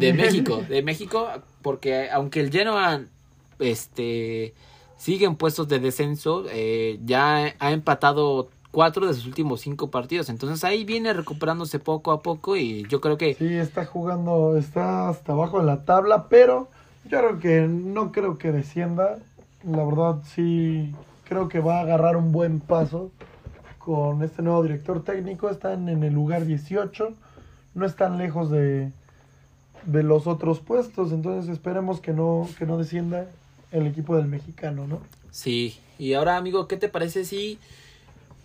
de 0.00 0.12
México, 0.12 0.64
de 0.68 0.82
México, 0.82 1.28
porque 1.62 2.10
aunque 2.10 2.40
el 2.40 2.50
Genoa 2.50 3.02
este 3.60 4.54
sigue 5.02 5.26
en 5.26 5.34
puestos 5.34 5.66
de 5.66 5.80
descenso, 5.80 6.44
eh, 6.48 7.00
ya 7.04 7.54
ha 7.58 7.72
empatado 7.72 8.50
cuatro 8.70 9.04
de 9.04 9.14
sus 9.14 9.26
últimos 9.26 9.60
cinco 9.60 9.90
partidos, 9.90 10.28
entonces 10.28 10.62
ahí 10.62 10.84
viene 10.84 11.12
recuperándose 11.12 11.80
poco 11.80 12.12
a 12.12 12.22
poco 12.22 12.56
y 12.56 12.86
yo 12.88 13.00
creo 13.00 13.18
que 13.18 13.34
Sí, 13.34 13.52
está 13.52 13.84
jugando, 13.84 14.56
está 14.56 15.08
hasta 15.08 15.32
abajo 15.32 15.58
en 15.58 15.66
la 15.66 15.84
tabla, 15.84 16.28
pero 16.28 16.68
yo 17.10 17.18
creo 17.18 17.40
que 17.40 17.66
no 17.66 18.12
creo 18.12 18.38
que 18.38 18.52
descienda. 18.52 19.18
La 19.64 19.84
verdad, 19.84 20.22
sí, 20.24 20.94
creo 21.24 21.48
que 21.48 21.58
va 21.58 21.78
a 21.78 21.80
agarrar 21.80 22.16
un 22.16 22.30
buen 22.30 22.60
paso 22.60 23.10
con 23.78 24.22
este 24.22 24.40
nuevo 24.42 24.62
director 24.62 25.02
técnico. 25.02 25.50
Están 25.50 25.88
en 25.88 26.04
el 26.04 26.14
lugar 26.14 26.46
18, 26.46 27.12
no 27.74 27.86
están 27.86 28.18
lejos 28.18 28.52
de, 28.52 28.92
de 29.84 30.02
los 30.04 30.28
otros 30.28 30.60
puestos, 30.60 31.10
entonces 31.10 31.50
esperemos 31.52 32.00
que 32.00 32.12
no, 32.12 32.48
que 32.56 32.66
no 32.66 32.78
descienda 32.78 33.26
el 33.72 33.86
equipo 33.86 34.16
del 34.16 34.26
mexicano, 34.26 34.86
¿no? 34.86 35.02
sí. 35.30 35.78
Y 35.98 36.14
ahora, 36.14 36.36
amigo, 36.36 36.66
¿qué 36.66 36.76
te 36.76 36.88
parece 36.88 37.24
si 37.24 37.58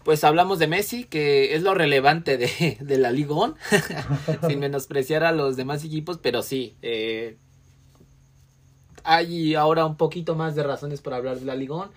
pues 0.04 0.24
hablamos 0.24 0.58
de 0.58 0.68
Messi, 0.68 1.04
que 1.04 1.54
es 1.54 1.64
lo 1.64 1.74
relevante 1.74 2.38
de, 2.38 2.78
de 2.80 2.98
la 2.98 3.12
Ligón, 3.12 3.56
sin 4.48 4.60
menospreciar 4.60 5.26
a 5.26 5.34
los 5.34 5.58
demás 5.58 5.84
equipos, 5.84 6.18
pero 6.18 6.44
sí, 6.44 6.76
eh, 6.82 7.36
hay 9.04 9.56
ahora 9.56 9.86
un 9.86 9.98
poquito 9.98 10.36
más 10.36 10.56
de 10.56 10.64
razones 10.64 11.02
para 11.02 11.18
hablar 11.18 11.40
de 11.40 11.46
la 11.46 11.56
Ligón 11.56 11.90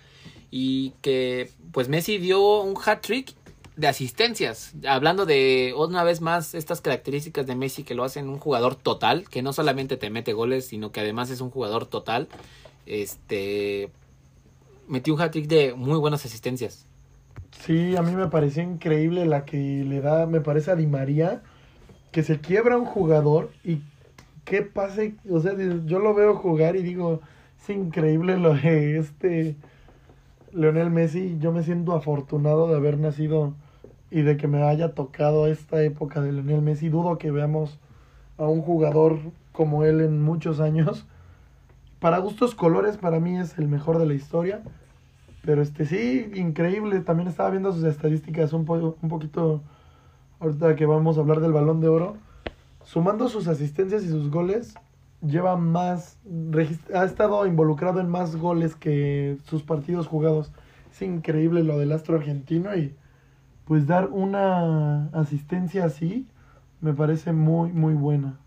y 0.51 0.91
que 1.03 1.51
pues 1.73 1.89
Messi 1.89 2.19
dio 2.19 2.63
un 2.63 2.75
hat 2.85 3.01
trick 3.01 3.35
de 3.77 3.89
asistencias, 3.89 4.73
hablando 4.87 5.25
de 5.25 5.75
una 5.77 6.05
vez 6.05 6.21
más 6.21 6.55
estas 6.55 6.81
características 6.81 7.47
de 7.47 7.55
Messi 7.55 7.83
que 7.83 7.95
lo 7.95 8.05
hacen 8.05 8.29
un 8.29 8.39
jugador 8.39 8.75
total, 8.75 9.29
que 9.29 9.43
no 9.43 9.53
solamente 9.53 9.97
te 9.97 10.11
mete 10.11 10.33
goles, 10.33 10.67
sino 10.67 10.93
que 10.93 11.01
además 11.01 11.31
es 11.31 11.41
un 11.41 11.51
jugador 11.51 11.87
total. 11.87 12.29
Este 12.87 13.91
metió 14.89 15.15
un 15.15 15.21
hat 15.21 15.31
trick 15.31 15.47
de 15.47 15.75
muy 15.75 15.99
buenas 15.99 16.25
asistencias. 16.25 16.87
Sí, 17.53 17.97
a 17.97 18.03
mí 18.03 18.13
me 18.13 18.29
pareció 18.29 18.63
increíble 18.63 19.27
la 19.27 19.45
que 19.45 19.85
le 19.85 20.01
da, 20.01 20.27
me 20.27 20.41
parece 20.41 20.71
a 20.71 20.77
Di 20.77 20.87
María, 20.87 21.43
que 22.11 22.23
se 22.23 22.41
quiebra 22.41 22.77
un 22.77 22.87
jugador 22.87 23.51
y 23.65 23.81
qué 24.45 24.63
pase, 24.63 25.15
o 25.31 25.41
sea, 25.41 25.55
yo 25.85 25.99
lo 25.99 26.15
veo 26.15 26.35
jugar 26.35 26.77
y 26.77 26.83
digo, 26.83 27.21
es 27.61 27.71
increíble 27.71 28.37
lo 28.37 28.55
de 28.55 28.99
este 28.99 29.57
Leonel 30.53 30.91
Messi, 30.91 31.37
yo 31.39 31.53
me 31.53 31.63
siento 31.63 31.95
afortunado 31.95 32.67
de 32.69 32.77
haber 32.77 32.99
nacido 32.99 33.55
y 34.11 34.23
de 34.23 34.37
que 34.37 34.49
me 34.49 34.63
haya 34.63 34.95
tocado 34.95 35.47
esta 35.47 35.83
época 35.83 36.21
de 36.21 36.33
Leonel 36.33 36.63
Messi, 36.63 36.89
dudo 36.89 37.19
que 37.19 37.31
veamos 37.31 37.79
a 38.39 38.45
un 38.47 38.63
jugador 38.63 39.19
como 39.53 39.85
él 39.85 40.01
en 40.01 40.23
muchos 40.23 40.59
años. 40.61 41.07
Para 42.01 42.19
gustos 42.19 42.55
colores, 42.55 42.97
para 42.97 43.21
mí 43.21 43.39
es 43.39 43.59
el 43.59 43.69
mejor 43.69 43.99
de 43.99 44.07
la 44.07 44.15
historia. 44.15 44.63
Pero 45.43 45.63
este 45.63 45.85
sí, 45.87 46.31
increíble. 46.35 47.01
También 47.01 47.29
estaba 47.29 47.51
viendo 47.51 47.73
sus 47.73 47.85
estadísticas 47.85 48.53
un, 48.53 48.65
po- 48.65 48.97
un 49.01 49.09
poquito. 49.09 49.63
Ahorita 50.41 50.75
que 50.77 50.87
vamos 50.87 51.17
a 51.17 51.21
hablar 51.21 51.41
del 51.41 51.53
balón 51.53 51.81
de 51.81 51.89
oro. 51.89 52.17
Sumando 52.85 53.29
sus 53.29 53.47
asistencias 53.47 54.03
y 54.05 54.09
sus 54.09 54.31
goles, 54.31 54.75
lleva 55.21 55.57
más. 55.57 56.19
Ha 56.95 57.05
estado 57.05 57.47
involucrado 57.47 58.01
en 58.01 58.09
más 58.09 58.37
goles 58.37 58.75
que 58.75 59.37
sus 59.45 59.63
partidos 59.63 60.07
jugados. 60.07 60.51
Es 60.91 61.03
increíble 61.03 61.63
lo 61.63 61.79
del 61.79 61.93
astro 61.93 62.17
argentino. 62.17 62.75
Y 62.75 62.95
pues 63.67 63.87
dar 63.87 64.09
una 64.11 65.07
asistencia 65.13 65.85
así 65.85 66.27
me 66.81 66.95
parece 66.95 67.33
muy, 67.33 67.71
muy 67.73 67.93
buena. 67.95 68.39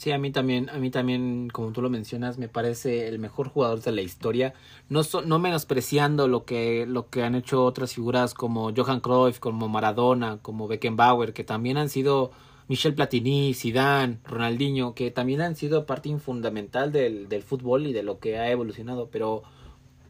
Sí, 0.00 0.12
a 0.12 0.18
mí 0.18 0.30
también, 0.32 0.70
a 0.70 0.78
mí 0.78 0.90
también, 0.90 1.50
como 1.52 1.72
tú 1.72 1.82
lo 1.82 1.90
mencionas, 1.90 2.38
me 2.38 2.48
parece 2.48 3.06
el 3.08 3.18
mejor 3.18 3.48
jugador 3.50 3.82
de 3.82 3.92
la 3.92 4.00
historia. 4.00 4.54
No, 4.88 5.02
so- 5.04 5.20
no 5.20 5.38
menospreciando 5.38 6.26
lo 6.26 6.46
que, 6.46 6.86
lo 6.86 7.10
que 7.10 7.22
han 7.22 7.34
hecho 7.34 7.62
otras 7.66 7.92
figuras 7.94 8.32
como 8.32 8.72
Johan 8.74 9.00
Cruyff, 9.00 9.40
como 9.40 9.68
Maradona, 9.68 10.38
como 10.40 10.68
Beckenbauer, 10.68 11.34
que 11.34 11.44
también 11.44 11.76
han 11.76 11.90
sido 11.90 12.30
Michel 12.66 12.94
Platini, 12.94 13.52
Zidane, 13.52 14.20
Ronaldinho, 14.24 14.94
que 14.94 15.10
también 15.10 15.42
han 15.42 15.54
sido 15.54 15.84
parte 15.84 16.16
fundamental 16.18 16.92
del, 16.92 17.28
del 17.28 17.42
fútbol 17.42 17.86
y 17.86 17.92
de 17.92 18.02
lo 18.02 18.20
que 18.20 18.38
ha 18.38 18.50
evolucionado. 18.50 19.10
Pero 19.10 19.42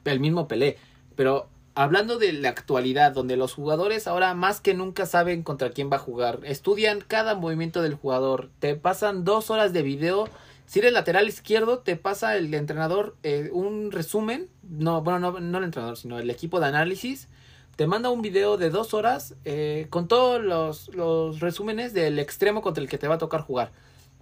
el 0.05 0.21
mismo 0.21 0.47
Pelé. 0.49 0.77
Pero 1.17 1.49
hablando 1.75 2.19
de 2.19 2.33
la 2.33 2.49
actualidad, 2.51 3.13
donde 3.13 3.37
los 3.37 3.55
jugadores 3.55 4.07
ahora 4.07 4.35
más 4.35 4.61
que 4.61 4.75
nunca 4.75 5.07
saben 5.07 5.43
contra 5.43 5.71
quién 5.71 5.91
va 5.91 5.97
a 5.97 6.01
jugar, 6.01 6.41
estudian 6.45 7.03
cada 7.07 7.35
movimiento 7.35 7.83
del 7.83 7.95
jugador, 7.95 8.51
te 8.59 8.75
pasan 8.75 9.25
dos 9.25 9.51
horas 9.51 9.73
de 9.73 9.83
video. 9.83 10.29
Si 10.67 10.79
eres 10.79 10.93
lateral 10.93 11.29
izquierdo, 11.29 11.79
te 11.79 11.97
pasa 11.97 12.37
el 12.37 12.53
entrenador 12.55 13.17
eh, 13.23 13.51
un 13.53 13.91
resumen, 13.91 14.49
no, 14.63 15.03
bueno, 15.03 15.19
no, 15.19 15.41
no 15.41 15.59
el 15.59 15.65
entrenador, 15.65 15.97
sino 15.97 16.19
el 16.19 16.31
equipo 16.31 16.61
de 16.61 16.67
análisis, 16.67 17.29
te 17.77 17.87
manda 17.87 18.11
un 18.11 18.23
video 18.23 18.57
de 18.57 18.71
dos 18.71 18.93
horas 18.95 19.35
eh, 19.45 19.87
con 19.91 20.07
todos 20.07 20.43
los, 20.43 20.89
los 20.95 21.41
resúmenes 21.41 21.95
del 21.95 22.19
extremo 22.19 22.63
contra 22.63 22.83
el 22.83 22.89
que 22.91 22.99
te 22.99 23.09
va 23.09 23.15
a 23.15 23.19
tocar 23.19 23.41
jugar. 23.41 23.73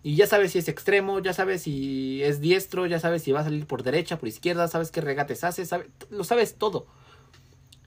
Y 0.04 0.14
ya 0.14 0.26
sabes 0.28 0.52
si 0.52 0.60
es 0.60 0.68
extremo, 0.68 1.18
ya 1.18 1.32
sabes 1.32 1.62
si 1.62 2.22
es 2.22 2.40
diestro, 2.40 2.86
ya 2.86 3.00
sabes 3.00 3.22
si 3.24 3.32
va 3.32 3.40
a 3.40 3.44
salir 3.44 3.66
por 3.66 3.82
derecha, 3.82 4.16
por 4.16 4.28
izquierda, 4.28 4.68
sabes 4.68 4.92
qué 4.92 5.00
regates 5.00 5.42
hace, 5.42 5.66
sabe- 5.66 5.90
lo 6.08 6.22
sabes 6.22 6.54
todo. 6.54 6.86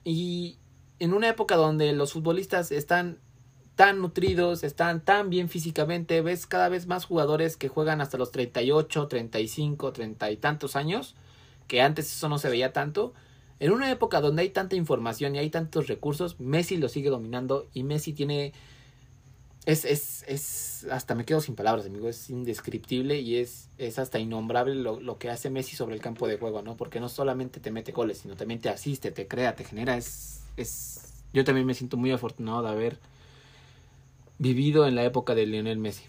Y 0.04 0.58
en 0.98 1.14
una 1.14 1.28
época 1.28 1.56
donde 1.56 1.92
los 1.92 2.12
futbolistas 2.12 2.72
están 2.72 3.18
tan 3.74 4.00
nutridos, 4.00 4.64
están 4.64 5.04
tan 5.04 5.30
bien 5.30 5.48
físicamente, 5.48 6.20
ves 6.20 6.46
cada 6.46 6.68
vez 6.68 6.86
más 6.86 7.04
jugadores 7.04 7.56
que 7.56 7.68
juegan 7.68 8.00
hasta 8.00 8.18
los 8.18 8.30
38, 8.30 9.08
35, 9.08 9.92
30 9.92 10.30
y 10.30 10.36
tantos 10.36 10.76
años, 10.76 11.14
que 11.66 11.80
antes 11.80 12.12
eso 12.12 12.28
no 12.28 12.38
se 12.38 12.50
veía 12.50 12.72
tanto. 12.72 13.14
En 13.60 13.72
una 13.72 13.90
época 13.90 14.20
donde 14.20 14.42
hay 14.42 14.50
tanta 14.50 14.76
información 14.76 15.34
y 15.34 15.38
hay 15.38 15.50
tantos 15.50 15.86
recursos, 15.86 16.38
Messi 16.40 16.76
lo 16.76 16.88
sigue 16.88 17.10
dominando 17.10 17.68
y 17.72 17.84
Messi 17.84 18.12
tiene... 18.12 18.52
Es, 19.64 19.84
es, 19.84 20.24
es, 20.26 20.86
hasta 20.90 21.14
me 21.14 21.24
quedo 21.24 21.40
sin 21.40 21.54
palabras, 21.54 21.86
amigo, 21.86 22.08
es 22.08 22.30
indescriptible 22.30 23.20
y 23.20 23.36
es, 23.36 23.68
es 23.78 23.98
hasta 24.00 24.18
innombrable 24.18 24.74
lo, 24.74 24.98
lo 25.00 25.18
que 25.18 25.30
hace 25.30 25.50
Messi 25.50 25.76
sobre 25.76 25.94
el 25.94 26.00
campo 26.00 26.26
de 26.26 26.36
juego, 26.36 26.62
¿no? 26.62 26.76
Porque 26.76 26.98
no 26.98 27.08
solamente 27.08 27.60
te 27.60 27.70
mete 27.70 27.92
goles, 27.92 28.18
sino 28.18 28.34
también 28.34 28.60
te 28.60 28.68
asiste, 28.70 29.12
te 29.12 29.28
crea, 29.28 29.54
te 29.54 29.62
genera, 29.64 29.96
es, 29.96 30.42
es... 30.56 31.12
Yo 31.32 31.44
también 31.44 31.64
me 31.66 31.74
siento 31.74 31.96
muy 31.96 32.10
afortunado 32.10 32.62
de 32.62 32.70
haber 32.70 32.98
vivido 34.38 34.86
en 34.86 34.96
la 34.96 35.04
época 35.04 35.34
de 35.36 35.46
Lionel 35.46 35.78
Messi. 35.78 36.04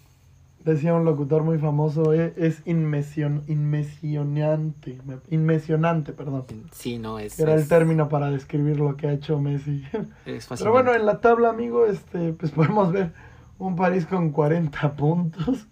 Decía 0.64 0.94
un 0.94 1.04
locutor 1.04 1.44
muy 1.44 1.58
famoso, 1.58 2.12
"E- 2.14 2.32
es 2.36 2.62
inmesion, 2.64 3.44
inmesionante, 3.46 4.98
me- 5.04 5.18
inmesionante, 5.30 6.12
perdón. 6.12 6.46
Sí, 6.72 6.98
no, 6.98 7.18
es... 7.18 7.38
Era 7.38 7.54
el 7.54 7.68
término 7.68 8.08
para 8.08 8.30
describir 8.30 8.78
lo 8.78 8.96
que 8.96 9.06
ha 9.06 9.12
hecho 9.12 9.38
Messi. 9.38 9.84
es 10.26 10.46
Pero 10.58 10.72
bueno, 10.72 10.94
en 10.94 11.06
la 11.06 11.20
tabla, 11.20 11.50
amigo, 11.50 11.86
este, 11.86 12.32
pues 12.32 12.50
podemos 12.52 12.92
ver 12.92 13.12
un 13.58 13.76
París 13.76 14.06
con 14.06 14.30
40 14.30 14.92
puntos 14.96 15.66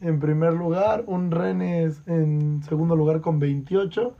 en 0.00 0.20
primer 0.20 0.52
lugar, 0.52 1.04
un 1.06 1.30
Rennes 1.30 2.02
en 2.06 2.62
segundo 2.68 2.94
lugar 2.96 3.20
con 3.22 3.38
28. 3.38 4.14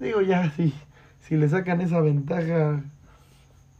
Digo, 0.00 0.22
ya, 0.22 0.50
si, 0.52 0.72
si 1.20 1.36
le 1.36 1.48
sacan 1.48 1.80
esa 1.82 2.00
ventaja, 2.00 2.82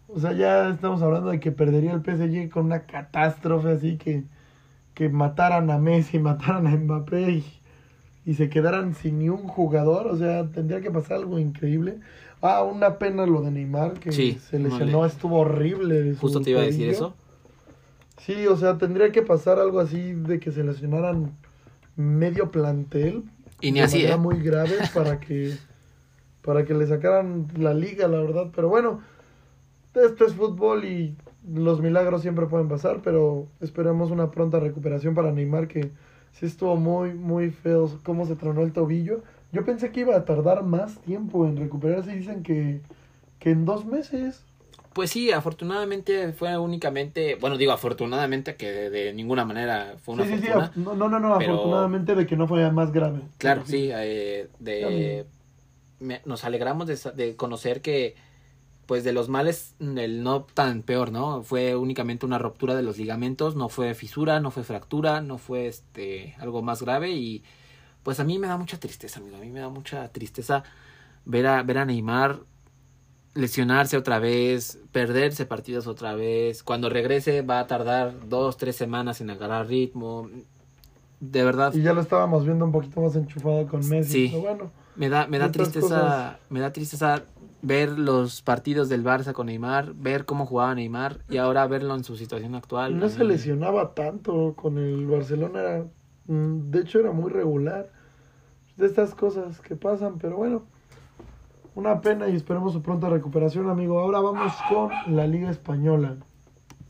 o 0.09 0.19
sea, 0.19 0.33
ya 0.33 0.69
estamos 0.71 1.01
hablando 1.01 1.31
de 1.31 1.41
que 1.41 1.53
perdería 1.53 1.93
el 1.93 2.03
PSG 2.03 2.51
con 2.51 2.67
una 2.67 2.81
catástrofe 2.81 3.71
así 3.71 3.97
que, 3.97 4.25
que 4.95 5.09
mataran 5.09 5.71
a 5.71 5.79
Messi, 5.79 6.19
mataran 6.21 6.67
a 6.67 6.77
Mbappé 6.77 7.31
y, 7.31 7.45
y 8.27 8.35
se 8.35 8.51
quedaran 8.51 8.95
sin 8.95 9.21
ni 9.21 9.31
un 9.31 9.49
jugador, 9.49 10.07
o 10.09 10.17
sea, 10.17 10.47
tendría 10.51 10.81
que 10.83 10.91
pasar 10.91 11.19
algo 11.19 11.39
increíble. 11.39 12.01
Ah, 12.43 12.63
una 12.63 12.99
pena 12.99 13.25
lo 13.27 13.41
de 13.41 13.51
Neymar, 13.51 13.95
que 13.95 14.13
Sí, 14.13 14.39
se 14.51 14.59
lesionó, 14.59 14.99
vale. 15.01 15.13
estuvo 15.13 15.39
horrible. 15.39 16.15
Justo 16.15 16.41
te 16.41 16.51
iba 16.51 16.61
a 16.61 16.65
decir 16.65 16.89
eso. 16.91 17.15
Sí, 18.19 18.47
o 18.47 18.57
sea, 18.57 18.79
tendría 18.79 19.13
que 19.13 19.23
pasar 19.23 19.59
algo 19.59 19.81
así 19.81 20.13
de 20.13 20.41
que 20.41 20.53
se 20.53 20.65
lesionaran 20.65 21.33
medio 21.97 22.51
plantel. 22.51 23.25
Y 23.61 23.73
ni 23.73 23.79
de 23.81 23.85
así, 23.85 23.97
manera 23.99 24.15
¿eh? 24.15 24.19
muy 24.19 24.43
grave 24.43 24.77
para 24.95 25.21
que 25.21 25.57
para 26.43 26.65
que 26.65 26.73
le 26.73 26.87
sacaran 26.87 27.49
la 27.59 27.75
liga, 27.75 28.09
la 28.09 28.21
verdad. 28.21 28.51
Pero 28.55 28.69
bueno, 28.69 29.01
esto 29.95 30.25
es 30.25 30.35
fútbol 30.35 30.85
y 30.85 31.17
los 31.47 31.81
milagros 31.81 32.23
siempre 32.23 32.47
pueden 32.47 32.69
pasar, 32.69 33.01
pero 33.03 33.49
esperemos 33.61 34.11
una 34.11 34.31
pronta 34.31 34.59
recuperación 34.61 35.15
para 35.15 35.33
Neymar 35.33 35.69
que 35.69 35.91
sí 36.33 36.47
estuvo 36.47 36.77
muy 36.77 37.15
muy 37.15 37.51
feo 37.51 37.91
cómo 38.03 38.27
se 38.27 38.37
tronó 38.37 38.63
el 38.63 38.73
tobillo. 38.73 39.23
Yo 39.53 39.65
pensé 39.65 39.91
que 39.91 40.01
iba 40.01 40.17
a 40.17 40.25
tardar 40.25 40.63
más 40.63 40.99
tiempo 41.01 41.47
en 41.47 41.57
recuperarse 41.57 42.15
dicen 42.15 42.43
que, 42.43 42.81
que 43.39 43.51
en 43.51 43.65
dos 43.65 43.87
meses. 43.87 44.45
Pues 44.99 45.11
sí, 45.11 45.31
afortunadamente 45.31 46.33
fue 46.33 46.59
únicamente, 46.59 47.37
bueno, 47.37 47.57
digo 47.57 47.71
afortunadamente 47.71 48.57
que 48.57 48.67
de, 48.73 48.91
de 48.91 49.13
ninguna 49.13 49.45
manera 49.45 49.95
fue 50.03 50.17
una 50.17 50.25
sí, 50.25 50.31
sí, 50.31 50.39
sí, 50.39 50.49
fortuna. 50.49 50.73
af- 50.73 50.75
no, 50.75 51.09
no, 51.09 51.21
no, 51.21 51.39
pero- 51.39 51.53
afortunadamente 51.53 52.15
de 52.17 52.27
que 52.27 52.37
no 52.37 52.49
fue 52.49 52.69
más 52.73 52.91
grave. 52.91 53.21
Claro, 53.39 53.63
sí, 53.65 53.91
eh, 53.93 54.49
de, 54.59 55.25
me- 56.01 56.21
nos 56.25 56.43
alegramos 56.45 56.89
de, 56.89 56.99
de 57.15 57.37
conocer 57.37 57.81
que, 57.81 58.17
pues 58.87 59.05
de 59.05 59.13
los 59.13 59.29
males, 59.29 59.77
el 59.79 60.25
no 60.25 60.43
tan 60.43 60.83
peor, 60.83 61.13
¿no? 61.13 61.45
Fue 61.45 61.77
únicamente 61.77 62.27
una 62.27 62.41
ruptura 62.41 62.75
de 62.75 62.83
los 62.83 62.99
ligamentos, 62.99 63.55
no 63.55 63.69
fue 63.69 63.95
fisura, 63.95 64.41
no 64.41 64.51
fue 64.51 64.65
fractura, 64.65 65.21
no 65.21 65.39
fue 65.39 65.69
este 65.69 66.35
algo 66.41 66.61
más 66.61 66.83
grave 66.83 67.13
y 67.13 67.45
pues 68.03 68.19
a 68.19 68.25
mí 68.25 68.41
me 68.41 68.49
da 68.49 68.57
mucha 68.57 68.81
tristeza, 68.81 69.21
amigo, 69.21 69.37
a 69.37 69.41
mí 69.41 69.51
me 69.51 69.61
da 69.61 69.69
mucha 69.69 70.09
tristeza 70.09 70.65
ver 71.25 71.47
a, 71.47 71.63
ver 71.63 71.79
a 71.79 71.85
Neymar 71.85 72.41
lesionarse 73.35 73.97
otra 73.97 74.19
vez, 74.19 74.79
perderse 74.93 75.47
partidos 75.47 75.87
otra 75.87 76.15
vez, 76.15 76.63
cuando 76.63 76.89
regrese 76.91 77.43
va 77.43 77.61
a 77.61 77.67
tardar 77.67 78.29
dos, 78.29 78.57
tres 78.57 78.77
semanas 78.77 79.21
en 79.21 79.31
agarrar 79.31 79.67
ritmo, 79.69 80.29
de 81.21 81.45
verdad. 81.45 81.73
Y 81.75 81.83
ya 81.83 81.93
lo 81.93 82.01
estábamos 82.01 82.45
viendo 82.45 82.65
un 82.65 82.73
poquito 82.73 83.01
más 83.01 83.15
enchufado 83.17 83.67
con 83.69 83.87
Messi. 83.89 84.13
Sí. 84.13 84.29
Pero 84.31 84.43
bueno, 84.43 84.71
Me 84.97 85.09
da, 85.09 85.27
me 85.27 85.39
da 85.39 85.51
tristeza, 85.53 85.81
cosas. 85.89 86.37
me 86.51 86.61
da 86.61 86.73
tristeza 86.73 87.23
ver 87.61 87.99
los 87.99 88.41
partidos 88.43 88.89
del 88.89 89.05
Barça 89.05 89.33
con 89.33 89.47
Neymar, 89.47 89.93
ver 89.95 90.25
cómo 90.25 90.47
jugaba 90.47 90.75
Neymar 90.75 91.19
y 91.29 91.39
ahora 91.39 91.67
verlo 91.67 91.95
en 91.97 92.05
su 92.05 92.17
situación 92.17 92.55
actual. 92.55 92.99
no 92.99 93.09
se 93.09 93.25
lesionaba 93.25 93.95
tanto 93.95 94.55
con 94.57 94.79
el 94.79 95.07
Barcelona. 95.07 95.61
Era, 95.61 95.85
mm, 96.27 96.71
de 96.71 96.81
hecho, 96.81 97.01
era 97.01 97.11
muy 97.13 97.31
regular. 97.31 97.91
De 98.77 98.87
estas 98.87 99.13
cosas 99.15 99.61
que 99.61 99.75
pasan, 99.75 100.19
pero 100.19 100.37
bueno. 100.37 100.63
Una 101.79 102.01
pena 102.01 102.29
y 102.29 102.35
esperemos 102.35 102.73
su 102.73 102.83
pronta 102.83 103.09
recuperación, 103.09 103.71
amigo. 103.71 104.01
Ahora 104.01 104.19
vamos 104.19 104.53
con 104.69 104.91
la 105.15 105.29
Liga 105.29 105.49
Española. 105.49 106.17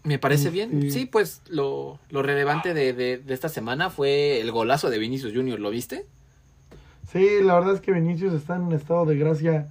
Me 0.03 0.19
parece 0.19 0.49
bien. 0.49 0.91
Sí, 0.91 1.05
pues 1.05 1.43
lo, 1.51 1.99
lo 2.09 2.23
relevante 2.23 2.73
de, 2.73 2.95
de, 2.95 3.19
de 3.19 3.35
esta 3.35 3.51
semana 3.51 3.91
fue 3.91 4.41
el 4.41 4.51
golazo 4.51 4.89
de 4.89 4.99
Vinicius 4.99 5.35
Junior, 5.35 5.61
¿lo 5.61 5.69
viste? 5.69 6.07
Sí, 7.07 7.43
la 7.43 7.57
verdad 7.57 7.75
es 7.75 7.83
que 7.83 7.93
Vinicius 7.93 8.33
está 8.33 8.57
en 8.57 8.63
un 8.63 8.73
estado 8.73 9.05
de 9.05 9.19
gracia 9.19 9.69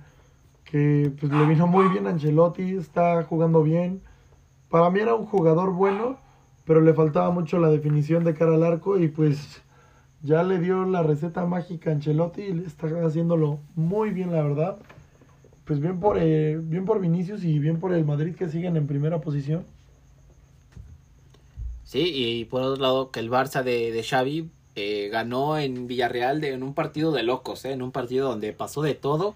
que 0.65 1.11
pues, 1.20 1.32
le 1.32 1.47
vino 1.47 1.65
muy 1.65 1.88
bien 1.88 2.05
a 2.05 2.11
Ancelotti, 2.11 2.76
está 2.76 3.24
jugando 3.24 3.63
bien. 3.63 4.03
Para 4.70 4.91
mí 4.91 4.99
era 4.99 5.15
un 5.15 5.26
jugador 5.26 5.72
bueno, 5.72 6.20
pero 6.63 6.80
le 6.80 6.93
faltaba 6.93 7.32
mucho 7.32 7.57
la 7.57 7.70
definición 7.70 8.24
de 8.24 8.36
cara 8.36 8.53
al 8.53 8.63
arco 8.63 8.99
y 8.99 9.07
pues 9.07 9.63
ya 10.22 10.43
le 10.43 10.59
dio 10.59 10.86
la 10.86 11.01
receta 11.01 11.43
mágica 11.47 11.89
a 11.89 11.93
Ancelotti 11.93 12.43
y 12.43 12.53
le 12.53 12.68
está 12.68 12.86
haciéndolo 13.03 13.57
muy 13.74 14.11
bien, 14.11 14.32
la 14.32 14.43
verdad. 14.43 14.78
Pues 15.68 15.82
bien 15.82 15.99
por, 15.99 16.18
eh, 16.18 16.57
bien 16.61 16.86
por 16.86 17.01
Vinicius 17.01 17.43
y 17.43 17.59
bien 17.59 17.80
por 17.80 17.93
el 17.93 18.05
Madrid 18.05 18.36
que 18.36 18.47
siguen 18.47 18.78
en 18.78 18.88
primera 18.88 19.20
posición. 19.20 19.65
Sí, 21.84 22.11
y 22.13 22.45
por 22.45 22.61
otro 22.61 22.82
lado 22.82 23.11
que 23.11 23.20
el 23.20 23.30
Barça 23.30 23.63
de, 23.63 23.91
de 23.91 24.03
Xavi 24.03 24.49
eh, 24.76 25.09
ganó 25.09 25.57
en 25.57 25.88
Villarreal 25.88 26.39
de, 26.39 26.53
en 26.53 26.63
un 26.63 26.74
partido 26.74 27.11
de 27.11 27.24
locos, 27.24 27.65
¿eh? 27.65 27.74
en 27.74 27.82
un 27.82 27.91
partido 27.91 28.30
donde 28.30 28.53
pasó 28.53 28.82
de 28.82 28.93
todo. 28.93 29.34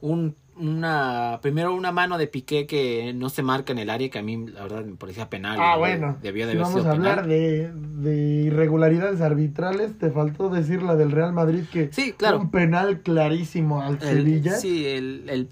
Un, 0.00 0.36
una, 0.58 1.38
primero 1.42 1.74
una 1.74 1.92
mano 1.92 2.18
de 2.18 2.26
Piqué 2.26 2.66
que 2.66 3.12
no 3.14 3.28
se 3.28 3.42
marca 3.42 3.72
en 3.72 3.78
el 3.78 3.90
área, 3.90 4.08
que 4.10 4.18
a 4.18 4.22
mí 4.22 4.46
la 4.46 4.62
verdad 4.62 4.84
me 4.84 4.96
parecía 4.96 5.28
penal. 5.28 5.58
Ah, 5.60 5.76
bueno. 5.76 6.16
Debió 6.22 6.46
de 6.46 6.52
Si 6.52 6.58
haber 6.58 6.64
vamos 6.66 6.80
sido 6.80 6.90
a 6.90 6.94
hablar 6.94 7.22
penal. 7.22 7.28
de, 7.28 7.72
de 8.10 8.16
irregularidades 8.44 9.20
arbitrales, 9.20 9.98
te 9.98 10.10
faltó 10.10 10.48
decir 10.48 10.82
la 10.82 10.96
del 10.96 11.10
Real 11.12 11.32
Madrid 11.32 11.64
que 11.72 11.90
Sí, 11.92 12.12
claro. 12.12 12.40
un 12.40 12.50
penal 12.50 13.00
clarísimo 13.00 13.82
al 13.82 13.94
El- 13.94 14.00
Sevilla. 14.00 14.56
sí, 14.56 14.86
el, 14.86 15.28
el 15.28 15.48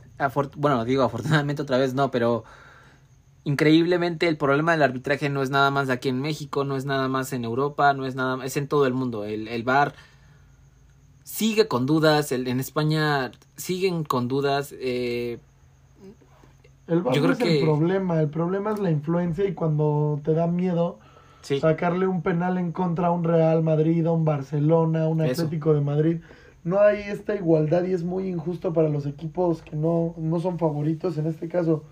bueno, 0.57 0.85
digo 0.85 1.03
afortunadamente 1.03 1.63
otra 1.63 1.79
vez 1.79 1.93
no, 1.95 2.11
pero 2.11 2.45
increíblemente 3.45 4.27
el 4.29 4.37
problema 4.37 4.73
del 4.73 4.83
arbitraje 4.83 5.29
no 5.29 5.43
es 5.43 5.51
nada 5.51 5.71
más 5.71 5.91
aquí 5.91 6.09
en 6.09 6.21
México, 6.21 6.65
no 6.65 6.77
es 6.77 6.87
nada 6.87 7.09
más 7.09 7.33
en 7.33 7.45
Europa, 7.45 7.93
no 7.93 8.07
es 8.07 8.15
nada 8.15 8.37
más, 8.39 8.47
es 8.47 8.57
en 8.57 8.69
todo 8.69 8.87
el 8.87 8.95
mundo. 8.95 9.25
El, 9.25 9.49
el 9.49 9.63
VAR 9.65 9.95
sigue 11.35 11.67
con 11.67 11.85
dudas, 11.85 12.31
el, 12.31 12.47
en 12.47 12.61
España 12.61 13.33
siguen 13.57 14.05
con 14.05 14.29
dudas. 14.29 14.73
Eh, 14.79 15.39
El 16.87 17.03
Yo 17.03 17.11
creo 17.11 17.31
es 17.33 17.39
que- 17.39 17.59
el 17.59 17.65
problema, 17.65 18.21
el 18.21 18.29
problema 18.29 18.71
es 18.73 18.79
la 18.79 18.91
influencia 18.93 19.45
y 19.47 19.53
cuando 19.55 20.21
te 20.23 20.33
da 20.33 20.47
miedo 20.47 21.01
sí, 21.41 21.59
sacarle 21.59 22.07
un 22.07 22.23
penal 22.23 22.57
en 22.57 22.71
contra 22.71 23.09
a 23.09 23.11
un 23.11 23.25
Real 23.25 23.63
Madrid, 23.65 24.07
a 24.07 24.13
un 24.13 24.25
Barcelona, 24.25 25.05
a 25.05 25.09
un 25.09 25.23
Eso. 25.23 25.43
Atlético 25.43 25.75
de 25.75 25.81
Madrid. 25.81 26.17
No 26.63 26.79
hay 26.81 26.99
esta 27.01 27.35
igualdad 27.35 27.85
y 27.85 27.93
es 27.95 28.05
muy 28.05 28.29
injusto 28.29 28.73
para 28.73 28.89
los 28.89 29.05
equipos 29.07 29.61
que 29.63 29.75
no, 29.77 30.15
no 30.19 30.39
son 30.39 30.59
favoritos. 30.59 31.19
En 31.19 31.27
este 31.27 31.49
caso, 31.49 31.83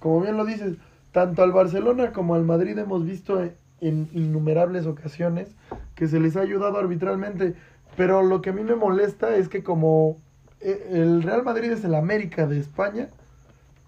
como 0.00 0.20
bien 0.20 0.36
lo 0.36 0.44
dices, 0.44 0.76
tanto 1.12 1.42
al 1.42 1.52
Barcelona 1.52 2.12
como 2.12 2.34
al 2.34 2.44
Madrid 2.44 2.76
hemos 2.78 3.06
visto 3.06 3.40
en, 3.42 3.54
en 3.80 4.08
innumerables 4.12 4.86
ocasiones 4.86 5.48
que 5.94 6.08
se 6.08 6.20
les 6.20 6.36
ha 6.36 6.40
ayudado 6.42 6.76
arbitralmente. 6.78 7.54
Pero 7.96 8.22
lo 8.22 8.40
que 8.40 8.50
a 8.50 8.52
mí 8.52 8.62
me 8.62 8.74
molesta 8.74 9.36
es 9.36 9.48
que 9.48 9.62
como 9.62 10.18
eh, 10.60 10.88
el 10.92 11.22
Real 11.22 11.42
Madrid 11.42 11.72
es 11.72 11.84
el 11.84 11.94
América 11.94 12.46
de 12.46 12.58
España, 12.58 13.08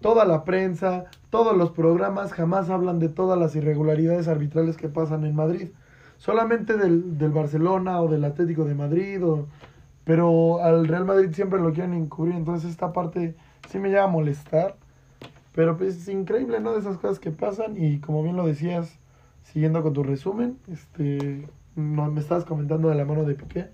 toda 0.01 0.25
la 0.25 0.43
prensa, 0.43 1.05
todos 1.29 1.57
los 1.57 1.71
programas 1.71 2.33
jamás 2.33 2.69
hablan 2.69 2.99
de 2.99 3.09
todas 3.09 3.39
las 3.39 3.55
irregularidades 3.55 4.27
arbitrales 4.27 4.77
que 4.77 4.89
pasan 4.89 5.25
en 5.25 5.35
Madrid. 5.35 5.69
Solamente 6.17 6.77
del, 6.77 7.17
del 7.17 7.31
Barcelona 7.31 8.01
o 8.01 8.07
del 8.07 8.23
Atlético 8.23 8.63
de 8.65 8.75
Madrid, 8.75 9.25
o, 9.25 9.47
pero 10.03 10.63
al 10.63 10.87
Real 10.87 11.05
Madrid 11.05 11.31
siempre 11.33 11.59
lo 11.59 11.73
quieren 11.73 11.93
encubrir. 11.93 12.35
Entonces 12.35 12.69
esta 12.69 12.93
parte 12.93 13.35
sí 13.69 13.79
me 13.79 13.89
llega 13.89 14.03
a 14.03 14.07
molestar. 14.07 14.75
Pero 15.53 15.77
pues 15.77 15.95
es 15.95 16.09
increíble, 16.09 16.59
¿no? 16.59 16.73
De 16.73 16.79
esas 16.79 16.97
cosas 16.97 17.19
que 17.19 17.31
pasan. 17.31 17.75
Y 17.77 17.99
como 17.99 18.21
bien 18.23 18.35
lo 18.35 18.45
decías, 18.45 18.99
siguiendo 19.43 19.81
con 19.81 19.93
tu 19.93 20.03
resumen, 20.03 20.57
este, 20.71 21.47
no, 21.75 22.11
me 22.11 22.19
estabas 22.19 22.45
comentando 22.45 22.89
de 22.89 22.95
la 22.95 23.05
mano 23.05 23.23
de 23.23 23.35
Piqué. 23.35 23.69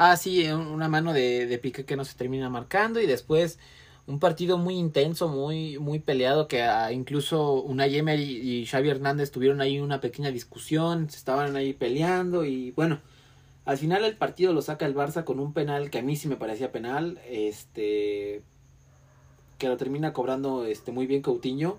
Ah, 0.00 0.16
sí, 0.16 0.46
un- 0.48 0.66
una 0.68 0.88
mano 0.88 1.12
de, 1.12 1.46
de 1.46 1.58
Piqué 1.58 1.84
que 1.84 1.96
no 1.96 2.04
se 2.04 2.14
termina 2.16 2.48
marcando 2.48 3.00
y 3.00 3.06
después 3.06 3.58
un 4.06 4.20
partido 4.20 4.56
muy 4.56 4.74
intenso, 4.76 5.28
muy 5.28 5.78
muy 5.78 5.98
peleado 5.98 6.46
que 6.48 6.62
ah, 6.62 6.92
incluso 6.92 7.62
Unai 7.62 7.96
y 7.96 8.64
Xavi 8.66 8.88
Hernández 8.90 9.30
tuvieron 9.32 9.60
ahí 9.60 9.80
una 9.80 10.00
pequeña 10.00 10.30
discusión, 10.30 11.10
se 11.10 11.16
estaban 11.18 11.56
ahí 11.56 11.72
peleando 11.74 12.44
y 12.44 12.70
bueno, 12.72 13.00
al 13.66 13.78
final 13.78 14.04
el 14.04 14.16
partido 14.16 14.52
lo 14.54 14.62
saca 14.62 14.86
el 14.86 14.94
Barça 14.96 15.24
con 15.24 15.40
un 15.40 15.52
penal 15.54 15.90
que 15.90 15.98
a 16.00 16.02
mí 16.02 16.16
sí 16.16 16.28
me 16.28 16.36
parecía 16.36 16.72
penal, 16.72 17.20
este 17.28 18.42
que 19.58 19.68
lo 19.68 19.76
termina 19.76 20.12
cobrando 20.12 20.64
este 20.64 20.92
muy 20.92 21.06
bien 21.06 21.22
Coutinho. 21.22 21.78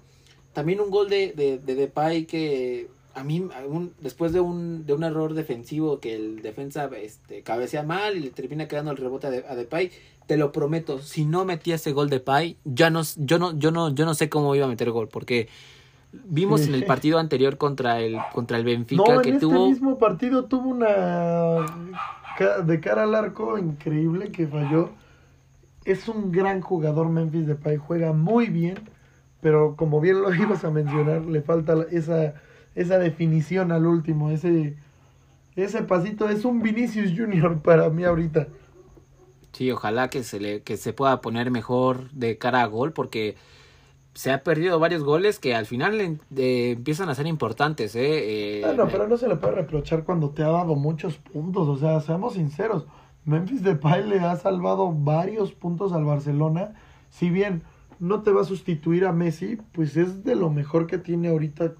También 0.54 0.82
un 0.82 0.90
gol 0.90 1.10
de, 1.10 1.32
de, 1.34 1.60
de 1.60 1.76
Depay 1.76 2.26
que 2.26 2.90
a 3.16 3.24
mí, 3.24 3.47
un- 3.68 3.93
después 3.99 4.34
de 4.34 4.39
un, 4.39 4.86
de 4.86 4.93
un 4.93 5.03
error 5.03 5.34
defensivo 5.34 5.99
que 5.99 6.16
el 6.16 6.41
defensa 6.41 6.89
este, 7.01 7.41
cabecea 7.43 7.84
mal 7.84 8.16
y 8.18 8.22
le 8.22 8.30
termina 8.30 8.68
quedando 8.68 8.91
el 8.91 8.97
rebote 8.97 9.28
a, 9.28 9.32
De- 9.32 9.45
a 9.47 9.55
Depay, 9.55 9.91
te 10.28 10.38
lo 10.38 10.51
prometo, 10.51 10.99
si 10.99 11.26
no 11.26 11.43
metía 11.45 11.76
ese 11.76 11.91
gol 11.91 12.10
de 12.10 12.18
Depay, 12.18 12.57
ya 12.64 12.89
no, 12.89 13.01
yo 13.18 13.39
no, 13.39 13.57
yo 13.57 13.72
no, 13.72 13.89
yo 13.93 14.05
no 14.05 14.14
sé 14.14 14.30
cómo 14.30 14.55
iba 14.55 14.66
a 14.66 14.70
meter 14.70 14.91
gol, 14.91 15.07
porque 15.07 15.49
vimos 16.12 16.62
en 16.62 16.76
el 16.76 16.84
partido 16.86 17.20
anterior 17.20 17.57
contra 17.57 17.99
el, 18.01 18.18
contra 18.34 18.57
el 18.57 18.64
Benfica 18.64 19.03
No, 19.03 19.16
en 19.16 19.22
que 19.22 19.30
este 19.32 19.39
tuvo 19.45 19.68
mismo 19.70 19.97
partido 19.97 20.45
tuvo 20.45 20.70
una 20.70 21.66
de 22.66 22.80
cara 22.80 23.03
al 23.03 23.16
arco 23.16 23.57
increíble 23.57 24.32
que 24.32 24.47
falló. 24.47 24.89
Es 25.86 26.07
un 26.07 26.32
gran 26.32 26.62
jugador 26.62 27.10
Memphis 27.10 27.47
Depay, 27.47 27.78
juega 27.78 28.14
muy 28.14 28.47
bien, 28.47 28.78
pero 29.41 29.76
como 29.76 30.01
bien 30.01 30.22
lo 30.22 30.34
ibas 30.36 30.64
a 30.64 30.72
mencionar, 30.72 31.26
le 31.26 31.41
falta 31.41 31.76
esa 31.91 32.36
esa 32.76 32.98
definición 33.00 33.72
al 33.72 33.86
último, 33.86 34.30
ese 34.32 34.78
ese 35.56 35.84
pasito 35.84 36.30
es 36.30 36.46
un 36.46 36.62
Vinicius 36.62 37.12
Junior 37.18 37.62
para 37.64 37.90
mí 37.90 38.04
ahorita. 38.04 38.48
Sí, 39.54 39.72
ojalá 39.72 40.10
que 40.10 40.24
se 40.24 40.40
le 40.40 40.64
que 40.64 40.78
se 40.78 40.94
pueda 40.94 41.22
poner 41.22 41.52
mejor 41.52 42.12
de 42.12 42.38
cara 42.38 42.62
a 42.62 42.68
gol 42.68 42.94
porque 42.94 43.36
se 44.14 44.32
ha 44.32 44.44
perdido 44.44 44.80
varios 44.80 45.04
goles 45.04 45.40
que 45.40 45.56
al 45.56 45.66
final 45.66 46.20
eh, 46.36 46.72
empiezan 46.72 47.10
a 47.10 47.16
ser 47.16 47.28
importantes, 47.28 47.96
eh. 47.96 48.60
Eh, 48.60 48.62
Bueno, 48.66 48.88
pero 48.92 49.08
no 49.08 49.18
se 49.18 49.28
le 49.28 49.38
puede 49.38 49.56
reprochar 49.56 50.04
cuando 50.04 50.32
te 50.32 50.44
ha 50.44 50.50
dado 50.50 50.76
muchos 50.76 51.18
puntos, 51.18 51.68
o 51.68 51.78
sea, 51.78 52.00
seamos 52.02 52.34
sinceros. 52.34 52.86
Memphis 53.26 53.64
Depay 53.64 54.08
le 54.08 54.20
ha 54.20 54.36
salvado 54.36 54.92
varios 54.92 55.54
puntos 55.54 55.94
al 55.94 56.06
Barcelona. 56.06 56.76
Si 57.10 57.30
bien 57.30 57.64
no 58.00 58.22
te 58.24 58.32
va 58.32 58.42
a 58.42 58.46
sustituir 58.46 59.06
a 59.06 59.14
Messi, 59.14 59.58
pues 59.74 59.98
es 59.98 60.24
de 60.24 60.36
lo 60.36 60.50
mejor 60.50 60.88
que 60.88 60.98
tiene 60.98 61.30
ahorita 61.30 61.76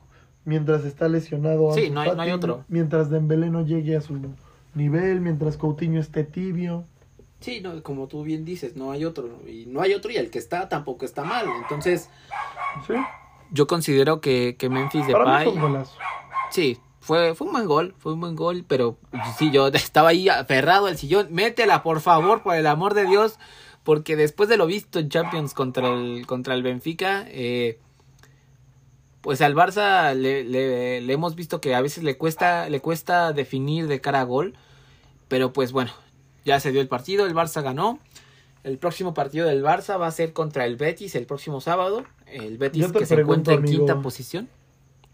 mientras 0.46 0.86
está 0.86 1.08
lesionado. 1.08 1.74
Sí, 1.74 1.82
Ansu 1.88 1.94
no 1.94 2.02
hay- 2.02 2.10
no 2.10 2.16
Fati, 2.16 2.30
hay 2.30 2.32
otro. 2.36 2.66
Mientras 2.68 3.10
Dembélé 3.10 3.50
no 3.50 3.66
llegue 3.66 3.96
a 3.96 4.02
su 4.02 4.20
nivel, 4.76 5.22
mientras 5.22 5.58
Coutinho 5.58 6.00
esté 6.00 6.24
tibio. 6.24 6.86
Sí, 7.40 7.62
no, 7.62 7.82
como 7.84 8.08
tú 8.08 8.24
bien 8.24 8.44
dices, 8.46 8.76
no 8.76 8.92
hay 8.92 9.06
otro. 9.06 9.30
Y 9.48 9.66
no 9.68 9.82
hay 9.82 9.94
otro 9.94 10.12
y 10.12 10.18
el 10.18 10.30
que 10.30 10.40
está 10.40 10.68
tampoco 10.70 11.06
está 11.06 11.24
mal. 11.24 11.46
Entonces, 11.62 12.10
¿Sí? 12.86 12.94
yo 13.52 13.66
considero 13.68 14.20
que, 14.20 14.56
que 14.60 14.70
Memphis 14.70 15.06
Para 15.12 15.40
mí 15.40 15.46
Depay... 15.46 15.58
fue 15.60 15.70
un. 15.70 15.84
Sí, 16.52 16.78
fue, 17.00 17.34
fue 17.36 17.48
un 17.48 17.54
buen 17.54 17.66
gol, 17.66 17.96
fue 17.98 18.14
un 18.14 18.20
buen 18.20 18.36
gol, 18.36 18.66
pero 18.68 18.98
sí, 19.38 19.52
yo 19.52 19.68
estaba 19.74 20.10
ahí 20.10 20.28
aferrado 20.28 20.88
al 20.88 20.98
sillón. 20.98 21.28
Métela, 21.32 21.82
por 21.82 22.02
favor, 22.02 22.42
por 22.44 22.56
el 22.56 22.68
amor 22.68 22.94
de 22.94 23.06
Dios, 23.06 23.40
porque 23.84 24.16
después 24.18 24.50
de 24.50 24.58
lo 24.58 24.66
visto 24.66 25.00
en 25.00 25.08
Champions 25.10 25.54
contra 25.54 25.88
el, 25.94 26.26
contra 26.28 26.54
el 26.56 26.62
Benfica, 26.64 27.24
eh, 27.30 27.80
pues 29.30 29.42
al 29.42 29.54
Barça 29.54 30.16
le, 30.16 30.44
le, 30.44 31.02
le 31.02 31.14
hemos 31.14 31.36
visto 31.36 31.62
que 31.62 31.76
a 31.76 31.82
veces 31.82 32.04
le 32.04 32.18
cuesta, 32.18 32.68
le 32.68 32.80
cuesta 32.80 33.32
definir 33.32 33.86
de 33.86 34.02
cara 34.02 34.22
a 34.22 34.24
gol, 34.24 34.56
pero 35.28 35.54
pues 35.54 35.72
bueno, 35.72 35.92
ya 36.46 36.60
se 36.60 36.72
dio 36.72 36.82
el 36.82 36.88
partido, 36.88 37.28
el 37.28 37.36
Barça 37.36 37.62
ganó. 37.62 38.00
El 38.64 38.80
próximo 38.80 39.14
partido 39.14 39.46
del 39.46 39.64
Barça 39.64 40.02
va 40.02 40.08
a 40.08 40.12
ser 40.12 40.34
contra 40.34 40.66
el 40.66 40.78
Betis 40.78 41.14
el 41.14 41.28
próximo 41.28 41.62
sábado. 41.62 42.06
El 42.26 42.58
Betis 42.58 42.92
que 42.92 43.06
se 43.06 43.22
encuentra 43.22 43.54
en 43.54 43.60
amigo, 43.60 43.78
quinta 43.78 44.02
posición. 44.02 44.50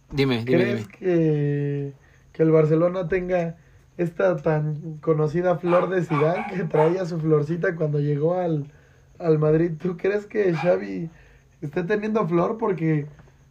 Dime, 0.09 0.45
dime, 0.45 0.45
¿Crees 0.45 0.75
dime. 0.77 0.97
que, 0.97 1.93
que 2.31 2.43
el 2.43 2.51
Barcelona 2.51 3.09
tenga 3.09 3.57
esta 3.97 4.37
tan 4.37 4.97
conocida 4.99 5.57
flor 5.57 5.89
de 5.89 6.05
Zidane 6.05 6.45
que 6.55 6.63
traía 6.63 7.05
su 7.05 7.19
florcita 7.19 7.75
cuando 7.75 7.99
llegó 7.99 8.35
al, 8.35 8.71
al 9.19 9.39
Madrid? 9.39 9.73
¿Tú 9.77 9.97
crees 9.97 10.25
que 10.25 10.53
Xavi 10.53 11.09
esté 11.59 11.83
teniendo 11.83 12.25
flor? 12.25 12.57
Porque 12.57 13.07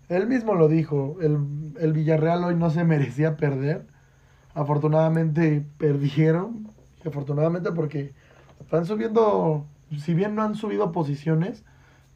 él 0.09 0.27
mismo 0.27 0.55
lo 0.55 0.69
dijo, 0.69 1.17
el, 1.21 1.39
el 1.81 1.93
Villarreal 1.93 2.45
hoy 2.45 2.57
no 2.57 2.71
se 2.71 2.85
merecía 2.85 3.37
perder. 3.37 3.87
Afortunadamente 4.55 5.65
perdieron. 5.79 6.69
Afortunadamente 7.05 7.73
porque 7.73 8.13
están 8.61 8.87
subiendo, 8.87 9.67
si 9.99 10.15
bien 10.15 10.35
no 10.35 10.43
han 10.43 10.55
subido 10.55 10.93
posiciones, 10.93 11.65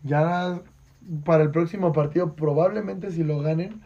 ya 0.03 0.61
para 1.24 1.43
el 1.43 1.51
próximo 1.51 1.93
partido 1.93 2.34
probablemente 2.34 3.11
si 3.11 3.24
lo 3.24 3.41
ganen 3.41 3.80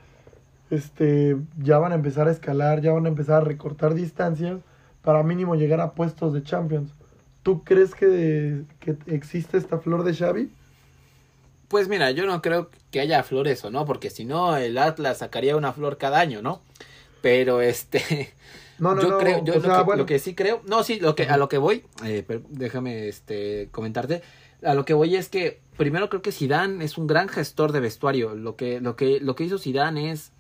este, 0.72 1.36
ya 1.58 1.78
van 1.78 1.92
a 1.92 1.96
empezar 1.96 2.28
a 2.28 2.30
escalar, 2.30 2.80
ya 2.80 2.92
van 2.92 3.04
a 3.04 3.10
empezar 3.10 3.42
a 3.42 3.44
recortar 3.44 3.92
distancias 3.92 4.60
para 5.02 5.22
mínimo 5.22 5.54
llegar 5.54 5.80
a 5.80 5.92
puestos 5.92 6.32
de 6.32 6.42
Champions. 6.42 6.94
¿Tú 7.42 7.62
crees 7.62 7.94
que, 7.94 8.64
que 8.80 8.96
existe 9.06 9.58
esta 9.58 9.78
flor 9.78 10.02
de 10.02 10.14
Xavi? 10.14 10.50
Pues 11.72 11.88
mira, 11.88 12.10
yo 12.12 12.26
no 12.26 12.40
creo 12.42 12.70
que 12.92 13.00
haya 13.00 13.22
flores 13.24 13.64
o 13.64 13.70
no, 13.70 13.84
porque 13.86 14.10
si 14.10 14.24
no 14.26 14.56
el 14.58 14.76
Atlas 14.78 15.18
sacaría 15.18 15.56
una 15.56 15.72
flor 15.72 15.96
cada 15.98 16.20
año, 16.20 16.42
¿no? 16.42 16.60
Pero 17.22 17.60
este, 17.62 18.34
No, 18.78 18.94
no, 18.94 19.02
yo 19.02 19.08
no. 19.10 19.18
creo, 19.18 19.44
yo 19.44 19.54
lo, 19.54 19.60
sea, 19.62 19.76
que, 19.78 19.82
bueno, 19.84 20.02
lo 20.02 20.06
que 20.06 20.18
sí 20.18 20.34
creo, 20.34 20.60
no, 20.66 20.84
sí, 20.84 21.00
lo 21.00 21.14
que 21.14 21.24
a 21.24 21.36
lo 21.36 21.48
que 21.48 21.58
voy, 21.58 21.84
eh, 22.04 22.22
pero 22.26 22.42
déjame 22.50 23.08
este 23.08 23.68
comentarte, 23.72 24.22
a 24.62 24.74
lo 24.74 24.84
que 24.84 24.92
voy 24.94 25.16
es 25.16 25.28
que 25.28 25.60
primero 25.78 26.08
creo 26.08 26.20
que 26.22 26.30
Zidane 26.30 26.84
es 26.84 26.98
un 26.98 27.06
gran 27.06 27.28
gestor 27.28 27.72
de 27.72 27.80
vestuario, 27.80 28.34
lo 28.34 28.54
que 28.54 28.80
lo 28.80 28.94
que 28.94 29.18
lo 29.20 29.34
que 29.34 29.44
hizo 29.44 29.58
Zidane 29.58 30.10
es 30.12 30.30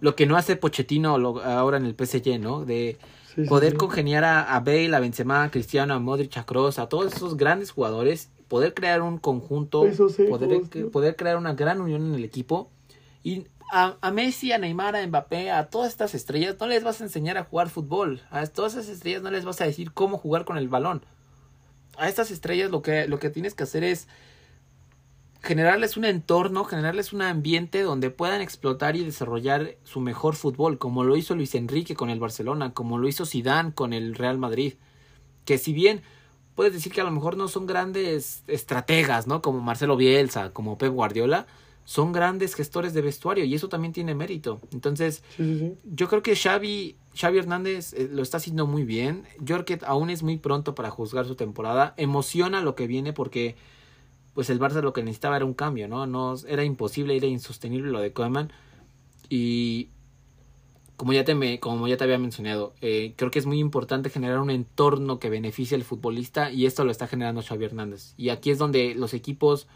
lo 0.00 0.14
que 0.16 0.26
no 0.26 0.36
hace 0.36 0.56
Pochettino 0.56 1.16
lo- 1.18 1.42
ahora 1.42 1.76
en 1.78 1.86
el 1.86 1.94
PSG, 1.94 2.38
¿no? 2.38 2.64
De 2.64 2.98
sí, 3.34 3.44
sí, 3.44 3.48
poder 3.48 3.72
sí. 3.72 3.78
congeniar 3.78 4.24
a, 4.24 4.54
a 4.54 4.60
Bale, 4.60 4.94
a 4.94 5.00
Benzema, 5.00 5.44
a 5.44 5.50
Cristiano, 5.50 5.94
a 5.94 5.98
Modric, 5.98 6.36
a 6.36 6.44
Kroos, 6.44 6.78
a 6.78 6.88
todos 6.88 7.14
esos 7.14 7.36
grandes 7.36 7.70
jugadores, 7.70 8.28
poder 8.50 8.74
crear 8.74 9.00
un 9.00 9.18
conjunto, 9.18 9.86
poder, 10.28 10.90
poder 10.90 11.14
crear 11.14 11.36
una 11.36 11.54
gran 11.54 11.80
unión 11.80 12.04
en 12.04 12.14
el 12.16 12.24
equipo 12.24 12.68
y 13.22 13.46
a, 13.70 13.96
a 14.00 14.10
Messi, 14.10 14.50
a 14.50 14.58
Neymar, 14.58 14.96
a 14.96 15.06
Mbappé, 15.06 15.52
a 15.52 15.70
todas 15.70 15.92
estas 15.92 16.16
estrellas 16.16 16.56
no 16.58 16.66
les 16.66 16.82
vas 16.82 17.00
a 17.00 17.04
enseñar 17.04 17.38
a 17.38 17.44
jugar 17.44 17.68
fútbol, 17.68 18.22
a 18.28 18.44
todas 18.48 18.74
esas 18.74 18.88
estrellas 18.88 19.22
no 19.22 19.30
les 19.30 19.44
vas 19.44 19.60
a 19.60 19.66
decir 19.66 19.92
cómo 19.92 20.18
jugar 20.18 20.44
con 20.44 20.58
el 20.58 20.66
balón. 20.66 21.04
A 21.96 22.08
estas 22.08 22.32
estrellas 22.32 22.72
lo 22.72 22.82
que, 22.82 23.06
lo 23.06 23.20
que 23.20 23.30
tienes 23.30 23.54
que 23.54 23.62
hacer 23.62 23.84
es 23.84 24.08
generarles 25.44 25.96
un 25.96 26.04
entorno, 26.04 26.64
generarles 26.64 27.12
un 27.12 27.22
ambiente 27.22 27.82
donde 27.82 28.10
puedan 28.10 28.40
explotar 28.40 28.96
y 28.96 29.04
desarrollar 29.04 29.76
su 29.84 30.00
mejor 30.00 30.34
fútbol, 30.34 30.76
como 30.78 31.04
lo 31.04 31.16
hizo 31.16 31.36
Luis 31.36 31.54
Enrique 31.54 31.94
con 31.94 32.10
el 32.10 32.18
Barcelona, 32.18 32.74
como 32.74 32.98
lo 32.98 33.06
hizo 33.06 33.24
Zidane 33.24 33.72
con 33.74 33.92
el 33.92 34.16
Real 34.16 34.38
Madrid. 34.38 34.74
Que 35.44 35.56
si 35.56 35.72
bien 35.72 36.02
puedes 36.60 36.74
decir 36.74 36.92
que 36.92 37.00
a 37.00 37.04
lo 37.04 37.10
mejor 37.10 37.38
no 37.38 37.48
son 37.48 37.64
grandes 37.66 38.42
estrategas, 38.46 39.26
¿no? 39.26 39.40
Como 39.40 39.60
Marcelo 39.60 39.96
Bielsa, 39.96 40.50
como 40.52 40.76
Pep 40.76 40.92
Guardiola, 40.92 41.46
son 41.86 42.12
grandes 42.12 42.54
gestores 42.54 42.92
de 42.92 43.00
vestuario 43.00 43.46
y 43.46 43.54
eso 43.54 43.70
también 43.70 43.94
tiene 43.94 44.14
mérito. 44.14 44.60
Entonces, 44.70 45.22
Sí, 45.38 45.42
sí, 45.42 45.58
sí. 45.58 45.74
yo 45.84 46.06
creo 46.10 46.22
que 46.22 46.36
Xavi, 46.36 46.96
Xavi 47.18 47.38
Hernández 47.38 47.94
eh, 47.94 48.10
lo 48.12 48.20
está 48.20 48.36
haciendo 48.36 48.66
muy 48.66 48.84
bien. 48.84 49.24
Yo 49.38 49.54
creo 49.56 49.64
que 49.64 49.86
aún 49.86 50.10
es 50.10 50.22
muy 50.22 50.36
pronto 50.36 50.74
para 50.74 50.90
juzgar 50.90 51.24
su 51.24 51.34
temporada. 51.34 51.94
Emociona 51.96 52.60
lo 52.60 52.74
que 52.74 52.86
viene 52.86 53.14
porque 53.14 53.56
pues 54.34 54.50
el 54.50 54.60
Barça 54.60 54.82
lo 54.82 54.92
que 54.92 55.02
necesitaba 55.02 55.36
era 55.36 55.46
un 55.46 55.54
cambio, 55.54 55.88
¿no? 55.88 56.06
no 56.06 56.34
era 56.46 56.62
imposible, 56.62 57.16
era 57.16 57.26
insostenible 57.26 57.90
lo 57.90 58.00
de 58.00 58.12
Koeman. 58.12 58.52
Y 59.30 59.88
como 61.00 61.14
ya 61.14 61.24
te, 61.24 61.60
como 61.60 61.88
ya 61.88 61.96
te 61.96 62.04
había 62.04 62.18
mencionado, 62.18 62.74
eh, 62.82 63.14
creo 63.16 63.30
que 63.30 63.38
es 63.38 63.46
muy 63.46 63.58
importante 63.58 64.10
generar 64.10 64.38
un 64.38 64.50
entorno 64.50 65.18
que 65.18 65.30
beneficie 65.30 65.74
al 65.74 65.82
futbolista 65.82 66.50
y 66.50 66.66
esto 66.66 66.84
lo 66.84 66.90
está 66.90 67.06
generando 67.06 67.40
Xavi 67.40 67.64
Hernández. 67.64 68.12
Y 68.18 68.28
aquí 68.28 68.50
es 68.50 68.58
donde 68.58 68.94
los 68.94 69.14
equipos 69.14 69.66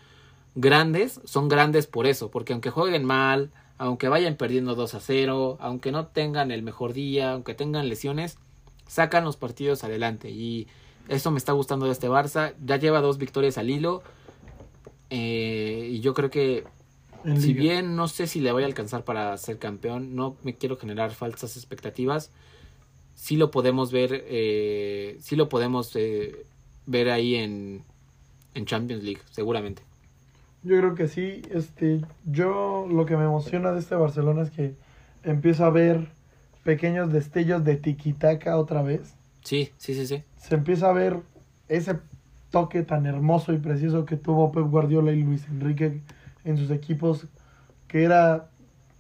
grandes 0.55 1.23
son 1.25 1.49
grandes 1.49 1.87
por 1.87 2.07
eso, 2.07 2.31
porque 2.31 2.53
aunque 2.53 2.69
jueguen 2.69 3.07
mal, 3.07 3.53
aunque 3.79 4.11
vayan 4.11 4.37
perdiendo 4.37 4.75
2 4.75 4.93
a 4.97 5.01
0, 5.01 5.57
aunque 5.61 5.93
no 5.93 6.09
tengan 6.09 6.51
el 6.51 6.63
mejor 6.63 6.93
día, 6.93 7.33
aunque 7.33 7.55
tengan 7.55 7.89
lesiones, 7.89 8.37
sacan 8.87 9.25
los 9.25 9.39
partidos 9.39 9.83
adelante. 9.83 10.29
Y 10.29 10.69
eso 11.09 11.31
me 11.31 11.39
está 11.39 11.53
gustando 11.53 11.87
de 11.87 11.93
este 11.93 12.11
Barça. 12.11 12.53
Ya 12.63 12.77
lleva 12.77 13.01
dos 13.01 13.17
victorias 13.17 13.57
al 13.57 13.71
hilo. 13.71 14.03
eh, 15.09 15.89
y 15.91 16.01
yo 16.01 16.13
creo 16.13 16.29
que 16.29 16.65
En 17.25 17.41
si 17.41 17.55
Liga. 17.55 17.55
bien 17.55 17.97
no 17.97 18.09
sé 18.09 18.27
si 18.27 18.41
le 18.41 18.53
voy 18.53 18.63
a 18.63 18.67
alcanzar 18.67 19.05
para 19.05 19.37
ser 19.39 19.59
campeón, 19.59 20.15
no 20.15 20.37
me 20.43 20.57
quiero 20.57 20.77
generar 20.77 21.13
falsas 21.13 21.57
expectativas. 21.57 22.33
Sí 23.15 23.37
lo 23.37 23.51
podemos 23.51 23.93
ver, 23.93 24.25
eh, 24.29 25.17
sí 25.21 25.37
lo 25.37 25.49
podemos 25.49 25.95
eh, 25.97 26.47
ver 26.87 27.11
ahí 27.11 27.37
en, 27.37 27.85
en 28.55 28.67
Champions 28.67 29.05
League, 29.05 29.23
seguramente. 29.31 29.83
Yo 30.63 30.79
creo 30.79 30.95
que 30.95 31.09
sí. 31.09 31.43
Este, 31.51 32.01
yo 32.25 32.87
lo 32.91 33.07
que 33.07 33.17
me 33.17 33.25
emociona 33.25 33.73
de 33.73 33.81
este 33.81 33.95
Barcelona 33.95 34.43
es 34.43 34.51
que 34.51 34.75
empiezo 35.23 35.65
a 35.65 35.71
ver 35.71 36.09
pequeños 36.63 37.13
destellos 37.13 37.65
de 37.65 37.77
tiquitaca 37.77 38.57
otra 38.59 38.83
vez. 38.83 39.15
Sí, 39.43 39.71
sí, 39.77 39.95
sí, 39.95 40.07
sí. 40.07 40.23
Se 40.37 40.55
empieza 40.55 40.89
a 40.89 40.93
ver 40.93 41.21
ese 41.69 41.99
toque 42.51 42.83
tan 42.83 43.07
hermoso 43.07 43.53
y 43.53 43.59
preciso 43.59 44.07
que 44.07 44.17
tuvo 44.17 44.53
Pep 44.53 44.65
Guardiola 44.65 45.13
y 45.13 45.23
Luis 45.23 45.47
Enrique 45.49 46.01
en 46.45 46.57
sus 46.57 46.71
equipos, 46.71 47.27
que 47.89 48.05
era 48.05 48.51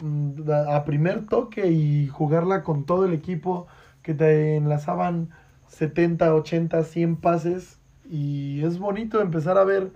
mm, 0.02 0.50
a 0.68 0.84
primer 0.84 1.26
toque 1.26 1.70
y 1.70 2.08
jugarla 2.08 2.62
con 2.62 2.84
todo 2.84 3.04
el 3.04 3.12
equipo, 3.14 3.66
que 4.02 4.14
te 4.14 4.56
enlazaban 4.56 5.30
70, 5.68 6.34
80, 6.34 6.82
100 6.84 7.16
pases 7.16 7.80
y 8.08 8.62
es 8.64 8.78
bonito 8.78 9.20
empezar 9.20 9.58
a 9.58 9.64
ver 9.64 9.92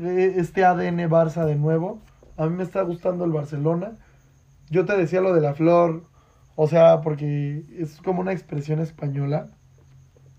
eh, 0.00 0.34
este 0.36 0.64
ADN 0.64 1.08
Barça 1.08 1.44
de 1.44 1.56
nuevo. 1.56 2.00
A 2.36 2.46
mí 2.46 2.56
me 2.56 2.62
está 2.62 2.82
gustando 2.82 3.24
el 3.24 3.32
Barcelona. 3.32 3.92
Yo 4.68 4.84
te 4.84 4.96
decía 4.96 5.20
lo 5.20 5.32
de 5.32 5.40
la 5.40 5.54
flor, 5.54 6.04
o 6.56 6.66
sea, 6.66 7.00
porque 7.00 7.64
es 7.78 8.00
como 8.02 8.20
una 8.20 8.32
expresión 8.32 8.80
española 8.80 9.48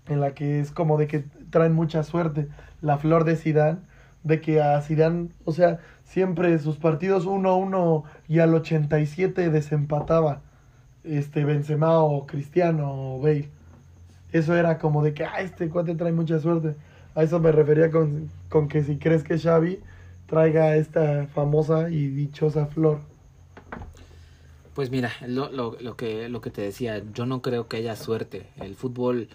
en 0.06 0.20
la 0.20 0.34
que 0.34 0.60
es 0.60 0.70
como 0.70 0.98
de 0.98 1.06
que 1.06 1.24
traen 1.50 1.72
mucha 1.72 2.02
suerte. 2.02 2.48
La 2.80 2.98
flor 2.98 3.24
de 3.24 3.36
Sidán, 3.36 3.87
de 4.28 4.40
que 4.40 4.60
a 4.62 4.80
Sidán, 4.82 5.30
o 5.44 5.52
sea, 5.52 5.80
siempre 6.04 6.56
sus 6.58 6.76
partidos 6.76 7.26
1-1 7.26 8.04
y 8.28 8.38
al 8.38 8.54
87 8.54 9.50
desempataba 9.50 10.42
este 11.02 11.44
Benzema 11.44 11.98
o 11.98 12.26
Cristiano 12.26 13.16
o 13.16 13.20
Bale. 13.20 13.48
Eso 14.32 14.54
era 14.54 14.78
como 14.78 15.02
de 15.02 15.14
que, 15.14 15.24
ah, 15.24 15.40
este 15.40 15.68
cuate 15.68 15.94
trae 15.94 16.12
mucha 16.12 16.38
suerte. 16.38 16.76
A 17.14 17.22
eso 17.22 17.40
me 17.40 17.50
refería 17.50 17.90
con, 17.90 18.28
con 18.48 18.68
que 18.68 18.84
si 18.84 18.98
crees 18.98 19.24
que 19.24 19.38
Xavi 19.38 19.80
traiga 20.26 20.76
esta 20.76 21.26
famosa 21.28 21.90
y 21.90 22.08
dichosa 22.08 22.66
flor. 22.66 23.00
Pues 24.74 24.90
mira, 24.90 25.10
lo, 25.26 25.50
lo, 25.50 25.76
lo, 25.80 25.96
que, 25.96 26.28
lo 26.28 26.40
que 26.40 26.50
te 26.50 26.62
decía, 26.62 27.02
yo 27.14 27.26
no 27.26 27.42
creo 27.42 27.66
que 27.66 27.78
haya 27.78 27.96
suerte. 27.96 28.46
El 28.60 28.76
fútbol 28.76 29.28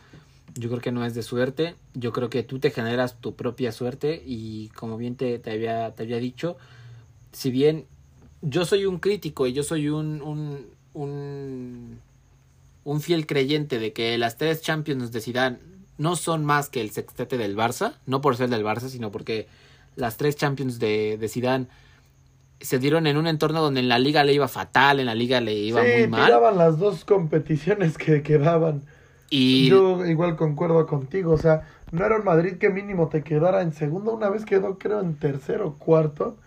yo 0.55 0.69
creo 0.69 0.81
que 0.81 0.91
no 0.91 1.05
es 1.05 1.13
de 1.13 1.23
suerte. 1.23 1.75
Yo 1.93 2.11
creo 2.11 2.29
que 2.29 2.43
tú 2.43 2.59
te 2.59 2.71
generas 2.71 3.19
tu 3.19 3.35
propia 3.35 3.71
suerte 3.71 4.21
y 4.25 4.69
como 4.69 4.97
bien 4.97 5.15
te, 5.15 5.39
te, 5.39 5.51
había, 5.51 5.91
te 5.95 6.03
había 6.03 6.17
dicho, 6.17 6.57
si 7.31 7.51
bien 7.51 7.85
yo 8.41 8.65
soy 8.65 8.85
un 8.85 8.99
crítico 8.99 9.47
y 9.47 9.53
yo 9.53 9.63
soy 9.63 9.89
un, 9.89 10.21
un, 10.21 10.67
un, 10.93 11.99
un 12.83 13.01
fiel 13.01 13.25
creyente 13.25 13.79
de 13.79 13.93
que 13.93 14.17
las 14.17 14.37
tres 14.37 14.61
Champions 14.61 15.11
de 15.11 15.21
Zidane 15.21 15.59
no 15.97 16.15
son 16.15 16.43
más 16.43 16.69
que 16.69 16.81
el 16.81 16.91
sextete 16.91 17.37
del 17.37 17.55
Barça, 17.55 17.93
no 18.05 18.21
por 18.21 18.35
ser 18.35 18.49
del 18.49 18.63
Barça, 18.63 18.89
sino 18.89 19.11
porque 19.11 19.47
las 19.95 20.17
tres 20.17 20.35
Champions 20.35 20.79
de, 20.79 21.17
de 21.17 21.29
Zidane 21.29 21.67
se 22.59 22.79
dieron 22.79 23.07
en 23.07 23.17
un 23.17 23.27
entorno 23.27 23.61
donde 23.61 23.81
en 23.81 23.89
la 23.89 23.99
liga 23.99 24.23
le 24.23 24.33
iba 24.33 24.47
fatal, 24.47 24.99
en 24.99 25.05
la 25.05 25.15
liga 25.15 25.41
le 25.41 25.53
iba 25.53 25.83
sí, 25.83 25.89
muy 25.99 26.07
mal. 26.07 26.25
tiraban 26.25 26.57
las 26.57 26.79
dos 26.79 27.05
competiciones 27.05 27.97
que 27.97 28.23
quedaban. 28.23 28.83
Y 29.35 29.67
Yo 29.67 30.05
igual 30.05 30.35
concuerdo 30.35 30.85
contigo, 30.85 31.31
o 31.33 31.37
sea, 31.37 31.67
no 31.91 32.05
era 32.05 32.17
un 32.17 32.23
Madrid 32.23 32.57
que 32.59 32.69
mínimo 32.69 33.09
te 33.09 33.23
quedara 33.23 33.61
en 33.63 33.73
segundo, 33.73 34.13
una 34.13 34.29
vez 34.29 34.45
quedó 34.45 34.77
creo 34.77 34.99
en 35.01 35.15
tercero 35.17 35.69
o 35.69 35.73
cuarto. 35.79 36.37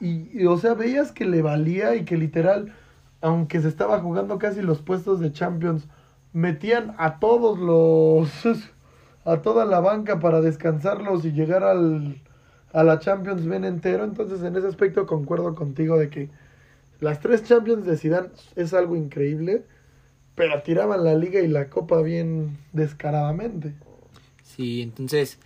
Y, 0.00 0.28
y, 0.38 0.46
o 0.46 0.58
sea, 0.58 0.74
veías 0.74 1.12
que 1.12 1.24
le 1.26 1.42
valía 1.42 1.96
y 1.96 2.04
que 2.04 2.16
literal, 2.18 2.74
aunque 3.22 3.60
se 3.60 3.68
estaba 3.68 4.00
jugando 4.00 4.38
casi 4.38 4.62
los 4.62 4.82
puestos 4.82 5.20
de 5.20 5.32
Champions, 5.32 5.88
metían 6.34 6.94
a 6.98 7.18
todos 7.18 7.58
los, 7.58 8.30
a 9.24 9.42
toda 9.42 9.64
la 9.64 9.80
banca 9.80 10.20
para 10.20 10.40
descansarlos 10.42 11.24
y 11.24 11.32
llegar 11.32 11.64
al, 11.64 12.22
a 12.72 12.84
la 12.84 12.98
Champions 13.00 13.46
bien 13.46 13.64
entero. 13.64 14.04
Entonces, 14.04 14.42
en 14.42 14.56
ese 14.56 14.66
aspecto 14.68 15.06
concuerdo 15.06 15.54
contigo 15.54 15.98
de 15.98 16.10
que 16.10 16.30
las 17.00 17.20
tres 17.20 17.44
Champions 17.44 17.86
de 17.86 17.96
Zidane 17.96 18.30
es 18.56 18.74
algo 18.74 18.96
increíble, 18.96 19.64
pero 20.38 20.62
tiraban 20.62 21.04
la 21.04 21.14
liga 21.14 21.40
y 21.40 21.48
la 21.48 21.68
copa 21.68 22.00
bien 22.00 22.56
descaradamente. 22.72 23.74
Sí, 24.44 24.80
entonces, 24.82 25.38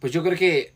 pues 0.00 0.12
yo 0.12 0.24
creo 0.24 0.36
que, 0.36 0.74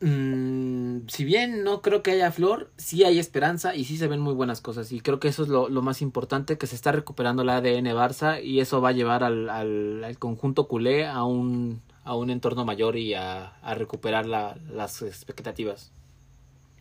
mmm, 0.00 1.08
si 1.08 1.24
bien 1.24 1.64
no 1.64 1.80
creo 1.80 2.02
que 2.02 2.10
haya 2.10 2.30
flor, 2.30 2.70
sí 2.76 3.02
hay 3.02 3.18
esperanza 3.18 3.74
y 3.74 3.84
sí 3.84 3.96
se 3.96 4.08
ven 4.08 4.20
muy 4.20 4.34
buenas 4.34 4.60
cosas. 4.60 4.92
Y 4.92 5.00
creo 5.00 5.20
que 5.20 5.28
eso 5.28 5.42
es 5.42 5.48
lo, 5.48 5.70
lo 5.70 5.80
más 5.80 6.02
importante, 6.02 6.58
que 6.58 6.66
se 6.66 6.76
está 6.76 6.92
recuperando 6.92 7.44
la 7.44 7.56
ADN 7.56 7.86
Barça 7.86 8.44
y 8.44 8.60
eso 8.60 8.82
va 8.82 8.90
a 8.90 8.92
llevar 8.92 9.24
al, 9.24 9.48
al, 9.48 10.04
al 10.04 10.18
conjunto 10.18 10.68
culé 10.68 11.06
a 11.06 11.24
un, 11.24 11.80
a 12.04 12.14
un 12.14 12.28
entorno 12.28 12.66
mayor 12.66 12.96
y 12.96 13.14
a, 13.14 13.56
a 13.62 13.74
recuperar 13.74 14.26
la, 14.26 14.58
las 14.70 15.00
expectativas. 15.00 15.92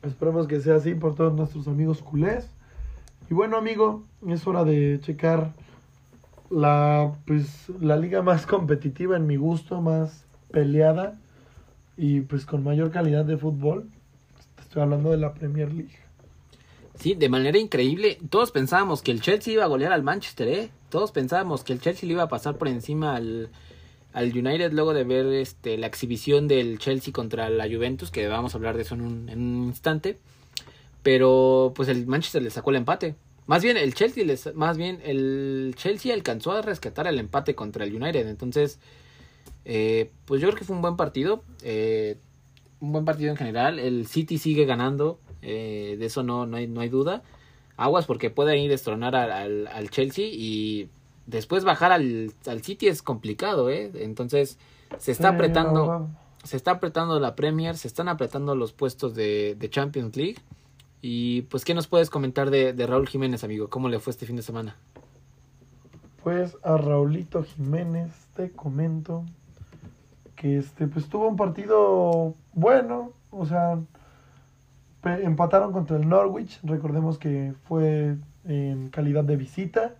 Esperemos 0.03 0.47
que 0.47 0.59
sea 0.59 0.75
así 0.75 0.93
por 0.93 1.15
todos 1.15 1.33
nuestros 1.33 1.69
amigos 1.69 2.01
culés. 2.01 2.49
Y 3.31 3.33
bueno, 3.33 3.55
amigo, 3.55 4.03
es 4.27 4.45
hora 4.45 4.65
de 4.65 4.99
checar 5.01 5.53
la, 6.49 7.15
pues, 7.25 7.69
la 7.79 7.95
liga 7.95 8.21
más 8.21 8.45
competitiva 8.45 9.15
en 9.15 9.25
mi 9.25 9.37
gusto, 9.37 9.79
más 9.79 10.25
peleada 10.51 11.17
y 11.95 12.19
pues 12.19 12.45
con 12.45 12.61
mayor 12.61 12.91
calidad 12.91 13.23
de 13.23 13.37
fútbol. 13.37 13.87
Estoy 14.59 14.81
hablando 14.81 15.11
de 15.11 15.17
la 15.17 15.33
Premier 15.33 15.71
League. 15.71 15.95
Sí, 16.95 17.13
de 17.13 17.29
manera 17.29 17.57
increíble. 17.57 18.17
Todos 18.29 18.51
pensábamos 18.51 19.01
que 19.01 19.11
el 19.11 19.21
Chelsea 19.21 19.53
iba 19.53 19.63
a 19.63 19.67
golear 19.67 19.93
al 19.93 20.03
Manchester, 20.03 20.49
¿eh? 20.49 20.69
Todos 20.89 21.13
pensábamos 21.13 21.63
que 21.63 21.71
el 21.71 21.79
Chelsea 21.79 22.07
le 22.07 22.15
iba 22.15 22.23
a 22.23 22.27
pasar 22.27 22.57
por 22.57 22.67
encima 22.67 23.15
al, 23.15 23.47
al 24.11 24.37
United 24.37 24.73
luego 24.73 24.93
de 24.93 25.05
ver 25.05 25.27
este, 25.27 25.77
la 25.77 25.87
exhibición 25.87 26.49
del 26.49 26.79
Chelsea 26.79 27.13
contra 27.13 27.49
la 27.49 27.63
Juventus, 27.63 28.11
que 28.11 28.27
vamos 28.27 28.53
a 28.53 28.57
hablar 28.57 28.75
de 28.75 28.81
eso 28.81 28.95
en 28.95 29.01
un, 29.01 29.29
en 29.29 29.39
un 29.39 29.67
instante. 29.67 30.19
Pero 31.03 31.73
pues 31.75 31.89
el 31.89 32.05
Manchester 32.07 32.41
le 32.41 32.49
sacó 32.51 32.69
el 32.71 32.75
empate. 32.77 33.15
Más 33.47 33.63
bien 33.63 33.75
el 33.77 33.93
Chelsea 33.95 34.23
les, 34.23 34.53
más 34.55 34.77
bien 34.77 35.01
el 35.03 35.73
Chelsea 35.75 36.13
alcanzó 36.13 36.51
a 36.51 36.61
rescatar 36.61 37.07
el 37.07 37.19
empate 37.19 37.55
contra 37.55 37.85
el 37.85 37.95
United. 37.95 38.27
Entonces, 38.27 38.79
eh, 39.65 40.11
pues 40.25 40.41
yo 40.41 40.47
creo 40.47 40.59
que 40.59 40.65
fue 40.65 40.75
un 40.75 40.81
buen 40.81 40.95
partido. 40.95 41.43
Eh, 41.63 42.17
un 42.79 42.91
buen 42.91 43.05
partido 43.05 43.31
en 43.31 43.37
general. 43.37 43.79
El 43.79 44.07
City 44.07 44.37
sigue 44.37 44.65
ganando. 44.65 45.19
Eh, 45.41 45.95
de 45.99 46.05
eso 46.05 46.23
no, 46.23 46.45
no, 46.45 46.57
hay, 46.57 46.67
no 46.67 46.81
hay 46.81 46.89
duda. 46.89 47.23
Aguas 47.77 48.05
porque 48.05 48.29
puede 48.29 48.57
ir 48.59 48.69
a 48.69 48.73
destronar 48.73 49.15
al, 49.15 49.31
al, 49.31 49.67
al 49.67 49.89
Chelsea 49.89 50.25
y 50.31 50.89
después 51.25 51.63
bajar 51.63 51.91
al, 51.91 52.31
al 52.45 52.61
City 52.61 52.87
es 52.87 53.01
complicado, 53.01 53.69
¿eh? 53.71 53.91
Entonces 53.95 54.59
se 54.99 55.11
está 55.11 55.29
Sí, 55.29 55.35
apretando, 55.35 55.85
no, 55.87 55.99
no. 55.99 56.15
se 56.43 56.57
está 56.57 56.71
apretando 56.71 57.19
la 57.19 57.35
Premier, 57.35 57.75
se 57.77 57.87
están 57.87 58.07
apretando 58.07 58.55
los 58.55 58.71
puestos 58.73 59.15
de, 59.15 59.55
de 59.57 59.69
Champions 59.69 60.15
League. 60.15 60.37
Y 61.01 61.43
pues, 61.43 61.65
¿qué 61.65 61.73
nos 61.73 61.87
puedes 61.87 62.09
comentar 62.09 62.49
de, 62.49 62.73
de 62.73 62.87
Raúl 62.87 63.07
Jiménez, 63.07 63.43
amigo? 63.43 63.69
¿Cómo 63.69 63.89
le 63.89 63.99
fue 63.99 64.11
este 64.11 64.25
fin 64.25 64.35
de 64.35 64.43
semana? 64.43 64.75
Pues 66.23 66.55
a 66.63 66.77
Raulito 66.77 67.43
Jiménez 67.43 68.11
te 68.35 68.51
comento 68.51 69.25
que 70.35 70.57
este 70.57 70.87
pues 70.87 71.07
tuvo 71.07 71.27
un 71.27 71.35
partido 71.35 72.35
bueno, 72.53 73.13
o 73.31 73.45
sea, 73.45 73.79
empataron 75.03 75.71
contra 75.71 75.97
el 75.97 76.07
Norwich, 76.07 76.59
recordemos 76.63 77.17
que 77.17 77.53
fue 77.63 78.17
en 78.45 78.89
calidad 78.89 79.23
de 79.23 79.35
visita. 79.35 79.95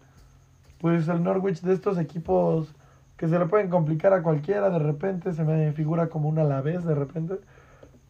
Pues 0.79 1.07
el 1.07 1.23
Norwich 1.23 1.61
de 1.61 1.73
estos 1.73 1.97
equipos 1.97 2.73
que 3.17 3.27
se 3.27 3.37
le 3.37 3.45
pueden 3.45 3.69
complicar 3.69 4.13
a 4.13 4.23
cualquiera, 4.23 4.69
de 4.69 4.79
repente 4.79 5.33
se 5.33 5.43
me 5.43 5.71
figura 5.73 6.09
como 6.09 6.27
un 6.29 6.39
Alavés 6.39 6.83
de 6.83 6.95
repente. 6.95 7.35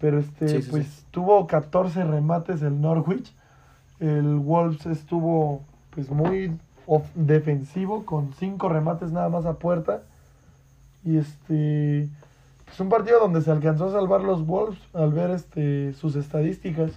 Pero 0.01 0.19
este 0.19 0.47
Sí, 0.47 0.61
sí, 0.63 0.71
pues 0.71 0.87
sí. 0.87 1.05
tuvo 1.11 1.47
14 1.47 2.03
remates 2.03 2.61
el 2.63 2.81
Norwich. 2.81 3.31
El 3.99 4.37
Wolves 4.37 4.85
estuvo 4.87 5.63
pues 5.91 6.09
muy 6.09 6.57
defensivo 7.15 8.05
con 8.05 8.33
cinco 8.33 8.67
remates 8.67 9.11
nada 9.11 9.29
más 9.29 9.45
a 9.45 9.53
puerta. 9.59 10.03
Y 11.05 11.17
este 11.17 12.03
es 12.03 12.79
un 12.79 12.89
partido 12.89 13.19
donde 13.19 13.41
se 13.41 13.51
alcanzó 13.51 13.85
a 13.87 13.91
salvar 13.91 14.21
los 14.23 14.45
Wolves 14.45 14.79
al 14.93 15.11
ver 15.13 15.29
este 15.31 15.93
sus 15.93 16.15
estadísticas. 16.15 16.91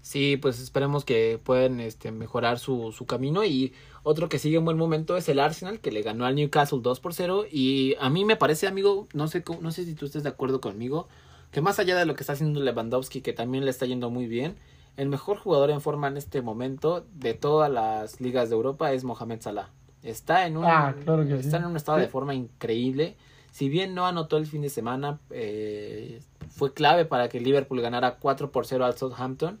Sí, 0.00 0.38
pues 0.38 0.58
esperemos 0.60 1.04
que 1.04 1.38
puedan 1.42 1.80
este, 1.80 2.12
mejorar 2.12 2.58
su, 2.58 2.92
su 2.92 3.04
camino. 3.06 3.44
Y 3.44 3.74
otro 4.02 4.28
que 4.28 4.38
sigue 4.38 4.56
en 4.56 4.64
buen 4.64 4.78
momento 4.78 5.16
es 5.16 5.28
el 5.28 5.38
Arsenal, 5.38 5.80
que 5.80 5.92
le 5.92 6.02
ganó 6.02 6.24
al 6.24 6.34
Newcastle 6.34 6.80
2 6.82 7.00
por 7.00 7.12
0. 7.14 7.44
Y 7.50 7.94
a 8.00 8.08
mí 8.08 8.24
me 8.24 8.36
parece, 8.36 8.66
amigo, 8.66 9.06
no 9.12 9.28
sé, 9.28 9.44
no 9.60 9.70
sé 9.70 9.84
si 9.84 9.94
tú 9.94 10.06
estés 10.06 10.22
de 10.22 10.30
acuerdo 10.30 10.60
conmigo, 10.62 11.08
que 11.50 11.60
más 11.60 11.78
allá 11.78 11.96
de 11.96 12.04
lo 12.06 12.14
que 12.14 12.22
está 12.22 12.34
haciendo 12.34 12.60
Lewandowski, 12.60 13.20
que 13.20 13.32
también 13.32 13.64
le 13.64 13.70
está 13.70 13.86
yendo 13.86 14.10
muy 14.10 14.26
bien, 14.26 14.56
el 14.96 15.08
mejor 15.08 15.38
jugador 15.38 15.70
en 15.70 15.80
forma 15.80 16.08
en 16.08 16.16
este 16.16 16.42
momento 16.42 17.06
de 17.14 17.34
todas 17.34 17.70
las 17.70 18.20
ligas 18.20 18.48
de 18.50 18.56
Europa 18.56 18.92
es 18.92 19.04
Mohamed 19.04 19.40
Salah. 19.40 19.70
Está 20.02 20.46
en 20.46 20.56
un, 20.56 20.64
Ah, 20.64 20.94
claro 21.04 21.22
está 21.22 21.50
sí. 21.50 21.56
en 21.56 21.64
un 21.66 21.76
estado 21.76 21.98
de 21.98 22.08
forma 22.08 22.34
increíble. 22.34 23.16
Si 23.50 23.68
bien 23.68 23.94
no 23.94 24.06
anotó 24.06 24.36
el 24.36 24.46
fin 24.46 24.62
de 24.62 24.68
semana, 24.68 25.20
eh, 25.30 26.20
fue 26.50 26.72
clave 26.72 27.04
para 27.04 27.28
que 27.28 27.40
Liverpool 27.40 27.80
ganara 27.80 28.16
4 28.20 28.50
por 28.50 28.66
0 28.66 28.84
al 28.84 28.96
Southampton. 28.96 29.58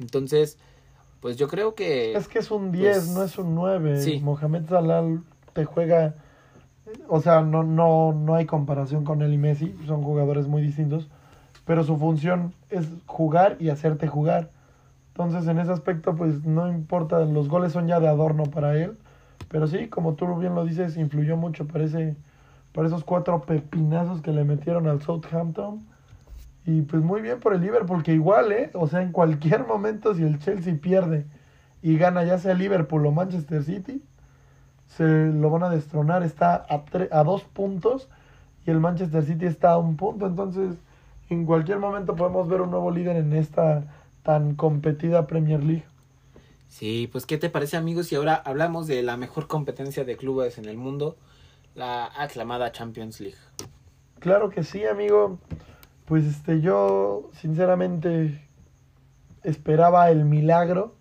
Entonces, 0.00 0.58
pues 1.20 1.36
yo 1.36 1.48
creo 1.48 1.74
que... 1.74 2.14
Es 2.14 2.28
que 2.28 2.40
es 2.40 2.50
un 2.50 2.72
10, 2.72 2.96
pues, 2.96 3.08
no 3.10 3.22
es 3.22 3.38
un 3.38 3.54
9. 3.54 4.00
sí. 4.02 4.20
Mohamed 4.20 4.68
Salah 4.68 5.04
te 5.52 5.64
juega. 5.64 6.14
O 7.08 7.20
sea, 7.20 7.40
no, 7.42 7.62
no, 7.62 8.12
no 8.12 8.34
hay 8.34 8.46
comparación 8.46 9.04
con 9.04 9.22
él 9.22 9.32
y 9.32 9.38
Messi. 9.38 9.74
Son 9.86 10.02
jugadores 10.02 10.46
muy 10.48 10.60
distintos. 10.62 11.08
Pero 11.64 11.84
su 11.84 11.96
función 11.96 12.52
es 12.70 12.88
jugar 13.06 13.56
y 13.60 13.70
hacerte 13.70 14.08
jugar. 14.08 14.50
Entonces, 15.08 15.46
en 15.46 15.58
ese 15.58 15.72
aspecto, 15.72 16.16
pues 16.16 16.44
no 16.44 16.68
importa. 16.68 17.20
Los 17.20 17.48
goles 17.48 17.72
son 17.72 17.86
ya 17.86 18.00
de 18.00 18.08
adorno 18.08 18.44
para 18.44 18.76
él. 18.76 18.96
Pero 19.48 19.66
sí, 19.66 19.88
como 19.88 20.14
tú 20.14 20.34
bien 20.36 20.54
lo 20.54 20.64
dices, 20.64 20.96
influyó 20.96 21.36
mucho 21.36 21.66
para, 21.66 21.84
ese, 21.84 22.16
para 22.72 22.88
esos 22.88 23.04
cuatro 23.04 23.42
pepinazos 23.42 24.22
que 24.22 24.32
le 24.32 24.44
metieron 24.44 24.88
al 24.88 25.02
Southampton. 25.02 25.84
Y 26.64 26.82
pues 26.82 27.02
muy 27.02 27.20
bien 27.20 27.40
por 27.40 27.54
el 27.54 27.60
Liverpool, 27.60 28.02
que 28.02 28.14
igual, 28.14 28.52
¿eh? 28.52 28.70
O 28.74 28.86
sea, 28.86 29.02
en 29.02 29.12
cualquier 29.12 29.66
momento, 29.66 30.14
si 30.14 30.22
el 30.22 30.38
Chelsea 30.38 30.74
pierde 30.80 31.26
y 31.82 31.98
gana 31.98 32.24
ya 32.24 32.38
sea 32.38 32.54
Liverpool 32.54 33.04
o 33.04 33.10
Manchester 33.12 33.62
City, 33.64 34.02
se 34.86 35.26
lo 35.26 35.50
van 35.50 35.64
a 35.64 35.70
destronar. 35.70 36.22
Está 36.22 36.54
a, 36.54 36.84
tre- 36.84 37.08
a 37.10 37.22
dos 37.24 37.42
puntos 37.42 38.08
y 38.64 38.70
el 38.70 38.80
Manchester 38.80 39.24
City 39.24 39.46
está 39.46 39.72
a 39.72 39.78
un 39.78 39.96
punto. 39.96 40.26
Entonces, 40.26 40.76
en 41.32 41.46
cualquier 41.46 41.78
momento 41.78 42.14
podemos 42.14 42.48
ver 42.48 42.60
un 42.60 42.70
nuevo 42.70 42.90
líder 42.90 43.16
en 43.16 43.32
esta 43.32 43.84
tan 44.22 44.54
competida 44.54 45.26
Premier 45.26 45.62
League. 45.62 45.84
Sí, 46.68 47.08
pues 47.12 47.26
¿qué 47.26 47.36
te 47.36 47.50
parece 47.50 47.76
amigos 47.76 48.06
si 48.06 48.14
ahora 48.14 48.34
hablamos 48.34 48.86
de 48.86 49.02
la 49.02 49.16
mejor 49.16 49.46
competencia 49.46 50.04
de 50.04 50.16
clubes 50.16 50.56
en 50.58 50.64
el 50.64 50.78
mundo, 50.78 51.16
la 51.74 52.10
aclamada 52.16 52.72
Champions 52.72 53.20
League? 53.20 53.36
Claro 54.20 54.50
que 54.50 54.62
sí, 54.62 54.86
amigo. 54.86 55.38
Pues 56.06 56.24
este, 56.24 56.60
yo 56.60 57.30
sinceramente 57.32 58.40
esperaba 59.42 60.10
el 60.10 60.24
milagro. 60.24 60.94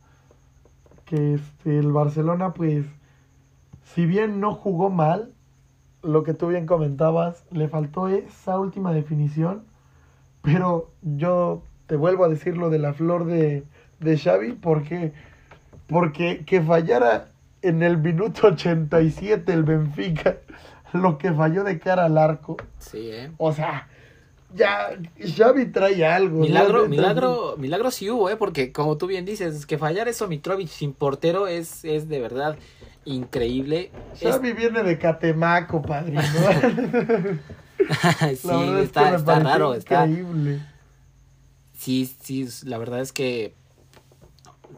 Que 1.06 1.36
este, 1.36 1.78
el 1.78 1.92
Barcelona, 1.92 2.54
pues, 2.54 2.86
si 3.84 4.06
bien 4.06 4.40
no 4.40 4.56
jugó 4.56 4.90
mal, 4.90 5.34
lo 6.02 6.24
que 6.24 6.34
tú 6.34 6.48
bien 6.48 6.66
comentabas, 6.66 7.46
le 7.52 7.68
faltó 7.68 8.08
esa 8.08 8.60
última 8.60 8.94
definición. 8.94 9.66
Pero 10.42 10.92
yo 11.02 11.64
te 11.88 11.96
vuelvo 11.96 12.26
a 12.26 12.30
decir 12.30 12.58
lo 12.58 12.70
de 12.70 12.80
la 12.80 12.94
flor 12.94 13.26
de, 13.26 13.64
de 14.00 14.18
Xavi, 14.18 14.54
porque, 14.54 15.12
porque 15.88 16.44
que 16.46 16.62
fallara 16.62 17.28
en 17.62 17.84
el 17.84 17.98
minuto 17.98 18.48
87 18.48 19.52
el 19.54 19.64
Benfica, 19.64 20.38
lo 20.94 21.18
que 21.18 21.32
falló 21.34 21.64
de 21.64 21.80
cara 21.80 22.06
al 22.06 22.18
arco. 22.18 22.58
Sí, 22.80 23.10
¿eh? 23.12 23.32
O 23.38 23.54
sea, 23.54 23.88
ya 24.56 24.90
Xavi 25.38 25.68
trae 25.68 26.04
algo. 26.06 26.40
¿no? 26.40 26.46
Milagro, 26.46 26.78
Neta, 26.80 26.90
milagro, 26.90 27.56
milagro 27.58 27.92
sí 27.92 28.10
hubo, 28.10 28.30
¿eh? 28.30 28.36
Porque 28.36 28.72
como 28.72 28.98
tú 28.98 29.08
bien 29.08 29.26
dices, 29.26 29.66
que 29.66 29.78
fallar 29.78 30.08
eso 30.08 30.28
Mitrovic 30.28 30.68
sin 30.70 30.94
portero 30.94 31.48
es, 31.48 31.86
es 31.86 32.10
de 32.10 32.20
verdad 32.20 32.58
increíble. 33.06 33.92
Es- 34.20 34.22
Xavi 34.36 34.54
viene 34.54 34.82
de 34.84 34.98
Catemaco, 34.98 35.82
padrino. 35.82 36.22
sí, 38.36 38.50
está, 38.80 39.16
está 39.16 39.40
raro, 39.40 39.74
está. 39.74 40.06
Increíble. 40.06 40.62
Sí, 41.74 42.06
sí, 42.22 42.48
la 42.66 42.78
verdad 42.78 43.02
es 43.02 43.12
que 43.12 43.56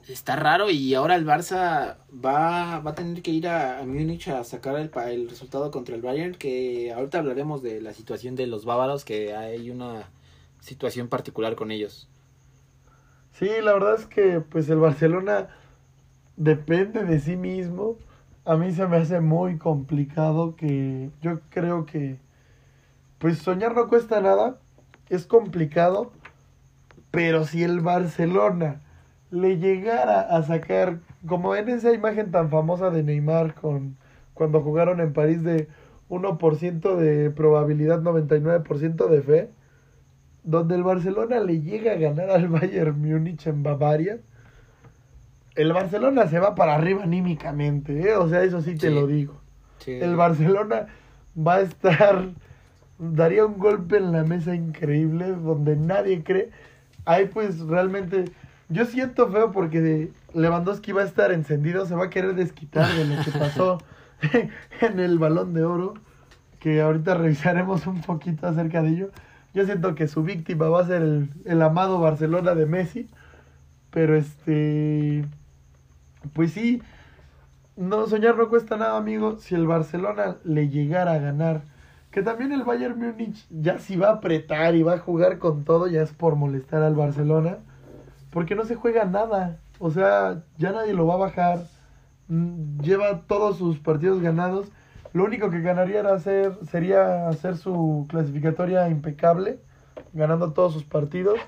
está 0.07 0.35
raro 0.35 0.69
y 0.69 0.93
ahora 0.93 1.15
el 1.15 1.25
Barça 1.25 1.97
va, 2.13 2.79
va 2.79 2.91
a 2.91 2.95
tener 2.95 3.21
que 3.21 3.31
ir 3.31 3.47
a, 3.47 3.79
a 3.79 3.85
Múnich 3.85 4.27
a 4.27 4.43
sacar 4.43 4.75
el 4.77 5.29
resultado 5.29 5.71
contra 5.71 5.95
el 5.95 6.01
Bayern, 6.01 6.35
que 6.35 6.91
ahorita 6.93 7.19
hablaremos 7.19 7.61
de 7.61 7.81
la 7.81 7.93
situación 7.93 8.35
de 8.35 8.47
los 8.47 8.65
bávaros, 8.65 9.05
que 9.05 9.35
hay 9.35 9.69
una 9.69 10.09
situación 10.59 11.07
particular 11.07 11.55
con 11.55 11.71
ellos. 11.71 12.07
Sí, 13.33 13.49
la 13.61 13.73
verdad 13.73 13.95
es 13.95 14.05
que 14.05 14.39
pues 14.41 14.69
el 14.69 14.77
Barcelona 14.77 15.49
depende 16.37 17.03
de 17.03 17.19
sí 17.19 17.35
mismo. 17.35 17.97
A 18.45 18.55
mí 18.55 18.71
se 18.71 18.87
me 18.87 18.97
hace 18.97 19.19
muy 19.21 19.57
complicado 19.57 20.55
que 20.55 21.09
yo 21.21 21.39
creo 21.49 21.85
que 21.85 22.19
pues 23.23 23.37
soñar 23.37 23.73
no 23.73 23.87
cuesta 23.87 24.19
nada, 24.19 24.57
es 25.07 25.25
complicado, 25.25 26.11
pero 27.09 27.45
si 27.45 27.63
el 27.63 27.79
Barcelona 27.79 28.81
le 29.31 29.59
llegara 29.59 30.19
a 30.19 30.43
sacar, 30.43 30.99
como 31.25 31.55
en 31.55 31.69
esa 31.69 31.93
imagen 31.93 32.31
tan 32.31 32.49
famosa 32.49 32.89
de 32.89 33.01
Neymar 33.01 33.53
con 33.55 33.95
cuando 34.33 34.59
jugaron 34.61 34.99
en 34.99 35.13
París 35.13 35.41
de 35.41 35.69
1% 36.09 36.97
de 36.97 37.29
probabilidad, 37.29 38.01
99% 38.01 39.07
de 39.07 39.21
fe, 39.21 39.49
donde 40.43 40.75
el 40.75 40.83
Barcelona 40.83 41.39
le 41.39 41.61
llega 41.61 41.93
a 41.93 41.95
ganar 41.95 42.29
al 42.29 42.49
Bayern 42.49 42.99
Múnich 43.01 43.47
en 43.47 43.63
Bavaria, 43.63 44.19
el 45.55 45.71
Barcelona 45.71 46.27
se 46.27 46.39
va 46.39 46.55
para 46.55 46.75
arriba 46.75 47.03
anímicamente, 47.03 48.01
¿eh? 48.01 48.17
o 48.17 48.27
sea, 48.27 48.43
eso 48.43 48.59
sí 48.61 48.75
te 48.75 48.89
Sí. 48.89 48.93
lo 48.93 49.07
digo. 49.07 49.39
Sí. 49.77 49.93
El 49.93 50.17
Barcelona 50.17 50.87
va 51.37 51.55
a 51.55 51.61
estar, 51.61 52.31
daría 52.99 53.45
un 53.45 53.57
golpe 53.57 53.97
en 53.97 54.11
la 54.11 54.23
mesa 54.23 54.55
increíble 54.55 55.31
donde 55.31 55.75
nadie 55.75 56.23
cree. 56.23 56.51
Ahí 57.05 57.25
pues 57.25 57.59
realmente, 57.59 58.25
yo 58.69 58.85
siento 58.85 59.29
feo 59.29 59.51
porque 59.51 60.11
Lewandowski 60.33 60.91
va 60.91 61.01
a 61.01 61.05
estar 61.05 61.31
encendido, 61.31 61.85
se 61.85 61.95
va 61.95 62.05
a 62.05 62.09
querer 62.09 62.35
desquitar 62.35 62.91
de 62.93 63.05
lo 63.05 63.23
que 63.23 63.31
pasó 63.39 63.79
en 64.81 64.99
el 64.99 65.19
balón 65.19 65.53
de 65.53 65.63
oro, 65.63 65.95
que 66.59 66.81
ahorita 66.81 67.15
revisaremos 67.15 67.87
un 67.87 68.01
poquito 68.01 68.47
acerca 68.47 68.81
de 68.81 68.89
ello. 68.89 69.11
Yo 69.53 69.65
siento 69.65 69.93
que 69.95 70.07
su 70.07 70.23
víctima 70.23 70.69
va 70.69 70.81
a 70.81 70.87
ser 70.87 71.01
el, 71.01 71.29
el 71.45 71.61
amado 71.61 71.99
Barcelona 71.99 72.55
de 72.55 72.65
Messi, 72.65 73.07
pero 73.91 74.15
este, 74.15 75.25
pues 76.33 76.53
sí, 76.53 76.81
no, 77.75 78.07
soñar 78.07 78.37
no 78.37 78.49
cuesta 78.49 78.77
nada, 78.77 78.97
amigo. 78.97 79.37
Si 79.39 79.55
el 79.55 79.67
Barcelona 79.67 80.37
le 80.43 80.69
llegara 80.69 81.13
a 81.13 81.19
ganar, 81.19 81.63
que 82.13 82.21
también 82.21 82.51
el 82.51 82.63
Bayern 82.63 82.99
Múnich 82.99 83.43
ya 83.49 83.79
si 83.79 83.95
va 83.95 84.09
a 84.09 84.13
apretar 84.13 84.75
y 84.75 84.83
va 84.83 84.93
a 84.93 84.99
jugar 84.99 85.39
con 85.39 85.63
todo, 85.65 85.87
ya 85.87 86.03
es 86.03 86.13
por 86.13 86.35
molestar 86.35 86.83
al 86.83 86.93
Barcelona, 86.93 87.57
porque 88.29 88.53
no 88.53 88.65
se 88.65 88.75
juega 88.75 89.03
nada. 89.05 89.57
O 89.79 89.89
sea, 89.89 90.43
ya 90.59 90.71
nadie 90.71 90.93
lo 90.93 91.07
va 91.07 91.15
a 91.15 91.17
bajar. 91.17 91.63
Mm, 92.27 92.81
Lleva 92.81 93.21
todos 93.21 93.57
sus 93.57 93.79
partidos 93.79 94.21
ganados. 94.21 94.71
Lo 95.11 95.23
único 95.23 95.49
que 95.49 95.61
ganaría 95.61 96.01
era 96.01 96.13
hacer, 96.13 96.55
sería 96.69 97.27
hacer 97.27 97.57
su 97.57 98.05
clasificatoria 98.07 98.87
impecable, 98.89 99.59
ganando 100.13 100.53
todos 100.53 100.73
sus 100.73 100.83
partidos. 100.83 101.39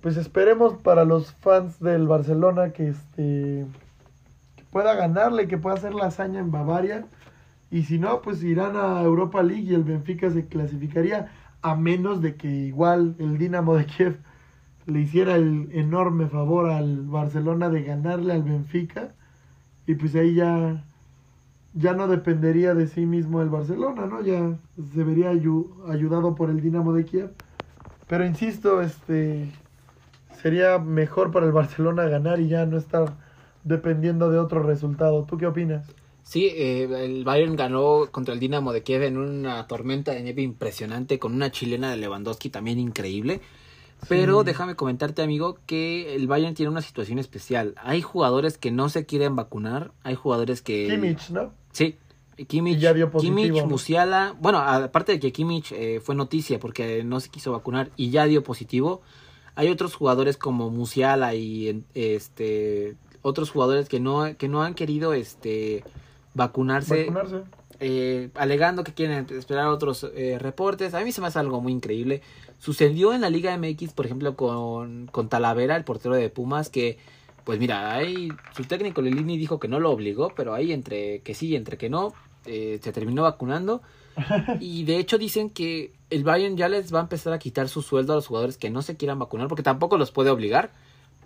Pues 0.00 0.16
esperemos 0.16 0.78
para 0.82 1.04
los 1.04 1.34
fans 1.34 1.78
del 1.80 2.08
Barcelona 2.08 2.70
que 2.70 2.88
este 2.88 3.66
que 4.56 4.64
pueda 4.70 4.94
ganarle, 4.94 5.48
que 5.48 5.58
pueda 5.58 5.76
hacer 5.76 5.92
la 5.92 6.06
hazaña 6.06 6.40
en 6.40 6.50
Bavaria. 6.50 7.04
Y 7.70 7.84
si 7.84 7.98
no, 7.98 8.20
pues 8.22 8.42
irán 8.42 8.76
a 8.76 9.02
Europa 9.02 9.42
League 9.42 9.62
y 9.62 9.74
el 9.74 9.84
Benfica 9.84 10.30
se 10.30 10.46
clasificaría 10.46 11.30
a 11.62 11.74
menos 11.76 12.20
de 12.20 12.34
que 12.36 12.48
igual 12.48 13.14
el 13.18 13.38
Dinamo 13.38 13.76
de 13.76 13.86
Kiev 13.86 14.18
le 14.86 15.00
hiciera 15.00 15.36
el 15.36 15.68
enorme 15.72 16.28
favor 16.28 16.70
al 16.70 17.02
Barcelona 17.06 17.68
de 17.70 17.82
ganarle 17.84 18.32
al 18.34 18.42
Benfica 18.42 19.14
y 19.86 19.94
pues 19.96 20.14
ahí 20.16 20.34
ya 20.34 20.84
ya 21.74 21.92
no 21.94 22.08
dependería 22.08 22.74
de 22.74 22.86
sí 22.88 23.06
mismo 23.06 23.42
el 23.42 23.48
Barcelona, 23.48 24.06
¿no? 24.06 24.22
Ya 24.22 24.58
se 24.94 25.04
vería 25.04 25.32
ayu- 25.32 25.70
ayudado 25.88 26.34
por 26.34 26.50
el 26.50 26.60
Dinamo 26.60 26.92
de 26.92 27.04
Kiev. 27.04 27.30
Pero 28.08 28.24
insisto, 28.26 28.82
este 28.82 29.48
sería 30.42 30.78
mejor 30.78 31.30
para 31.32 31.46
el 31.46 31.52
Barcelona 31.52 32.04
ganar 32.04 32.40
y 32.40 32.48
ya 32.48 32.66
no 32.66 32.76
estar 32.78 33.16
dependiendo 33.64 34.30
de 34.30 34.38
otro 34.38 34.62
resultado. 34.62 35.24
¿Tú 35.24 35.38
qué 35.38 35.46
opinas? 35.46 35.99
Sí, 36.30 36.46
eh, 36.46 36.84
el 36.84 37.24
Bayern 37.24 37.56
ganó 37.56 38.06
contra 38.12 38.32
el 38.32 38.38
Dinamo 38.38 38.72
de 38.72 38.84
Kiev 38.84 39.02
en 39.02 39.18
una 39.18 39.66
tormenta 39.66 40.12
de 40.12 40.22
nieve 40.22 40.42
impresionante 40.42 41.18
con 41.18 41.34
una 41.34 41.50
chilena 41.50 41.90
de 41.90 41.96
Lewandowski 41.96 42.50
también 42.50 42.78
increíble. 42.78 43.40
Pero 44.08 44.38
Sí. 44.38 44.46
déjame 44.46 44.76
comentarte, 44.76 45.22
amigo, 45.22 45.58
que 45.66 46.14
el 46.14 46.28
Bayern 46.28 46.54
tiene 46.54 46.70
una 46.70 46.82
situación 46.82 47.18
especial. 47.18 47.74
Hay 47.78 48.00
jugadores 48.00 48.58
que 48.58 48.70
no 48.70 48.88
se 48.90 49.06
quieren 49.06 49.34
vacunar, 49.34 49.90
hay 50.04 50.14
jugadores 50.14 50.62
que... 50.62 50.86
Kimmich, 50.88 51.30
¿no? 51.30 51.52
Sí, 51.72 51.96
Kimmich, 52.46 52.78
ya 52.78 52.94
dio 52.94 53.10
positivo, 53.10 53.36
Kimmich. 53.36 53.64
Musiala, 53.64 54.36
bueno, 54.40 54.58
aparte 54.60 55.10
de 55.10 55.18
que 55.18 55.32
Kimmich 55.32 55.72
eh, 55.72 55.98
fue 56.00 56.14
noticia 56.14 56.60
porque 56.60 57.02
no 57.02 57.18
se 57.18 57.30
quiso 57.30 57.50
vacunar 57.50 57.90
y 57.96 58.10
ya 58.10 58.26
dio 58.26 58.44
positivo, 58.44 59.02
hay 59.56 59.66
otros 59.66 59.96
jugadores 59.96 60.36
como 60.36 60.70
Musiala 60.70 61.34
y 61.34 61.82
este 61.94 62.94
otros 63.22 63.50
jugadores 63.50 63.88
que 63.88 63.98
no 63.98 64.36
que 64.38 64.48
no 64.48 64.62
han 64.62 64.74
querido 64.74 65.12
este 65.12 65.82
vacunarse, 66.34 67.04
Vacunarse. 67.06 67.42
eh, 67.80 68.30
alegando 68.34 68.84
que 68.84 68.94
quieren 68.94 69.26
esperar 69.30 69.66
otros 69.68 70.06
eh, 70.14 70.38
reportes. 70.38 70.94
A 70.94 71.00
mí 71.00 71.12
se 71.12 71.20
me 71.20 71.26
hace 71.28 71.38
algo 71.38 71.60
muy 71.60 71.72
increíble. 71.72 72.22
Sucedió 72.58 73.12
en 73.12 73.20
la 73.22 73.30
Liga 73.30 73.56
MX, 73.56 73.92
por 73.94 74.06
ejemplo, 74.06 74.36
con, 74.36 75.06
con 75.06 75.28
Talavera, 75.28 75.76
el 75.76 75.84
portero 75.84 76.14
de 76.14 76.28
Pumas, 76.28 76.68
que, 76.68 76.98
pues 77.44 77.58
mira, 77.58 77.94
ahí 77.94 78.28
su 78.54 78.64
técnico 78.64 79.00
Lilini 79.02 79.38
dijo 79.38 79.58
que 79.58 79.68
no 79.68 79.80
lo 79.80 79.90
obligó, 79.90 80.32
pero 80.36 80.52
ahí 80.54 80.72
entre 80.72 81.20
que 81.20 81.34
sí 81.34 81.48
y 81.48 81.56
entre 81.56 81.78
que 81.78 81.88
no, 81.88 82.12
eh, 82.46 82.78
se 82.82 82.92
terminó 82.92 83.22
vacunando. 83.22 83.82
Y 84.60 84.84
de 84.84 84.98
hecho 84.98 85.16
dicen 85.16 85.48
que 85.50 85.92
el 86.10 86.24
Bayern 86.24 86.56
ya 86.56 86.68
les 86.68 86.92
va 86.92 86.98
a 86.98 87.02
empezar 87.02 87.32
a 87.32 87.38
quitar 87.38 87.68
su 87.68 87.80
sueldo 87.80 88.12
a 88.12 88.16
los 88.16 88.26
jugadores 88.26 88.58
que 88.58 88.68
no 88.68 88.82
se 88.82 88.96
quieran 88.96 89.18
vacunar, 89.18 89.48
porque 89.48 89.62
tampoco 89.62 89.96
los 89.96 90.10
puede 90.10 90.28
obligar. 90.30 90.70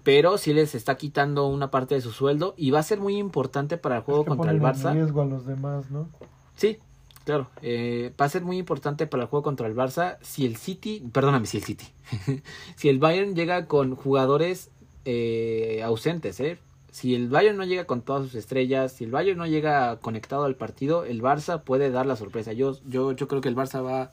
Pero 0.05 0.39
sí 0.39 0.53
les 0.55 0.75
está 0.75 0.97
quitando 0.97 1.49
una 1.49 1.71
parte 1.71 1.97
de 1.97 2.01
su 2.01 2.13
sueldo 2.13 2.55
y 2.57 2.71
va 2.71 2.79
a 2.79 2.83
ser 2.85 3.01
muy 3.01 3.17
importante 3.17 3.77
para 3.79 3.97
el 3.97 4.03
juego 4.03 4.21
Es 4.21 4.25
que 4.27 4.29
contra 4.29 4.53
el 4.53 4.61
ponen 4.61 4.77
en 4.77 4.83
Barça. 4.83 4.93
riesgo 4.93 5.23
a 5.23 5.25
los 5.25 5.47
demás, 5.47 5.91
¿no? 5.91 6.09
Sí, 6.57 6.79
claro. 7.25 7.49
Eh, 7.63 8.13
va 8.21 8.27
a 8.27 8.29
ser 8.29 8.43
muy 8.43 8.59
importante 8.59 9.07
para 9.07 9.25
el 9.25 9.29
juego 9.29 9.43
contra 9.43 9.67
el 9.67 9.75
Barça 9.75 10.19
si 10.21 10.47
el 10.47 10.57
City, 10.57 11.03
perdóname, 11.13 11.47
si 11.47 11.57
el 11.57 11.65
City, 11.65 11.87
si 12.77 12.89
el 12.89 12.99
Bayern 13.01 13.35
llega 13.35 13.67
con 13.67 13.97
jugadores 13.97 14.71
eh, 15.07 15.83
ausentes, 15.85 16.39
¿eh? 16.41 16.59
Si 16.91 17.15
el 17.17 17.29
Bayern 17.29 17.57
no 17.57 17.65
llega 17.65 17.87
con 17.87 18.03
todas 18.03 18.23
sus 18.23 18.35
estrellas, 18.37 18.93
si 18.93 19.03
el 19.03 19.11
Bayern 19.11 19.37
no 19.37 19.47
llega 19.47 19.97
conectado 19.97 20.45
al 20.45 20.55
partido, 20.55 21.05
el 21.05 21.23
Barça 21.23 21.63
puede 21.63 21.91
dar 21.91 22.07
la 22.07 22.15
sorpresa. 22.15 22.53
Yo, 22.53 22.79
yo, 22.87 23.11
yo 23.13 23.27
creo 23.27 23.41
que 23.41 23.49
el 23.49 23.57
Barça 23.57 23.85
va, 23.85 24.13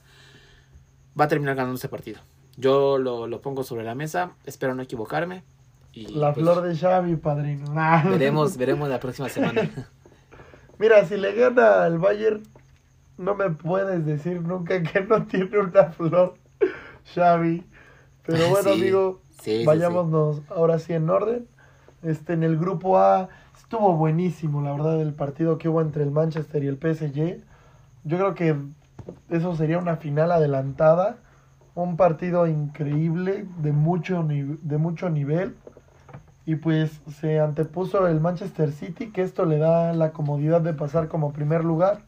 va 1.20 1.26
a 1.26 1.28
terminar 1.28 1.56
ganando 1.56 1.76
ese 1.78 1.90
partido. 1.90 2.22
Yo 2.58 2.98
lo, 2.98 3.28
lo 3.28 3.42
pongo 3.42 3.64
sobre 3.64 3.84
la 3.84 3.94
mesa, 3.94 4.32
espero 4.46 4.74
no 4.74 4.82
equivocarme. 4.82 5.44
Y 5.94 6.08
La 6.08 6.34
pues, 6.34 6.46
flor 6.46 6.62
de 6.64 6.76
Xavi, 6.76 7.16
padrino. 7.18 7.66
Nah. 7.74 8.04
veremos, 8.10 8.58
veremos 8.58 8.88
la 8.90 9.00
próxima 9.00 9.30
semana. 9.30 9.70
Mira, 10.80 11.06
si 11.06 11.18
le 11.18 11.34
gana 11.36 11.84
al 11.84 12.00
Bayern, 12.00 12.42
no 13.18 13.36
me 13.36 13.50
puedes 13.52 14.06
decir 14.06 14.42
nunca 14.42 14.82
que 14.82 15.02
no 15.02 15.26
tiene 15.26 15.60
una 15.60 15.92
flor, 15.92 16.36
Xavi. 17.14 17.64
Pero 18.26 18.50
bueno, 18.50 18.74
Sí, 18.76 19.60
sí. 19.60 19.66
vayámonos 19.66 20.42
ahora 20.50 20.80
sí 20.80 20.94
en 20.94 21.10
orden. 21.10 21.48
Este, 22.04 22.34
en 22.34 22.44
el 22.44 22.58
grupo 22.58 22.98
A 22.98 23.30
estuvo 23.56 23.96
buenísimo, 23.96 24.62
la 24.62 24.72
verdad, 24.74 25.02
el 25.02 25.14
partido 25.14 25.58
que 25.60 25.70
hubo 25.70 25.82
entre 25.82 26.04
el 26.04 26.12
Manchester 26.12 26.64
y 26.64 26.68
el 26.68 26.78
PSG. 26.78 27.44
Yo 28.04 28.18
creo 28.18 28.34
que 28.34 28.56
eso 29.30 29.56
sería 29.56 29.78
una 29.78 29.98
final 29.98 30.32
adelantada. 30.32 31.18
Un 31.76 31.96
partido 31.96 32.48
increíble, 32.48 33.46
de 33.60 33.72
mucho, 33.72 34.24
ni- 34.24 34.58
de 34.62 34.78
mucho 34.78 35.10
nivel. 35.10 35.56
Y 36.52 36.58
pues 36.58 37.00
se 37.22 37.40
antepuso 37.40 38.08
el 38.08 38.20
Manchester 38.20 38.74
City, 38.74 39.12
que 39.12 39.22
esto 39.22 39.46
le 39.46 39.58
da 39.58 39.94
la 39.94 40.12
comodidad 40.12 40.60
de 40.60 40.74
pasar 40.74 41.08
como 41.08 41.32
primer 41.32 41.64
lugar. 41.64 42.02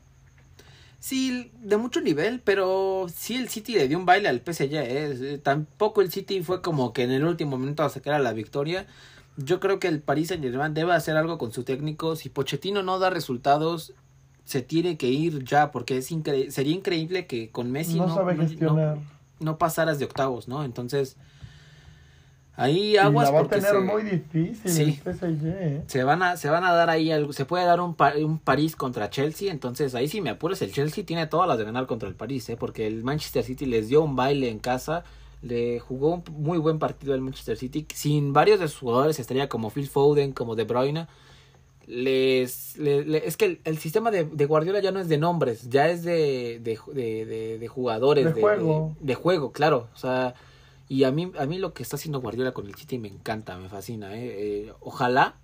Sí, 0.99 1.49
de 1.61 1.77
mucho 1.77 2.01
nivel, 2.01 2.41
pero 2.41 3.05
sí 3.07 3.37
el 3.37 3.47
City 3.47 3.75
le 3.75 3.87
dio 3.87 3.97
un 3.97 4.05
baile 4.05 4.27
al 4.27 4.41
PSG. 4.41 4.73
¿eh? 4.73 5.39
Tampoco 5.41 6.01
el 6.01 6.11
City 6.11 6.43
fue 6.43 6.61
como 6.61 6.91
que 6.91 7.03
en 7.03 7.11
el 7.11 7.23
último 7.23 7.51
momento 7.57 7.83
a 7.83 7.89
sacar 7.89 8.15
a 8.15 8.19
la 8.19 8.33
victoria. 8.33 8.85
Yo 9.37 9.61
creo 9.61 9.79
que 9.79 9.87
el 9.87 10.01
Paris 10.01 10.27
Saint 10.27 10.43
Germain 10.43 10.73
debe 10.73 10.91
hacer 10.93 11.15
algo 11.15 11.37
con 11.37 11.53
su 11.53 11.63
técnico. 11.63 12.17
Si 12.17 12.27
Pochettino 12.27 12.83
no 12.83 12.99
da 12.99 13.09
resultados, 13.09 13.93
se 14.43 14.61
tiene 14.61 14.97
que 14.97 15.07
ir 15.07 15.45
ya, 15.45 15.71
porque 15.71 15.97
es 15.99 16.11
incre- 16.11 16.49
sería 16.49 16.75
increíble 16.75 17.27
que 17.27 17.49
con 17.49 17.71
Messi 17.71 17.97
no, 17.97 18.07
no, 18.07 18.15
sabe 18.15 18.35
no- 18.59 18.97
no 19.39 19.57
pasaras 19.57 19.99
de 19.99 20.05
octavos, 20.05 20.49
¿no? 20.49 20.65
Entonces, 20.65 21.15
ahí 22.55 22.97
aguas 22.97 23.25
la 23.27 23.31
va 23.31 23.39
a 23.39 23.41
porque 23.43 23.55
tener 23.59 23.71
se, 23.71 23.79
muy 23.79 24.03
difícil 24.03 24.71
Sí. 24.71 24.99
el 25.05 25.13
PSG, 25.15 25.45
¿eh? 25.47 25.83
se 25.87 26.03
van 26.03 26.21
a 26.21 26.37
se 26.37 26.49
van 26.49 26.63
a 26.63 26.71
dar 26.71 26.89
ahí 26.89 27.11
algo, 27.11 27.33
se 27.33 27.45
puede 27.45 27.65
dar 27.65 27.81
un, 27.81 27.95
un 28.23 28.37
París 28.39 28.75
contra 28.75 29.09
Chelsea, 29.09 29.51
entonces 29.51 29.95
ahí 29.95 30.07
si 30.07 30.21
me 30.21 30.29
apuras 30.29 30.61
el 30.61 30.71
Chelsea 30.71 31.03
tiene 31.05 31.25
todas 31.27 31.47
las 31.47 31.57
de 31.57 31.63
ganar 31.65 31.87
contra 31.87 32.07
el 32.09 32.15
París, 32.15 32.47
¿eh? 32.49 32.57
Porque 32.57 32.85
el 32.87 33.03
Manchester 33.03 33.43
City 33.43 33.65
les 33.65 33.87
dio 33.89 34.03
un 34.03 34.15
baile 34.15 34.49
en 34.49 34.59
casa, 34.59 35.03
le 35.41 35.79
jugó 35.79 36.13
un 36.15 36.23
muy 36.37 36.57
buen 36.57 36.79
partido 36.79 37.13
al 37.13 37.21
Manchester 37.21 37.57
City, 37.57 37.85
sin 37.93 38.33
varios 38.33 38.59
de 38.59 38.67
sus 38.67 38.79
jugadores 38.79 39.19
estaría 39.19 39.49
como 39.49 39.69
Phil 39.71 39.87
Foden, 39.89 40.31
como 40.31 40.55
De 40.55 40.63
Bruyne, 40.63 41.07
les, 41.85 42.77
le- 42.77 43.03
le- 43.03 43.27
es 43.27 43.35
que 43.35 43.45
el, 43.45 43.59
el 43.65 43.77
sistema 43.77 44.09
de, 44.09 44.23
de 44.23 44.45
Guardiola 44.45 44.79
ya 44.79 44.91
no 44.91 44.99
es 44.99 45.09
de 45.09 45.17
nombres, 45.17 45.69
ya 45.69 45.89
es 45.89 46.03
de, 46.03 46.59
de, 46.61 47.57
de, 47.59 47.67
jugadores, 47.67 48.33
De 48.33 48.41
juego. 48.41 48.95
de 49.01 49.15
juego, 49.15 49.51
claro, 49.51 49.87
o 49.93 49.97
sea, 49.97 50.33
y 50.93 51.05
a 51.05 51.11
mí, 51.11 51.31
a 51.39 51.47
mí 51.47 51.57
lo 51.57 51.73
que 51.73 51.81
está 51.81 51.95
haciendo 51.95 52.21
Guardiola 52.21 52.51
con 52.51 52.67
el 52.67 52.75
City 52.75 52.99
me 52.99 53.07
encanta, 53.07 53.57
me 53.57 53.67
fascina, 53.67 54.15
¿eh? 54.15 54.67
Eh, 54.67 54.73
ojalá, 54.79 55.37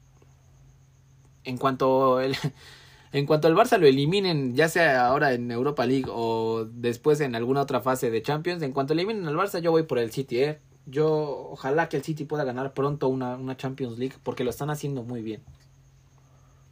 en 1.44 1.58
cuanto 1.58 2.20
el, 2.20 2.36
en 3.14 3.26
cuanto 3.26 3.48
al 3.48 3.56
Barça 3.56 3.80
lo 3.80 3.88
eliminen, 3.88 4.54
ya 4.54 4.70
sea 4.70 5.08
ahora 5.08 5.34
en 5.34 5.50
Europa 5.50 5.88
League 5.88 6.06
o 6.08 6.68
después 6.72 7.20
en 7.22 7.34
alguna 7.34 7.62
otra 7.62 7.82
fase 7.82 8.12
de 8.12 8.22
Champions, 8.22 8.62
en 8.62 8.74
cuanto 8.74 8.94
eliminen 8.94 9.28
al 9.28 9.36
Barça 9.36 9.60
yo 9.60 9.72
voy 9.72 9.82
por 9.84 9.98
el 9.98 10.12
City, 10.12 10.44
¿eh? 10.44 10.60
Yo 10.86 11.50
ojalá 11.50 11.90
que 11.90 11.98
el 11.98 12.04
City 12.04 12.26
pueda 12.26 12.44
ganar 12.44 12.76
pronto 12.76 13.08
una, 13.08 13.36
una 13.36 13.58
Champions 13.58 13.98
League 13.98 14.18
porque 14.22 14.44
lo 14.44 14.52
están 14.52 14.70
haciendo 14.70 15.02
muy 15.02 15.24
bien. 15.24 15.42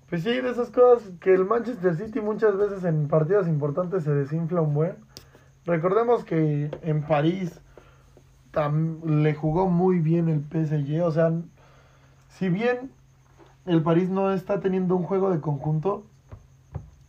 Pues 0.07 0.21
sí, 0.21 0.39
de 0.39 0.51
esas 0.51 0.69
cosas 0.69 1.09
que 1.19 1.33
el 1.33 1.45
Manchester 1.45 1.95
City 1.95 2.21
muchas 2.21 2.55
veces 2.55 2.83
en 2.83 3.07
partidos 3.07 3.47
importantes 3.47 4.03
se 4.03 4.11
desinfla 4.11 4.61
un 4.61 4.75
buen. 4.75 4.97
Recordemos 5.65 6.23
que 6.23 6.69
en 6.83 7.01
París 7.07 7.59
le 9.05 9.35
jugó 9.35 9.67
muy 9.67 9.99
bien 9.99 10.29
el 10.29 10.41
PSG, 10.41 11.03
o 11.03 11.11
sea, 11.11 11.31
si 12.29 12.49
bien 12.49 12.91
el 13.65 13.83
París 13.83 14.09
no 14.09 14.31
está 14.31 14.59
teniendo 14.59 14.95
un 14.95 15.03
juego 15.03 15.29
de 15.29 15.41
conjunto, 15.41 16.05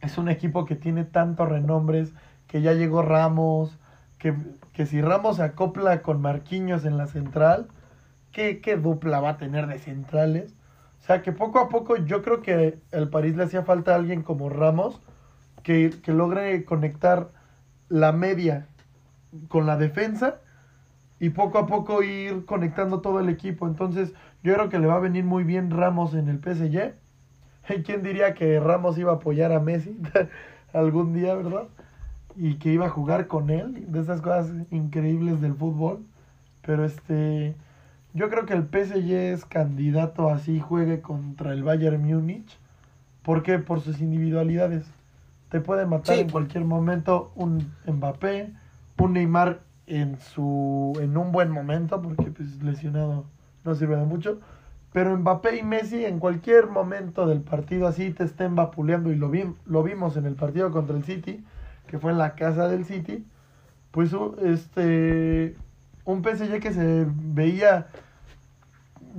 es 0.01 0.19
un 0.19 0.29
equipo 0.29 0.65
que 0.65 0.77
tiene 0.77 1.05
tantos 1.05 1.49
renombres, 1.49 2.13
que 2.47 2.61
ya 2.63 2.73
llegó 2.73 3.03
Ramos, 3.03 3.79
que, 4.19 4.35
que 4.73 4.87
si 4.87 5.01
Ramos 5.01 5.37
se 5.37 5.43
acopla 5.43 6.03
con 6.03 6.21
Marquinhos 6.21 6.85
en 6.85 6.97
la 6.97 7.07
central, 7.07 7.69
¿qué, 8.33 8.61
qué 8.61 8.77
dupla 8.77 9.21
va 9.21 9.31
a 9.31 9.37
tener 9.39 9.67
de 9.67 9.79
centrales? 9.79 10.55
O 11.01 11.07
sea 11.07 11.23
que 11.23 11.33
poco 11.33 11.59
a 11.61 11.69
poco 11.69 11.97
yo 11.97 12.23
creo 12.23 12.43
que 12.43 12.79
al 12.93 13.09
París 13.09 13.37
le 13.37 13.45
hacía 13.45 13.63
falta 13.63 13.95
alguien 13.95 14.23
como 14.23 14.49
Ramos 14.49 15.01
que, 15.63 15.91
que 16.03 16.13
logre 16.13 16.65
conectar 16.65 17.31
la 17.89 18.13
media 18.13 18.67
con 19.49 19.67
la 19.67 19.77
defensa 19.77 20.41
y 21.21 21.31
poco 21.31 21.59
a 21.59 21.67
poco 21.67 22.03
ir 22.03 22.45
conectando 22.45 23.01
todo 23.01 23.21
el 23.21 23.29
equipo. 23.29 23.67
Entonces 23.67 24.13
yo 24.43 24.55
creo 24.55 24.69
que 24.69 24.79
le 24.79 24.87
va 24.87 24.97
a 24.97 25.01
venir 25.01 25.25
muy 25.25 25.45
bien 25.45 25.71
Ramos 25.71 26.15
en 26.15 26.29
el 26.29 26.39
PSG. 26.39 26.95
¿Quién 27.85 28.03
diría 28.03 28.35
que 28.35 28.61
Ramos 28.61 28.99
iba 28.99 29.13
a 29.13 29.17
apoyar 29.17 29.53
a 29.53 29.61
Messi 29.61 29.97
algún 30.73 31.13
día, 31.13 31.35
verdad? 31.35 31.65
Y 32.37 32.55
que 32.55 32.73
iba 32.73 32.87
a 32.87 32.91
jugar 32.91 33.27
con 33.27 33.51
él, 33.51 33.91
de 33.91 34.01
esas 34.01 34.21
cosas 34.21 34.53
increíbles 34.71 35.41
del 35.41 35.55
fútbol. 35.55 36.01
Pero 36.65 36.85
este, 36.85 37.55
yo 38.15 38.29
creo 38.31 38.47
que 38.47 38.55
el 38.55 38.63
PSG 38.65 39.11
es 39.13 39.45
candidato 39.45 40.31
así 40.31 40.61
juegue 40.61 41.01
contra 41.01 41.53
el 41.53 41.65
Bayern 41.65 42.01
Múnich. 42.05 42.57
¿Por 43.23 43.43
qué? 43.43 43.59
Por 43.59 43.81
sus 43.81 44.01
individualidades. 44.01 44.85
Te 45.51 45.61
puede 45.61 45.85
matar 45.87 46.15
Sí. 46.17 46.21
en 46.23 46.31
cualquier 46.31 46.65
momento 46.65 47.33
un 47.35 47.73
Mbappé, 47.87 48.51
un 48.99 49.13
Neymar 49.15 49.61
en 49.89 50.19
su 50.21 50.93
en 51.01 51.17
un 51.17 51.33
buen 51.33 51.51
momento, 51.51 52.01
porque 52.03 52.31
pues 52.31 52.63
lesionado 52.63 53.25
no 53.65 53.75
sirve 53.75 53.97
de 53.97 54.05
mucho. 54.05 54.41
Pero 54.93 55.17
Mbappé 55.17 55.59
y 55.59 55.63
Messi 55.63 56.05
en 56.05 56.19
cualquier 56.19 56.69
momento 56.69 57.27
del 57.27 57.41
partido 57.43 57.87
así 57.87 58.11
te 58.13 58.25
estén 58.25 58.55
vapuleando 58.57 59.13
y 59.13 59.17
lo, 59.17 59.31
vi- 59.31 59.55
lo 59.67 59.83
vimos 59.83 60.17
en 60.17 60.27
el 60.27 60.35
partido 60.35 60.71
contra 60.73 60.97
el 60.97 61.05
City, 61.05 61.45
que 61.87 61.99
fue 61.99 62.13
en 62.13 62.19
la 62.19 62.35
casa 62.35 62.69
del 62.69 62.85
City. 62.85 63.25
Pues 63.93 64.13
u- 64.15 64.37
este 64.45 65.57
un 66.05 66.23
PSG 66.23 66.61
que 66.61 66.73
se 66.73 67.07
veía 67.09 67.89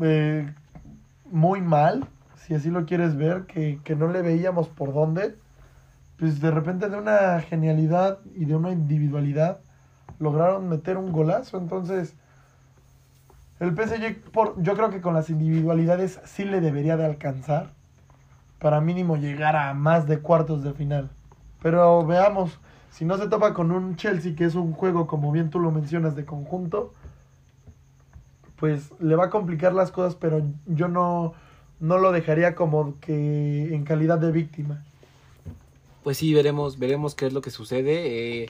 eh, 0.02 0.52
muy 1.32 1.62
mal, 1.62 2.08
si 2.36 2.56
así 2.56 2.70
lo 2.70 2.86
quieres 2.86 3.16
ver, 3.16 3.46
que, 3.46 3.80
que 3.84 3.96
no 3.96 4.08
le 4.12 4.22
veíamos 4.22 4.68
por 4.70 4.94
dónde, 4.94 5.36
pues 6.18 6.42
de 6.42 6.52
repente 6.52 6.90
de 6.90 6.98
una 6.98 7.40
genialidad 7.42 8.20
y 8.36 8.46
de 8.46 8.56
una 8.56 8.72
individualidad 8.72 9.60
lograron 10.20 10.70
meter 10.70 10.98
un 10.98 11.12
golazo. 11.12 11.58
Entonces, 11.58 12.14
el 13.60 13.76
PSG, 13.76 14.22
por, 14.32 14.62
yo 14.62 14.76
creo 14.76 14.90
que 14.90 15.02
con 15.02 15.14
las 15.14 15.30
individualidades 15.30 16.20
sí 16.26 16.46
le 16.46 16.62
debería 16.62 16.98
de 16.98 17.06
alcanzar 17.06 17.74
para 18.60 18.82
mínimo 18.82 19.18
llegar 19.18 19.56
a 19.56 19.74
más 19.74 20.08
de 20.08 20.20
cuartos 20.20 20.64
de 20.64 20.74
final. 20.74 21.10
Pero 21.62 22.06
veamos, 22.06 22.60
si 22.92 23.06
no 23.06 23.18
se 23.18 23.28
topa 23.28 23.54
con 23.54 23.72
un 23.72 23.96
Chelsea, 23.96 24.36
que 24.36 24.46
es 24.46 24.56
un 24.56 24.74
juego, 24.74 25.08
como 25.08 25.32
bien 25.32 25.50
tú 25.50 25.60
lo 25.60 25.72
mencionas, 25.72 26.16
de 26.16 26.26
conjunto, 26.26 26.94
pues 28.58 28.92
le 29.00 29.16
va 29.16 29.26
a 29.26 29.30
complicar 29.30 29.74
las 29.74 29.92
cosas, 29.92 30.16
pero 30.16 30.42
yo 30.66 30.88
no, 30.88 31.34
no 31.80 31.98
lo 31.98 32.12
dejaría 32.12 32.56
como 32.56 33.00
que 33.00 33.74
en 33.74 33.84
calidad 33.84 34.20
de 34.20 34.32
víctima. 34.32 34.84
Pues 36.04 36.18
sí, 36.18 36.34
veremos, 36.34 36.80
veremos 36.80 37.16
qué 37.16 37.28
es 37.28 37.34
lo 37.34 37.42
que 37.42 37.52
sucede. 37.52 38.44
eh, 38.44 38.50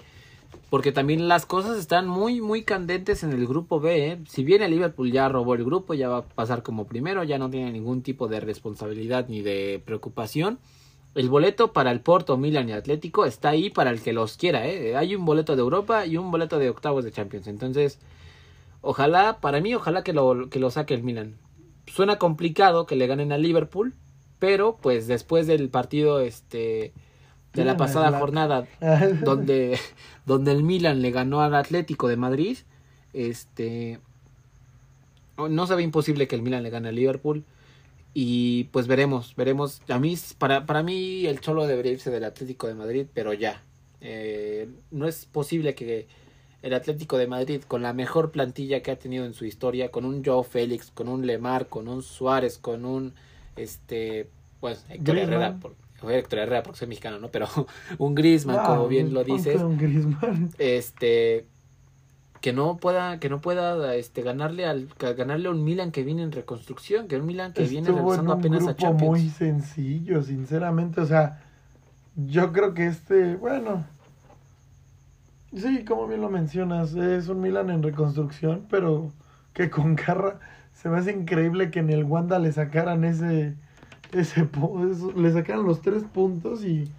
porque 0.69 0.91
también 0.91 1.27
las 1.27 1.45
cosas 1.45 1.77
están 1.77 2.07
muy, 2.07 2.41
muy 2.41 2.63
candentes 2.63 3.23
en 3.23 3.31
el 3.31 3.47
grupo 3.47 3.79
B. 3.79 4.11
eh. 4.11 4.19
Si 4.27 4.43
bien 4.43 4.61
el 4.61 4.71
Liverpool 4.71 5.11
ya 5.11 5.27
robó 5.27 5.55
el 5.55 5.65
grupo, 5.65 5.93
ya 5.93 6.09
va 6.09 6.17
a 6.19 6.21
pasar 6.23 6.61
como 6.61 6.85
primero, 6.85 7.23
ya 7.23 7.39
no 7.39 7.49
tiene 7.49 7.71
ningún 7.71 8.03
tipo 8.03 8.27
de 8.27 8.39
responsabilidad 8.39 9.27
ni 9.29 9.41
de 9.41 9.81
preocupación. 9.83 10.59
El 11.15 11.27
boleto 11.29 11.73
para 11.73 11.91
el 11.91 12.01
Porto, 12.01 12.37
Milan 12.37 12.69
y 12.69 12.73
Atlético 12.73 13.25
está 13.25 13.49
ahí 13.49 13.71
para 13.71 13.89
el 13.89 14.01
que 14.01 14.13
los 14.13 14.37
quiera. 14.37 14.67
¿eh? 14.67 14.95
Hay 14.95 15.15
un 15.15 15.25
boleto 15.25 15.55
de 15.55 15.61
Europa 15.61 16.05
y 16.05 16.17
un 16.17 16.29
boleto 16.29 16.59
de 16.59 16.69
octavos 16.69 17.03
de 17.03 17.11
Champions. 17.11 17.47
Entonces, 17.47 17.99
ojalá, 18.81 19.39
para 19.41 19.59
mí, 19.61 19.73
ojalá 19.73 20.03
que 20.03 20.13
lo, 20.13 20.49
que 20.49 20.59
lo 20.59 20.69
saque 20.69 20.93
el 20.93 21.03
Milan. 21.03 21.37
Suena 21.87 22.19
complicado 22.19 22.85
que 22.85 22.95
le 22.95 23.07
ganen 23.07 23.31
al 23.31 23.41
Liverpool, 23.41 23.95
pero 24.37 24.77
pues 24.79 25.07
después 25.07 25.47
del 25.47 25.69
partido 25.69 26.19
este 26.19 26.93
de 27.53 27.65
la 27.65 27.77
pasada 27.77 28.11
la- 28.11 28.19
jornada 28.19 28.67
donde, 29.23 29.79
donde 30.25 30.51
el 30.51 30.63
Milan 30.63 31.01
le 31.01 31.11
ganó 31.11 31.41
al 31.41 31.55
Atlético 31.55 32.07
de 32.07 32.17
Madrid, 32.17 32.57
este 33.13 33.99
no 35.37 35.67
se 35.67 35.75
ve 35.75 35.83
imposible 35.83 36.27
que 36.27 36.35
el 36.35 36.41
Milan 36.41 36.63
le 36.63 36.69
gane 36.69 36.89
al 36.89 36.95
Liverpool 36.95 37.43
y 38.13 38.65
pues 38.65 38.87
veremos, 38.87 39.35
veremos. 39.35 39.81
A 39.87 39.99
mí 39.99 40.17
para 40.37 40.65
para 40.65 40.83
mí 40.83 41.25
el 41.27 41.39
Cholo 41.39 41.65
debería 41.67 41.93
irse 41.93 42.09
del 42.11 42.23
Atlético 42.25 42.67
de 42.67 42.73
Madrid, 42.75 43.05
pero 43.13 43.33
ya. 43.33 43.63
Eh, 44.01 44.67
no 44.91 45.07
es 45.07 45.25
posible 45.25 45.75
que 45.75 46.07
el 46.61 46.73
Atlético 46.73 47.17
de 47.17 47.27
Madrid 47.27 47.61
con 47.67 47.81
la 47.81 47.93
mejor 47.93 48.31
plantilla 48.31 48.81
que 48.81 48.91
ha 48.91 48.99
tenido 48.99 49.25
en 49.25 49.33
su 49.33 49.45
historia, 49.45 49.91
con 49.91 50.05
un 50.05 50.23
Joe 50.25 50.43
Félix, 50.43 50.91
con 50.91 51.07
un 51.07 51.25
Lemar, 51.25 51.67
con 51.67 51.87
un 51.87 52.01
Suárez, 52.03 52.57
con 52.57 52.83
un 52.83 53.13
este 53.55 54.27
pues 54.59 54.85
Héctor 54.89 55.15
Griezmann. 55.15 55.33
Herrera, 55.41 55.59
por, 55.59 55.75
o 56.03 56.09
Héctor 56.09 56.39
Herrera 56.39 56.63
porque 56.63 56.79
soy 56.79 56.87
mexicano, 56.87 57.19
¿no? 57.19 57.29
Pero 57.29 57.47
un 57.97 58.15
Griezmann, 58.15 58.57
Ah, 58.59 58.65
como 58.67 58.87
bien 58.87 59.13
lo 59.13 59.23
dices, 59.23 59.61
un 59.61 59.77
Griezmann. 59.77 60.49
este 60.57 61.45
que 62.41 62.53
no 62.53 62.77
pueda 62.77 63.19
que 63.19 63.27
no 63.29 63.41
pueda 63.41 63.95
este 63.95 64.21
ganarle 64.21 64.65
al 64.65 64.87
ganarle 64.97 65.49
a 65.49 65.51
un 65.51 65.63
Milan 65.63 65.91
que 65.91 66.03
viene 66.03 66.23
en 66.23 66.31
reconstrucción, 66.31 67.07
que 67.09 67.17
un 67.17 67.25
Milan 67.25 67.51
que 67.53 67.65
viene 67.65 67.89
Estuvo 67.89 68.13
en 68.15 68.25
regresando 68.25 68.33
un 68.33 68.39
apenas 68.39 68.67
a 68.67 68.73
grupo 68.73 68.79
Champions. 68.81 69.19
muy 69.21 69.29
sencillo, 69.29 70.23
sinceramente. 70.23 71.01
O 71.01 71.05
sea, 71.05 71.43
yo 72.15 72.53
creo 72.53 72.73
que 72.73 72.87
este, 72.87 73.35
bueno, 73.35 73.85
sí, 75.55 75.83
como 75.85 76.07
bien 76.07 76.21
lo 76.21 76.29
mencionas, 76.29 76.93
es 76.95 77.27
un 77.27 77.41
Milan 77.41 77.69
en 77.69 77.83
reconstrucción, 77.83 78.65
pero 78.69 79.11
que 79.53 79.69
con 79.69 79.95
garra 79.95 80.39
se 80.73 80.89
me 80.89 80.97
hace 80.97 81.11
increíble 81.11 81.71
que 81.71 81.79
en 81.79 81.89
el 81.89 82.03
Wanda 82.05 82.39
le 82.39 82.51
sacaran 82.53 83.03
ese, 83.03 83.55
ese, 84.11 84.47
le 85.15 85.31
sacaran 85.33 85.65
los 85.65 85.81
tres 85.81 86.03
puntos 86.03 86.63
y, 86.63 86.89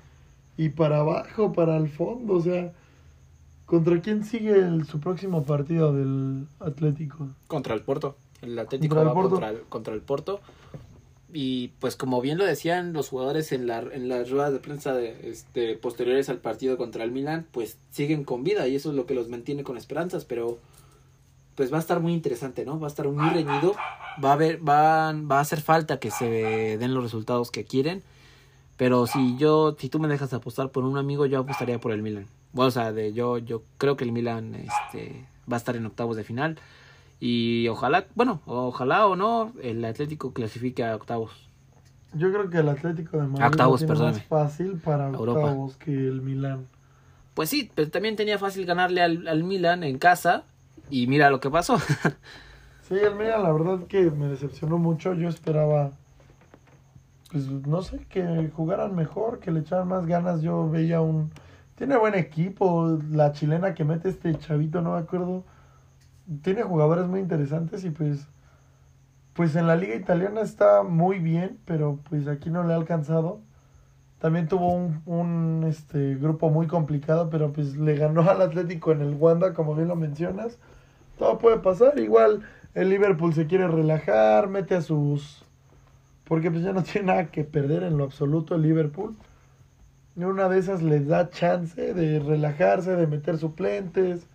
y 0.57 0.69
para 0.71 1.01
abajo, 1.01 1.53
para 1.53 1.77
el 1.77 1.89
fondo, 1.89 2.35
o 2.35 2.41
sea, 2.41 2.73
¿contra 3.67 4.01
quién 4.01 4.25
sigue 4.25 4.55
el- 4.57 4.85
su 4.87 5.01
próximo 5.01 5.45
partido 5.45 5.93
del 5.93 6.47
Atlético? 6.61 7.29
contra 7.47 7.75
el 7.75 7.83
Porto. 7.83 8.17
El 8.43 8.59
Atlético 8.59 8.95
Contra 8.95 9.03
el 9.03 9.09
va 9.09 9.15
Porto. 9.15 9.31
contra 9.31 9.51
el, 9.51 9.61
contra 9.63 9.95
el 9.95 10.01
Porto. 10.01 10.41
Y 11.33 11.69
pues 11.79 11.95
como 11.95 12.21
bien 12.21 12.39
lo 12.39 12.45
decían 12.45 12.93
los 12.93 13.09
jugadores 13.11 13.53
en 13.53 13.69
la 13.69 13.79
en 13.79 14.09
las 14.09 14.31
ruedas 14.31 14.53
de 14.53 14.59
prensa 14.59 14.95
de, 14.95 15.31
este, 15.31 15.77
posteriores 15.77 16.29
al 16.29 16.39
partido 16.39 16.77
contra 16.77 17.05
el 17.05 17.13
Milan, 17.13 17.47
pues 17.53 17.77
siguen 17.93 18.25
con 18.25 18.43
vida 18.43 18.67
y 18.67 18.75
eso 18.75 18.91
es 18.91 18.97
lo 18.97 19.07
que 19.07 19.15
los 19.15 19.29
mantiene 19.29 19.63
con 19.63 19.77
esperanzas, 19.77 20.25
pero 20.25 20.59
pues 21.61 21.71
va 21.71 21.77
a 21.77 21.81
estar 21.81 22.01
muy 22.01 22.15
interesante, 22.15 22.65
¿no? 22.65 22.81
Va 22.81 22.87
a 22.87 22.89
estar 22.89 23.07
muy 23.07 23.29
reñido, 23.29 23.75
va 24.25 24.31
a 24.31 24.33
haber 24.33 24.67
va, 24.67 25.13
va 25.13 25.37
a 25.37 25.41
hacer 25.41 25.61
falta 25.61 25.99
que 25.99 26.11
se 26.11 26.79
den 26.79 26.95
los 26.95 27.03
resultados 27.03 27.51
que 27.51 27.65
quieren, 27.65 28.03
Pero 28.79 29.07
si 29.07 29.37
yo, 29.37 29.77
si 29.79 29.91
tú 29.91 29.99
me 29.99 30.09
dejas 30.09 30.33
apostar 30.33 30.71
por 30.71 30.85
un 30.85 30.97
amigo, 30.97 31.27
yo 31.27 31.41
apostaría 31.41 31.79
por 31.79 31.93
el 31.93 32.01
Milan. 32.01 32.29
Bueno, 32.55 32.69
o 32.69 32.71
sea, 32.71 32.93
de, 32.93 33.13
yo, 33.13 33.37
yo 33.37 33.63
creo 33.77 33.99
que 33.99 34.05
el 34.05 34.13
Milan 34.13 34.55
este, 34.55 35.27
va 35.53 35.57
a 35.57 35.59
estar 35.59 35.77
en 35.77 35.85
octavos 35.85 36.17
de 36.17 36.25
final. 36.25 36.57
Y 37.21 37.69
ojalá, 37.69 38.07
bueno, 38.15 38.41
ojalá 38.47 39.07
o 39.07 39.15
no, 39.15 39.53
el 39.63 39.85
Atlético 39.85 40.33
clasifique 40.33 40.83
a 40.83 40.97
octavos. 40.97 41.47
Yo 42.15 42.33
creo 42.33 42.49
que 42.49 42.57
el 42.57 42.71
Atlético 42.71 43.19
de 43.19 43.27
Madrid 43.27 43.45
Octavos, 43.45 43.81
tiene 43.81 43.95
más 43.97 44.23
fácil 44.23 44.81
para 44.83 45.09
Europa. 45.09 45.41
octavos 45.41 45.77
que 45.77 45.91
el 45.91 46.23
Milán. 46.23 46.69
Pues 47.35 47.51
sí, 47.51 47.71
pero 47.75 47.91
también 47.91 48.17
tenía 48.17 48.39
fácil 48.39 48.65
ganarle 48.65 49.03
al, 49.03 49.29
al 49.29 49.45
Milan 49.45 49.85
en 49.85 49.99
casa. 49.99 50.45
Y 50.91 51.07
mira 51.07 51.31
lo 51.31 51.41
que 51.41 51.51
pasó. 51.51 51.79
Sí, 52.91 52.97
el 52.97 53.15
Milan 53.15 53.45
la 53.45 53.53
verdad 53.53 53.87
que 53.87 54.11
me 54.11 54.27
decepcionó 54.27 54.77
mucho. 54.77 55.15
Yo 55.15 55.29
esperaba, 55.29 55.93
pues 57.31 57.49
no 57.49 57.83
sé, 57.83 58.05
que 58.09 58.51
jugaran 58.57 58.97
mejor, 58.97 59.39
que 59.39 59.53
le 59.53 59.61
echaran 59.61 59.87
más 59.87 60.07
ganas. 60.07 60.43
Yo 60.43 60.69
veía 60.69 61.01
un... 61.01 61.31
Tiene 61.77 61.97
buen 61.97 62.17
equipo, 62.17 62.99
la 63.13 63.31
chilena 63.31 63.75
que 63.75 63.85
mete 63.85 64.09
este 64.09 64.37
chavito, 64.37 64.83
no 64.83 64.95
me 64.95 64.99
acuerdo. 64.99 65.45
Tiene 66.43 66.65
jugadores 66.65 67.07
muy 67.07 67.21
interesantes 67.21 67.85
y 67.85 67.91
pues... 67.91 68.27
Pues 69.35 69.55
en 69.55 69.69
la 69.69 69.77
liga 69.77 69.95
italiana 69.95 70.41
está 70.41 70.83
muy 70.83 71.21
bien, 71.21 71.59
pero 71.67 72.01
pues 72.09 72.27
aquí 72.27 72.51
no 72.51 72.65
le 72.65 72.73
ha 72.75 72.77
alcanzado. 72.77 73.41
También 74.19 74.49
tuvo 74.49 74.73
un, 74.75 75.03
un 75.07 75.65
este, 75.69 76.17
grupo 76.17 76.51
muy 76.51 76.67
complicado, 76.67 77.31
pero 77.31 77.53
pues 77.53 77.77
le 77.77 77.97
ganó 77.97 78.29
al 78.29 78.43
Atlético 78.43 78.93
en 78.93 79.03
el 79.03 79.15
Wanda, 79.15 79.55
como 79.55 79.77
bien 79.77 79.89
lo 79.89 79.97
mencionas. 79.97 80.59
Todo 81.21 81.37
puede 81.37 81.59
pasar, 81.59 81.99
igual 81.99 82.49
el 82.73 82.89
Liverpool 82.89 83.35
se 83.35 83.47
quiere 83.47 83.69
relajar, 83.69 84.49
mete 84.49 84.75
a 84.75 84.81
sus... 84.81 85.45
Porque 86.25 86.51
pues 86.51 86.63
ya 86.65 86.73
no 86.73 86.83
tiene 86.83 87.09
nada 87.09 87.31
que 87.31 87.45
perder 87.45 87.83
en 87.83 87.99
lo 87.99 88.05
absoluto 88.05 88.55
el 88.55 88.63
Liverpool. 88.63 89.15
Y 90.17 90.25
una 90.25 90.49
de 90.49 90.59
esas 90.59 90.83
les 90.83 91.07
da 91.09 91.29
chance 91.29 91.93
de 91.93 92.21
relajarse, 92.21 92.97
de 92.97 93.07
meter 93.07 93.37
suplentes, 93.37 94.29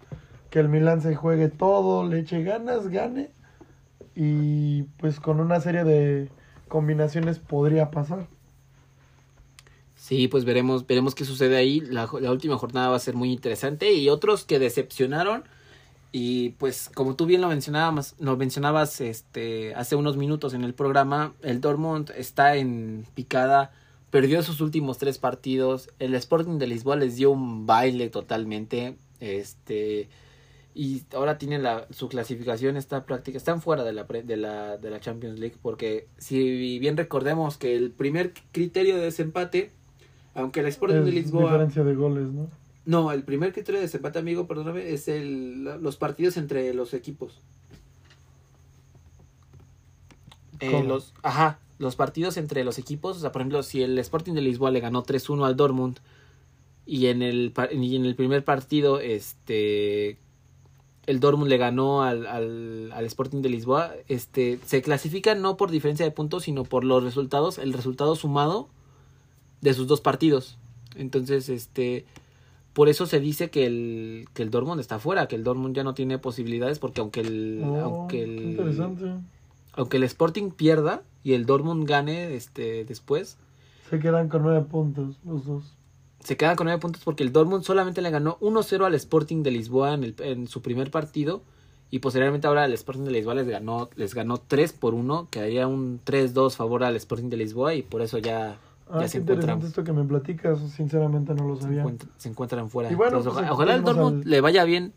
que 0.52 0.60
el 0.60 0.70
Milan 0.70 1.02
se 1.02 1.16
juegue 1.16 1.50
todo, 1.50 2.08
le 2.08 2.20
eche 2.20 2.44
ganas, 2.44 2.88
gane. 2.90 3.32
Y 4.14 4.84
pues 5.00 5.20
con 5.20 5.40
una 5.40 5.62
serie 5.62 5.84
de 5.86 6.30
combinaciones 6.68 7.40
podría 7.40 7.90
pasar. 7.90 8.28
Sí, 9.96 10.28
pues 10.28 10.46
veremos, 10.46 10.86
veremos 10.86 11.16
qué 11.16 11.26
sucede 11.26 11.58
ahí. 11.58 11.80
La, 11.80 12.08
la 12.22 12.32
última 12.32 12.60
jornada 12.60 12.90
va 12.90 12.98
a 12.98 13.00
ser 13.00 13.16
muy 13.16 13.34
interesante. 13.34 13.92
Y 13.94 14.08
otros 14.10 14.46
que 14.46 14.60
decepcionaron. 14.60 15.46
Y 16.18 16.52
pues, 16.52 16.90
como 16.96 17.18
tú 17.18 17.26
bien 17.26 17.42
lo 17.42 17.50
mencionabas, 17.50 18.16
lo 18.20 18.38
mencionabas 18.38 19.02
este, 19.02 19.76
hace 19.76 19.98
unos 19.98 20.16
minutos 20.16 20.54
en 20.54 20.64
el 20.64 20.74
programa, 20.74 21.34
el 21.42 21.60
Dortmund 21.60 22.10
está 22.16 22.56
en 22.56 23.06
picada, 23.16 23.74
perdió 24.12 24.42
sus 24.42 24.62
últimos 24.62 24.98
tres 24.98 25.18
partidos. 25.18 25.90
El 26.00 26.16
Sporting 26.16 26.58
de 26.58 26.68
Lisboa 26.68 26.96
les 26.96 27.18
dio 27.18 27.32
un 27.32 27.66
baile 27.66 28.10
totalmente. 28.10 28.96
Este. 29.20 30.08
Y 30.74 31.04
ahora 31.14 31.38
tienen 31.38 31.64
la, 31.64 31.86
su 31.90 32.08
clasificación 32.08 32.78
está 32.78 33.06
práctica, 33.06 33.38
están 33.38 33.62
fuera 33.62 33.84
de 33.84 33.92
la, 33.92 34.08
pre- 34.08 34.24
de, 34.24 34.38
la, 34.38 34.78
de 34.78 34.90
la 34.92 35.02
Champions 35.02 35.38
League 35.38 35.58
porque 35.62 36.08
si 36.18 36.80
bien 36.80 36.96
recordemos 36.96 37.58
que 37.58 37.76
el 37.76 37.92
primer 37.92 38.34
criterio 38.54 38.96
de 38.96 39.02
desempate, 39.02 39.72
aunque 40.34 40.62
el 40.62 40.68
Sporting 40.68 41.00
Es 41.00 41.06
de 41.06 41.12
Lisboa... 41.12 41.44
diferencia 41.44 41.84
de 41.84 41.94
goles, 41.94 42.28
¿no? 42.32 42.48
No, 42.86 43.12
el 43.12 43.24
primer 43.24 43.52
criterio 43.52 43.80
de 43.80 43.88
desempate, 43.88 44.20
amigo, 44.20 44.48
perdóname, 44.48 44.94
es 44.94 45.08
el, 45.08 45.64
los 45.64 45.98
partidos 45.98 46.38
entre 46.38 46.74
los 46.74 46.94
equipos. 46.94 47.42
Eh, 50.60 50.84
los, 50.84 51.14
ajá, 51.24 51.60
los 51.80 51.96
partidos 51.96 52.38
entre 52.38 52.64
los 52.64 52.78
equipos, 52.78 53.18
o 53.18 53.20
sea, 53.20 53.32
por 53.32 53.42
ejemplo, 53.42 53.64
si 53.64 53.82
el 53.82 53.98
Sporting 54.00 54.34
de 54.34 54.42
Lisboa 54.42 54.72
le 54.72 54.80
ganó 54.80 55.04
3-1 55.04 55.46
al 55.46 55.56
Dortmund 55.56 56.00
y 56.86 57.08
en 57.08 57.22
el 57.22 57.54
y 57.72 57.96
en 57.96 58.06
el 58.06 58.16
primer 58.16 58.46
partido 58.46 59.00
este 59.00 60.20
el 61.08 61.20
Dortmund 61.20 61.50
le 61.50 61.58
ganó 61.58 62.04
al, 62.04 62.28
al, 62.28 62.92
al 62.94 63.06
Sporting 63.06 63.42
de 63.42 63.50
Lisboa, 63.50 63.94
este 64.08 64.60
se 64.66 64.82
clasifica 64.82 65.36
no 65.36 65.58
por 65.58 65.72
diferencia 65.72 66.06
de 66.06 66.12
puntos, 66.12 66.44
sino 66.44 66.64
por 66.64 66.84
los 66.84 67.04
resultados, 67.04 67.58
el 67.58 67.74
resultado 67.74 68.16
sumado 68.16 68.70
de 69.62 69.74
sus 69.74 69.88
dos 69.88 70.02
partidos. 70.02 70.58
Entonces, 70.96 71.50
este 71.50 72.06
por 72.76 72.90
eso 72.90 73.08
se 73.08 73.20
dice 73.20 73.50
que 73.50 73.66
el, 73.66 74.28
que 74.36 74.44
el 74.44 74.52
Dortmund 74.52 74.80
está 74.80 75.00
fuera, 75.00 75.28
que 75.28 75.36
el 75.36 75.44
Dortmund 75.44 75.76
ya 75.76 75.84
no 75.84 75.96
tiene 75.96 76.20
posibilidades 76.20 76.78
porque 76.78 77.02
aunque 77.02 77.22
el, 77.22 77.62
Oh, 77.66 77.76
aunque 77.82 78.22
el 78.24 78.52
interesante. 78.52 79.06
aunque 79.74 79.98
el 79.98 80.04
Sporting 80.04 80.52
pierda 80.52 81.02
y 81.24 81.34
el 81.34 81.48
Dortmund 81.48 81.88
gane 81.90 82.36
este 82.36 82.86
después, 82.86 83.38
Se 83.90 83.98
quedan 84.00 84.30
con 84.30 84.44
nueve 84.44 84.62
puntos 84.70 85.16
los 85.26 85.46
dos. 85.46 85.74
se 86.20 86.38
queda 86.38 86.56
con 86.56 86.66
9 86.66 86.80
puntos 86.82 87.02
porque 87.04 87.24
el 87.24 87.32
Dortmund 87.32 87.64
solamente 87.64 88.02
le 88.02 88.10
ganó 88.10 88.38
1-0 88.42 88.84
al 88.86 88.96
Sporting 88.96 89.44
de 89.44 89.52
Lisboa 89.52 89.94
en, 89.94 90.04
el- 90.04 90.16
en 90.20 90.48
su 90.48 90.62
primer 90.64 90.90
partido 90.92 91.44
y 91.92 92.00
posteriormente 92.00 92.48
ahora 92.48 92.66
el 92.66 92.74
Sporting 92.74 93.04
de 93.04 93.12
Lisboa 93.12 93.36
les 93.36 93.48
ganó 93.48 93.90
les 93.96 94.16
ganó 94.16 94.38
3 94.40 94.74
por 94.74 94.96
1, 94.96 95.28
quedaría 95.30 95.68
un 95.68 96.00
3-2 96.04 96.56
favor 96.56 96.84
al 96.84 96.96
Sporting 96.96 97.30
de 97.30 97.38
Lisboa 97.38 97.76
y 97.76 97.84
por 97.84 98.02
eso 98.02 98.18
ya, 98.18 98.58
Ah, 98.90 99.02
ya 99.02 99.08
se 99.08 99.18
encuentran 99.18 99.62
esto 99.64 99.84
que 99.84 99.92
me 99.94 100.04
platicas, 100.04 100.60
sinceramente 100.72 101.34
no 101.34 101.48
lo 101.48 101.56
se, 101.56 101.64
sabía. 101.64 101.80
encuentran, 101.80 102.12
se 102.18 102.30
encuentran 102.30 102.70
fuera. 102.70 102.92
Y 102.92 102.96
bueno, 102.96 103.18
Entonces, 103.18 103.34
pues, 103.34 103.44
oja- 103.46 103.54
ojalá 103.54 103.76
el 103.76 103.84
Dortmund 103.84 104.24
al- 104.24 104.30
le 104.30 104.42
vaya 104.42 104.64
bien. 104.64 104.94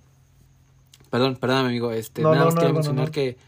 Perdón, 1.11 1.37
perdón, 1.37 1.67
amigo, 1.67 1.91
este 1.93 2.21
No, 2.23 2.33
nada 2.33 2.45
más 2.47 2.55
no, 2.55 2.61
quería 2.61 2.69
no, 2.73 2.75
no, 2.75 2.79
mencionar 2.81 3.11
que 3.11 3.39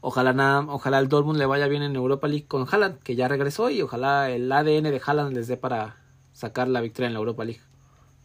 ojalá 0.00 0.32
nada, 0.32 0.60
ojalá 0.68 0.98
el 0.98 1.08
Dortmund 1.08 1.38
le 1.38 1.44
vaya 1.46 1.68
bien 1.68 1.82
en 1.82 1.94
Europa 1.94 2.26
League 2.26 2.46
con 2.48 2.66
Haaland, 2.70 2.98
que 3.00 3.16
ya 3.16 3.28
regresó 3.28 3.68
y 3.68 3.82
ojalá 3.82 4.30
el 4.30 4.50
ADN 4.50 4.90
de 4.90 5.00
Haaland 5.04 5.34
les 5.34 5.46
dé 5.46 5.56
para 5.58 5.96
sacar 6.32 6.68
la 6.68 6.80
victoria 6.80 7.08
en 7.08 7.12
la 7.12 7.18
Europa 7.18 7.44
League. 7.44 7.60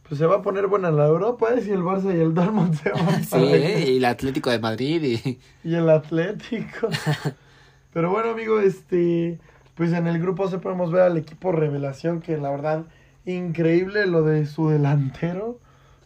Pues 0.07 0.19
se 0.19 0.25
va 0.25 0.37
a 0.37 0.41
poner 0.41 0.67
buena 0.67 0.89
la 0.89 1.05
Europa, 1.05 1.47
¿eh? 1.53 1.61
Si 1.61 1.69
el 1.71 1.81
Barça 1.81 2.15
y 2.15 2.21
el 2.21 2.33
Dortmund 2.33 2.73
se 2.81 2.91
van 2.91 3.23
Sí. 3.25 3.35
¿eh? 3.35 3.85
y 3.91 3.97
el 3.97 4.05
Atlético 4.05 4.49
de 4.49 4.59
Madrid 4.59 5.03
y 5.03 5.39
y 5.67 5.75
el 5.75 5.89
Atlético. 5.89 6.87
Pero 7.93 8.09
bueno, 8.11 8.29
amigo, 8.29 8.59
este, 8.61 9.37
pues 9.77 9.93
en 9.93 10.07
el 10.07 10.19
grupo 10.19 10.49
se 10.49 10.57
podemos 10.57 10.91
ver 10.91 11.03
al 11.03 11.17
equipo 11.17 11.51
revelación 11.51 12.19
que 12.19 12.35
la 12.37 12.49
verdad 12.49 12.85
increíble 13.25 14.07
lo 14.07 14.23
de 14.23 14.47
su 14.47 14.69
delantero. 14.69 15.59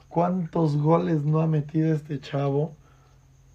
Cuántos 0.09 0.75
goles 0.75 1.23
no 1.23 1.39
ha 1.39 1.47
metido 1.47 1.93
este 1.93 2.19
chavo. 2.19 2.75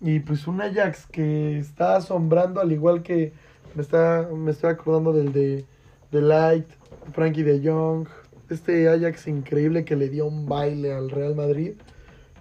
Y 0.00 0.20
pues 0.20 0.46
un 0.46 0.62
Ajax 0.62 1.06
que 1.06 1.58
está 1.58 1.96
asombrando 1.96 2.62
al 2.62 2.72
igual 2.72 3.02
que 3.02 3.34
me 3.74 3.82
está 3.82 4.26
me 4.34 4.52
estoy 4.52 4.70
acordando 4.70 5.12
del 5.12 5.32
de, 5.32 5.66
de 6.10 6.22
Light, 6.22 6.66
Frankie 7.12 7.42
de 7.42 7.60
Jong, 7.68 8.08
este 8.48 8.88
Ajax 8.88 9.26
increíble 9.28 9.84
que 9.84 9.96
le 9.96 10.08
dio 10.08 10.26
un 10.26 10.46
baile 10.46 10.94
al 10.94 11.10
Real 11.10 11.34
Madrid. 11.34 11.72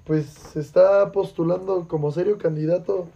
Pues 0.05 0.27
se 0.27 0.61
está 0.61 1.11
postulando 1.11 1.89
como 1.89 2.11
serio 2.11 2.37
candidato 2.37 3.09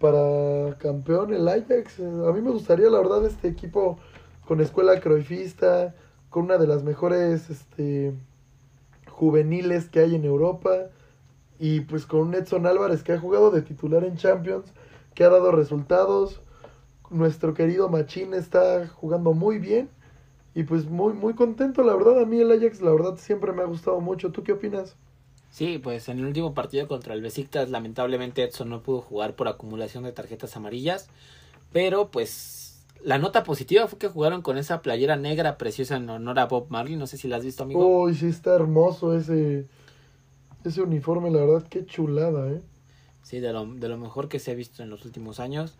para 0.00 0.76
campeón 0.78 1.34
el 1.34 1.48
Ajax. 1.48 2.00
A 2.00 2.32
mí 2.32 2.40
me 2.40 2.50
gustaría, 2.50 2.88
la 2.90 2.98
verdad, 2.98 3.24
este 3.26 3.48
equipo 3.48 3.98
con 4.46 4.60
escuela 4.60 5.00
croifista, 5.00 5.94
con 6.30 6.44
una 6.44 6.58
de 6.58 6.66
las 6.66 6.82
mejores 6.82 7.50
este, 7.50 8.14
juveniles 9.08 9.88
que 9.88 10.00
hay 10.00 10.14
en 10.14 10.24
Europa, 10.24 10.90
y 11.58 11.80
pues 11.80 12.06
con 12.06 12.34
Edson 12.34 12.66
Álvarez 12.66 13.02
que 13.02 13.12
ha 13.12 13.18
jugado 13.20 13.50
de 13.50 13.62
titular 13.62 14.04
en 14.04 14.16
Champions, 14.16 14.72
que 15.14 15.24
ha 15.24 15.28
dado 15.28 15.52
resultados. 15.52 16.40
Nuestro 17.10 17.54
querido 17.54 17.88
Machín 17.88 18.34
está 18.34 18.86
jugando 18.86 19.32
muy 19.32 19.58
bien. 19.58 19.90
Y 20.54 20.64
pues 20.64 20.86
muy, 20.86 21.12
muy 21.12 21.34
contento, 21.34 21.82
la 21.82 21.94
verdad. 21.94 22.20
A 22.20 22.26
mí 22.26 22.40
el 22.40 22.50
Ajax, 22.50 22.80
la 22.80 22.90
verdad, 22.90 23.16
siempre 23.16 23.52
me 23.52 23.62
ha 23.62 23.66
gustado 23.66 24.00
mucho. 24.00 24.32
¿Tú 24.32 24.42
qué 24.42 24.52
opinas? 24.52 24.96
Sí, 25.58 25.80
pues 25.82 26.08
en 26.08 26.20
el 26.20 26.26
último 26.26 26.54
partido 26.54 26.86
contra 26.86 27.14
el 27.14 27.20
Besiktas 27.20 27.68
lamentablemente 27.68 28.44
Edson 28.44 28.68
no 28.68 28.80
pudo 28.80 29.00
jugar 29.00 29.34
por 29.34 29.48
acumulación 29.48 30.04
de 30.04 30.12
tarjetas 30.12 30.56
amarillas, 30.56 31.08
pero 31.72 32.12
pues 32.12 32.86
la 33.02 33.18
nota 33.18 33.42
positiva 33.42 33.88
fue 33.88 33.98
que 33.98 34.06
jugaron 34.06 34.40
con 34.40 34.56
esa 34.56 34.82
playera 34.82 35.16
negra 35.16 35.58
preciosa 35.58 35.96
en 35.96 36.08
honor 36.10 36.38
a 36.38 36.46
Bob 36.46 36.66
Marley, 36.68 36.94
no 36.94 37.08
sé 37.08 37.16
si 37.16 37.26
la 37.26 37.38
has 37.38 37.44
visto 37.44 37.64
amigo. 37.64 38.02
Uy, 38.02 38.14
sí 38.14 38.28
está 38.28 38.54
hermoso 38.54 39.18
ese, 39.18 39.66
ese 40.62 40.80
uniforme, 40.80 41.28
la 41.32 41.40
verdad, 41.40 41.66
qué 41.68 41.84
chulada, 41.84 42.52
¿eh? 42.52 42.62
Sí, 43.28 43.40
de 43.40 43.52
lo, 43.52 43.66
de 43.66 43.90
lo 43.90 43.98
mejor 43.98 44.30
que 44.30 44.38
se 44.38 44.52
ha 44.52 44.54
visto 44.54 44.82
en 44.82 44.88
los 44.88 45.04
últimos 45.04 45.38
años. 45.38 45.74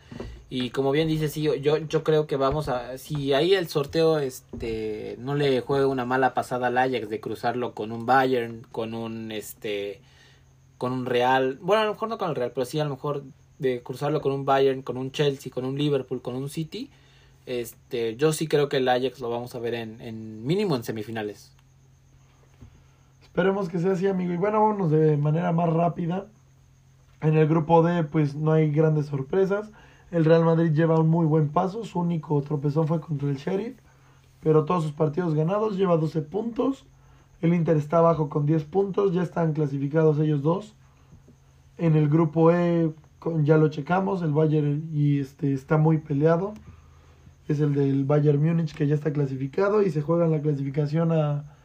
Y 0.50 0.68
como 0.68 0.90
bien 0.90 1.08
dice, 1.08 1.30
sí, 1.30 1.40
yo, 1.40 1.54
yo, 1.54 2.04
creo 2.04 2.26
que 2.26 2.36
vamos 2.36 2.68
a... 2.68 2.98
Si 2.98 3.32
ahí 3.32 3.54
el 3.54 3.68
sorteo 3.68 4.18
este 4.18 5.16
no 5.18 5.34
le 5.34 5.62
juega 5.62 5.86
una 5.86 6.04
mala 6.04 6.34
pasada 6.34 6.66
al 6.66 6.76
Ajax 6.76 7.08
de 7.08 7.20
cruzarlo 7.20 7.72
con 7.72 7.90
un 7.90 8.04
Bayern, 8.04 8.66
con 8.70 8.92
un 8.92 9.32
este 9.32 10.02
con 10.76 10.92
un 10.92 11.06
Real, 11.06 11.58
bueno, 11.62 11.80
a 11.80 11.84
lo 11.86 11.92
mejor 11.92 12.10
no 12.10 12.18
con 12.18 12.28
el 12.28 12.36
Real, 12.36 12.52
pero 12.54 12.66
sí 12.66 12.80
a 12.80 12.84
lo 12.84 12.90
mejor 12.90 13.24
de 13.58 13.82
cruzarlo 13.82 14.20
con 14.20 14.32
un 14.32 14.44
Bayern, 14.44 14.82
con 14.82 14.98
un 14.98 15.10
Chelsea, 15.10 15.50
con 15.50 15.64
un 15.64 15.78
Liverpool, 15.78 16.20
con 16.20 16.36
un 16.36 16.50
City, 16.50 16.90
este 17.46 18.14
yo 18.16 18.34
sí 18.34 18.46
creo 18.46 18.68
que 18.68 18.76
el 18.76 18.88
Ajax 18.90 19.20
lo 19.20 19.30
vamos 19.30 19.54
a 19.54 19.58
ver 19.58 19.72
en, 19.72 20.02
en 20.02 20.46
mínimo 20.46 20.76
en 20.76 20.84
semifinales. 20.84 21.50
Esperemos 23.22 23.70
que 23.70 23.78
sea 23.78 23.92
así, 23.92 24.06
amigo. 24.06 24.34
Y 24.34 24.36
bueno, 24.36 24.60
vámonos 24.60 24.90
de 24.90 25.16
manera 25.16 25.50
más 25.52 25.72
rápida. 25.72 26.26
En 27.20 27.36
el 27.36 27.48
grupo 27.48 27.82
D, 27.82 28.04
pues 28.04 28.36
no 28.36 28.52
hay 28.52 28.70
grandes 28.70 29.06
sorpresas. 29.06 29.72
El 30.10 30.24
Real 30.24 30.44
Madrid 30.44 30.72
lleva 30.72 31.00
un 31.00 31.08
muy 31.08 31.26
buen 31.26 31.48
paso. 31.48 31.84
Su 31.84 32.00
único 32.00 32.40
tropezón 32.42 32.86
fue 32.86 33.00
contra 33.00 33.28
el 33.28 33.36
Sheriff. 33.36 33.76
pero 34.40 34.64
todos 34.64 34.84
sus 34.84 34.92
partidos 34.92 35.34
ganados, 35.34 35.76
lleva 35.76 35.96
12 35.96 36.22
puntos. 36.22 36.86
El 37.40 37.54
Inter 37.54 37.76
está 37.76 37.98
abajo 37.98 38.28
con 38.28 38.46
10 38.46 38.64
puntos, 38.64 39.12
ya 39.12 39.22
están 39.22 39.52
clasificados 39.52 40.18
ellos 40.20 40.42
dos. 40.42 40.76
En 41.76 41.96
el 41.96 42.08
grupo 42.08 42.52
E 42.52 42.92
ya 43.42 43.56
lo 43.58 43.68
checamos, 43.68 44.22
el 44.22 44.32
Bayern 44.32 44.88
y 44.92 45.20
este 45.20 45.52
está 45.52 45.76
muy 45.78 45.98
peleado. 45.98 46.54
Es 47.48 47.60
el 47.60 47.74
del 47.74 48.04
Bayern 48.04 48.42
Múnich 48.42 48.74
que 48.74 48.86
ya 48.86 48.94
está 48.94 49.12
clasificado 49.12 49.82
y 49.82 49.90
se 49.90 50.02
juega 50.02 50.26
en 50.26 50.32
la 50.32 50.40
clasificación 50.42 51.12
a, 51.12 51.56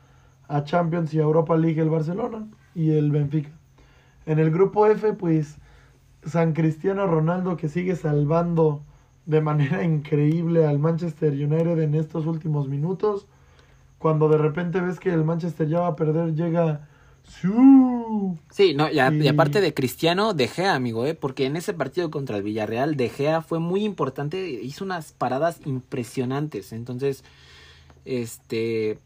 a 0.47 0.63
Champions 0.63 1.13
y 1.13 1.19
a 1.19 1.23
Europa 1.23 1.57
League 1.57 1.81
el 1.81 1.89
Barcelona 1.89 2.47
y 2.75 2.91
el 2.91 3.11
Benfica. 3.11 3.51
En 4.25 4.39
el 4.39 4.51
grupo 4.51 4.85
F, 4.87 5.13
pues 5.13 5.57
San 6.25 6.53
Cristiano 6.53 7.07
Ronaldo 7.07 7.57
que 7.57 7.69
sigue 7.69 7.95
salvando 7.95 8.81
de 9.25 9.41
manera 9.41 9.83
increíble 9.85 10.65
al 10.65 10.79
Manchester 10.79 11.31
United 11.33 11.79
en 11.79 11.95
estos 11.95 12.25
últimos 12.25 12.67
minutos. 12.69 13.27
Cuando 13.99 14.27
de 14.29 14.37
repente 14.37 14.81
ves 14.81 14.99
que 14.99 15.11
el 15.13 15.23
Manchester 15.23 15.67
ya 15.67 15.79
va 15.81 15.87
a 15.87 15.95
perder, 15.95 16.33
llega. 16.35 16.87
Sí, 18.49 18.73
no, 18.75 18.89
y, 18.91 18.99
a- 18.99 19.11
y 19.11 19.23
Y- 19.23 19.27
aparte 19.29 19.61
de 19.61 19.73
Cristiano, 19.73 20.33
De 20.33 20.47
Gea, 20.47 20.75
amigo, 20.75 21.05
¿eh? 21.05 21.15
porque 21.15 21.45
en 21.45 21.55
ese 21.55 21.73
partido 21.73 22.11
contra 22.11 22.37
el 22.37 22.43
Villarreal, 22.43 22.95
De 22.97 23.09
Gea 23.09 23.41
fue 23.41 23.59
muy 23.59 23.83
importante, 23.85 24.49
hizo 24.61 24.83
unas 24.83 25.13
paradas 25.13 25.59
impresionantes. 25.65 26.73
Entonces, 26.73 27.23
este, 28.05 28.99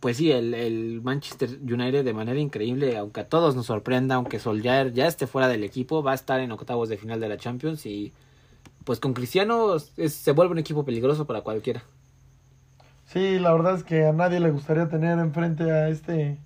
pues 0.00 0.16
sí, 0.16 0.32
el, 0.32 0.54
el 0.54 1.02
Manchester 1.02 1.50
United 1.62 2.04
de 2.04 2.14
manera 2.14 2.40
increíble, 2.40 2.96
aunque 2.96 3.20
a 3.20 3.28
todos 3.28 3.54
nos 3.54 3.66
sorprenda, 3.66 4.14
aunque 4.16 4.38
Solskjaer 4.38 4.92
ya 4.92 5.06
esté 5.06 5.26
fuera 5.26 5.48
del 5.48 5.62
equipo, 5.62 6.02
va 6.02 6.12
a 6.12 6.14
estar 6.14 6.40
en 6.40 6.52
octavos 6.52 6.88
de 6.88 6.96
final 6.96 7.20
de 7.20 7.28
la 7.28 7.36
Champions 7.36 7.84
y 7.86 8.12
pues 8.84 8.98
con 8.98 9.12
Cristiano 9.12 9.78
se 9.78 10.32
vuelve 10.32 10.52
un 10.52 10.58
equipo 10.58 10.84
peligroso 10.84 11.26
para 11.26 11.42
cualquiera. 11.42 11.82
Sí, 13.04 13.38
la 13.38 13.52
verdad 13.52 13.74
es 13.74 13.84
que 13.84 14.06
a 14.06 14.12
nadie 14.12 14.40
le 14.40 14.50
gustaría 14.50 14.88
tener 14.88 15.18
enfrente 15.18 15.70
a 15.70 15.88
este 15.88 16.38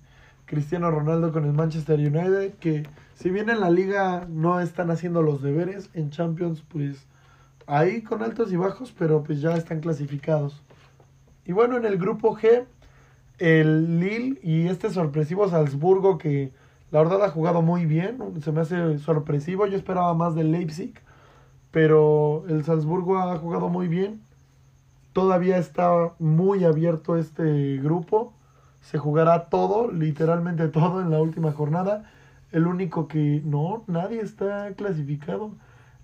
Cristiano 0.45 0.91
Ronaldo 0.91 1.31
con 1.31 1.45
el 1.45 1.53
Manchester 1.53 1.99
United, 1.99 2.55
que 2.55 2.87
si 3.13 3.29
bien 3.29 3.49
en 3.49 3.61
la 3.61 3.69
liga 3.69 4.27
no 4.29 4.59
están 4.59 4.91
haciendo 4.91 5.21
los 5.21 5.41
deberes, 5.41 5.89
en 5.93 6.09
Champions 6.09 6.63
pues 6.67 7.05
ahí 7.67 8.01
con 8.01 8.21
altos 8.21 8.51
y 8.51 8.57
bajos, 8.57 8.93
pero 8.97 9.23
pues 9.23 9.41
ya 9.41 9.55
están 9.55 9.79
clasificados. 9.79 10.61
Y 11.45 11.51
bueno, 11.51 11.77
en 11.77 11.85
el 11.85 11.97
grupo 11.97 12.35
G, 12.35 12.65
el 13.39 13.99
Lille 13.99 14.39
y 14.43 14.67
este 14.67 14.89
sorpresivo 14.89 15.47
Salzburgo 15.49 16.17
que 16.17 16.53
la 16.91 16.99
verdad 16.99 17.23
ha 17.23 17.29
jugado 17.29 17.61
muy 17.61 17.85
bien, 17.85 18.19
se 18.41 18.51
me 18.51 18.61
hace 18.61 18.99
sorpresivo, 18.99 19.65
yo 19.67 19.75
esperaba 19.75 20.13
más 20.13 20.35
del 20.35 20.51
Leipzig, 20.51 20.93
pero 21.71 22.45
el 22.47 22.63
Salzburgo 22.63 23.17
ha 23.17 23.37
jugado 23.37 23.67
muy 23.67 23.89
bien. 23.89 24.21
Todavía 25.11 25.57
está 25.57 26.13
muy 26.19 26.63
abierto 26.63 27.17
este 27.17 27.77
grupo. 27.77 28.33
Se 28.79 28.97
jugará 28.97 29.49
todo, 29.49 29.91
literalmente 29.91 30.67
todo 30.69 31.01
en 31.01 31.09
la 31.09 31.21
última 31.21 31.51
jornada. 31.51 32.09
El 32.51 32.67
único 32.67 33.09
que 33.09 33.41
no, 33.43 33.83
nadie 33.87 34.21
está 34.21 34.71
clasificado. 34.75 35.51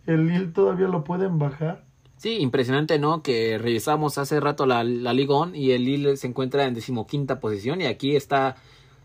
El 0.06 0.28
Lille 0.28 0.48
todavía 0.48 0.88
lo 0.90 1.06
pueden 1.06 1.40
bajar. 1.40 1.86
Sí, 2.22 2.38
impresionante, 2.38 3.00
¿no? 3.00 3.24
Que 3.24 3.58
revisamos 3.58 4.20
hace 4.20 4.40
rato 4.40 4.68
la, 4.68 4.84
la 4.84 5.12
Liga 5.12 5.34
On 5.34 5.56
y 5.56 5.72
el 5.72 5.86
Lille 5.86 6.18
se 6.18 6.28
encuentra 6.28 6.66
en 6.66 6.76
decimoquinta 6.76 7.40
posición 7.40 7.82
y 7.82 7.86
aquí 7.88 8.16
está 8.16 8.58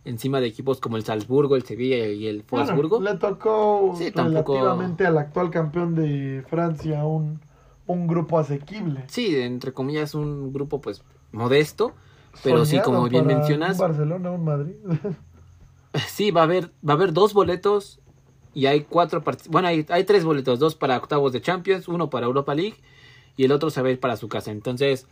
encima 0.05 0.39
de 0.43 0.49
equipos 0.49 0.81
como 0.81 0.99
el 0.99 1.05
Salzburgo, 1.05 1.57
el 1.57 1.63
Sevilla 1.63 2.09
y 2.09 2.27
el 2.27 2.45
Bueno, 2.51 2.67
Wolfsburgo. 2.67 3.01
le 3.01 3.15
tocó 3.15 3.95
Sí, 3.97 4.11
tampoco- 4.11 4.53
relativamente 4.57 5.07
al 5.07 5.17
actual 5.17 5.49
campeón 5.51 5.95
de 5.95 6.45
Francia 6.51 7.07
un, 7.07 7.41
un 7.87 8.07
grupo 8.07 8.39
asequible. 8.39 9.05
Sí, 9.09 9.35
entre 9.35 9.73
comillas 9.73 10.15
un 10.15 10.53
grupo 10.53 10.83
pues 10.83 11.03
modesto, 11.33 11.95
pero 12.45 12.67
sí, 12.67 12.81
como 12.81 13.09
bien 13.09 13.25
para 13.25 13.39
mencionas, 13.39 13.73
Un 13.77 13.79
Barcelona, 13.81 14.31
un 14.31 14.45
Madrid. 14.45 14.75
sí, 16.07 16.31
va 16.33 16.43
a 16.43 16.45
haber, 16.45 16.67
va 16.87 16.93
a 16.93 16.97
haber 16.97 17.15
dos 17.15 17.33
boletos 17.33 17.99
y 18.53 18.67
hay 18.67 18.83
cuatro 18.83 19.25
partidos, 19.25 19.49
bueno, 19.51 19.69
hay, 19.69 19.87
hay 19.89 20.05
tres 20.05 20.23
boletos, 20.23 20.59
dos 20.59 20.75
para 20.75 20.99
octavos 20.99 21.33
de 21.33 21.41
Champions, 21.41 21.89
uno 21.89 22.11
para 22.11 22.27
Europa 22.27 22.55
League 22.55 22.77
y 23.37 23.45
el 23.45 23.53
otro 23.53 23.71
se 23.71 23.83
va 23.83 23.89
a 23.89 23.93
ir 23.93 24.01
para 24.01 24.17
su 24.17 24.29
casa. 24.29 24.51
Entonces, 24.51 25.07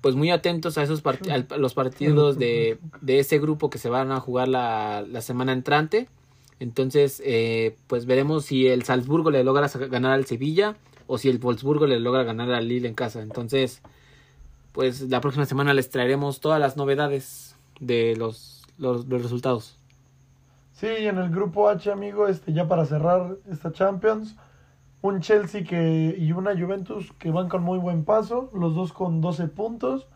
pues 0.00 0.14
muy 0.14 0.30
atentos 0.30 0.78
a 0.78 0.82
esos 0.82 1.02
los 1.58 1.74
partidos 1.74 2.38
de, 2.38 2.78
de 3.00 3.18
ese 3.18 3.38
grupo 3.38 3.70
que 3.70 3.78
se 3.78 3.90
van 3.90 4.12
a 4.12 4.20
jugar 4.20 4.48
la, 4.48 5.04
la 5.06 5.20
semana 5.20 5.52
entrante. 5.52 6.08
Entonces, 6.58 7.22
eh, 7.24 7.76
pues 7.86 8.06
veremos 8.06 8.44
si 8.44 8.66
el 8.66 8.82
Salzburgo 8.84 9.30
le 9.30 9.44
logra 9.44 9.68
ganar 9.90 10.12
al 10.12 10.26
Sevilla 10.26 10.76
o 11.06 11.18
si 11.18 11.28
el 11.28 11.38
Wolfsburgo 11.38 11.86
le 11.86 12.00
logra 12.00 12.22
ganar 12.22 12.52
al 12.52 12.68
Lille 12.68 12.88
en 12.88 12.94
casa. 12.94 13.22
Entonces, 13.22 13.82
pues 14.72 15.02
la 15.02 15.20
próxima 15.20 15.46
semana 15.46 15.74
les 15.74 15.90
traeremos 15.90 16.40
todas 16.40 16.60
las 16.60 16.76
novedades 16.76 17.56
de 17.80 18.14
los, 18.16 18.62
los, 18.78 19.06
los 19.06 19.22
resultados. 19.22 19.78
Sí, 20.72 20.86
en 20.86 21.18
el 21.18 21.30
grupo 21.30 21.68
H, 21.68 21.90
amigo, 21.90 22.28
este 22.28 22.52
ya 22.52 22.68
para 22.68 22.86
cerrar 22.86 23.36
esta 23.50 23.72
Champions, 23.72 24.36
un 25.02 25.20
Chelsea 25.20 25.64
que 25.64 26.14
y 26.18 26.32
una 26.32 26.52
Juventus 26.58 27.12
que 27.18 27.30
van 27.30 27.48
con 27.48 27.62
muy 27.62 27.78
buen 27.78 28.04
paso, 28.04 28.50
los 28.54 28.74
dos 28.74 28.92
con 28.92 29.20
12 29.20 29.48
puntos. 29.48 30.08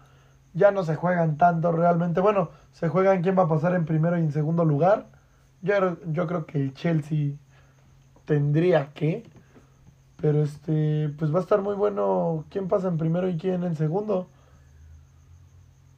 Ya 0.55 0.71
no 0.73 0.85
se 0.85 0.97
juegan 0.97 1.39
tanto 1.39 1.73
realmente. 1.73 2.21
Bueno, 2.21 2.51
se 2.73 2.89
juegan 2.89 3.23
quién 3.23 3.39
va 3.39 3.45
a 3.45 3.49
pasar 3.49 3.75
en 3.75 3.87
primero 3.87 4.17
y 4.19 4.23
en 4.23 4.33
segundo 4.33 4.65
lugar. 4.65 5.09
Yo, 5.63 5.75
yo 6.13 6.27
creo 6.27 6.47
que 6.47 6.59
el 6.61 6.75
Chelsea 6.75 7.33
tendría 8.27 8.93
que. 8.95 9.25
Pero 10.17 10.43
este, 10.43 11.11
pues 11.19 11.35
va 11.35 11.39
a 11.41 11.43
estar 11.43 11.63
muy 11.63 11.75
bueno 11.77 12.45
quién 12.51 12.69
pasa 12.69 12.89
en 12.89 12.99
primero 12.99 13.29
y 13.29 13.37
quién 13.39 13.65
en 13.65 13.77
segundo. 13.77 14.29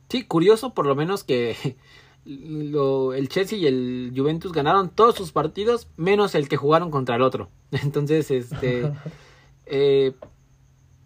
Sí, 0.08 0.24
curioso 0.24 0.74
por 0.74 0.86
lo 0.86 0.94
menos 0.94 1.24
que 1.24 1.76
lo- 2.24 3.12
el 3.14 3.28
Chelsea 3.28 3.58
y 3.58 3.66
el 3.66 4.12
Juventus 4.16 4.52
ganaron 4.52 4.90
todos 4.90 5.14
sus 5.16 5.32
partidos 5.32 5.88
menos 5.96 6.34
el 6.34 6.48
que 6.48 6.56
jugaron 6.56 6.90
contra 6.90 7.16
el 7.16 7.22
otro. 7.22 7.50
Entonces, 7.82 8.30
este, 8.30 8.92
eh, 9.66 10.12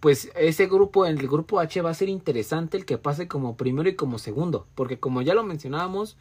pues 0.00 0.30
ese 0.34 0.66
grupo, 0.66 1.06
el 1.06 1.18
grupo 1.28 1.60
H 1.60 1.80
va 1.82 1.90
a 1.90 1.94
ser 1.94 2.08
interesante 2.08 2.76
el 2.76 2.84
que 2.84 2.98
pase 2.98 3.28
como 3.28 3.56
primero 3.56 3.88
y 3.88 3.94
como 3.94 4.18
segundo, 4.18 4.66
porque 4.74 4.98
como 4.98 5.22
ya 5.22 5.34
lo 5.34 5.44
mencionábamos, 5.44 6.16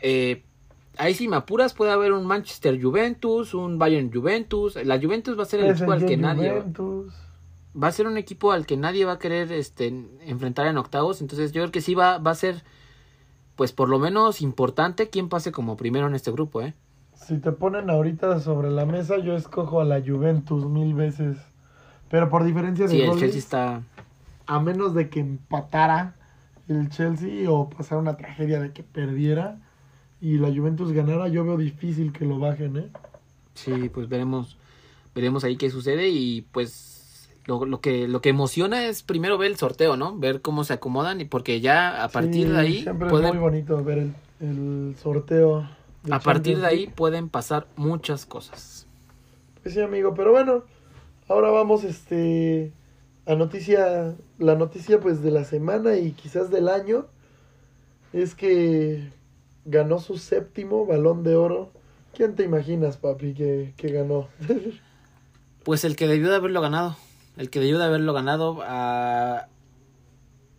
eh, 0.00 0.44
ahí 0.96 1.14
si 1.14 1.26
me 1.26 1.36
apuras 1.36 1.74
puede 1.74 1.90
haber 1.90 2.12
un 2.12 2.24
Manchester 2.24 2.80
Juventus, 2.80 3.52
un 3.52 3.78
Bayern 3.78 4.12
Juventus, 4.12 4.76
la 4.84 5.00
Juventus 5.00 5.36
va 5.36 5.42
a 5.42 5.46
ser 5.46 5.60
el 5.60 5.70
equipo 5.70 5.92
al 5.92 6.06
que 6.06 6.16
nadie 6.16 6.62
va 7.76 7.88
a 7.88 7.92
ser 7.92 8.06
un 8.06 8.16
equipo 8.16 8.52
al 8.52 8.66
que 8.66 8.76
nadie 8.76 9.04
va 9.04 9.12
a 9.12 9.18
querer 9.18 9.50
este 9.50 9.88
enfrentar 10.20 10.68
en 10.68 10.78
octavos, 10.78 11.20
entonces 11.20 11.50
yo 11.50 11.62
creo 11.62 11.72
que 11.72 11.80
sí 11.80 11.94
va, 11.94 12.18
va 12.18 12.30
a 12.30 12.36
ser 12.36 12.62
pues 13.56 13.72
por 13.72 13.88
lo 13.88 13.98
menos 13.98 14.40
importante 14.40 15.10
quién 15.10 15.28
pase 15.28 15.50
como 15.50 15.76
primero 15.76 16.06
en 16.06 16.14
este 16.14 16.30
grupo, 16.30 16.62
¿eh? 16.62 16.74
Si 17.14 17.38
te 17.38 17.52
ponen 17.52 17.90
ahorita 17.90 18.40
sobre 18.40 18.70
la 18.70 18.86
mesa, 18.86 19.18
yo 19.18 19.34
escojo 19.34 19.80
a 19.80 19.84
la 19.84 20.00
Juventus 20.00 20.66
mil 20.66 20.94
veces. 20.94 21.36
Pero 22.10 22.28
por 22.28 22.44
diferencia 22.44 22.86
de 22.86 22.90
Sí, 22.90 23.00
el 23.00 23.18
Chelsea 23.18 23.38
está 23.38 23.82
a 24.46 24.60
menos 24.60 24.94
de 24.94 25.08
que 25.08 25.20
empatara 25.20 26.14
el 26.68 26.88
Chelsea 26.90 27.50
o 27.50 27.68
pasara 27.68 28.00
una 28.00 28.16
tragedia 28.16 28.60
de 28.60 28.72
que 28.72 28.82
perdiera 28.82 29.58
y 30.20 30.38
la 30.38 30.48
Juventus 30.48 30.92
ganara, 30.92 31.28
yo 31.28 31.44
veo 31.44 31.56
difícil 31.56 32.12
que 32.12 32.24
lo 32.24 32.38
bajen, 32.38 32.76
¿eh? 32.76 32.88
Sí, 33.54 33.90
pues 33.92 34.08
veremos 34.08 34.56
veremos 35.14 35.44
ahí 35.44 35.56
qué 35.56 35.70
sucede 35.70 36.08
y 36.08 36.42
pues 36.42 37.30
lo, 37.46 37.64
lo 37.66 37.80
que 37.80 38.08
lo 38.08 38.20
que 38.20 38.30
emociona 38.30 38.86
es 38.86 39.02
primero 39.02 39.38
ver 39.38 39.50
el 39.50 39.56
sorteo, 39.56 39.96
¿no? 39.96 40.18
Ver 40.18 40.40
cómo 40.40 40.64
se 40.64 40.72
acomodan 40.72 41.20
y 41.20 41.24
porque 41.24 41.60
ya 41.60 42.02
a 42.02 42.08
partir 42.08 42.46
Sí, 42.46 42.52
de 42.52 42.58
ahí 42.58 42.82
Siempre 42.82 43.08
es 43.08 43.12
muy 43.12 43.38
bonito 43.38 43.84
ver 43.84 43.98
el, 43.98 44.14
el 44.40 44.96
sorteo. 44.96 45.68
A 46.10 46.20
partir 46.20 46.58
de 46.60 46.66
ahí 46.66 46.86
pueden 46.86 47.28
pasar 47.28 47.66
muchas 47.76 48.26
cosas. 48.26 48.86
Pues 49.62 49.74
sí, 49.74 49.80
amigo, 49.80 50.14
pero 50.14 50.32
bueno, 50.32 50.64
ahora 51.28 51.50
vamos 51.50 51.84
este 51.84 52.72
a 53.26 53.34
noticia, 53.34 54.14
la 54.38 54.54
noticia 54.54 55.00
pues 55.00 55.22
de 55.22 55.30
la 55.30 55.44
semana 55.44 55.96
y 55.96 56.12
quizás 56.12 56.50
del 56.50 56.68
año 56.68 57.06
es 58.12 58.34
que 58.34 59.10
ganó 59.64 59.98
su 59.98 60.18
séptimo 60.18 60.86
balón 60.86 61.22
de 61.22 61.34
oro. 61.36 61.70
¿Quién 62.14 62.36
te 62.36 62.44
imaginas, 62.44 62.96
papi, 62.96 63.34
que, 63.34 63.74
que 63.76 63.88
ganó? 63.88 64.28
Pues 65.64 65.82
el 65.84 65.96
que 65.96 66.06
debió 66.06 66.28
de 66.28 66.36
haberlo 66.36 66.60
ganado. 66.60 66.94
El 67.38 67.48
que 67.48 67.58
debió 67.58 67.78
de 67.78 67.84
haberlo 67.84 68.12
ganado 68.12 68.58
a, 68.62 69.48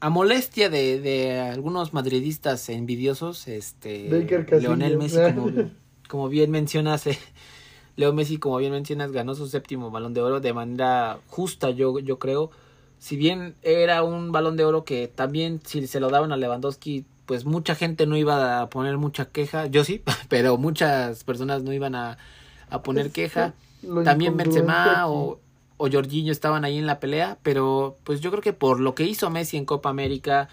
a 0.05 0.09
molestia 0.11 0.69
de, 0.69 1.01
de 1.01 1.39
algunos 1.39 1.91
madridistas 1.91 2.69
envidiosos. 2.69 3.47
Este. 3.47 4.07
Leonel 4.61 4.99
Messi, 4.99 5.17
como, 5.33 5.51
como 6.07 6.29
bien 6.29 6.51
mencionas, 6.51 7.07
eh, 7.07 7.17
Leo 7.95 8.13
Messi, 8.13 8.37
como 8.37 8.57
bien 8.57 8.71
mencionas, 8.71 9.11
ganó 9.11 9.33
su 9.33 9.47
séptimo 9.47 9.89
balón 9.89 10.13
de 10.13 10.21
oro 10.21 10.41
de 10.41 10.53
manera 10.53 11.17
justa, 11.29 11.71
yo, 11.71 11.97
yo 11.97 12.19
creo. 12.19 12.51
Si 12.99 13.17
bien 13.17 13.55
era 13.63 14.03
un 14.03 14.31
balón 14.31 14.57
de 14.57 14.65
oro 14.65 14.85
que 14.85 15.07
también 15.07 15.59
si 15.65 15.87
se 15.87 15.99
lo 15.99 16.11
daban 16.11 16.31
a 16.31 16.37
Lewandowski, 16.37 17.05
pues 17.25 17.45
mucha 17.45 17.73
gente 17.73 18.05
no 18.05 18.15
iba 18.15 18.61
a 18.61 18.69
poner 18.69 18.99
mucha 18.99 19.25
queja. 19.25 19.65
Yo 19.65 19.83
sí, 19.83 20.03
pero 20.29 20.59
muchas 20.59 21.23
personas 21.23 21.63
no 21.63 21.73
iban 21.73 21.95
a, 21.95 22.19
a 22.69 22.83
poner 22.83 23.09
queja. 23.09 23.55
También 24.03 24.37
Benzema 24.37 25.07
o, 25.07 25.39
o 25.77 25.89
Jorginho 25.89 26.31
estaban 26.31 26.65
ahí 26.65 26.77
en 26.77 26.85
la 26.85 26.99
pelea, 26.99 27.37
pero 27.43 27.97
pues 28.03 28.21
yo 28.21 28.31
creo 28.31 28.41
que 28.41 28.53
por 28.53 28.79
lo 28.79 28.95
que 28.95 29.03
hizo 29.03 29.29
Messi 29.29 29.57
en 29.57 29.65
Copa 29.65 29.89
América 29.89 30.49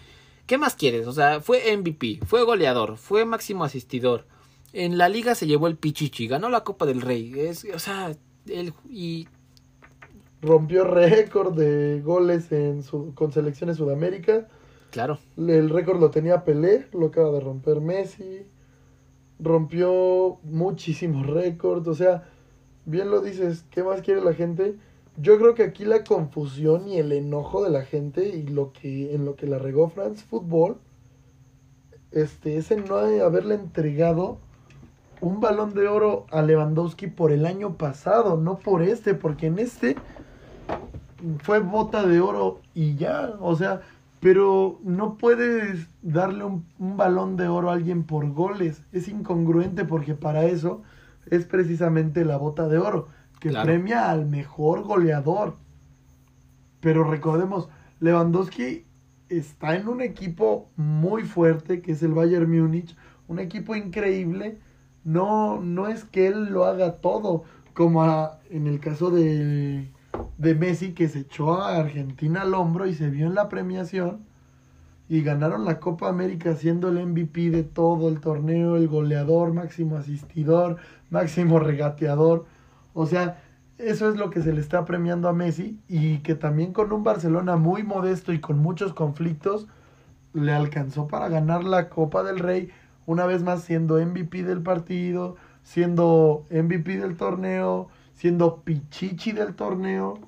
¿qué 0.47 0.59
más 0.59 0.74
quieres? 0.74 1.07
O 1.07 1.12
sea, 1.12 1.40
fue 1.40 1.77
MVP, 1.77 2.20
fue 2.27 2.44
goleador, 2.44 2.97
fue 2.97 3.24
máximo 3.24 3.65
asistidor. 3.65 4.27
En 4.73 4.99
la 4.99 5.09
liga 5.09 5.35
se 5.35 5.47
llevó 5.47 5.66
el 5.66 5.77
Pichichi, 5.77 6.27
ganó 6.28 6.49
la 6.49 6.65
Copa 6.65 6.86
del 6.86 7.01
Rey. 7.01 7.32
Es, 7.39 7.66
o 7.74 7.78
sea, 7.78 8.12
él 8.47 8.73
y 8.89 9.28
Rompió 10.40 10.85
récord 10.85 11.55
de 11.55 12.01
goles 12.01 12.51
en 12.51 12.82
su, 12.82 13.15
con 13.15 13.31
selecciones 13.32 13.77
Sudamérica. 13.77 14.49
claro, 14.90 15.19
El 15.36 15.70
récord 15.70 16.01
lo 16.01 16.11
tenía 16.11 16.44
Pelé, 16.44 16.89
lo 16.93 17.07
acaba 17.07 17.31
de 17.31 17.40
romper 17.40 17.81
Messi. 17.81 18.47
Rompió 19.39 20.39
muchísimos 20.43 21.27
récords. 21.28 21.86
O 21.86 21.94
sea, 21.94 22.28
bien 22.86 23.11
lo 23.11 23.20
dices, 23.20 23.65
¿qué 23.70 23.85
más 23.85 24.03
quiere 24.03 24.20
la 24.20 24.35
gente? 24.35 24.77
Yo 25.16 25.39
creo 25.39 25.55
que 25.55 25.62
aquí 25.62 25.84
la 25.84 26.05
confusión 26.05 26.89
y 26.89 26.98
el 26.98 27.12
enojo 27.12 27.62
de 27.62 27.70
la 27.70 27.82
gente 27.82 28.28
y 28.28 28.47
lo 28.47 28.72
que 28.72 29.14
en 29.14 29.24
lo 29.24 29.36
que 29.36 29.47
la 29.47 29.59
regó 29.59 29.89
France 29.89 30.24
Football 30.28 30.78
este 32.12 32.59
es 32.59 32.70
en 32.70 32.84
no 32.84 32.97
haberle 32.97 33.55
entregado 33.55 34.39
un 35.20 35.40
balón 35.40 35.72
de 35.72 35.89
oro 35.89 36.26
a 36.30 36.43
Lewandowski 36.43 37.06
por 37.06 37.32
el 37.32 37.47
año 37.47 37.76
pasado, 37.78 38.36
no 38.36 38.59
por 38.59 38.82
este, 38.82 39.14
porque 39.14 39.47
en 39.47 39.59
este 39.59 39.97
fue 41.43 41.60
bota 41.60 42.06
de 42.06 42.20
oro 42.20 42.60
y 42.74 42.97
ya, 42.97 43.34
o 43.40 43.56
sea, 43.56 43.80
pero 44.20 44.78
no 44.82 45.16
puedes 45.16 45.89
darle 46.02 46.44
un, 46.44 46.66
un 46.78 46.97
balón 46.97 47.36
de 47.36 47.48
oro 47.48 47.70
a 47.70 47.74
alguien 47.74 48.05
por 48.05 48.28
goles, 48.30 48.82
es 48.93 49.09
incongruente 49.09 49.84
porque 49.84 50.14
para 50.14 50.44
eso 50.44 50.82
es 51.30 51.47
precisamente 51.47 52.24
la 52.24 52.36
bota 52.36 52.68
de 52.68 52.78
oro, 52.78 53.09
que 53.43 53.48
Claro. 53.48 53.66
premia 53.66 54.09
al 54.09 54.24
mejor 54.27 54.85
goleador. 54.85 55.56
Pero 56.81 57.02
recordemos, 57.02 57.69
Lewandowski 57.98 58.85
está 59.28 59.74
en 59.74 59.89
un 59.89 60.01
equipo 60.01 60.69
muy 60.77 61.24
fuerte, 61.24 61.81
que 61.82 61.90
es 61.93 62.02
el 62.05 62.12
Bayern 62.12 62.48
Múnich, 62.48 62.97
un 63.27 63.40
equipo 63.40 63.74
increíble. 63.74 64.59
No, 65.05 65.60
no 65.60 65.89
es 65.89 66.05
que 66.05 66.28
él 66.28 66.51
lo 66.52 66.64
haga 66.66 66.97
todo, 66.98 67.43
como 67.74 68.05
a- 68.05 68.39
en 68.51 68.69
el 68.69 68.78
caso 68.78 69.10
de, 69.10 69.89
de 70.39 70.55
Messi, 70.55 70.93
que 70.93 71.09
se 71.09 71.20
echó 71.20 71.60
a 71.60 71.78
Argentina 71.78 72.43
al 72.43 72.55
hombro 72.55 72.86
y 72.86 72.94
se 72.94 73.10
vio 73.10 73.27
en 73.27 73.35
la 73.35 73.48
premiación 73.48 74.20
y 75.09 75.23
ganaron 75.23 75.64
la 75.64 75.81
Copa 75.81 76.09
América 76.09 76.55
siendo 76.55 76.89
el 76.90 76.98
MVP 77.05 77.51
de 77.51 77.64
todo 77.64 78.09
el 78.09 78.20
torneo, 78.20 78.77
el 78.77 78.86
goleador, 78.86 79.52
máximo 79.52 79.97
asistidor, 79.97 80.77
máximo 81.10 81.59
regateador. 81.59 82.47
O 82.94 83.06
sea, 83.06 83.43
eso 83.78 84.09
es 84.09 84.16
lo 84.16 84.31
que 84.31 84.43
se 84.43 84.52
le 84.52 84.60
está 84.60 84.85
premiando 84.85 85.28
a 85.28 85.32
Messi 85.32 85.81
y 85.89 86.19
que 86.19 86.35
también 86.35 86.73
con 86.73 86.93
un 86.93 87.05
Barcelona 87.05 87.56
muy 87.56 87.82
modesto 87.82 88.32
y 88.32 88.40
con 88.40 88.59
muchos 88.59 88.94
conflictos 88.94 89.66
le 90.35 90.52
alcanzó 90.52 91.09
para 91.09 91.28
ganar 91.28 91.64
la 91.64 91.89
Copa 91.89 92.23
del 92.23 92.39
Rey, 92.39 92.70
una 93.06 93.27
vez 93.27 93.43
más 93.43 93.64
siendo 93.64 93.97
MVP 94.05 94.44
del 94.44 94.62
partido, 94.62 95.36
siendo 95.62 96.47
MVP 96.51 96.98
del 96.98 97.16
torneo, 97.16 97.89
siendo 98.14 98.62
Pichichi 98.62 99.32
del 99.32 99.55
torneo. 99.55 100.20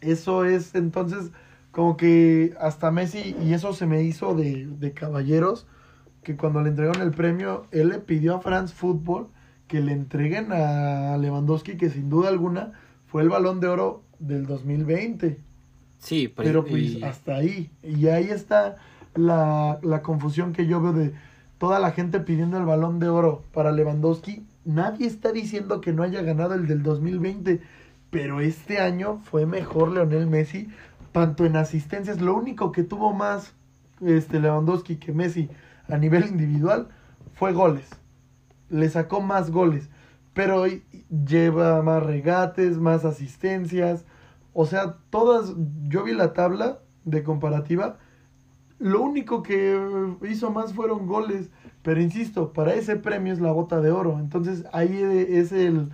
Eso 0.00 0.44
es 0.44 0.74
entonces 0.74 1.32
como 1.70 1.96
que 1.96 2.54
hasta 2.60 2.90
Messi, 2.90 3.36
y 3.42 3.52
eso 3.54 3.72
se 3.72 3.86
me 3.86 4.02
hizo 4.02 4.34
de, 4.34 4.66
de 4.66 4.92
caballeros, 4.92 5.66
que 6.22 6.36
cuando 6.36 6.62
le 6.62 6.70
entregaron 6.70 7.02
el 7.02 7.10
premio, 7.10 7.66
él 7.72 7.88
le 7.88 7.98
pidió 7.98 8.36
a 8.36 8.40
France 8.40 8.74
Football 8.74 9.28
que 9.68 9.80
le 9.80 9.92
entreguen 9.92 10.52
a 10.52 11.16
Lewandowski, 11.16 11.76
que 11.76 11.90
sin 11.90 12.10
duda 12.10 12.28
alguna 12.28 12.72
fue 13.06 13.22
el 13.22 13.28
balón 13.28 13.60
de 13.60 13.68
oro 13.68 14.02
del 14.18 14.46
2020. 14.46 15.38
sí, 15.98 16.32
Pero 16.34 16.64
pues 16.64 16.82
y- 16.82 17.02
hasta 17.02 17.36
ahí. 17.36 17.70
Y 17.82 18.08
ahí 18.08 18.28
está 18.30 18.76
la, 19.14 19.78
la 19.82 20.02
confusión 20.02 20.52
que 20.52 20.66
yo 20.66 20.80
veo 20.80 20.92
de 20.92 21.14
toda 21.58 21.78
la 21.78 21.92
gente 21.92 22.20
pidiendo 22.20 22.58
el 22.58 22.64
balón 22.66 22.98
de 23.00 23.08
oro 23.08 23.42
para 23.52 23.72
Lewandowski. 23.72 24.44
Nadie 24.64 25.06
está 25.06 25.32
diciendo 25.32 25.80
que 25.80 25.92
no 25.92 26.02
haya 26.02 26.22
ganado 26.22 26.54
el 26.54 26.66
del 26.66 26.82
2020. 26.82 27.60
Pero 28.10 28.40
este 28.40 28.78
año 28.80 29.20
fue 29.24 29.44
mejor 29.46 29.90
Leonel 29.92 30.26
Messi, 30.26 30.68
tanto 31.12 31.44
en 31.46 31.56
asistencias. 31.56 32.20
Lo 32.20 32.34
único 32.36 32.70
que 32.70 32.82
tuvo 32.84 33.12
más 33.12 33.54
este 34.00 34.40
Lewandowski 34.40 34.96
que 34.96 35.12
Messi 35.12 35.48
a 35.88 35.96
nivel 35.96 36.26
individual 36.26 36.88
fue 37.34 37.52
goles. 37.52 37.86
Le 38.74 38.88
sacó 38.88 39.20
más 39.20 39.50
goles. 39.52 39.88
Pero 40.32 40.64
lleva 41.26 41.80
más 41.82 42.02
regates, 42.02 42.78
más 42.78 43.04
asistencias. 43.04 44.04
O 44.52 44.66
sea, 44.66 44.96
todas, 45.10 45.54
yo 45.84 46.02
vi 46.02 46.12
la 46.12 46.32
tabla 46.32 46.80
de 47.04 47.22
comparativa. 47.22 47.98
Lo 48.80 49.00
único 49.00 49.42
que 49.42 49.78
hizo 50.28 50.50
más 50.50 50.74
fueron 50.74 51.06
goles. 51.06 51.50
Pero 51.82 52.00
insisto, 52.00 52.52
para 52.52 52.74
ese 52.74 52.96
premio 52.96 53.32
es 53.32 53.40
la 53.40 53.52
bota 53.52 53.80
de 53.80 53.90
oro. 53.92 54.18
Entonces 54.18 54.64
ahí 54.72 55.00
es 55.02 55.52
el, 55.52 55.90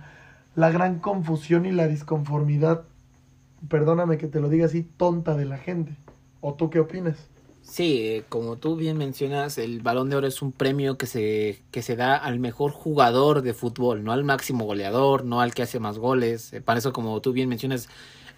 la 0.55 0.71
gran 0.71 0.99
confusión 0.99 1.65
y 1.67 1.71
la 1.71 1.87
disconformidad. 1.87 2.85
Perdóname 3.69 4.17
que 4.17 4.27
te 4.27 4.39
lo 4.39 4.49
diga 4.49 4.65
así, 4.65 4.81
tonta 4.83 5.35
de 5.35 5.45
la 5.45 5.57
gente. 5.57 5.95
¿O 6.39 6.55
tú 6.55 6.71
qué 6.71 6.79
opinas? 6.79 7.30
Sí, 7.61 7.99
eh, 8.01 8.23
como 8.27 8.57
tú 8.57 8.75
bien 8.75 8.97
mencionas, 8.97 9.57
el 9.57 9.81
Balón 9.81 10.09
de 10.09 10.17
Oro 10.17 10.27
es 10.27 10.41
un 10.41 10.51
premio 10.51 10.97
que 10.97 11.05
se, 11.05 11.61
que 11.71 11.81
se 11.81 11.95
da 11.95 12.17
al 12.17 12.39
mejor 12.39 12.71
jugador 12.71 13.41
de 13.43 13.53
fútbol, 13.53 14.03
no 14.03 14.11
al 14.11 14.23
máximo 14.23 14.65
goleador, 14.65 15.23
no 15.23 15.39
al 15.39 15.53
que 15.53 15.61
hace 15.63 15.79
más 15.79 15.97
goles. 15.97 16.51
Eh, 16.53 16.61
para 16.61 16.79
eso, 16.79 16.91
como 16.91 17.21
tú 17.21 17.31
bien 17.31 17.47
mencionas, 17.47 17.87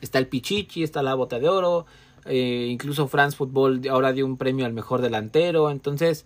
está 0.02 0.20
el 0.20 0.28
Pichichi, 0.28 0.84
está 0.84 1.02
la 1.02 1.16
Bota 1.16 1.40
de 1.40 1.50
Oro, 1.50 1.86
eh, 2.26 2.68
incluso 2.70 3.08
France 3.08 3.36
Football 3.36 3.82
ahora 3.90 4.14
dio 4.14 4.26
un 4.26 4.38
premio 4.38 4.66
al 4.66 4.74
mejor 4.74 5.02
delantero, 5.02 5.72
entonces, 5.72 6.24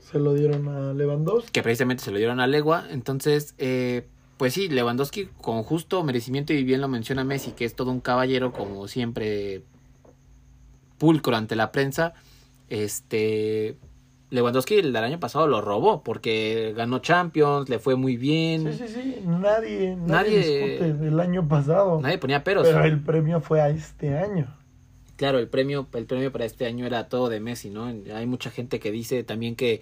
Se 0.00 0.18
lo 0.18 0.32
dieron 0.34 0.68
a 0.68 0.92
Lewandowski. 0.92 1.50
que 1.50 1.62
precisamente 1.62 2.04
se 2.04 2.10
lo 2.10 2.18
dieron 2.18 2.40
a 2.40 2.46
Legua, 2.46 2.86
entonces, 2.90 3.54
eh, 3.58 4.06
pues 4.38 4.54
sí, 4.54 4.68
Lewandowski 4.68 5.26
con 5.40 5.62
justo 5.62 6.02
merecimiento 6.04 6.52
y 6.52 6.62
bien 6.64 6.80
lo 6.80 6.88
menciona 6.88 7.24
Messi, 7.24 7.52
que 7.52 7.64
es 7.64 7.74
todo 7.74 7.90
un 7.90 8.00
caballero, 8.00 8.52
como 8.52 8.86
siempre, 8.88 9.62
pulcro 10.98 11.36
ante 11.36 11.56
la 11.56 11.72
prensa. 11.72 12.14
Este 12.68 13.76
Lewandowski 14.30 14.74
el 14.74 14.92
del 14.92 15.04
año 15.04 15.20
pasado 15.20 15.46
lo 15.46 15.60
robó 15.60 16.02
porque 16.02 16.74
ganó 16.76 16.98
Champions, 16.98 17.68
le 17.68 17.78
fue 17.78 17.94
muy 17.94 18.16
bien. 18.16 18.72
Sí, 18.72 18.84
sí, 18.86 18.92
sí. 18.92 19.16
Nadie, 19.24 19.94
nadie, 19.96 19.96
Nadie- 19.96 20.38
discute 20.38 20.92
del 20.94 21.20
año 21.20 21.46
pasado. 21.48 22.00
Nadie 22.00 22.18
ponía 22.18 22.42
peros. 22.42 22.66
pero 22.66 22.84
el 22.84 23.00
premio 23.00 23.40
fue 23.40 23.60
a 23.60 23.68
este 23.68 24.18
año. 24.18 24.52
Claro, 25.16 25.38
el 25.38 25.48
premio, 25.48 25.86
el 25.94 26.04
premio 26.06 26.30
para 26.32 26.44
este 26.44 26.66
año 26.66 26.84
era 26.86 27.08
todo 27.08 27.28
de 27.28 27.40
Messi, 27.40 27.70
¿no? 27.70 27.84
Hay 28.14 28.26
mucha 28.26 28.50
gente 28.50 28.80
que 28.80 28.90
dice 28.90 29.22
también 29.24 29.54
que 29.56 29.80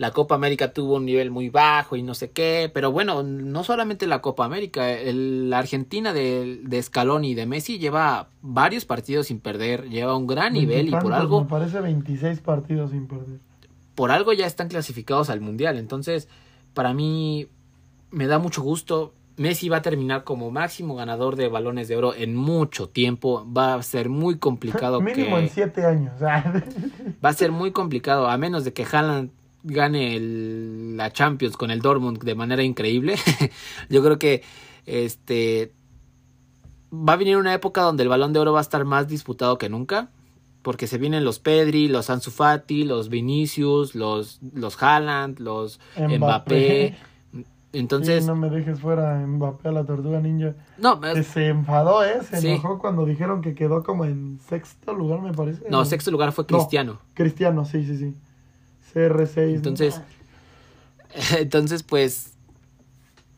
la 0.00 0.12
Copa 0.12 0.34
América 0.34 0.72
tuvo 0.72 0.94
un 0.94 1.04
nivel 1.04 1.30
muy 1.30 1.50
bajo 1.50 1.94
y 1.94 2.02
no 2.02 2.14
sé 2.14 2.30
qué, 2.30 2.70
pero 2.72 2.90
bueno, 2.90 3.22
no 3.22 3.64
solamente 3.64 4.06
la 4.06 4.22
Copa 4.22 4.46
América, 4.46 4.90
el, 4.90 5.50
la 5.50 5.58
Argentina 5.58 6.14
de, 6.14 6.62
de 6.64 6.82
Scaloni 6.82 7.32
y 7.32 7.34
de 7.34 7.44
Messi 7.44 7.78
lleva 7.78 8.30
varios 8.40 8.86
partidos 8.86 9.26
sin 9.26 9.40
perder, 9.40 9.90
lleva 9.90 10.16
un 10.16 10.26
gran 10.26 10.54
nivel 10.54 10.88
y 10.88 10.92
por 10.92 11.12
algo, 11.12 11.42
Me 11.42 11.50
parece 11.50 11.82
26 11.82 12.40
partidos 12.40 12.92
sin 12.92 13.08
perder. 13.08 13.40
por 13.94 14.10
algo 14.10 14.32
ya 14.32 14.46
están 14.46 14.68
clasificados 14.68 15.28
al 15.28 15.42
Mundial. 15.42 15.76
Entonces, 15.76 16.28
para 16.72 16.94
mí 16.94 17.48
me 18.10 18.26
da 18.26 18.38
mucho 18.38 18.62
gusto. 18.62 19.12
Messi 19.36 19.68
va 19.68 19.78
a 19.78 19.82
terminar 19.82 20.24
como 20.24 20.50
máximo 20.50 20.94
ganador 20.94 21.36
de 21.36 21.48
balones 21.48 21.88
de 21.88 21.96
oro 21.98 22.14
en 22.14 22.34
mucho 22.34 22.88
tiempo. 22.88 23.46
Va 23.54 23.74
a 23.74 23.82
ser 23.82 24.08
muy 24.08 24.38
complicado 24.38 24.98
Mínimo 25.02 25.36
que 25.36 25.42
en 25.42 25.48
7 25.50 25.84
años. 25.84 26.12
va 26.22 27.28
a 27.28 27.32
ser 27.34 27.52
muy 27.52 27.70
complicado 27.70 28.28
a 28.30 28.38
menos 28.38 28.64
de 28.64 28.72
que 28.72 28.86
Haaland 28.90 29.30
gane 29.62 30.16
el- 30.16 30.96
la 30.96 31.12
Champions 31.12 31.56
con 31.56 31.70
el 31.70 31.80
Dortmund 31.80 32.22
de 32.22 32.34
manera 32.34 32.62
increíble. 32.62 33.16
Yo 33.90 34.02
creo 34.02 34.18
que 34.18 34.42
este 34.86 35.72
va 36.92 37.12
a 37.12 37.16
venir 37.16 37.36
una 37.36 37.54
época 37.54 37.82
donde 37.82 38.02
el 38.02 38.08
Balón 38.08 38.32
de 38.32 38.40
Oro 38.40 38.52
va 38.52 38.58
a 38.58 38.62
estar 38.62 38.84
más 38.84 39.08
disputado 39.08 39.58
que 39.58 39.68
nunca. 39.68 40.10
Porque 40.62 40.86
se 40.86 40.98
vienen 40.98 41.24
los 41.24 41.38
Pedri, 41.38 41.88
los 41.88 42.10
Ansu 42.10 42.30
Fati, 42.30 42.84
los 42.84 43.08
Vinicius, 43.08 43.94
los, 43.94 44.40
los 44.54 44.82
Haaland, 44.82 45.38
los 45.40 45.80
Mbappé. 45.96 46.18
Mbappé. 46.18 46.96
Entonces, 47.72 48.24
Sí, 48.24 48.28
no 48.28 48.36
me 48.36 48.50
dejes 48.50 48.78
fuera 48.80 49.16
Mbappé 49.26 49.68
a 49.68 49.72
la 49.72 49.84
tortuga 49.86 50.20
ninja. 50.20 50.54
no, 50.76 51.00
Que 51.00 51.22
se 51.22 51.46
enfadó, 51.48 52.04
¿eh? 52.04 52.18
Se 52.28 52.42
Sí. 52.42 52.48
enojó 52.48 52.78
cuando 52.78 53.06
dijeron 53.06 53.40
que 53.40 53.54
quedó 53.54 53.82
como 53.84 54.04
en 54.04 54.38
sexto 54.48 54.92
lugar, 54.92 55.22
me 55.22 55.32
parece. 55.32 55.62
no, 55.70 55.82
sexto 55.86 56.10
lugar 56.10 56.32
fue 56.32 56.44
No. 56.50 56.58
Cristiano. 56.58 56.98
Cristiano, 57.14 57.64
sí, 57.64 57.84
sí, 57.86 57.96
sí. 57.96 58.14
CR6. 58.94 59.54
Entonces, 59.54 60.00
entonces 61.38 61.82
pues 61.82 62.34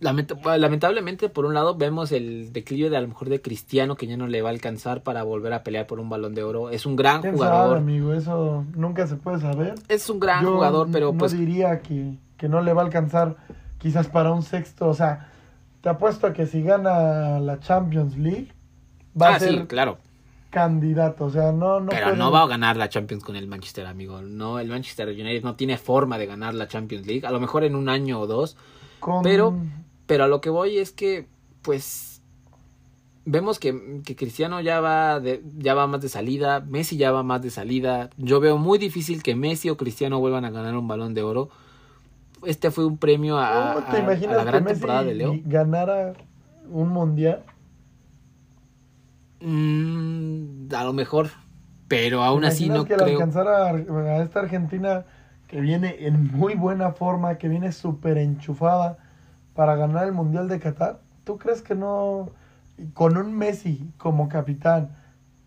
lamenta- 0.01 0.57
lamentablemente 0.59 1.29
por 1.29 1.45
un 1.45 1.55
lado 1.55 1.77
vemos 1.77 2.13
el 2.13 2.53
declive 2.53 2.91
de 2.91 2.97
a 2.97 3.01
lo 3.01 3.09
mejor 3.09 3.29
de 3.29 3.41
Cristiano 3.41 3.97
que 3.97 4.07
ya 4.07 4.17
no 4.17 4.27
le 4.27 4.43
va 4.43 4.51
a 4.51 4.53
alcanzar 4.53 5.03
para 5.03 5.23
volver 5.23 5.53
a 5.53 5.63
pelear 5.63 5.87
por 5.87 6.01
un 6.01 6.09
balón 6.09 6.35
de 6.35 6.43
oro. 6.43 6.71
Es 6.71 6.87
un 6.87 6.97
gran 6.97 7.21
¿Quién 7.23 7.35
jugador. 7.35 7.69
sabe, 7.69 7.79
amigo? 7.79 8.13
Eso 8.13 8.65
nunca 8.75 9.07
se 9.07 9.17
puede 9.17 9.41
saber. 9.41 9.75
Es 9.89 10.09
un 10.11 10.21
gran 10.21 10.45
Yo 10.45 10.55
jugador, 10.55 10.89
pero 10.93 11.13
no 11.13 11.19
pues 11.19 11.33
diría 11.33 11.81
que, 11.81 12.17
que 12.37 12.49
no 12.49 12.61
le 12.61 12.73
va 12.73 12.83
a 12.83 12.85
alcanzar 12.85 13.37
quizás 13.79 14.09
para 14.09 14.33
un 14.33 14.43
sexto. 14.43 14.89
O 14.89 14.95
sea, 14.95 15.29
te 15.81 15.89
apuesto 15.89 16.27
a 16.27 16.33
que 16.33 16.47
si 16.47 16.63
gana 16.63 17.41
la 17.41 17.61
Champions 17.61 18.17
League, 18.17 18.53
va 19.21 19.29
ah, 19.29 19.35
a 19.37 19.39
ser 19.39 19.51
sí, 19.51 19.67
claro. 19.67 19.99
Candidato. 20.53 21.25
O 21.25 21.31
sea, 21.31 21.51
no, 21.51 21.81
no 21.81 21.89
Pero 21.89 22.05
puede- 22.07 22.17
no 22.19 22.31
va 22.31 22.43
a 22.43 22.47
ganar 22.47 22.77
la 22.77 22.89
Champions 22.89 23.25
con 23.25 23.35
el 23.35 23.49
Manchester, 23.49 23.87
amigo. 23.87 24.23
No, 24.23 24.61
el 24.61 24.69
Manchester 24.69 25.09
United 25.09 25.43
no 25.43 25.57
tiene 25.57 25.79
forma 25.79 26.19
de 26.19 26.27
ganar 26.27 26.55
la 26.55 26.69
Champions 26.69 27.07
League. 27.07 27.27
A 27.27 27.33
lo 27.33 27.41
mejor 27.41 27.65
en 27.65 27.75
un 27.75 27.89
año 27.89 28.21
o 28.21 28.27
dos. 28.29 28.57
con- 29.01 29.23
pero- 29.25 29.57
Pero 30.07 30.25
a 30.25 30.29
lo 30.29 30.41
que 30.41 30.51
voy 30.51 30.79
es 30.79 30.93
que, 30.93 31.27
pues, 31.63 32.21
vemos 33.25 33.59
que, 33.59 34.01
que 34.05 34.15
Cristiano 34.15 34.61
ya 34.61 34.81
va, 34.81 35.21
de, 35.21 35.43
ya 35.59 35.75
va 35.75 35.87
más 35.87 36.01
de 36.03 36.09
salida, 36.09 36.61
Messi 36.61 36.97
ya 36.97 37.11
va 37.13 37.23
más 37.23 37.41
de 37.41 37.51
salida. 37.51 38.11
Yo 38.19 38.39
veo 38.41 38.59
muy 38.59 38.79
difícil 38.79 39.23
que 39.23 39.35
Messi 39.35 39.71
o 39.71 39.77
Cristiano 39.77 40.21
vuelvan 40.21 40.45
a 40.45 40.51
ganar 40.51 40.77
un 40.77 40.87
balón 40.87 41.15
de 41.15 41.23
oro. 41.23 41.49
Este 42.45 42.71
fue 42.73 42.85
un 42.85 42.99
premio 42.99 43.39
a, 43.39 43.75
¿Cómo 43.75 43.87
te 43.87 43.93
a- 43.97 44.01
a 44.01 44.03
imaginas 44.03 44.37
la 44.37 44.45
gran 44.45 44.63
que 44.65 44.69
Messi 44.71 44.75
temporada 44.81 45.05
de 45.05 45.15
Leo. 45.15 45.35
ganara 45.45 46.13
un 46.69 46.89
mundial? 46.89 47.43
Mm, 49.43 50.73
a 50.75 50.85
lo 50.85 50.93
mejor, 50.93 51.31
pero 51.89 52.23
aún 52.23 52.45
¿Te 52.45 52.45
así 52.45 52.71
no 52.71 52.85
que 52.85 52.95
creo. 52.95 52.95
alcanzara 52.95 53.69
a, 53.71 53.73
a 53.73 54.23
esta 54.23 54.41
Argentina 54.41 55.05
que 55.47 55.61
viene 55.61 56.07
en 56.07 56.25
muy 56.33 56.55
buena 56.55 56.93
forma, 56.93 57.39
que 57.39 57.49
viene 57.49 57.73
súper 57.73 58.19
enchufada 58.19 58.99
para 59.55 59.77
ganar 59.77 60.07
el 60.07 60.13
Mundial 60.13 60.49
de 60.49 60.59
Qatar? 60.61 61.01
¿Tú 61.25 61.39
crees 61.39 61.63
que 61.63 61.75
no, 61.77 62.31
con 62.95 63.17
un 63.17 63.37
Messi 63.37 63.93
como 63.99 64.29
capitán, 64.29 64.97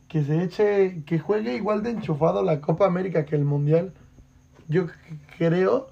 que 0.08 0.24
se 0.24 0.44
eche, 0.44 1.04
que 1.06 1.20
juegue 1.20 1.56
igual 1.56 1.84
de 1.84 1.92
enchufado 1.92 2.44
la 2.44 2.62
Copa 2.62 2.86
América 2.88 3.26
que 3.26 3.36
el 3.36 3.46
Mundial? 3.46 3.94
Yo 4.68 4.88
creo, 5.38 5.90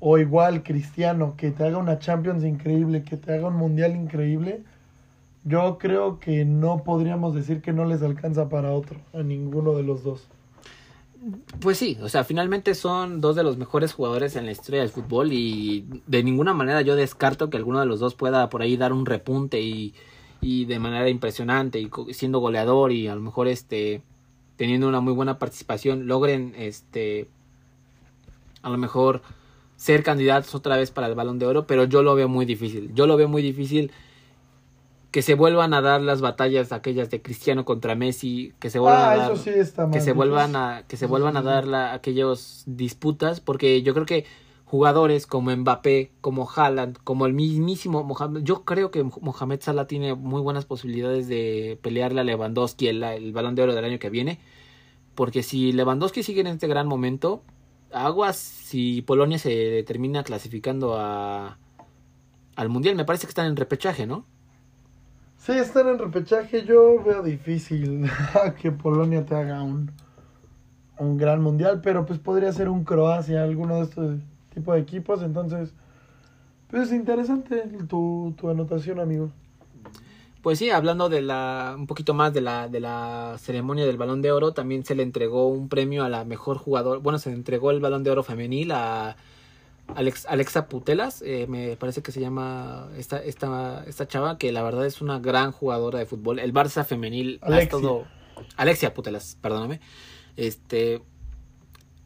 o 0.00 0.18
igual 0.18 0.62
Cristiano, 0.62 1.36
que 1.36 1.50
te 1.52 1.64
haga 1.64 1.78
una 1.78 1.98
Champions 1.98 2.44
increíble, 2.44 3.04
que 3.04 3.16
te 3.16 3.34
haga 3.34 3.48
un 3.48 3.56
Mundial 3.56 3.96
increíble. 3.96 4.64
Yo 5.46 5.78
creo 5.78 6.18
que 6.18 6.44
no 6.44 6.82
podríamos 6.82 7.32
decir 7.32 7.62
que 7.62 7.72
no 7.72 7.84
les 7.84 8.02
alcanza 8.02 8.48
para 8.48 8.72
otro, 8.72 8.98
a 9.14 9.22
ninguno 9.22 9.74
de 9.74 9.84
los 9.84 10.02
dos. 10.02 10.26
Pues 11.60 11.78
sí, 11.78 11.96
o 12.02 12.08
sea, 12.08 12.24
finalmente 12.24 12.74
son 12.74 13.20
dos 13.20 13.36
de 13.36 13.44
los 13.44 13.56
mejores 13.56 13.92
jugadores 13.92 14.34
en 14.34 14.44
la 14.44 14.50
historia 14.50 14.80
del 14.80 14.90
fútbol 14.90 15.32
y 15.32 15.86
de 16.08 16.24
ninguna 16.24 16.52
manera 16.52 16.82
yo 16.82 16.96
descarto 16.96 17.48
que 17.48 17.56
alguno 17.56 17.78
de 17.78 17.86
los 17.86 18.00
dos 18.00 18.16
pueda 18.16 18.48
por 18.50 18.60
ahí 18.60 18.76
dar 18.76 18.92
un 18.92 19.06
repunte 19.06 19.60
y, 19.60 19.94
y 20.40 20.64
de 20.64 20.80
manera 20.80 21.08
impresionante 21.08 21.80
y 21.80 21.90
siendo 22.12 22.40
goleador 22.40 22.90
y 22.90 23.06
a 23.06 23.14
lo 23.14 23.20
mejor 23.20 23.48
este 23.48 24.02
teniendo 24.56 24.88
una 24.88 25.00
muy 25.00 25.12
buena 25.12 25.38
participación 25.38 26.06
logren 26.06 26.54
este 26.56 27.28
a 28.62 28.68
lo 28.68 28.78
mejor 28.78 29.22
ser 29.76 30.02
candidatos 30.02 30.54
otra 30.54 30.76
vez 30.76 30.90
para 30.90 31.06
el 31.06 31.14
Balón 31.14 31.38
de 31.38 31.46
Oro, 31.46 31.66
pero 31.66 31.84
yo 31.84 32.02
lo 32.02 32.14
veo 32.14 32.28
muy 32.28 32.46
difícil. 32.46 32.92
Yo 32.94 33.06
lo 33.06 33.16
veo 33.16 33.28
muy 33.28 33.42
difícil 33.42 33.92
que 35.10 35.22
se 35.22 35.34
vuelvan 35.34 35.72
a 35.74 35.80
dar 35.80 36.02
las 36.02 36.20
batallas 36.20 36.72
aquellas 36.72 37.10
de 37.10 37.22
Cristiano 37.22 37.64
contra 37.64 37.94
Messi, 37.94 38.52
que 38.58 38.70
se 38.70 38.78
vuelvan 38.78 39.02
Ah, 39.04 39.10
a 39.12 39.16
dar 39.16 39.32
eso 39.32 39.42
sí 39.42 39.50
está 39.50 39.82
que 39.84 39.88
más 39.88 40.04
se 40.04 40.12
vuelvan 40.12 40.52
difícil. 40.52 40.56
a 40.56 40.84
que 40.86 40.96
se 40.96 41.06
vuelvan 41.06 41.36
a 41.36 41.42
dar 41.42 41.66
la, 41.66 41.92
aquellos 41.94 42.64
disputas 42.66 43.40
porque 43.40 43.82
yo 43.82 43.94
creo 43.94 44.04
que 44.06 44.26
jugadores 44.66 45.26
como 45.26 45.54
Mbappé, 45.56 46.10
como 46.20 46.48
Haaland, 46.50 46.98
como 47.04 47.24
el 47.26 47.32
mismísimo 47.34 48.02
Mohamed, 48.04 48.42
yo 48.42 48.64
creo 48.64 48.90
que 48.90 49.04
Mohamed 49.04 49.60
Salah 49.62 49.86
tiene 49.86 50.14
muy 50.14 50.42
buenas 50.42 50.64
posibilidades 50.66 51.28
de 51.28 51.78
pelearle 51.82 52.20
a 52.20 52.24
Lewandowski 52.24 52.88
el, 52.88 53.02
el 53.04 53.32
Balón 53.32 53.54
de 53.54 53.62
Oro 53.62 53.74
del 53.74 53.84
año 53.84 53.98
que 54.00 54.10
viene, 54.10 54.40
porque 55.14 55.42
si 55.44 55.72
Lewandowski 55.72 56.22
sigue 56.24 56.40
en 56.42 56.48
este 56.48 56.66
gran 56.66 56.88
momento, 56.88 57.42
aguas 57.92 58.36
si 58.36 59.02
Polonia 59.02 59.38
se 59.38 59.82
termina 59.84 60.24
clasificando 60.24 60.96
a 60.98 61.58
al 62.56 62.68
mundial, 62.68 62.96
me 62.96 63.04
parece 63.04 63.26
que 63.26 63.30
están 63.30 63.46
en 63.46 63.56
repechaje, 63.56 64.06
¿no? 64.06 64.26
Sí, 65.46 65.52
están 65.52 65.86
en 65.86 66.00
repechaje. 66.00 66.64
Yo 66.64 67.00
veo 67.04 67.22
difícil 67.22 68.10
que 68.60 68.72
Polonia 68.72 69.24
te 69.24 69.36
haga 69.36 69.62
un, 69.62 69.92
un 70.98 71.16
gran 71.16 71.40
mundial, 71.40 71.80
pero 71.84 72.04
pues 72.04 72.18
podría 72.18 72.52
ser 72.52 72.68
un 72.68 72.82
Croacia, 72.82 73.44
alguno 73.44 73.76
de 73.76 73.82
estos 73.82 74.16
tipos 74.52 74.74
de 74.74 74.80
equipos. 74.80 75.22
Entonces, 75.22 75.72
pues 76.66 76.88
es 76.88 76.92
interesante 76.92 77.62
tu, 77.88 78.34
tu 78.36 78.50
anotación, 78.50 78.98
amigo. 78.98 79.30
Pues 80.42 80.58
sí, 80.58 80.70
hablando 80.70 81.08
de 81.08 81.22
la 81.22 81.76
un 81.78 81.86
poquito 81.86 82.12
más 82.12 82.34
de 82.34 82.40
la 82.40 82.68
de 82.68 82.80
la 82.80 83.36
ceremonia 83.38 83.86
del 83.86 83.98
Balón 83.98 84.22
de 84.22 84.32
Oro, 84.32 84.52
también 84.52 84.84
se 84.84 84.96
le 84.96 85.04
entregó 85.04 85.46
un 85.46 85.68
premio 85.68 86.02
a 86.02 86.08
la 86.08 86.24
mejor 86.24 86.58
jugador, 86.58 86.98
bueno, 87.02 87.20
se 87.20 87.30
le 87.30 87.36
entregó 87.36 87.70
el 87.70 87.78
Balón 87.78 88.02
de 88.02 88.10
Oro 88.10 88.24
femenil 88.24 88.72
a 88.72 89.16
Alex, 89.94 90.26
Alexa 90.26 90.66
Putelas, 90.68 91.22
eh, 91.22 91.46
me 91.48 91.76
parece 91.76 92.02
que 92.02 92.12
se 92.12 92.20
llama 92.20 92.88
esta 92.96 93.18
esta 93.22 93.84
esta 93.86 94.06
chava 94.08 94.36
que 94.36 94.52
la 94.52 94.62
verdad 94.62 94.84
es 94.84 95.00
una 95.00 95.18
gran 95.20 95.52
jugadora 95.52 95.98
de 95.98 96.06
fútbol. 96.06 96.38
El 96.38 96.52
Barça 96.52 96.84
femenil 96.84 97.38
ha 97.42 97.46
Alexia. 97.46 97.62
estado 97.78 98.04
Alexia 98.56 98.92
Putelas, 98.94 99.38
perdóname. 99.40 99.80
Este 100.36 101.02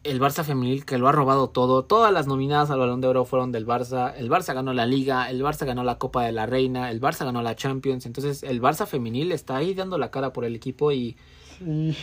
el 0.02 0.19
Barça 0.20 0.44
femenil 0.44 0.85
que 0.86 0.98
lo 0.98 1.09
ha 1.09 1.12
robado 1.12 1.51
todo. 1.51 1.85
Todas 1.85 2.12
las 2.12 2.27
nominadas 2.27 2.70
al 2.70 2.78
Balón 2.78 3.01
de 3.01 3.09
Oro 3.09 3.24
fueron 3.24 3.51
del 3.52 3.66
Barça. 3.66 4.15
El 4.16 4.31
Barça 4.31 4.55
ganó 4.55 4.73
la 4.73 4.86
Liga, 4.86 5.28
el 5.28 5.43
Barça 5.43 5.66
ganó 5.66 5.82
la 5.85 5.98
Copa 5.98 6.24
de 6.24 6.32
la 6.32 6.47
Reina, 6.47 6.90
el 6.90 7.01
Barça 7.01 7.24
ganó 7.24 7.43
la 7.43 7.55
Champions. 7.57 8.07
Entonces 8.07 8.43
el 8.43 8.62
Barça 8.62 8.86
femenil 8.86 9.32
está 9.32 9.57
ahí 9.57 9.74
dando 9.74 9.98
la 9.98 10.11
cara 10.11 10.32
por 10.32 10.44
el 10.44 10.55
equipo 10.55 10.93
y 10.93 11.16
Sí. 11.59 11.94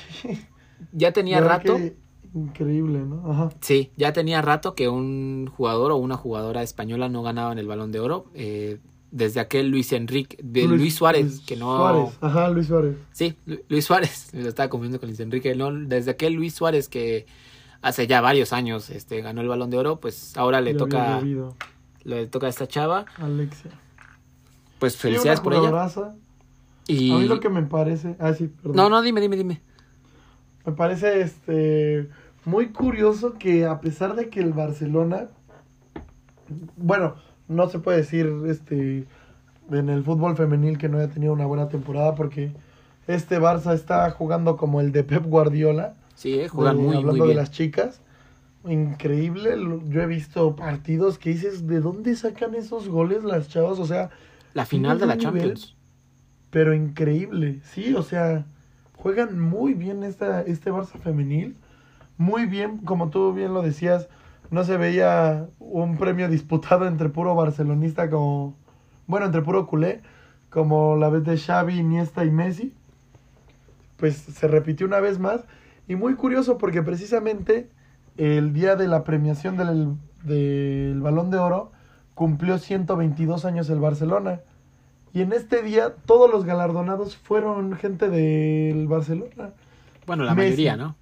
ya 0.92 1.12
tenía 1.12 1.40
rato. 1.42 1.78
que 1.78 1.96
Increíble, 2.38 3.00
¿no? 3.00 3.32
Ajá. 3.32 3.50
Sí, 3.62 3.92
ya 3.98 4.14
tenía 4.14 4.42
rato 4.42 4.76
que 4.76 4.90
un 4.90 5.50
jugador 5.56 5.92
o 5.92 5.98
una 5.98 6.16
jugadora 6.18 6.62
española 6.64 7.10
no 7.10 7.24
ganaba 7.24 7.52
en 7.52 7.60
el 7.60 7.68
Balón 7.68 7.92
de 7.92 8.00
Oro. 8.00 8.26
eh, 8.34 8.80
desde 9.10 9.40
aquel 9.40 9.70
Luis 9.70 9.94
Enrique, 9.94 10.38
de 10.44 10.66
Luis, 10.68 10.94
Suárez, 10.96 11.24
Luis 11.24 11.40
que 11.40 11.56
no... 11.56 11.78
Suárez, 11.78 12.18
ajá, 12.20 12.50
Luis 12.50 12.68
Suárez. 12.68 12.98
Sí, 13.14 13.36
Lu- 13.46 13.62
Luis 13.70 13.86
Suárez, 13.86 14.30
me 14.34 14.42
lo 14.44 14.50
estaba 14.50 14.70
confundiendo 14.70 15.00
con 15.00 15.08
Luis 15.08 15.20
Enrique. 15.22 15.56
No, 15.56 15.72
desde 15.74 16.12
aquel 16.12 16.34
Luis 16.34 16.54
Suárez 16.54 16.90
que 16.90 17.26
hace 17.82 18.06
ya 18.06 18.20
varios 18.20 18.52
años 18.52 18.90
este, 18.90 19.22
ganó 19.22 19.40
el 19.40 19.48
Balón 19.48 19.70
de 19.70 19.78
Oro, 19.78 20.00
pues 20.02 20.36
ahora 20.38 20.60
le 20.60 20.74
Ya 20.74 20.78
toca 20.78 21.22
le 22.04 22.28
toca 22.28 22.48
a 22.48 22.50
esta 22.50 22.68
chava. 22.68 23.06
Alexia. 23.18 23.72
Pues 24.78 24.98
felicidades 24.98 25.40
por 25.40 25.54
ella. 25.54 25.90
Y... 26.86 27.12
A 27.12 27.18
mí 27.18 27.28
lo 27.28 27.40
que 27.40 27.50
me 27.50 27.64
parece. 27.64 28.16
Ah, 28.20 28.34
sí, 28.34 28.48
perdón. 28.48 28.76
No, 28.76 28.90
no, 28.90 29.02
dime, 29.02 29.22
dime, 29.22 29.38
dime. 29.38 29.62
Me 30.66 30.74
parece 30.74 31.22
este 31.22 32.10
muy 32.48 32.70
curioso 32.70 33.34
que 33.38 33.66
a 33.66 33.82
pesar 33.82 34.16
de 34.16 34.30
que 34.30 34.40
el 34.40 34.54
Barcelona 34.54 35.28
bueno, 36.78 37.16
no 37.50 37.68
se 37.70 37.80
puede 37.80 37.98
decir 37.98 38.32
este 38.48 39.06
en 39.70 39.90
el 39.90 40.04
fútbol 40.04 40.38
femenil 40.38 40.78
que 40.78 40.88
no 40.88 40.98
haya 40.98 41.10
tenido 41.10 41.34
una 41.34 41.46
buena 41.46 41.68
temporada 41.68 42.16
porque 42.16 42.54
este 43.06 43.38
Barça 43.40 43.74
está 43.74 44.10
jugando 44.12 44.56
como 44.56 44.80
el 44.80 44.92
de 44.94 45.04
Pep 45.04 45.26
Guardiola, 45.26 45.96
Sí, 46.16 46.40
eh, 46.40 46.48
juegan 46.48 46.78
de- 46.78 46.84
muy, 46.84 46.96
hablando 46.96 47.20
muy 47.26 47.28
de 47.30 47.36
las 47.36 47.52
chicas. 47.52 48.02
Increíble, 48.68 49.56
yo 49.90 50.02
he 50.02 50.08
visto 50.08 50.56
partidos 50.56 51.18
que 51.18 51.30
dices, 51.32 51.68
¿de 51.68 51.80
dónde 51.82 52.16
sacan 52.16 52.56
esos 52.56 52.88
goles 52.90 53.24
las 53.24 53.50
chavas? 53.50 53.78
O 53.80 53.86
sea, 53.86 54.10
La 54.54 54.66
final 54.66 55.00
de 55.00 55.06
la 55.06 55.16
nivel- 55.16 55.22
Champions. 55.24 55.76
pero 56.50 56.74
increíble, 56.74 57.60
sí, 57.74 57.94
o 57.94 58.04
sea, 58.04 58.46
juegan 58.96 59.40
muy 59.40 59.74
bien 59.74 60.04
esta, 60.04 60.42
este 60.42 60.72
Barça 60.72 60.98
femenil, 61.00 61.56
muy 62.18 62.46
bien, 62.46 62.80
como 62.80 63.10
tú 63.10 63.34
bien 63.34 63.54
lo 63.54 63.62
decías, 63.62 64.08
no 64.50 64.64
se 64.64 64.78
veía 64.78 65.48
un 65.60 65.98
premio 65.98 66.30
disputado 66.30 66.88
entre 66.88 67.10
puro 67.10 67.36
barcelonista 67.36 68.10
como, 68.10 68.56
bueno, 69.08 69.26
entre 69.26 69.42
puro 69.42 69.68
culé, 69.68 70.02
como 70.50 70.96
la 70.96 71.10
vez 71.10 71.24
de 71.24 71.38
Xavi, 71.38 71.80
Iniesta 71.80 72.26
y 72.26 72.32
Messi, 72.32 72.74
pues 73.98 74.16
se 74.16 74.48
repitió 74.48 74.88
una 74.88 75.00
vez 75.00 75.20
más, 75.20 75.42
y 75.88 75.96
muy 75.96 76.16
curioso 76.16 76.58
porque 76.58 76.84
precisamente 76.84 77.70
el 78.18 78.54
día 78.54 78.76
de 78.76 78.88
la 78.88 79.04
premiación 79.04 79.58
del, 79.58 79.96
del 80.24 81.02
Balón 81.02 81.30
de 81.32 81.38
Oro 81.38 81.72
cumplió 82.14 82.58
122 82.58 83.46
años 83.46 83.70
el 83.70 83.80
Barcelona. 83.80 84.42
Y 85.14 85.22
en 85.22 85.34
este 85.34 85.62
día 85.64 85.96
todos 86.06 86.30
los 86.32 86.46
galardonados 86.46 87.16
fueron 87.18 87.76
gente 87.76 88.10
del 88.10 88.88
Barcelona. 88.88 89.54
Bueno, 90.06 90.24
la 90.24 90.36
Messi. 90.36 90.68
mayoría, 90.68 90.76
¿no? 90.78 90.96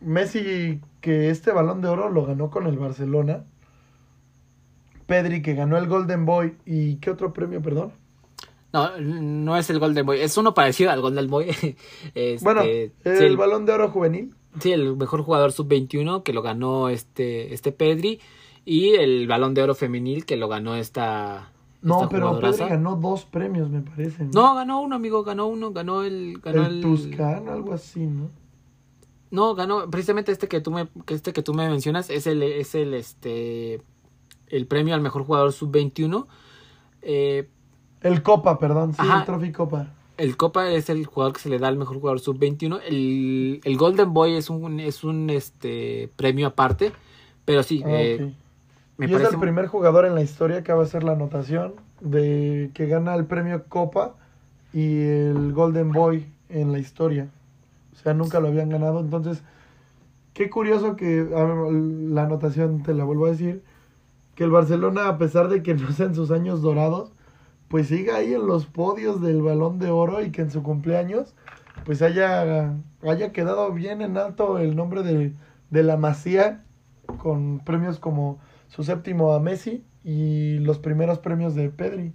Messi, 0.00 0.80
que 1.00 1.30
este 1.30 1.52
balón 1.52 1.80
de 1.80 1.88
oro 1.88 2.08
lo 2.08 2.24
ganó 2.26 2.50
con 2.50 2.66
el 2.66 2.78
Barcelona. 2.78 3.44
Pedri, 5.06 5.42
que 5.42 5.54
ganó 5.54 5.76
el 5.76 5.88
Golden 5.88 6.24
Boy. 6.24 6.56
¿Y 6.64 6.96
qué 6.96 7.10
otro 7.10 7.32
premio, 7.32 7.60
perdón? 7.60 7.92
No, 8.72 8.98
no 8.98 9.56
es 9.56 9.68
el 9.70 9.80
Golden 9.80 10.06
Boy, 10.06 10.20
es 10.20 10.36
uno 10.36 10.54
parecido 10.54 10.90
al 10.90 11.00
Golden 11.00 11.28
Boy. 11.28 11.46
Este, 12.14 12.44
bueno, 12.44 12.62
sí, 12.62 12.92
el, 13.04 13.22
el, 13.22 13.36
balón 13.36 13.66
de 13.66 13.72
oro 13.72 13.90
juvenil. 13.90 14.34
sí, 14.60 14.72
el 14.72 14.96
mejor 14.96 15.22
jugador 15.22 15.52
sub-21 15.52 16.22
que 16.22 16.32
lo 16.32 16.42
ganó 16.42 16.88
este, 16.88 17.52
este 17.52 17.72
Pedri 17.72 18.20
y 18.64 18.90
el 18.90 19.26
Balón 19.26 19.54
de 19.54 19.62
Oro 19.62 19.74
femenil 19.74 20.24
que 20.24 20.36
lo 20.36 20.48
ganó 20.48 20.76
esta... 20.76 21.50
No, 21.82 22.08
pero. 22.10 22.38
Pedri 22.38 22.68
ganó 22.68 22.94
dos 22.96 23.24
premios, 23.24 23.70
me 23.70 23.80
parece. 23.80 24.24
No, 24.24 24.54
ganó 24.54 24.82
uno, 24.82 24.96
amigo, 24.96 25.24
ganó 25.24 25.46
uno, 25.46 25.72
ganó 25.72 26.04
el... 26.04 26.38
Ganó 26.42 26.66
el 26.66 26.80
Tuscan, 26.80 27.48
algo 27.48 27.72
así, 27.72 28.06
¿no? 28.06 28.30
No, 29.30 29.54
ganó 29.54 29.88
precisamente 29.90 30.32
este 30.32 30.48
que 30.48 30.60
tú 30.60 30.70
me 30.72 30.88
que 31.06 31.14
este 31.14 31.32
que 31.32 31.42
tú 31.42 31.54
me 31.54 31.68
mencionas 31.68 32.10
es 32.10 32.26
el 32.26 32.42
es 32.42 32.74
el 32.74 32.94
este 32.94 33.82
el 34.48 34.66
premio 34.66 34.94
al 34.94 35.00
mejor 35.00 35.24
jugador 35.24 35.52
sub 35.52 35.70
21. 35.70 36.26
Eh, 37.02 37.48
El 38.00 38.22
Copa, 38.22 38.58
perdón, 38.58 38.94
sí, 38.94 38.98
Ajá. 38.98 39.18
el 39.20 39.24
Trophy 39.24 39.52
Copa. 39.52 39.94
el 40.16 40.36
Copa 40.36 40.70
es 40.70 40.90
el 40.90 41.06
jugador 41.06 41.32
que 41.34 41.40
se 41.40 41.48
le 41.48 41.58
da 41.58 41.68
al 41.68 41.76
mejor 41.78 41.98
jugador 41.98 42.20
sub-21. 42.20 42.80
El, 42.86 43.60
el 43.64 43.76
Golden 43.78 44.12
Boy 44.12 44.34
es 44.36 44.50
un, 44.50 44.80
es 44.80 45.04
un 45.04 45.30
este, 45.30 46.12
premio 46.16 46.48
aparte. 46.48 46.92
Pero 47.44 47.62
sí, 47.62 47.86
Ah, 47.86 48.02
eh, 48.02 48.24
me 48.98 49.06
y 49.06 49.08
parece... 49.08 49.28
es 49.28 49.34
el 49.34 49.40
primer 49.40 49.66
jugador 49.68 50.04
en 50.06 50.14
la 50.14 50.22
historia 50.22 50.62
que 50.62 50.72
va 50.72 50.80
a 50.82 50.84
hacer 50.84 51.04
la 51.04 51.12
anotación 51.12 51.74
de 52.00 52.70
que 52.74 52.86
gana 52.86 53.14
el 53.14 53.26
premio 53.26 53.64
Copa 53.68 54.16
y 54.72 55.00
el 55.02 55.52
Golden 55.52 55.92
Boy 55.92 56.26
en 56.48 56.72
la 56.72 56.78
historia. 56.78 57.30
O 57.92 57.96
sea, 57.96 58.14
nunca 58.14 58.40
lo 58.40 58.48
habían 58.48 58.68
ganado. 58.68 59.00
Entonces, 59.00 59.42
qué 60.34 60.50
curioso 60.50 60.96
que 60.96 61.24
la 61.24 62.22
anotación, 62.22 62.82
te 62.82 62.94
la 62.94 63.04
vuelvo 63.04 63.26
a 63.26 63.30
decir, 63.30 63.62
que 64.34 64.44
el 64.44 64.50
Barcelona, 64.50 65.08
a 65.08 65.18
pesar 65.18 65.48
de 65.48 65.62
que 65.62 65.74
no 65.76 65.92
sean 65.92 66.14
sus 66.14 66.30
años 66.30 66.62
dorados, 66.62 67.12
pues 67.68 67.88
siga 67.88 68.16
ahí 68.16 68.34
en 68.34 68.46
los 68.46 68.66
podios 68.66 69.20
del 69.20 69.42
Balón 69.42 69.78
de 69.78 69.90
Oro 69.90 70.22
y 70.22 70.30
que 70.30 70.42
en 70.42 70.50
su 70.50 70.62
cumpleaños, 70.62 71.34
pues 71.84 72.02
haya, 72.02 72.74
haya 73.02 73.32
quedado 73.32 73.72
bien 73.72 74.02
en 74.02 74.16
alto 74.16 74.58
el 74.58 74.74
nombre 74.74 75.02
de, 75.02 75.32
de 75.70 75.82
la 75.82 75.96
Masía, 75.96 76.64
con 77.18 77.60
premios 77.60 77.98
como 77.98 78.38
su 78.68 78.82
séptimo 78.84 79.32
a 79.32 79.40
Messi 79.40 79.84
y 80.04 80.58
los 80.58 80.78
primeros 80.78 81.18
premios 81.18 81.54
de 81.54 81.70
Pedri. 81.70 82.12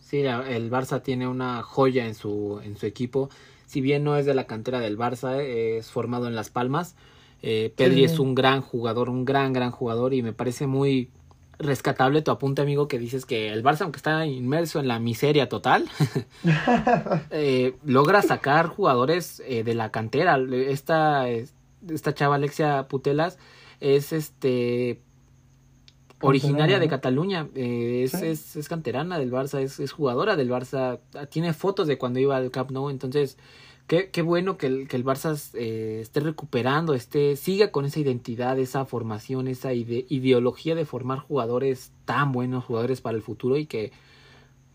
Sí, 0.00 0.18
el 0.18 0.70
Barça 0.70 1.02
tiene 1.02 1.26
una 1.26 1.62
joya 1.62 2.06
en 2.06 2.14
su, 2.14 2.60
en 2.62 2.76
su 2.76 2.86
equipo. 2.86 3.28
Si 3.66 3.80
bien 3.80 4.04
no 4.04 4.16
es 4.16 4.24
de 4.26 4.34
la 4.34 4.46
cantera 4.46 4.80
del 4.80 4.96
Barça, 4.96 5.38
eh, 5.40 5.78
es 5.78 5.90
formado 5.90 6.26
en 6.28 6.34
Las 6.36 6.50
Palmas. 6.50 6.94
Eh, 7.42 7.72
Pedri 7.76 7.96
Sí. 7.96 8.04
es 8.04 8.18
un 8.18 8.34
gran 8.34 8.60
jugador, 8.62 9.10
un 9.10 9.24
gran, 9.24 9.52
gran 9.52 9.70
jugador 9.70 10.14
y 10.14 10.22
me 10.22 10.32
parece 10.32 10.66
muy 10.66 11.10
rescatable 11.58 12.20
tu 12.22 12.30
apunte, 12.30 12.60
amigo, 12.62 12.86
que 12.86 12.98
dices 12.98 13.24
que 13.24 13.50
el 13.52 13.62
Barça, 13.62 13.82
aunque 13.82 13.96
está 13.96 14.26
inmerso 14.26 14.78
en 14.78 14.88
la 14.88 14.98
miseria 14.98 15.48
total, 15.48 15.86
eh, 17.30 17.74
logra 17.84 18.22
sacar 18.22 18.66
jugadores 18.68 19.42
eh, 19.46 19.64
de 19.64 19.74
la 19.74 19.90
cantera. 19.90 20.38
Esta, 20.38 21.28
esta 21.28 22.14
chava 22.14 22.36
Alexia 22.36 22.88
Putelas 22.88 23.38
es 23.80 24.12
este 24.12 25.00
originaria 26.20 26.78
de. 26.78 26.88
Cataluña, 26.88 27.48
eh, 27.54 28.02
es, 28.04 28.12
Sí. 28.12 28.26
es, 28.26 28.56
es 28.56 28.68
canterana 28.68 29.18
del 29.18 29.30
Barça, 29.30 29.60
es, 29.60 29.80
es 29.80 29.92
jugadora 29.92 30.36
del 30.36 30.50
Barça, 30.50 30.98
tiene 31.30 31.52
fotos 31.52 31.86
de 31.86 31.98
cuando 31.98 32.18
iba 32.18 32.36
al 32.36 32.50
Camp 32.50 32.70
Nou, 32.70 32.88
entonces 32.90 33.36
qué, 33.86 34.10
qué 34.10 34.22
bueno 34.22 34.56
que 34.56 34.66
el, 34.66 34.88
que 34.88 34.96
el 34.96 35.04
Barça 35.04 35.38
eh, 35.54 35.98
esté 36.00 36.20
recuperando, 36.20 36.94
esté, 36.94 37.36
siga 37.36 37.70
con 37.70 37.84
esa 37.84 38.00
identidad, 38.00 38.58
esa 38.58 38.84
formación, 38.84 39.46
esa 39.46 39.72
ide- 39.74 40.06
ideología 40.08 40.74
de 40.74 40.84
formar 40.84 41.18
jugadores 41.20 41.92
tan 42.04 42.32
buenos, 42.32 42.64
jugadores 42.64 43.00
para 43.00 43.16
el 43.16 43.22
futuro 43.22 43.56
y 43.56 43.66
que, 43.66 43.92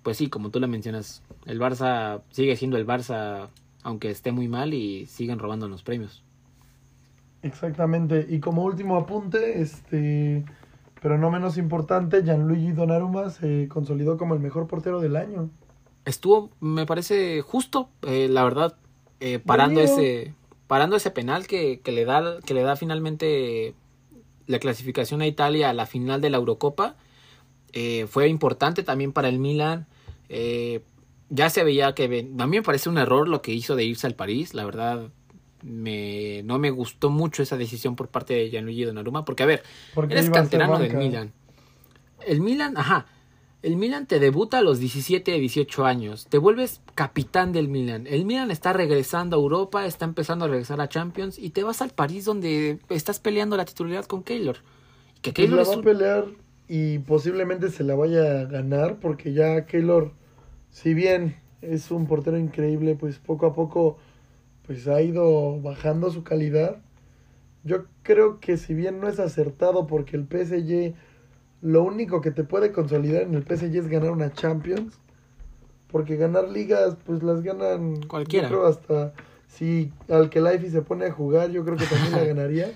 pues 0.03 0.18
sí, 0.18 0.30
como 0.30 0.49
tú 0.49 0.59
lo 0.59 0.68
mencionas, 0.68 1.23
el 1.45 1.59
Barça 1.59 2.22
sigue 2.31 2.55
siendo 2.55 2.77
el 2.77 2.85
Barça 2.88 3.49
aunque 3.84 4.11
esté 4.11 4.31
muy 4.31 4.47
mal 4.47 4.73
y 4.76 5.07
siguen 5.07 5.39
robando 5.39 5.68
los 5.68 5.81
premios. 5.81 6.23
Exactamente. 7.41 8.27
Y 8.30 8.39
como 8.39 8.63
último 8.63 8.95
apunte, 8.97 9.59
este, 9.61 10.45
pero 11.02 11.18
no 11.18 11.32
menos 11.32 11.57
importante, 11.57 12.23
Gianluigi 12.23 12.73
Donnarumma 12.73 13.30
se 13.32 13.68
consolidó 13.69 14.18
como 14.18 14.36
el 14.36 14.40
mejor 14.41 14.68
portero 14.68 15.02
del 15.02 15.18
año. 15.18 15.52
estuvo, 16.06 16.52
me 16.60 16.86
parece 16.86 17.41
justo, 17.41 17.90
eh, 18.03 18.28
la 18.30 18.44
verdad, 18.44 18.78
eh, 19.19 19.40
parando 19.40 19.82
Venido. 19.82 19.84
ese, 19.84 20.36
parando 20.68 20.95
ese 20.95 21.11
penal 21.11 21.48
que, 21.48 21.82
que 21.82 21.91
le 21.91 22.06
da, 22.06 22.40
que 22.45 22.53
le 22.53 22.64
da 22.64 22.76
finalmente 22.76 23.76
la 24.48 24.60
clasificación 24.60 25.22
a 25.22 25.28
Italia 25.28 25.69
a 25.69 25.73
la 25.73 25.86
final 25.88 26.22
de 26.22 26.30
la 26.30 26.38
Eurocopa, 26.38 26.98
eh, 27.73 28.07
fue 28.07 28.28
importante 28.30 28.84
también 28.84 29.14
para 29.14 29.30
el 29.30 29.40
Milan. 29.40 29.88
eh, 30.30 30.82
ya 31.30 31.49
se 31.49 31.64
veía 31.64 31.94
que 31.95 32.06
a 32.40 32.48
mí 32.48 32.57
me 32.57 32.64
parece 32.64 32.90
un 32.90 32.98
error 32.98 33.28
lo 33.30 33.41
que 33.41 33.53
hizo 33.53 33.76
de 33.78 33.86
irse 33.86 34.07
al 34.07 34.15
París, 34.15 34.53
la 34.53 34.65
verdad. 34.65 35.11
Me, 35.64 36.42
no 36.44 36.60
me 36.60 36.72
gustó 36.72 37.10
mucho 37.10 37.44
esa 37.44 37.58
decisión 37.58 37.96
por 37.96 38.08
parte 38.08 38.34
de 38.34 38.50
Gianluigi 38.50 38.84
Donnarumma, 38.84 39.26
porque 39.26 39.44
a 39.44 39.46
ver, 39.46 39.64
Porque 39.94 40.14
Eres 40.14 40.30
canterano 40.30 40.80
del. 40.80 40.96
Milan. 40.96 41.32
El 42.26 42.42
Milan, 42.42 42.78
ajá. 42.78 43.06
El 43.62 43.76
Milan 43.76 44.08
te 44.08 44.20
debuta 44.20 44.58
a 44.58 44.62
los 44.62 44.80
17, 44.80 45.32
18 45.40 45.86
años. 45.86 46.26
Te 46.28 46.40
vuelves 46.40 46.82
capitán 46.96 47.52
del 47.52 47.68
Milan. 47.68 48.08
El 48.08 48.26
Milan 48.26 48.50
está 48.50 48.74
regresando 48.74 49.36
a 49.36 49.40
Europa, 49.40 49.86
está 49.86 50.06
empezando 50.06 50.46
a 50.46 50.48
regresar 50.48 50.82
a 50.82 50.90
Champions 50.90 51.38
y 51.38 51.52
te 51.52 51.64
vas 51.64 51.82
al 51.84 51.92
París 51.92 52.26
donde 52.26 52.80
estás 52.90 53.20
peleando 53.20 53.58
la 53.58 53.66
titularidad 53.66 54.06
con 54.06 54.24
Keylor. 54.24 54.58
Que 55.22 55.32
Pues 55.32 55.36
Keylor 55.36 55.60
la 55.60 55.76
va 55.76 55.76
a 55.76 55.84
pelear 55.84 56.26
y 56.68 57.00
posiblemente 57.00 57.70
se 57.70 57.84
la 57.84 57.94
vaya 57.96 58.42
a 58.42 58.46
ganar 58.46 59.00
porque 59.00 59.34
ya 59.34 59.68
Keylor, 59.68 60.14
si 60.72 60.96
bien 60.96 61.36
es 61.62 61.92
un 61.92 62.08
portero 62.08 62.40
increíble, 62.40 62.96
pues 62.96 63.20
poco 63.20 63.46
a 63.46 63.54
poco 63.54 64.00
pues 64.66 64.88
ha 64.88 65.02
ido 65.02 65.60
bajando 65.62 66.10
su 66.12 66.24
calidad. 66.24 66.78
Yo 67.64 67.86
creo 68.04 68.40
que 68.40 68.58
si 68.58 68.74
bien 68.74 69.00
no 69.00 69.08
es 69.08 69.20
acertado 69.20 69.88
porque 69.88 70.18
el 70.18 70.26
PSG 70.26 70.96
lo 71.62 71.84
único 71.84 72.22
que 72.22 72.32
te 72.32 72.44
puede 72.44 72.72
consolidar 72.72 73.24
en 73.24 73.36
el 73.36 73.44
PSG 73.44 73.78
es 73.78 73.88
ganar 73.88 74.12
una 74.12 74.34
Champions, 74.34 75.00
porque 75.92 76.16
ganar 76.16 76.50
ligas 76.50 76.98
pues 77.06 77.22
las 77.22 77.42
ganan 77.42 78.02
Cualquiera. 78.04 78.50
Yo 78.50 78.56
creo 78.56 78.68
hasta 78.68 79.14
si 79.48 79.92
al 80.10 80.30
que 80.30 80.42
se 80.70 80.82
pone 80.82 81.06
a 81.06 81.12
jugar, 81.12 81.52
yo 81.52 81.64
creo 81.64 81.78
que 81.78 81.86
también 81.86 82.14
la 82.14 82.24
ganaría. 82.26 82.72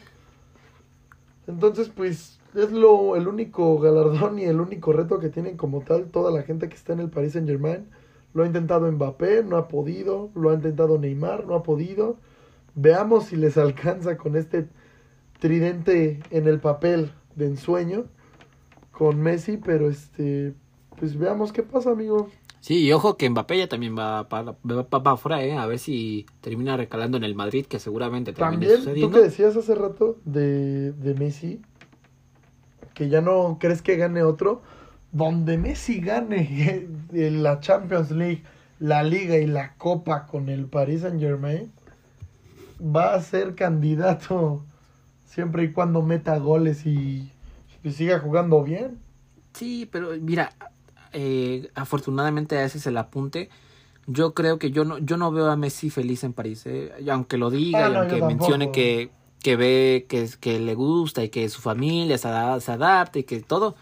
Entonces, 1.47 1.89
pues 1.89 2.39
es 2.53 2.71
lo 2.71 3.15
el 3.15 3.27
único 3.27 3.79
galardón 3.79 4.39
y 4.39 4.45
el 4.45 4.59
único 4.59 4.93
reto 4.93 5.19
que 5.19 5.29
tienen 5.29 5.57
como 5.57 5.81
tal 5.81 6.05
toda 6.05 6.31
la 6.31 6.43
gente 6.43 6.69
que 6.69 6.75
está 6.75 6.93
en 6.93 6.99
el 6.99 7.09
Paris 7.09 7.33
Saint 7.33 7.47
Germain. 7.47 7.85
Lo 8.35 8.43
ha 8.43 8.45
intentado 8.45 8.91
Mbappé, 8.91 9.43
no 9.43 9.55
ha 9.57 9.67
podido. 9.69 10.29
Lo 10.35 10.51
ha 10.51 10.53
intentado 10.53 10.99
Neymar, 10.99 11.47
no 11.47 11.55
ha 11.55 11.63
podido. 11.63 12.17
Veamos 12.75 13.27
si 13.27 13.37
les 13.37 13.57
alcanza 13.57 14.17
con 14.17 14.35
este 14.35 14.67
tridente 15.39 16.19
en 16.29 16.47
el 16.47 16.59
papel 16.59 17.11
de 17.35 17.45
ensueño 17.47 18.05
con 18.91 19.21
Messi, 19.21 19.55
pero 19.57 19.89
este, 19.89 20.53
pues 20.99 21.17
veamos 21.17 21.53
qué 21.53 21.63
pasa, 21.63 21.91
amigo. 21.91 22.29
Sí, 22.59 22.83
y 22.83 22.91
ojo 22.91 23.15
que 23.15 23.29
Mbappé 23.29 23.57
ya 23.59 23.69
también 23.69 23.95
va 23.97 24.27
para 24.27 24.55
va, 24.69 24.89
pa- 24.89 25.01
pa 25.03 25.11
afuera, 25.11 25.41
¿eh? 25.43 25.53
A 25.53 25.65
ver 25.65 25.79
si 25.79 26.25
termina 26.41 26.75
recalando 26.75 27.15
en 27.15 27.23
el 27.23 27.35
Madrid, 27.35 27.65
que 27.67 27.79
seguramente 27.79 28.33
termine 28.33 28.67
También, 28.67 28.99
tú 29.01 29.11
que 29.11 29.21
decías 29.21 29.55
hace 29.55 29.75
rato 29.75 30.17
de, 30.25 30.91
de 30.91 31.13
Messi, 31.13 31.61
que 32.93 33.07
ya 33.07 33.21
no 33.21 33.57
crees 33.61 33.81
que 33.81 33.95
gane 33.97 34.23
otro, 34.23 34.61
donde 35.15 35.57
Messi 35.57 36.01
gane 36.01 36.89
la 37.11 37.61
Champions 37.61 38.11
League, 38.11 38.43
la 38.79 39.01
Liga 39.01 39.37
y 39.37 39.47
la 39.47 39.73
Copa 39.75 40.25
con 40.25 40.49
el 40.49 40.65
Paris 40.65 41.01
Saint 41.01 41.21
Germain, 41.21 41.71
va 42.81 43.13
a 43.13 43.21
ser 43.21 43.55
candidato 43.55 44.65
siempre 45.23 45.63
y 45.63 45.71
cuando 45.71 46.01
meta 46.01 46.37
goles 46.37 46.85
y, 46.85 47.31
y 47.81 47.91
siga 47.91 48.19
jugando 48.19 48.61
bien. 48.61 48.99
Sí, 49.53 49.87
pero 49.89 50.09
mira, 50.19 50.51
eh, 51.13 51.69
afortunadamente 51.75 52.61
ese 52.61 52.79
es 52.79 52.85
el 52.85 52.97
apunte. 52.97 53.49
Yo 54.07 54.33
creo 54.33 54.59
que 54.59 54.71
yo 54.71 54.83
no, 54.83 54.97
yo 54.97 55.15
no 55.15 55.31
veo 55.31 55.49
a 55.49 55.55
Messi 55.55 55.89
feliz 55.89 56.25
en 56.25 56.33
París, 56.33 56.63
eh, 56.65 56.91
aunque 57.09 57.37
lo 57.37 57.49
diga 57.49 57.85
Ah, 57.85 57.89
y 57.89 57.93
no, 57.93 57.99
aunque 57.99 58.21
mencione 58.21 58.73
que, 58.73 59.11
que 59.41 59.55
ve 59.55 60.07
que, 60.09 60.27
que 60.41 60.59
le 60.59 60.75
gusta 60.75 61.23
y 61.23 61.29
que 61.29 61.47
su 61.47 61.61
familia 61.61 62.17
se, 62.17 62.27
se 62.59 62.71
adapte 62.73 63.19
y 63.19 63.23
que 63.23 63.39
todo. 63.39 63.77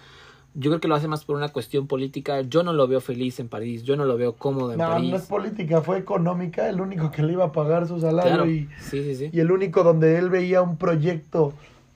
Yo 0.56 0.70
creo 0.70 0.80
que 0.80 0.88
lo 0.88 0.96
hace 0.96 1.08
más 1.08 1.26
por 1.26 1.36
una 1.36 1.50
cuestión 1.50 1.88
política. 1.88 2.42
Yo 2.42 2.62
no 2.64 2.74
lo 2.74 2.88
veo 2.88 3.02
feliz 3.02 3.40
en 3.40 3.48
París, 3.50 3.84
yo 3.84 3.96
no 3.96 4.06
lo 4.06 4.18
veo 4.18 4.36
cómodo 4.36 4.72
en 4.74 4.78
No, 4.80 4.88
París. 4.92 5.10
no 5.10 5.16
es 5.18 5.24
política, 5.26 5.82
fue 5.82 5.98
económica, 5.98 6.70
el 6.70 6.80
único 6.80 7.10
que 7.12 7.24
le 7.24 7.34
iba 7.34 7.46
a 7.46 7.52
pagar 7.52 7.88
su 7.88 8.00
salario 8.00 8.30
Claro, 8.32 8.46
y, 8.50 8.70
sí, 8.80 9.04
sí, 9.04 9.16
sí. 9.16 9.30
y 9.34 9.40
el 9.40 9.52
único 9.52 9.84
donde 9.84 10.18
él 10.20 10.30
veía 10.30 10.62
un 10.62 10.78
proyecto 10.78 11.54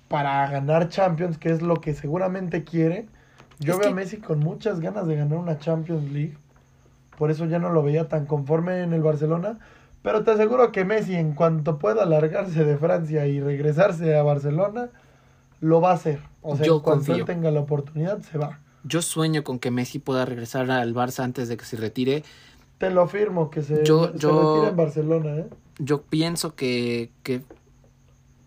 para 0.08 0.50
ganar 0.50 0.90
Champions, 0.90 1.38
que 1.38 1.50
es 1.52 1.62
lo 1.62 1.76
que 1.76 1.94
seguramente 1.94 2.64
quiere. 2.64 3.06
Yo 3.60 3.74
Es 3.74 3.80
veo 3.80 3.88
que- 3.90 3.94
a 3.94 3.96
Messi 3.96 4.18
con 4.18 4.40
muchas 4.40 4.80
ganas 4.80 5.06
de 5.08 5.16
ganar 5.18 5.38
una 5.38 5.60
Champions 5.60 6.12
League. 6.12 6.36
Por 7.18 7.30
eso 7.32 7.46
ya 7.46 7.60
no 7.60 7.72
lo 7.72 7.84
veía 7.84 8.08
tan 8.08 8.26
conforme 8.26 8.82
en 8.82 8.94
el 8.94 9.02
Barcelona. 9.02 9.60
Pero 10.04 10.24
te 10.24 10.32
aseguro 10.32 10.72
que 10.72 10.86
Messi, 10.86 11.16
en 11.16 11.34
cuanto 11.34 11.78
pueda 11.80 12.06
largarse 12.06 12.64
de 12.64 12.78
Francia 12.78 13.28
y 13.28 13.40
regresarse 13.42 14.16
a 14.16 14.24
Barcelona, 14.24 14.90
lo 15.62 15.82
va 15.82 15.92
a 15.92 15.94
hacer. 15.96 16.20
O 16.42 16.56
sea, 16.56 16.66
Yo 16.66 16.82
confío. 16.82 17.16
él 17.16 17.26
tenga 17.26 17.52
la 17.52 17.60
oportunidad, 17.62 18.22
se 18.22 18.38
va. 18.38 18.60
Yo 18.84 19.02
sueño 19.02 19.44
con 19.44 19.60
que 19.60 19.72
Messi 19.72 20.00
pueda 20.00 20.24
regresar 20.26 20.70
al 20.72 20.94
Barça 20.94 21.24
antes 21.24 21.50
de 21.50 21.58
que 21.58 21.66
se 21.66 21.78
retire. 21.78 22.24
Te 22.78 22.90
lo 22.90 23.08
firmo, 23.08 23.50
que 23.50 23.62
se, 23.64 23.84
Yo- 23.84 24.12
se 24.14 24.20
yo- 24.20 24.54
retira 24.56 24.70
en 24.70 24.78
Barcelona, 24.78 25.36
¿eh? 25.38 25.48
yo 25.80 26.02
pienso 26.04 26.56
que, 26.56 27.12
que 27.24 27.42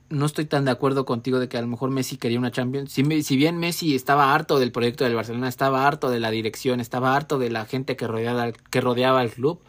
no 0.09 0.27
estoy 0.27 0.45
tan 0.47 0.65
de 0.65 0.71
acuerdo 0.71 1.05
contigo 1.05 1.39
de 1.39 1.49
que 1.49 1.59
a 1.59 1.61
lo 1.61 1.67
mejor 1.69 1.91
Messi 1.91 2.17
quería 2.17 2.39
una 2.39 2.51
Champions. 2.51 2.91
Si, 2.93 3.03
bien 3.37 3.59
Messi 3.59 3.95
estaba 3.95 4.35
harto 4.35 4.59
del 4.59 4.73
proyecto 4.73 5.05
del 5.05 5.15
Barcelona, 5.15 5.49
estaba 5.49 5.87
harto 5.87 6.11
de 6.11 6.21
la 6.21 6.31
dirección, 6.31 6.81
estaba 6.81 7.15
harto 7.15 7.39
de 7.39 7.51
la 7.51 7.67
gente 7.67 7.97
que 7.97 8.07
rodeaba, 8.07 8.43
al- 8.45 8.55
que 8.71 8.81
rodeaba 8.81 9.21
al 9.21 9.31
club, 9.31 9.61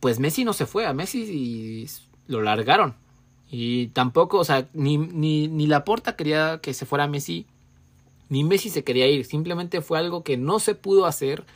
pues 0.00 0.18
Messi 0.20 0.44
no 0.44 0.52
se 0.52 0.66
fue, 0.66 0.86
a 0.86 0.92
Messi 0.92 1.22
y 1.22 1.86
lo 2.30 2.42
largaron. 2.42 2.94
Y 3.54 3.88
tampoco, 3.88 4.38
o 4.38 4.44
sea, 4.44 4.68
ni, 4.74 4.98
ni, 4.98 5.48
ni 5.48 5.66
Laporta 5.68 6.16
quería 6.16 6.60
que 6.62 6.74
se 6.74 6.86
fuera 6.86 7.06
Messi, 7.06 7.46
ni 8.30 8.44
Messi 8.44 8.70
se 8.70 8.84
quería 8.84 9.08
ir. 9.08 9.26
Simplemente 9.26 9.82
fue 9.82 9.98
algo 9.98 10.24
que 10.24 10.38
no 10.38 10.58
se 10.58 10.74
pudo 10.74 11.06
hacer 11.06 11.46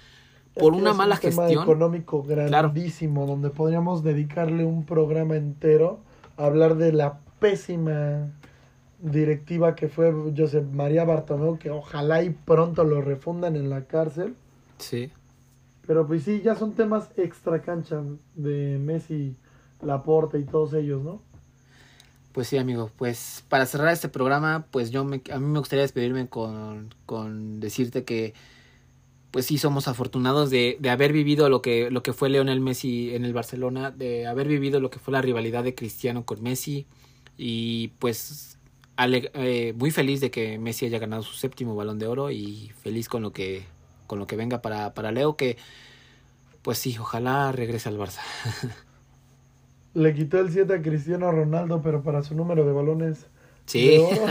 por 0.58 0.74
Es 0.74 0.76
que 0.76 0.82
una 0.82 0.90
es 0.90 0.94
mala 0.94 1.14
un 1.14 1.18
tema 1.20 1.48
gestión. 1.48 1.54
económico 1.54 2.22
grandísimo, 2.22 3.26
donde 3.26 3.50
podríamos 3.50 4.02
dedicarle 4.04 4.64
un 4.64 4.84
programa 4.86 5.36
entero 5.36 6.04
a 6.36 6.46
hablar 6.46 6.76
de 6.76 6.92
la 6.92 7.20
pésima 7.40 8.32
directiva 9.00 9.74
que 9.74 9.88
fue 9.88 10.12
Josep 10.36 10.70
María 10.72 11.04
Bartomeu, 11.04 11.58
que 11.58 11.70
ojalá 11.70 12.22
y 12.22 12.30
pronto 12.30 12.84
lo 12.84 13.02
refundan 13.02 13.56
en 13.56 13.70
la 13.70 13.86
cárcel. 13.86 14.36
Sí. 14.78 15.12
Pero 15.86 16.06
pues 16.06 16.24
sí, 16.24 16.42
ya 16.42 16.54
son 16.56 16.74
temas 16.74 17.10
extra 17.16 17.62
cancha 17.62 18.02
de 18.34 18.78
Messi, 18.78 19.36
Laporta 19.80 20.38
y 20.38 20.44
todos 20.44 20.74
ellos, 20.74 21.02
¿no? 21.02 21.22
Pues 22.36 22.48
sí, 22.48 22.58
amigo. 22.58 22.90
Pues 22.98 23.44
para 23.48 23.64
cerrar 23.66 23.92
este 23.94 24.08
programa, 24.10 24.66
pues 24.70 24.90
yo 24.90 25.04
me, 25.04 25.22
a 25.32 25.38
mí 25.38 25.46
me 25.46 25.58
gustaría 25.58 25.82
despedirme 25.82 26.28
con, 26.28 26.90
decirte 27.60 28.04
que 28.04 28.34
pues 29.30 29.46
sí 29.46 29.58
somos 29.58 29.88
afortunados 29.88 30.50
de, 30.50 30.78
de 30.80 30.90
haber 30.90 31.12
vivido 31.12 31.48
lo 31.50 31.62
que, 31.62 31.90
lo 31.90 32.02
que 32.02 32.12
fue 32.14 32.30
Lionel 32.30 32.60
Messi 32.60 33.14
en 33.14 33.24
el 33.24 33.34
Barcelona, 33.34 33.90
de 33.90 34.26
haber 34.26 34.48
vivido 34.48 34.80
lo 34.80 34.90
que 34.90 34.98
fue 35.00 35.12
la 35.12 35.22
rivalidad 35.22 35.64
de 35.64 35.74
Cristiano 35.74 36.24
con 36.26 36.42
Messi 36.42 36.86
y 37.38 37.88
pues 38.00 38.58
ale- 38.96 39.30
eh, 39.34 39.74
muy 39.76 39.90
feliz 39.90 40.20
de 40.20 40.30
que 40.30 40.58
Messi 40.58 40.86
haya 40.86 40.98
ganado 41.00 41.22
su 41.22 41.34
séptimo 41.34 41.76
balón 41.76 41.98
de 41.98 42.06
oro 42.08 42.30
y 42.30 42.72
feliz 42.82 43.08
con 43.08 43.22
lo 43.22 43.32
que, 43.32 43.64
con 44.06 44.18
lo 44.18 44.26
que 44.26 44.36
venga 44.36 44.62
para 44.62 45.12
Leo 45.12 45.36
que 45.36 45.58
pues 46.62 46.78
sí, 46.78 46.96
ojalá 46.98 47.52
regrese 47.52 47.88
al 47.88 47.98
Barça. 47.98 48.20
Le 49.96 50.12
quitó 50.12 50.38
el 50.40 50.50
7 50.50 50.74
a 50.74 50.82
Cristiano 50.82 51.30
Ronaldo, 51.32 51.80
pero 51.80 52.02
para 52.02 52.22
su 52.22 52.34
número 52.34 52.66
de 52.66 52.72
balones 52.72 53.28
Sí. 53.64 53.88
de 53.88 53.98
oro, 54.00 54.26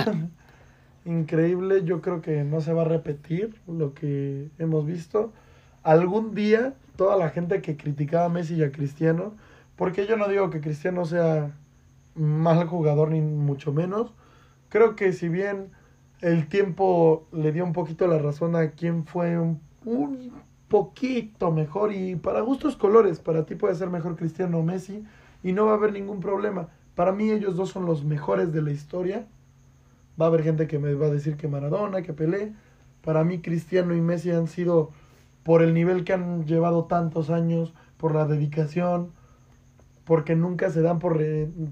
increíble. 1.06 1.84
Yo 1.84 2.02
creo 2.02 2.22
que 2.22 2.44
no 2.44 2.62
se 2.62 2.72
va 2.74 2.84
a 2.84 2.86
repetir 2.86 3.56
lo 3.68 3.94
que 3.94 4.50
hemos 4.60 4.86
visto. 4.86 5.34
Algún 5.84 6.36
día, 6.36 6.76
toda 6.98 7.18
la 7.18 7.30
gente 7.30 7.62
que 7.62 7.78
criticaba 7.78 8.26
a 8.26 8.30
Messi 8.30 8.56
y 8.56 8.64
a 8.64 8.72
Cristiano, 8.72 9.34
porque 9.76 10.06
yo 10.06 10.18
no 10.18 10.28
digo 10.28 10.50
que 10.52 10.62
Cristiano 10.62 11.06
sea 11.06 11.52
mal 12.16 12.66
jugador, 12.68 13.10
ni 13.12 13.22
mucho 13.22 13.74
menos. 13.74 14.14
Creo 14.70 14.96
que 14.96 15.14
si 15.14 15.30
bien 15.30 15.72
el 16.22 16.48
tiempo 16.48 17.28
le 17.32 17.52
dio 17.52 17.64
un 17.66 17.74
poquito 17.74 18.08
la 18.08 18.20
razón 18.20 18.56
a 18.56 18.72
quien 18.72 19.06
fue 19.06 19.38
un, 19.40 19.60
un 19.84 20.32
poquito 20.70 21.52
mejor, 21.52 21.92
y 21.94 22.16
para 22.16 22.42
gustos 22.42 22.76
colores, 22.78 23.20
para 23.20 23.46
ti 23.46 23.56
puede 23.56 23.76
ser 23.76 23.90
mejor 23.90 24.16
Cristiano 24.16 24.60
o 24.60 24.64
Messi, 24.64 25.04
y 25.46 25.54
no 25.54 25.68
va 25.68 25.74
a 25.74 25.76
haber 25.76 25.94
ningún 25.94 26.22
problema. 26.22 26.70
Para 26.96 27.12
mí 27.12 27.30
ellos 27.30 27.56
dos 27.56 27.70
son 27.70 27.86
los 27.86 28.04
mejores 28.04 28.52
de 28.52 28.64
la 28.64 28.72
historia. 28.72 29.28
Va 30.20 30.26
a 30.26 30.30
haber 30.30 30.42
gente 30.42 30.66
que 30.66 30.80
me 30.80 30.96
va 30.96 31.06
a 31.06 31.12
decir 31.12 31.38
que 31.38 31.48
Maradona, 31.48 32.02
que 32.02 32.14
Pelé. 32.14 32.54
Para 33.04 33.24
mí 33.24 33.42
Cristiano 33.42 33.94
y 33.94 34.02
Messi 34.02 34.32
han 34.32 34.48
sido 34.48 34.90
por 35.44 35.62
el 35.62 35.76
nivel 35.76 36.04
que 36.04 36.14
han 36.14 36.48
llevado 36.48 36.86
tantos 36.86 37.30
años, 37.30 37.76
por 37.98 38.16
la 38.16 38.26
dedicación, 38.26 39.12
porque 40.04 40.36
nunca 40.36 40.72
se 40.72 40.82
dan 40.82 40.98
por, 40.98 41.22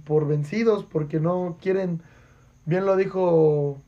por 0.04 0.28
vencidos, 0.28 0.84
porque 0.84 1.20
no 1.20 1.58
quieren, 1.60 2.04
bien 2.68 2.86
lo 2.86 2.96
dijo 2.96 3.82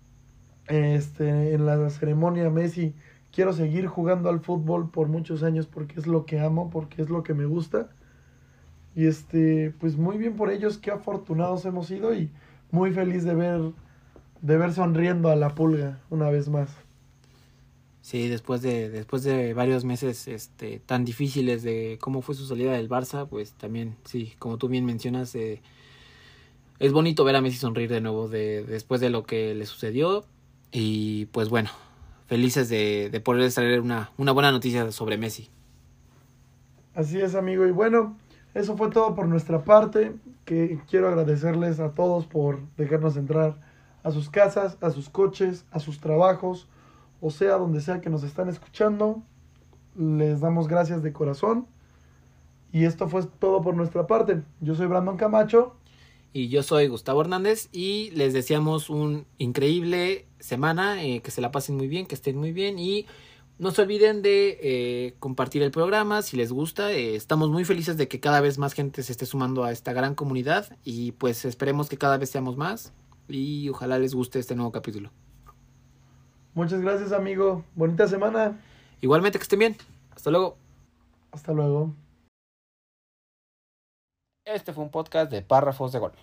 este, 0.66 1.54
en 1.54 1.68
la 1.68 1.92
ceremonia 1.92 2.50
Messi, 2.50 2.96
quiero 3.32 3.54
seguir 3.54 3.86
jugando 3.86 4.30
al 4.30 4.40
fútbol 4.40 4.90
por 4.90 5.10
muchos 5.10 5.44
años 5.44 5.68
porque 5.68 6.00
es 6.00 6.08
lo 6.08 6.26
que 6.26 6.40
amo, 6.40 6.72
porque 6.72 7.04
es 7.04 7.12
lo 7.12 7.22
que 7.22 7.36
me 7.36 7.46
gusta. 7.46 7.92
Y 8.96 9.08
este, 9.08 9.74
pues 9.80 9.98
muy 9.98 10.18
bien 10.18 10.36
por 10.36 10.50
ellos, 10.50 10.78
qué 10.78 10.92
afortunados 10.92 11.66
hemos 11.66 11.88
sido 11.88 12.14
y 12.14 12.30
muy 12.72 12.92
feliz 12.92 13.24
de 13.26 13.36
ver, 13.36 13.62
de 14.42 14.58
ver 14.58 14.74
sonriendo 14.74 15.30
a 15.30 15.36
la 15.36 15.54
pulga 15.54 16.00
una 16.10 16.30
vez 16.30 16.48
más. 16.48 16.70
Sí, 18.02 18.28
después 18.28 18.62
de, 18.62 18.90
después 18.90 19.24
de 19.24 19.54
varios 19.54 19.84
meses 19.84 20.28
este, 20.28 20.80
tan 20.80 21.06
difíciles 21.06 21.64
de 21.64 21.98
cómo 22.00 22.22
fue 22.22 22.36
su 22.36 22.46
salida 22.46 22.74
del 22.74 22.88
Barça, 22.88 23.28
pues 23.28 23.54
también, 23.54 23.96
sí, 24.04 24.34
como 24.38 24.58
tú 24.58 24.68
bien 24.68 24.86
mencionas, 24.86 25.34
eh, 25.36 25.62
es 26.80 26.94
bonito 26.94 27.24
ver 27.24 27.36
a 27.36 27.42
Messi 27.42 27.58
sonreír 27.58 27.90
de 27.90 28.02
nuevo 28.02 28.28
de, 28.28 28.64
después 28.64 29.02
de 29.02 29.10
lo 29.10 29.24
que 29.24 29.56
le 29.56 29.66
sucedió. 29.66 30.26
Y 30.72 31.26
pues 31.28 31.50
bueno, 31.50 31.70
felices 32.28 32.70
de, 32.70 33.10
de 33.10 33.20
poder 33.22 33.52
traer 33.52 33.82
una, 33.82 34.12
una 34.18 34.32
buena 34.32 34.52
noticia 34.52 34.92
sobre 34.92 35.18
Messi. 35.18 35.50
Así 36.94 37.20
es, 37.20 37.34
amigo. 37.36 37.66
Y 37.66 37.72
bueno, 37.72 38.18
eso 38.56 38.78
fue 38.78 38.90
todo 38.90 39.14
por 39.14 39.28
nuestra 39.28 39.64
parte. 39.64 40.16
Que 40.46 40.80
quiero 40.90 41.10
agradecerles 41.10 41.80
a 41.80 41.92
todos 41.92 42.26
por 42.26 42.60
dejarnos 42.78 43.18
entrar 43.18 43.60
a 44.02 44.12
sus 44.12 44.30
casas, 44.30 44.78
a 44.82 44.92
sus 44.92 45.10
coches, 45.10 45.66
a 45.72 45.80
sus 45.80 46.00
trabajos, 46.00 46.68
o 47.22 47.32
sea, 47.32 47.58
donde 47.58 47.82
sea 47.82 48.02
que 48.02 48.10
nos 48.10 48.24
están 48.24 48.48
escuchando. 48.48 49.22
Les 49.98 50.40
damos 50.40 50.68
gracias 50.68 51.04
de 51.04 51.12
corazón. 51.12 51.68
Y 52.72 52.86
esto 52.86 53.10
fue 53.10 53.24
todo 53.40 53.62
por 53.62 53.76
nuestra 53.76 54.08
parte. 54.08 54.42
Yo 54.62 54.74
soy 54.74 54.88
Brandon 54.88 55.18
Camacho. 55.18 55.76
Y 56.32 56.48
yo 56.50 56.64
soy 56.64 56.88
Gustavo 56.88 57.22
Hernández 57.22 57.70
y 57.72 58.12
les 58.12 58.34
deseamos 58.34 58.90
un 58.90 59.26
increíble 59.38 60.28
semana, 60.40 61.04
eh, 61.04 61.22
que 61.22 61.32
se 61.32 61.42
la 61.42 61.52
pasen 61.52 61.76
muy 61.76 61.88
bien, 61.88 62.06
que 62.06 62.16
estén 62.16 62.38
muy 62.38 62.52
bien 62.52 62.78
y 62.78 63.06
no 63.58 63.72
se 63.72 63.82
olviden 63.82 64.22
de 64.22 64.60
eh, 64.62 65.16
compartir 65.20 65.64
el 65.64 65.72
programa 65.72 66.22
si 66.22 66.38
les 66.38 66.52
gusta. 66.52 66.92
eh, 66.92 67.16
estamos 67.16 67.50
muy 67.50 67.66
felices 67.66 67.98
de 67.98 68.08
que 68.08 68.20
cada 68.20 68.42
vez 68.42 68.58
más 68.58 68.74
gente 68.74 69.04
se 69.04 69.12
esté 69.12 69.26
sumando 69.26 69.64
a 69.64 69.72
esta 69.72 69.94
gran 69.94 70.16
comunidad 70.16 70.78
y 70.84 71.14
pues 71.14 71.46
esperemos 71.46 71.90
que 71.90 71.98
cada 71.98 72.18
vez 72.18 72.30
seamos 72.30 72.58
más 72.58 72.94
y 73.28 73.70
ojalá 73.70 73.98
les 73.98 74.14
guste 74.14 74.40
este 74.40 74.56
nuevo 74.56 74.72
capítulo. 74.72 75.12
Muchas 76.54 76.82
gracias, 76.82 77.12
amigo. 77.12 77.64
Bonita 77.76 78.08
semana. 78.08 78.60
Igualmente 79.02 79.40
que 79.40 79.44
estén 79.44 79.60
bien. 79.60 79.78
Hasta 80.16 80.32
luego. 80.32 80.58
Hasta 81.32 81.52
luego. 81.52 81.94
Este 84.46 84.74
fue 84.74 84.84
un 84.84 84.92
podcast 84.92 85.32
de 85.32 85.42
Párrafos 85.42 85.92
de 85.92 86.00
Gol. 86.00 86.14